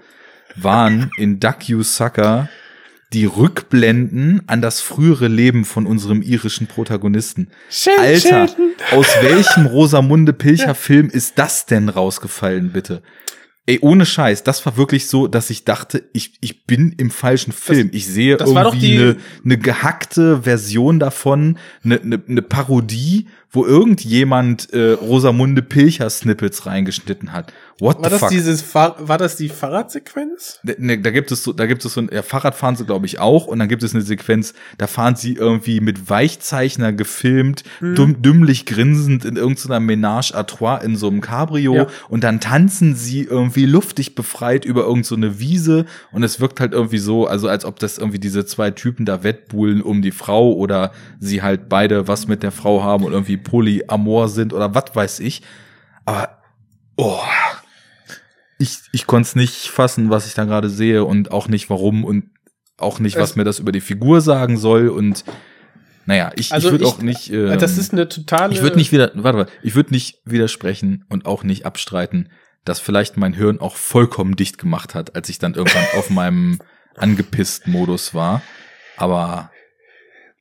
waren 0.55 1.11
in 1.19 1.41
Duck 1.41 1.69
You 1.69 1.83
Sucker 1.83 2.49
die 3.13 3.25
Rückblenden 3.25 4.43
an 4.47 4.63
das 4.63 4.81
frühere 4.81 5.29
Leben 5.29 5.65
von 5.65 5.87
unserem 5.87 6.23
irischen 6.23 6.67
Protagonisten. 6.67 7.49
Shen, 7.69 7.93
Alter, 7.99 8.49
Shen. 8.49 8.73
aus 8.93 9.07
welchem 9.21 9.67
Rosamunde 9.67 10.33
Pilcher 10.33 10.75
Film 10.75 11.09
ist 11.11 11.39
das 11.39 11.67
denn 11.67 11.89
rausgefallen, 11.89 12.73
bitte? 12.73 13.03
Ey, 13.69 13.81
ohne 13.81 14.07
Scheiß, 14.07 14.45
das 14.45 14.65
war 14.65 14.77
wirklich 14.77 15.09
so, 15.09 15.27
dass 15.27 15.51
ich 15.51 15.65
dachte, 15.65 16.05
ich, 16.13 16.35
ich 16.41 16.67
bin 16.67 16.95
im 16.99 17.11
falschen 17.11 17.53
Film. 17.53 17.91
ich 17.93 18.07
sehe 18.07 18.37
das 18.37 18.55
war 18.55 18.63
doch 18.63 18.75
irgendwie 18.75 18.97
eine, 18.97 19.17
eine 19.45 19.59
gehackte 19.59 20.43
Version 20.43 21.01
davon, 21.01 21.59
eine, 21.83 22.01
eine, 22.01 22.23
eine 22.29 22.43
Parodie, 22.43 23.27
wo 23.51 23.67
irgendjemand 23.67 24.73
äh, 24.73 24.93
Rosamunde 24.93 25.63
Pilcher 25.63 26.09
Snippets 26.11 26.67
reingeschnitten 26.67 27.33
hat. 27.33 27.53
What 27.79 28.03
War 28.03 28.09
das 28.09 28.21
fuck? 28.21 28.29
dieses 28.31 28.63
Fahr 28.63 28.97
war 28.99 29.19
das 29.19 29.37
die 29.37 29.51
Fahrradsequenz? 29.51 30.61
Ne, 30.63 30.99
da 30.99 31.11
gibt 31.11 31.31
es 31.31 31.43
so, 31.45 31.53
da 31.53 31.67
gibt 31.67 31.85
es 31.85 31.93
so 31.93 32.01
ein 32.01 32.09
ja, 32.11 32.23
Fahrrad 32.23 32.55
fahren 32.55 32.75
sie 32.75 32.87
glaube 32.87 33.05
ich 33.05 33.19
auch 33.19 33.47
und 33.47 33.59
dann 33.59 33.69
gibt 33.69 33.83
es 33.83 33.95
eine 33.95 34.03
Sequenz, 34.03 34.55
da 34.79 34.87
fahren 34.87 35.15
sie 35.17 35.35
irgendwie 35.35 35.81
mit 35.81 36.09
Weichzeichner 36.09 36.93
gefilmt, 36.95 37.65
Mhm. 37.81 37.95
dumm, 37.95 38.23
dümmlich 38.23 38.65
grinsend 38.65 39.25
in 39.27 39.37
irgendeiner 39.37 39.81
Ménage 39.81 40.33
à 40.35 40.45
trois 40.47 40.83
in 40.83 40.97
so 40.97 41.09
einem 41.09 41.21
Cabrio 41.21 41.75
Ja. 41.75 41.87
und 42.09 42.25
dann 42.25 42.41
tanzen 42.41 42.95
sie 42.97 43.23
irgendwie 43.25 43.67
luftig 43.67 44.15
befreit 44.15 44.65
über 44.65 44.81
irgendeine 44.83 45.05
so 45.07 45.15
eine 45.15 45.39
Wiese 45.39 45.85
und 46.13 46.23
es 46.23 46.41
wirkt 46.41 46.61
halt 46.61 46.73
irgendwie 46.73 46.99
so, 46.99 47.27
also 47.27 47.47
als 47.49 47.67
ob 47.67 47.79
das 47.79 47.99
irgendwie 47.99 48.19
diese 48.19 48.47
zwei 48.47 48.71
Typen 48.71 49.05
da 49.05 49.23
wettbuhlen 49.23 49.83
um 49.83 50.01
die 50.01 50.13
Frau 50.13 50.53
oder 50.55 50.93
sie 51.21 51.43
halt 51.43 51.69
beide 51.69 52.09
was 52.09 52.27
mit 52.27 52.43
der 52.43 52.53
Frau 52.53 52.83
haben 52.83 53.05
und 53.05 53.13
irgendwie 53.13 53.37
polyamor 53.37 54.31
sind 54.31 54.55
oder 54.55 54.75
was 54.75 54.85
weiß 54.95 55.21
ich. 55.21 55.43
Aber 56.07 56.39
oh, 56.97 57.21
ich, 58.59 58.79
ich 58.93 59.07
konnte 59.07 59.27
es 59.29 59.37
nicht 59.37 59.69
fassen, 59.69 60.11
was 60.11 60.27
ich 60.27 60.35
da 60.35 60.45
gerade 60.45 60.71
sehe 60.71 61.05
und 61.05 61.31
auch 61.31 61.49
nicht 61.49 61.69
warum 61.71 62.05
und 62.05 62.31
auch 62.79 62.99
nicht, 63.01 63.17
was 63.17 63.31
Es- 63.31 63.37
mir 63.37 63.45
das 63.45 63.59
über 63.59 63.73
die 63.73 63.81
Figur 63.81 64.21
sagen 64.21 64.57
soll 64.59 64.89
und 64.89 65.25
naja, 66.09 66.31
ich, 66.37 66.53
Also 66.53 66.69
ich 66.69 66.73
würde 66.73 66.87
auch 66.87 67.01
nicht. 67.03 67.33
Ähm, 67.33 67.59
das 67.59 67.79
ist 67.79 67.93
eine 67.93 68.09
totale. 68.09 68.53
ich 68.55 68.63
würde 68.63 68.77
nicht 68.77 68.93
wieder, 68.93 69.11
warte, 69.15 69.39
warte, 69.39 69.53
ich 69.63 69.75
würde 69.75 69.91
nicht 69.93 70.21
widersprechen 70.25 71.05
und 71.09 71.27
auch 71.27 71.43
nicht 71.43 71.67
abstreiten, 71.67 72.29
dass 72.65 72.79
vielleicht 72.79 73.17
mein 73.17 73.33
Hirn 73.33 73.59
auch 73.61 73.75
vollkommen 73.77 74.37
dicht 74.37 74.59
gemacht 74.59 74.95
hat, 74.95 75.17
als 75.17 75.29
ich 75.29 75.39
dann 75.41 75.55
irgendwann 75.55 75.85
auf 75.99 76.09
meinem 76.11 76.59
angepisst 76.97 77.67
Modus 77.67 78.15
war. 78.15 78.41
Aber 78.97 79.51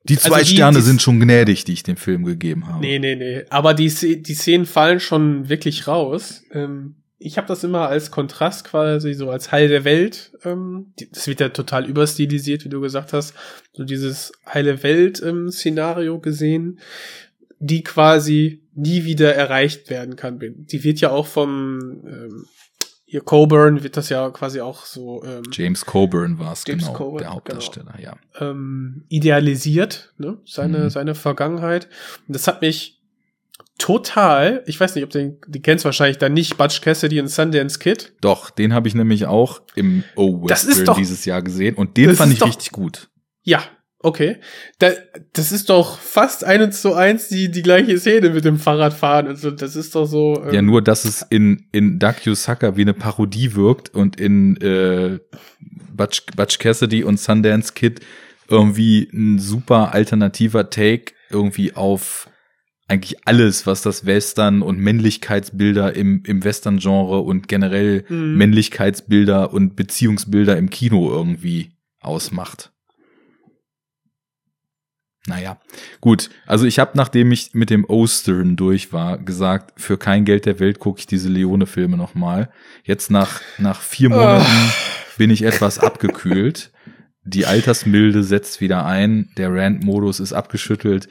die 0.07 0.17
zwei 0.17 0.35
Also 0.37 0.49
die- 0.49 0.55
Sterne 0.55 0.77
die- 0.77 0.83
sind 0.83 1.01
schon 1.01 1.19
gnädig, 1.19 1.63
die 1.65 1.73
ich 1.73 1.81
dem 1.83 1.97
Film 1.97 2.25
gegeben 2.25 2.67
habe. 2.67 2.79
Nee, 2.81 2.99
nee, 2.99 3.15
nee. 3.15 3.43
Aber 3.49 3.73
die, 3.73 4.21
die 4.21 4.33
Szenen 4.35 4.65
fallen 4.67 4.99
schon 4.99 5.49
wirklich 5.49 5.87
raus. 5.87 6.43
Ähm, 6.51 6.97
ich 7.17 7.37
habe 7.37 7.47
das 7.47 7.63
immer 7.63 7.87
als 7.87 8.11
Kontrast 8.11 8.65
quasi, 8.65 9.13
so 9.13 9.29
als 9.29 9.51
Heil 9.51 9.69
der 9.69 9.83
Welt. 9.85 10.31
Ähm, 10.43 10.93
das 11.11 11.27
wird 11.27 11.39
ja 11.39 11.49
total 11.49 11.85
überstilisiert, 11.85 12.65
wie 12.65 12.69
du 12.69 12.81
gesagt 12.81 13.13
hast. 13.13 13.33
So 13.73 13.83
dieses 13.83 14.31
Heile 14.45 14.83
Welt-Szenario 14.83 16.19
gesehen, 16.19 16.79
die 17.59 17.83
quasi 17.83 18.61
nie 18.73 19.05
wieder 19.05 19.33
erreicht 19.33 19.89
werden 19.89 20.15
kann. 20.15 20.39
Die 20.39 20.83
wird 20.83 20.99
ja 20.99 21.11
auch 21.11 21.27
vom 21.27 22.03
ähm, 22.05 22.45
hier 23.07 23.21
Coburn 23.21 23.83
wird 23.83 23.97
das 23.97 24.09
ja 24.09 24.29
quasi 24.31 24.59
auch 24.59 24.83
so 24.83 25.23
ähm, 25.23 25.43
James 25.51 25.85
Coburn 25.85 26.39
war 26.39 26.51
es 26.53 26.63
James 26.67 26.85
genau, 26.85 26.97
Coburn, 26.97 27.19
der 27.19 27.33
Hauptdarsteller, 27.33 27.95
ja. 27.99 28.17
ähm, 28.39 29.03
idealisiert, 29.07 30.13
ne? 30.17 30.39
seine, 30.45 30.79
Mhm. 30.79 30.89
seine 30.89 31.15
Vergangenheit. 31.15 31.87
Und 32.27 32.35
das 32.35 32.47
hat 32.47 32.61
mich 32.61 32.94
total, 33.77 34.63
ich 34.67 34.79
weiß 34.79 34.95
nicht, 34.95 35.03
ob 35.03 35.09
du 35.09 35.19
den, 35.19 35.37
die 35.47 35.61
kennst 35.61 35.85
wahrscheinlich 35.85 36.17
dann 36.17 36.33
nicht, 36.33 36.57
Butch 36.57 36.81
Cassidy 36.81 37.19
und 37.19 37.27
Sundance 37.27 37.79
Kid. 37.79 38.13
Doch, 38.21 38.49
den 38.49 38.73
habe 38.73 38.87
ich 38.87 38.95
nämlich 38.95 39.25
auch 39.25 39.61
im 39.75 40.03
O 40.15 40.45
Das 40.47 40.63
ist 40.63 40.69
Western 40.69 40.85
doch- 40.85 40.97
dieses 40.97 41.25
Jahr 41.25 41.41
gesehen 41.41 41.75
und 41.75 41.97
den 41.97 42.15
fand 42.15 42.33
ich 42.33 42.39
doch- 42.39 42.47
richtig 42.47 42.71
gut. 42.71 43.09
Ja, 43.43 43.63
okay. 43.99 44.37
Da, 44.79 44.91
das 45.33 45.51
ist 45.51 45.69
doch 45.69 45.99
fast 45.99 46.43
eins 46.43 46.81
zu 46.81 46.93
eins 46.93 47.27
die, 47.27 47.51
die 47.51 47.61
gleiche 47.61 47.99
Szene 47.99 48.29
mit 48.31 48.45
dem 48.45 48.57
Fahrradfahren. 48.57 49.27
Also 49.27 49.51
das 49.51 49.75
ist 49.75 49.93
doch 49.93 50.05
so. 50.05 50.41
ähm, 50.45 50.53
Ja, 50.53 50.61
nur 50.61 50.81
dass 50.81 51.05
es 51.05 51.21
in, 51.29 51.67
in 51.71 51.99
Sucker 52.33 52.77
wie 52.77 52.81
eine 52.81 52.93
Parodie 52.93 53.53
wirkt 53.55 53.93
und 53.93 54.19
in 54.19 54.57
äh, 54.61 55.19
Butch, 55.93 56.23
Butch 56.35 56.57
Cassidy 56.59 57.03
und 57.03 57.19
Sundance 57.19 57.73
Kid 57.73 57.99
irgendwie 58.47 59.09
ein 59.13 59.39
super 59.39 59.93
alternativer 59.93 60.69
Take 60.69 61.13
irgendwie 61.29 61.75
auf 61.75 62.29
eigentlich 62.87 63.27
alles, 63.27 63.65
was 63.65 63.81
das 63.81 64.05
Western 64.05 64.61
und 64.61 64.77
Männlichkeitsbilder 64.77 65.95
im, 65.95 66.23
im 66.25 66.43
Western-Genre 66.43 67.19
und 67.19 67.47
generell 67.47 68.05
Mhm. 68.09 68.35
Männlichkeitsbilder 68.37 69.53
und 69.53 69.75
Beziehungsbilder 69.75 70.57
im 70.57 70.69
Kino 70.69 71.09
irgendwie 71.09 71.71
ausmacht. 71.99 72.71
Naja, 75.27 75.57
gut. 76.01 76.29
Also 76.45 76.65
ich 76.65 76.77
habe, 76.77 76.91
nachdem 76.95 77.31
ich 77.31 77.55
mit 77.55 77.71
dem 77.71 77.83
Ostern 77.85 78.55
durch 78.55 78.93
war, 78.93 79.17
gesagt, 79.17 79.81
für 79.81 79.97
kein 79.97 80.23
Geld 80.23 80.45
der 80.45 80.59
Welt 80.59 80.77
gucke 80.77 80.99
ich 80.99 81.07
diese 81.07 81.29
Leone-Filme 81.29 81.97
nochmal. 81.97 82.51
Jetzt 82.83 83.09
nach, 83.09 83.41
nach 83.57 83.81
vier 83.81 84.09
Monaten 84.09 84.71
bin 85.17 85.31
ich 85.31 85.41
etwas 85.41 85.79
abgekühlt. 85.79 86.71
Die 87.23 87.47
Altersmilde 87.47 88.23
setzt 88.23 88.61
wieder 88.61 88.85
ein. 88.85 89.31
Der 89.35 89.51
Rant-Modus 89.51 90.19
ist 90.19 90.33
abgeschüttelt. 90.33 91.09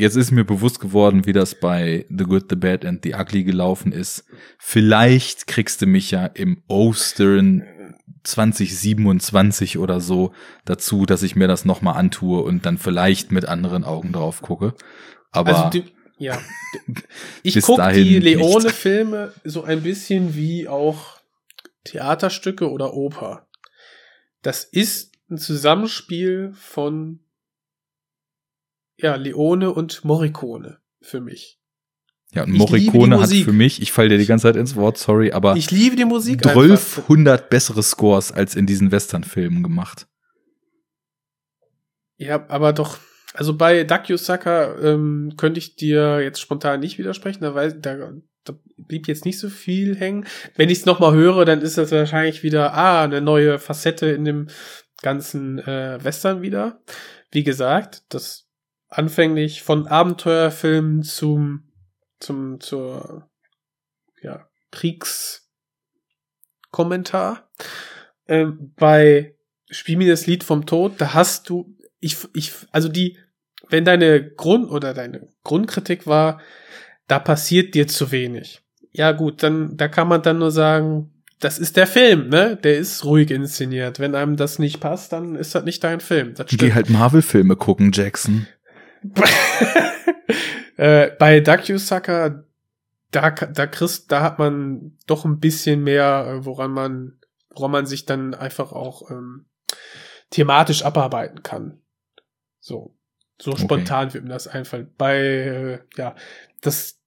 Jetzt 0.00 0.16
ist 0.16 0.30
mir 0.30 0.44
bewusst 0.44 0.80
geworden, 0.80 1.26
wie 1.26 1.34
das 1.34 1.54
bei 1.54 2.06
The 2.08 2.24
Good, 2.24 2.46
The 2.48 2.56
Bad 2.56 2.86
and 2.86 3.04
The 3.04 3.16
Ugly 3.16 3.44
gelaufen 3.44 3.92
ist. 3.92 4.24
Vielleicht 4.58 5.46
kriegst 5.46 5.82
du 5.82 5.86
mich 5.86 6.10
ja 6.10 6.24
im 6.24 6.62
Ostern 6.68 7.64
2027 8.22 9.76
oder 9.76 10.00
so 10.00 10.32
dazu, 10.64 11.04
dass 11.04 11.22
ich 11.22 11.36
mir 11.36 11.48
das 11.48 11.66
nochmal 11.66 11.98
antue 11.98 12.40
und 12.40 12.64
dann 12.64 12.78
vielleicht 12.78 13.30
mit 13.30 13.44
anderen 13.44 13.84
Augen 13.84 14.12
drauf 14.12 14.40
gucke. 14.40 14.72
Aber 15.32 15.66
also 15.66 15.68
die, 15.68 15.92
ja. 16.16 16.38
Ich 17.42 17.60
gucke 17.60 17.92
die. 17.92 18.20
Leone-Filme 18.20 19.34
so 19.44 19.64
ein 19.64 19.82
bisschen 19.82 20.34
wie 20.34 20.66
auch 20.66 21.20
Theaterstücke 21.84 22.70
oder 22.70 22.94
Oper. 22.94 23.48
Das 24.40 24.64
ist 24.64 25.12
ein 25.28 25.36
Zusammenspiel 25.36 26.54
von 26.54 27.20
ja, 29.02 29.16
Leone 29.16 29.72
und 29.72 30.04
Morricone 30.04 30.78
für 31.00 31.20
mich. 31.20 31.58
ja, 32.32 32.44
und 32.44 32.52
Morricone 32.52 33.14
hat 33.14 33.20
Musik. 33.22 33.44
für 33.44 33.52
mich, 33.52 33.82
ich 33.82 33.92
falle 33.92 34.10
dir 34.10 34.18
die 34.18 34.26
ganze 34.26 34.44
Zeit 34.44 34.56
ins 34.56 34.76
Wort, 34.76 34.98
sorry, 34.98 35.32
aber 35.32 35.56
Ich 35.56 35.70
liebe 35.70 35.96
die 35.96 36.04
Musik 36.04 36.46
einfach. 36.46 36.62
1200 36.62 37.50
bessere 37.50 37.82
Scores 37.82 38.32
als 38.32 38.54
in 38.54 38.66
diesen 38.66 38.92
Western-Filmen 38.92 39.62
gemacht. 39.62 40.06
Ja, 42.16 42.44
aber 42.48 42.72
doch, 42.72 42.98
also 43.32 43.56
bei 43.56 43.86
Sucker 44.16 44.82
ähm, 44.82 45.34
könnte 45.36 45.58
ich 45.58 45.76
dir 45.76 46.20
jetzt 46.20 46.40
spontan 46.40 46.80
nicht 46.80 46.98
widersprechen, 46.98 47.42
da, 47.42 47.54
weiß, 47.54 47.76
da, 47.80 48.12
da 48.44 48.54
blieb 48.76 49.08
jetzt 49.08 49.24
nicht 49.24 49.38
so 49.38 49.48
viel 49.48 49.96
hängen. 49.96 50.26
Wenn 50.56 50.68
ich 50.68 50.80
es 50.80 50.86
nochmal 50.86 51.14
höre, 51.14 51.44
dann 51.44 51.62
ist 51.62 51.78
das 51.78 51.92
wahrscheinlich 51.92 52.42
wieder, 52.42 52.74
ah, 52.74 53.04
eine 53.04 53.20
neue 53.20 53.58
Facette 53.58 54.06
in 54.06 54.24
dem 54.24 54.48
ganzen 55.00 55.58
äh, 55.60 55.98
Western 56.02 56.42
wieder. 56.42 56.82
Wie 57.30 57.44
gesagt, 57.44 58.02
das 58.08 58.49
anfänglich 58.90 59.62
von 59.62 59.86
Abenteuerfilmen 59.86 61.02
zum, 61.02 61.72
zum, 62.18 62.60
zur, 62.60 63.30
ja, 64.20 64.46
Kriegskommentar. 64.70 67.48
Ähm, 68.28 68.74
bei 68.76 69.34
Spiel 69.70 69.96
mir 69.96 70.10
das 70.10 70.26
Lied 70.26 70.44
vom 70.44 70.66
Tod, 70.66 70.96
da 70.98 71.14
hast 71.14 71.48
du, 71.48 71.74
ich, 72.00 72.18
ich, 72.34 72.52
also 72.72 72.88
die, 72.88 73.16
wenn 73.68 73.84
deine 73.84 74.32
Grund 74.32 74.68
oder 74.70 74.92
deine 74.94 75.28
Grundkritik 75.44 76.08
war, 76.08 76.40
da 77.06 77.20
passiert 77.20 77.74
dir 77.74 77.86
zu 77.86 78.10
wenig. 78.10 78.62
Ja 78.92 79.12
gut, 79.12 79.44
dann, 79.44 79.76
da 79.76 79.86
kann 79.88 80.08
man 80.08 80.22
dann 80.22 80.38
nur 80.38 80.50
sagen, 80.50 81.12
das 81.38 81.58
ist 81.58 81.76
der 81.76 81.86
Film, 81.86 82.28
ne? 82.28 82.56
Der 82.56 82.78
ist 82.78 83.04
ruhig 83.04 83.30
inszeniert. 83.30 83.98
Wenn 83.98 84.14
einem 84.14 84.36
das 84.36 84.58
nicht 84.58 84.78
passt, 84.80 85.12
dann 85.12 85.36
ist 85.36 85.54
das 85.54 85.64
nicht 85.64 85.82
dein 85.82 86.00
Film. 86.00 86.34
Das 86.34 86.48
Geh 86.48 86.74
halt 86.74 86.90
Marvel-Filme 86.90 87.56
gucken, 87.56 87.92
Jackson. 87.92 88.46
äh, 90.76 91.10
bei 91.18 91.42
Sucker, 91.78 92.44
da, 93.10 93.30
da 93.30 93.66
kriegst, 93.66 94.12
da 94.12 94.22
hat 94.22 94.38
man 94.38 94.96
doch 95.06 95.24
ein 95.24 95.40
bisschen 95.40 95.82
mehr, 95.82 96.26
äh, 96.28 96.44
woran 96.44 96.70
man, 96.72 97.18
woran 97.50 97.70
man 97.70 97.86
sich 97.86 98.06
dann 98.06 98.34
einfach 98.34 98.72
auch 98.72 99.10
ähm, 99.10 99.46
thematisch 100.30 100.84
abarbeiten 100.84 101.42
kann. 101.42 101.80
So, 102.60 102.96
so 103.40 103.52
Okay. 103.52 103.62
spontan 103.62 104.14
wird 104.14 104.24
mir 104.24 104.30
das 104.30 104.46
einfallen. 104.48 104.92
Bei, 104.96 105.18
äh, 105.18 105.78
ja, 105.96 106.14
das, 106.60 107.00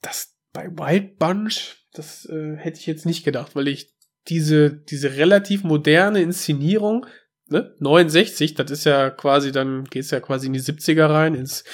das 0.00 0.36
bei 0.52 0.68
Wild 0.70 1.18
Bunch, 1.18 1.76
das 1.92 2.26
äh, 2.26 2.56
hätte 2.56 2.78
ich 2.78 2.86
jetzt 2.86 3.06
nicht 3.06 3.24
gedacht, 3.24 3.56
weil 3.56 3.68
ich 3.68 3.94
diese, 4.28 4.70
diese 4.70 5.16
relativ 5.16 5.64
moderne 5.64 6.20
Inszenierung, 6.20 7.06
ne, 7.48 7.74
69, 7.80 8.54
das 8.54 8.70
ist 8.70 8.84
ja 8.84 9.10
quasi, 9.10 9.52
dann 9.52 9.84
geht's 9.84 10.10
ja 10.10 10.20
quasi 10.20 10.46
in 10.46 10.52
die 10.52 10.60
70er 10.60 11.08
rein, 11.08 11.34
ins 11.34 11.64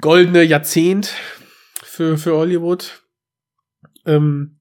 goldene 0.00 0.42
Jahrzehnt 0.42 1.14
für, 1.82 2.18
für 2.18 2.36
Hollywood. 2.36 3.02
Ähm, 4.06 4.58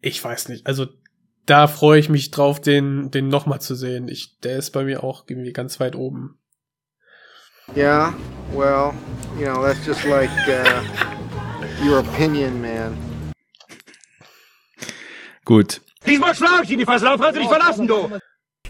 ich 0.00 0.22
weiß 0.22 0.48
nicht, 0.48 0.66
also 0.66 0.88
da 1.46 1.66
freue 1.66 1.98
ich 1.98 2.08
mich 2.08 2.30
drauf, 2.30 2.60
den, 2.60 3.10
den 3.10 3.28
nochmal 3.28 3.60
zu 3.60 3.74
sehen. 3.74 4.08
Ich, 4.08 4.38
der 4.40 4.56
ist 4.56 4.70
bei 4.70 4.84
mir 4.84 5.02
auch 5.02 5.24
irgendwie 5.26 5.52
ganz 5.52 5.80
weit 5.80 5.96
oben. 5.96 6.38
Yeah, 7.76 8.14
well, 8.52 8.92
you 9.38 9.46
know, 9.46 9.62
that's 9.62 9.84
just 9.86 10.04
like 10.04 10.30
uh, 10.48 10.82
your 11.84 12.00
opinion, 12.00 12.60
man. 12.60 12.96
Gut. 15.44 15.80
Diesmal 16.06 16.34
schlag 16.34 16.64
ich 16.64 16.70
ihn, 16.70 16.78
die 16.78 16.84
Versaufresse 16.84 17.38
dich 17.38 17.48
verlassen, 17.48 17.86
du! 17.86 18.10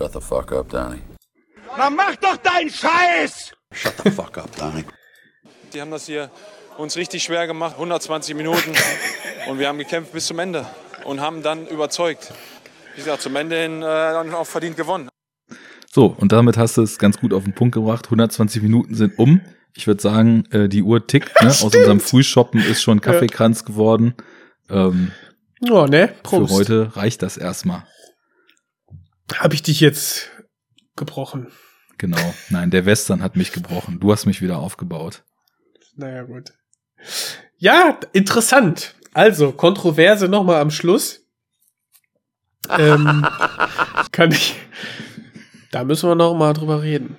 Shut 0.00 0.14
the 0.14 0.20
fuck 0.22 0.50
up, 0.52 0.66
Donnie. 0.70 1.02
Na 1.76 1.90
mach 1.90 2.16
doch 2.16 2.38
deinen 2.38 2.70
Scheiß! 2.70 3.52
Shut 3.70 3.92
the 4.02 4.10
fuck 4.10 4.38
up, 4.38 4.48
Donnie. 4.56 4.86
Die 5.74 5.80
haben 5.82 5.90
das 5.90 6.06
hier 6.06 6.30
uns 6.78 6.96
richtig 6.96 7.22
schwer 7.22 7.46
gemacht, 7.46 7.74
120 7.74 8.34
Minuten. 8.34 8.72
Und 9.46 9.58
wir 9.58 9.68
haben 9.68 9.76
gekämpft 9.76 10.14
bis 10.14 10.26
zum 10.26 10.38
Ende 10.38 10.64
und 11.04 11.20
haben 11.20 11.42
dann 11.42 11.66
überzeugt. 11.66 12.32
Wie 12.94 13.02
gesagt, 13.02 13.20
zum 13.20 13.36
Ende 13.36 13.60
hin 13.60 13.82
äh, 13.82 13.84
dann 13.84 14.32
auch 14.32 14.46
verdient 14.46 14.78
gewonnen. 14.78 15.10
So, 15.92 16.06
und 16.06 16.32
damit 16.32 16.56
hast 16.56 16.78
du 16.78 16.82
es 16.82 16.98
ganz 16.98 17.18
gut 17.20 17.34
auf 17.34 17.44
den 17.44 17.54
Punkt 17.54 17.74
gebracht. 17.74 18.06
120 18.06 18.62
Minuten 18.62 18.94
sind 18.94 19.18
um. 19.18 19.42
Ich 19.76 19.86
würde 19.86 20.00
sagen, 20.00 20.44
äh, 20.50 20.70
die 20.70 20.82
Uhr 20.82 21.06
tickt. 21.06 21.42
Ne? 21.42 21.50
Aus 21.50 21.62
unserem 21.62 22.00
Frühshoppen 22.00 22.62
ist 22.64 22.80
schon 22.80 23.02
Kaffeekranz 23.02 23.66
geworden. 23.66 24.14
Ähm, 24.70 25.12
Oh, 25.68 25.84
ne? 25.84 26.08
für 26.08 26.22
Prost. 26.22 26.54
heute 26.54 26.96
reicht 26.96 27.20
das 27.20 27.36
erstmal. 27.36 27.82
Habe 29.38 29.54
ich 29.54 29.62
dich 29.62 29.80
jetzt 29.80 30.30
gebrochen? 30.96 31.48
Genau. 31.98 32.34
Nein, 32.48 32.70
der 32.70 32.86
Western 32.86 33.22
hat 33.22 33.36
mich 33.36 33.52
gebrochen. 33.52 34.00
Du 34.00 34.12
hast 34.12 34.26
mich 34.26 34.40
wieder 34.40 34.58
aufgebaut. 34.58 35.22
Naja, 35.96 36.22
gut. 36.22 36.52
Ja, 37.58 37.98
interessant. 38.12 38.94
Also, 39.12 39.52
Kontroverse 39.52 40.28
nochmal 40.28 40.60
am 40.60 40.70
Schluss. 40.70 41.26
Ähm, 42.70 43.26
kann 44.12 44.32
ich. 44.32 44.56
Da 45.70 45.84
müssen 45.84 46.08
wir 46.08 46.14
noch 46.14 46.34
mal 46.34 46.52
drüber 46.52 46.82
reden. 46.82 47.16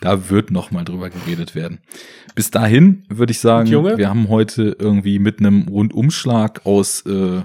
Da 0.00 0.30
wird 0.30 0.50
noch 0.50 0.70
mal 0.70 0.84
drüber 0.84 1.10
geredet 1.10 1.54
werden. 1.54 1.80
Bis 2.34 2.50
dahin 2.50 3.04
würde 3.08 3.32
ich 3.32 3.40
sagen, 3.40 3.70
wir 3.70 4.08
haben 4.08 4.28
heute 4.28 4.76
irgendwie 4.78 5.18
mit 5.18 5.40
einem 5.40 5.66
Rundumschlag 5.68 6.64
aus 6.66 7.04
äh, 7.06 7.42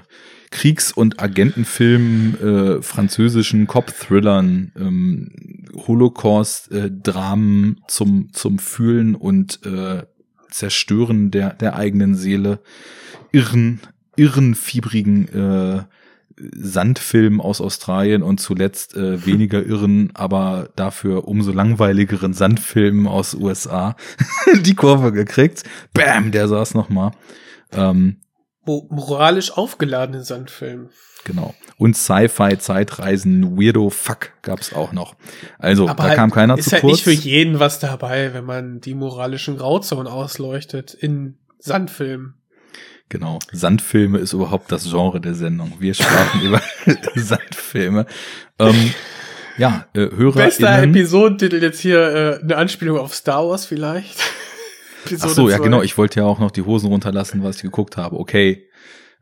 Kriegs- 0.54 0.92
und 0.92 1.20
Agentenfilmen, 1.20 2.40
äh, 2.40 2.82
französischen 2.84 3.66
Cop-Thrillern, 3.66 4.72
ähm, 4.80 5.32
Holocaust-Dramen 5.76 7.82
zum, 7.88 8.32
zum 8.34 8.60
Fühlen 8.60 9.16
und 9.16 9.66
äh, 9.66 10.04
Zerstören 10.52 11.32
der, 11.32 11.56
der 11.56 11.76
eigenen 11.76 12.14
Seele, 12.14 12.60
irren, 13.32 13.80
irren, 14.16 14.54
fiebrigen 14.54 15.28
äh, 15.30 15.84
Sandfilm 16.56 17.42
aus 17.42 17.60
Australien 17.60 18.22
und 18.22 18.40
zuletzt 18.40 18.96
äh, 18.96 19.26
weniger 19.26 19.64
irren, 19.66 20.12
aber 20.14 20.70
dafür 20.76 21.28
umso 21.28 21.52
langweiligeren 21.52 22.34
Sandfilmen 22.34 23.08
aus 23.08 23.34
USA 23.34 23.96
die 24.62 24.76
Kurve 24.76 25.12
gekriegt. 25.12 25.64
Bam, 25.96 26.32
der 26.32 26.48
saß 26.48 26.76
noch 26.76 26.90
mal. 26.90 27.12
Ähm, 27.72 28.18
Mo 28.66 28.88
moralisch 28.90 29.52
aufgeladenen 29.52 30.24
Sandfilm. 30.24 30.90
genau. 31.26 31.54
Und 31.78 31.98
Sci-Fi, 31.98 32.58
Zeitreisen, 32.60 33.58
Weirdo 33.58 33.90
Fuck 33.90 34.32
gab's 34.42 34.74
auch 34.74 34.94
noch. 34.94 35.16
Also, 35.60 35.88
Aber 35.90 36.04
da 36.04 36.10
halt, 36.10 36.16
kam 36.18 36.32
keiner 36.32 36.58
ist 36.58 36.66
zu 36.66 36.72
halt 36.74 36.82
kurz. 36.82 36.94
nicht 36.94 37.04
für 37.04 37.12
jeden 37.12 37.60
was 37.60 37.80
dabei, 37.80 38.34
wenn 38.34 38.46
man 38.46 38.80
die 38.80 38.94
moralischen 38.94 39.58
Grauzonen 39.58 40.08
ausleuchtet 40.08 40.94
in 40.94 41.38
Sandfilmen. 41.60 42.36
Genau. 43.10 43.40
Sandfilme 43.52 44.18
ist 44.20 44.34
überhaupt 44.34 44.72
das 44.72 44.86
Genre 44.90 45.20
der 45.20 45.34
Sendung. 45.36 45.74
Wir 45.80 45.94
sprachen 45.94 46.42
über 46.44 46.62
Sandfilme. 47.16 48.06
Ähm, 48.60 48.94
ja, 49.58 49.86
äh, 49.94 50.10
Hörer. 50.16 50.34
Bester 50.36 50.82
Episodentitel 50.84 51.62
jetzt 51.62 51.80
hier 51.80 52.00
äh, 52.00 52.42
eine 52.44 52.56
Anspielung 52.56 52.98
auf 52.98 53.14
Star 53.14 53.48
Wars 53.48 53.66
vielleicht. 53.66 54.16
Ach 55.06 55.12
Episode 55.12 55.34
so, 55.34 55.50
ja 55.50 55.58
genau. 55.58 55.82
Ich 55.82 55.98
wollte 55.98 56.20
ja 56.20 56.26
auch 56.26 56.40
noch 56.40 56.52
die 56.52 56.62
Hosen 56.62 56.88
runterlassen, 56.88 57.44
was 57.44 57.58
ich 57.58 57.62
geguckt 57.64 57.98
habe. 57.98 58.20
Okay, 58.20 58.68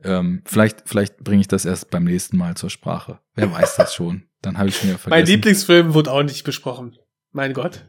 ähm, 0.04 0.42
vielleicht, 0.46 0.84
vielleicht 0.86 1.18
bringe 1.24 1.42
ich 1.42 1.48
das 1.48 1.66
erst 1.66 1.90
beim 1.92 2.04
nächsten 2.04 2.38
Mal 2.38 2.56
zur 2.56 2.70
Sprache. 2.70 3.20
Wer 3.36 3.52
weiß 3.52 3.76
das 3.76 3.94
schon? 3.94 4.24
Dann 4.42 4.58
habe 4.58 4.70
ich 4.70 4.78
schon 4.78 4.90
wieder 4.90 4.98
vergessen. 4.98 5.22
Mein 5.22 5.28
Lieblingsfilm 5.28 5.94
wurde 5.94 6.12
auch 6.12 6.24
nicht 6.24 6.44
besprochen. 6.44 6.98
Mein 7.32 7.54
Gott. 7.54 7.86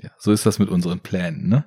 Ja, 0.00 0.10
so 0.18 0.32
ist 0.32 0.46
das 0.46 0.58
mit 0.58 0.68
unseren 0.68 1.00
Plänen, 1.00 1.48
ne? 1.48 1.64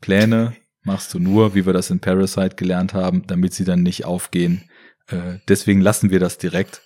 Pläne 0.00 0.56
machst 0.82 1.14
du 1.14 1.18
nur, 1.18 1.54
wie 1.54 1.64
wir 1.64 1.72
das 1.72 1.90
in 1.90 2.00
Parasite 2.00 2.56
gelernt 2.56 2.92
haben, 2.92 3.26
damit 3.26 3.54
sie 3.54 3.64
dann 3.64 3.82
nicht 3.82 4.04
aufgehen. 4.04 4.68
Äh, 5.06 5.38
deswegen 5.48 5.80
lassen 5.80 6.10
wir 6.10 6.20
das 6.20 6.38
direkt. 6.38 6.82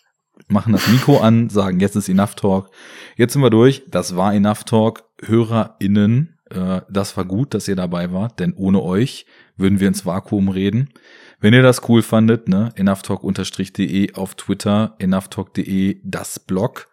Machen 0.48 0.74
das 0.74 0.86
Mikro 0.88 1.18
an, 1.20 1.48
sagen, 1.48 1.80
jetzt 1.80 1.96
ist 1.96 2.10
Enough 2.10 2.34
Talk. 2.34 2.70
Jetzt 3.16 3.32
sind 3.32 3.42
wir 3.42 3.48
durch. 3.48 3.84
Das 3.88 4.16
war 4.16 4.34
Enough 4.34 4.64
Talk. 4.64 5.04
HörerInnen, 5.22 6.35
äh, 6.50 6.80
das 6.88 7.16
war 7.16 7.24
gut, 7.24 7.54
dass 7.54 7.68
ihr 7.68 7.76
dabei 7.76 8.12
wart, 8.12 8.40
denn 8.40 8.54
ohne 8.54 8.82
euch 8.82 9.26
würden 9.56 9.80
wir 9.80 9.88
ins 9.88 10.06
Vakuum 10.06 10.48
reden. 10.48 10.90
Wenn 11.40 11.54
ihr 11.54 11.62
das 11.62 11.88
cool 11.88 12.02
fandet, 12.02 12.48
ne, 12.48 12.72
enoughtalk-de 12.76 14.14
auf 14.14 14.34
Twitter, 14.34 14.94
enoughtalk.de 14.98 16.00
das 16.02 16.38
Blog. 16.38 16.88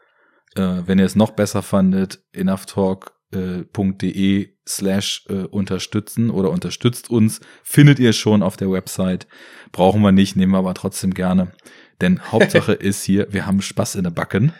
Äh, 0.55 0.81
wenn 0.85 0.99
ihr 0.99 1.05
es 1.05 1.15
noch 1.15 1.31
besser 1.31 1.61
fandet, 1.61 2.21
enoughtalk.de 2.33 4.49
slash 4.67 5.25
äh, 5.29 5.45
unterstützen 5.45 6.29
oder 6.29 6.49
unterstützt 6.49 7.09
uns, 7.09 7.39
findet 7.63 7.99
ihr 7.99 8.11
schon 8.13 8.43
auf 8.43 8.57
der 8.57 8.71
Website. 8.71 9.27
Brauchen 9.71 10.01
wir 10.01 10.11
nicht, 10.11 10.35
nehmen 10.35 10.51
wir 10.53 10.59
aber 10.59 10.73
trotzdem 10.73 11.13
gerne. 11.13 11.53
Denn 12.01 12.31
Hauptsache 12.31 12.73
ist 12.79 13.03
hier, 13.03 13.27
wir 13.31 13.45
haben 13.45 13.61
Spaß 13.61 13.95
in 13.95 14.03
der 14.03 14.11
Backen. 14.11 14.51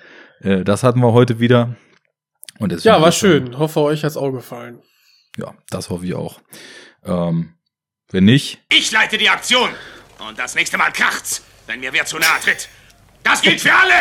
Äh, 0.42 0.64
das 0.64 0.84
hatten 0.84 1.02
wir 1.02 1.14
heute 1.14 1.40
wieder. 1.40 1.76
Ja, 2.60 3.02
war 3.02 3.12
schön. 3.12 3.58
Hoffe, 3.58 3.80
euch 3.82 4.04
hat's 4.04 4.18
auch 4.18 4.32
gefallen. 4.32 4.80
Ja, 5.38 5.54
das 5.70 5.90
hoffe 5.90 6.06
ich 6.06 6.14
auch. 6.14 6.40
Ähm, 7.04 7.56
wenn 8.12 8.26
nicht, 8.26 8.60
Ich 8.70 8.92
leite 8.92 9.18
die 9.18 9.30
Aktion. 9.30 9.70
Und 10.28 10.38
das 10.40 10.56
nächste 10.56 10.78
Mal 10.78 10.92
kracht's, 10.92 11.44
wenn 11.68 11.80
mir 11.80 11.92
wer 11.94 12.06
zu 12.06 12.18
nahe 12.18 12.40
tritt. 12.42 12.70
Das 13.24 13.42
gilt 13.42 13.60
für 13.62 13.74
alle! 13.74 13.94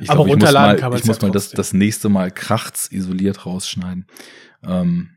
Ich 0.00 0.08
Aber 0.08 0.24
glaub, 0.24 0.26
ich 0.28 0.34
muss 0.34 0.42
runterladen 0.44 0.76
mal, 0.76 0.80
kann 0.80 0.92
ich 0.96 1.04
muss 1.04 1.16
ja 1.18 1.26
mal 1.26 1.32
das, 1.32 1.50
das 1.50 1.72
nächste 1.72 2.08
Mal 2.08 2.30
krachts 2.30 2.90
isoliert 2.92 3.44
rausschneiden. 3.44 4.06
Ähm, 4.62 5.10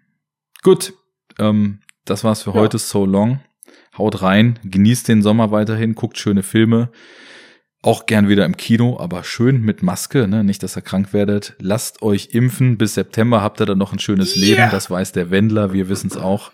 gut, 0.64 0.94
ähm, 1.38 1.82
das 2.06 2.24
war's 2.24 2.42
für 2.42 2.50
Ja. 2.50 2.56
heute. 2.56 2.80
So 2.80 3.06
long. 3.06 3.42
Haut 3.98 4.22
rein, 4.24 4.58
genießt 4.64 5.08
den 5.08 5.22
Sommer 5.22 5.52
weiterhin, 5.52 5.94
guckt 5.96 6.18
schöne 6.18 6.42
Filme. 6.44 6.92
Auch 7.84 8.06
gern 8.06 8.28
wieder 8.30 8.46
im 8.46 8.58
Kino, 8.58 9.00
aber 9.00 9.24
schön 9.24 9.62
mit 9.62 9.82
Maske, 9.82 10.28
ne? 10.28 10.44
nicht, 10.44 10.62
dass 10.62 10.78
ihr 10.78 10.84
krank 10.84 11.14
werdet. 11.14 11.56
Lasst 11.60 12.04
euch 12.04 12.30
impfen. 12.34 12.78
Bis 12.78 12.94
September 12.94 13.42
habt 13.42 13.60
ihr 13.60 13.66
dann 13.66 13.80
noch 13.80 13.92
ein 13.92 13.98
schönes 14.00 14.36
Leben. 14.36 14.70
Das 14.70 14.92
weiß 14.92 15.14
der 15.14 15.32
Wendler, 15.32 15.74
wir 15.74 15.90
wissen's 15.90 16.16
auch. 16.16 16.52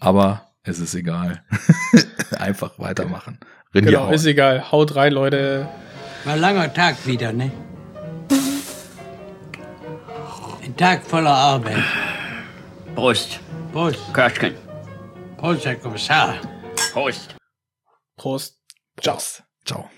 Aber 0.00 0.50
es 0.64 0.78
ist 0.78 0.94
egal. 0.94 1.42
Einfach 2.38 2.78
weitermachen. 2.78 3.38
Rindy 3.74 3.90
Genau, 3.90 4.04
hauen. 4.06 4.12
ist 4.14 4.26
egal. 4.26 4.70
Haut 4.70 4.94
rein, 4.96 5.12
Leute. 5.14 5.66
War 6.24 6.34
ein 6.34 6.40
langer 6.40 6.72
Tag 6.74 7.06
wieder, 7.06 7.32
ne? 7.32 7.50
Ein 10.62 10.76
Tag 10.76 11.06
voller 11.06 11.30
Arbeit. 11.30 11.82
Prost. 12.94 13.40
Prost. 13.72 14.12
Köschken. 14.12 14.54
Prost, 15.38 15.64
Herr 15.64 15.76
Kommissar. 15.76 16.34
Prost. 16.92 17.34
Prost. 18.16 18.58
Ciao. 19.00 19.18
Ciao. 19.64 19.88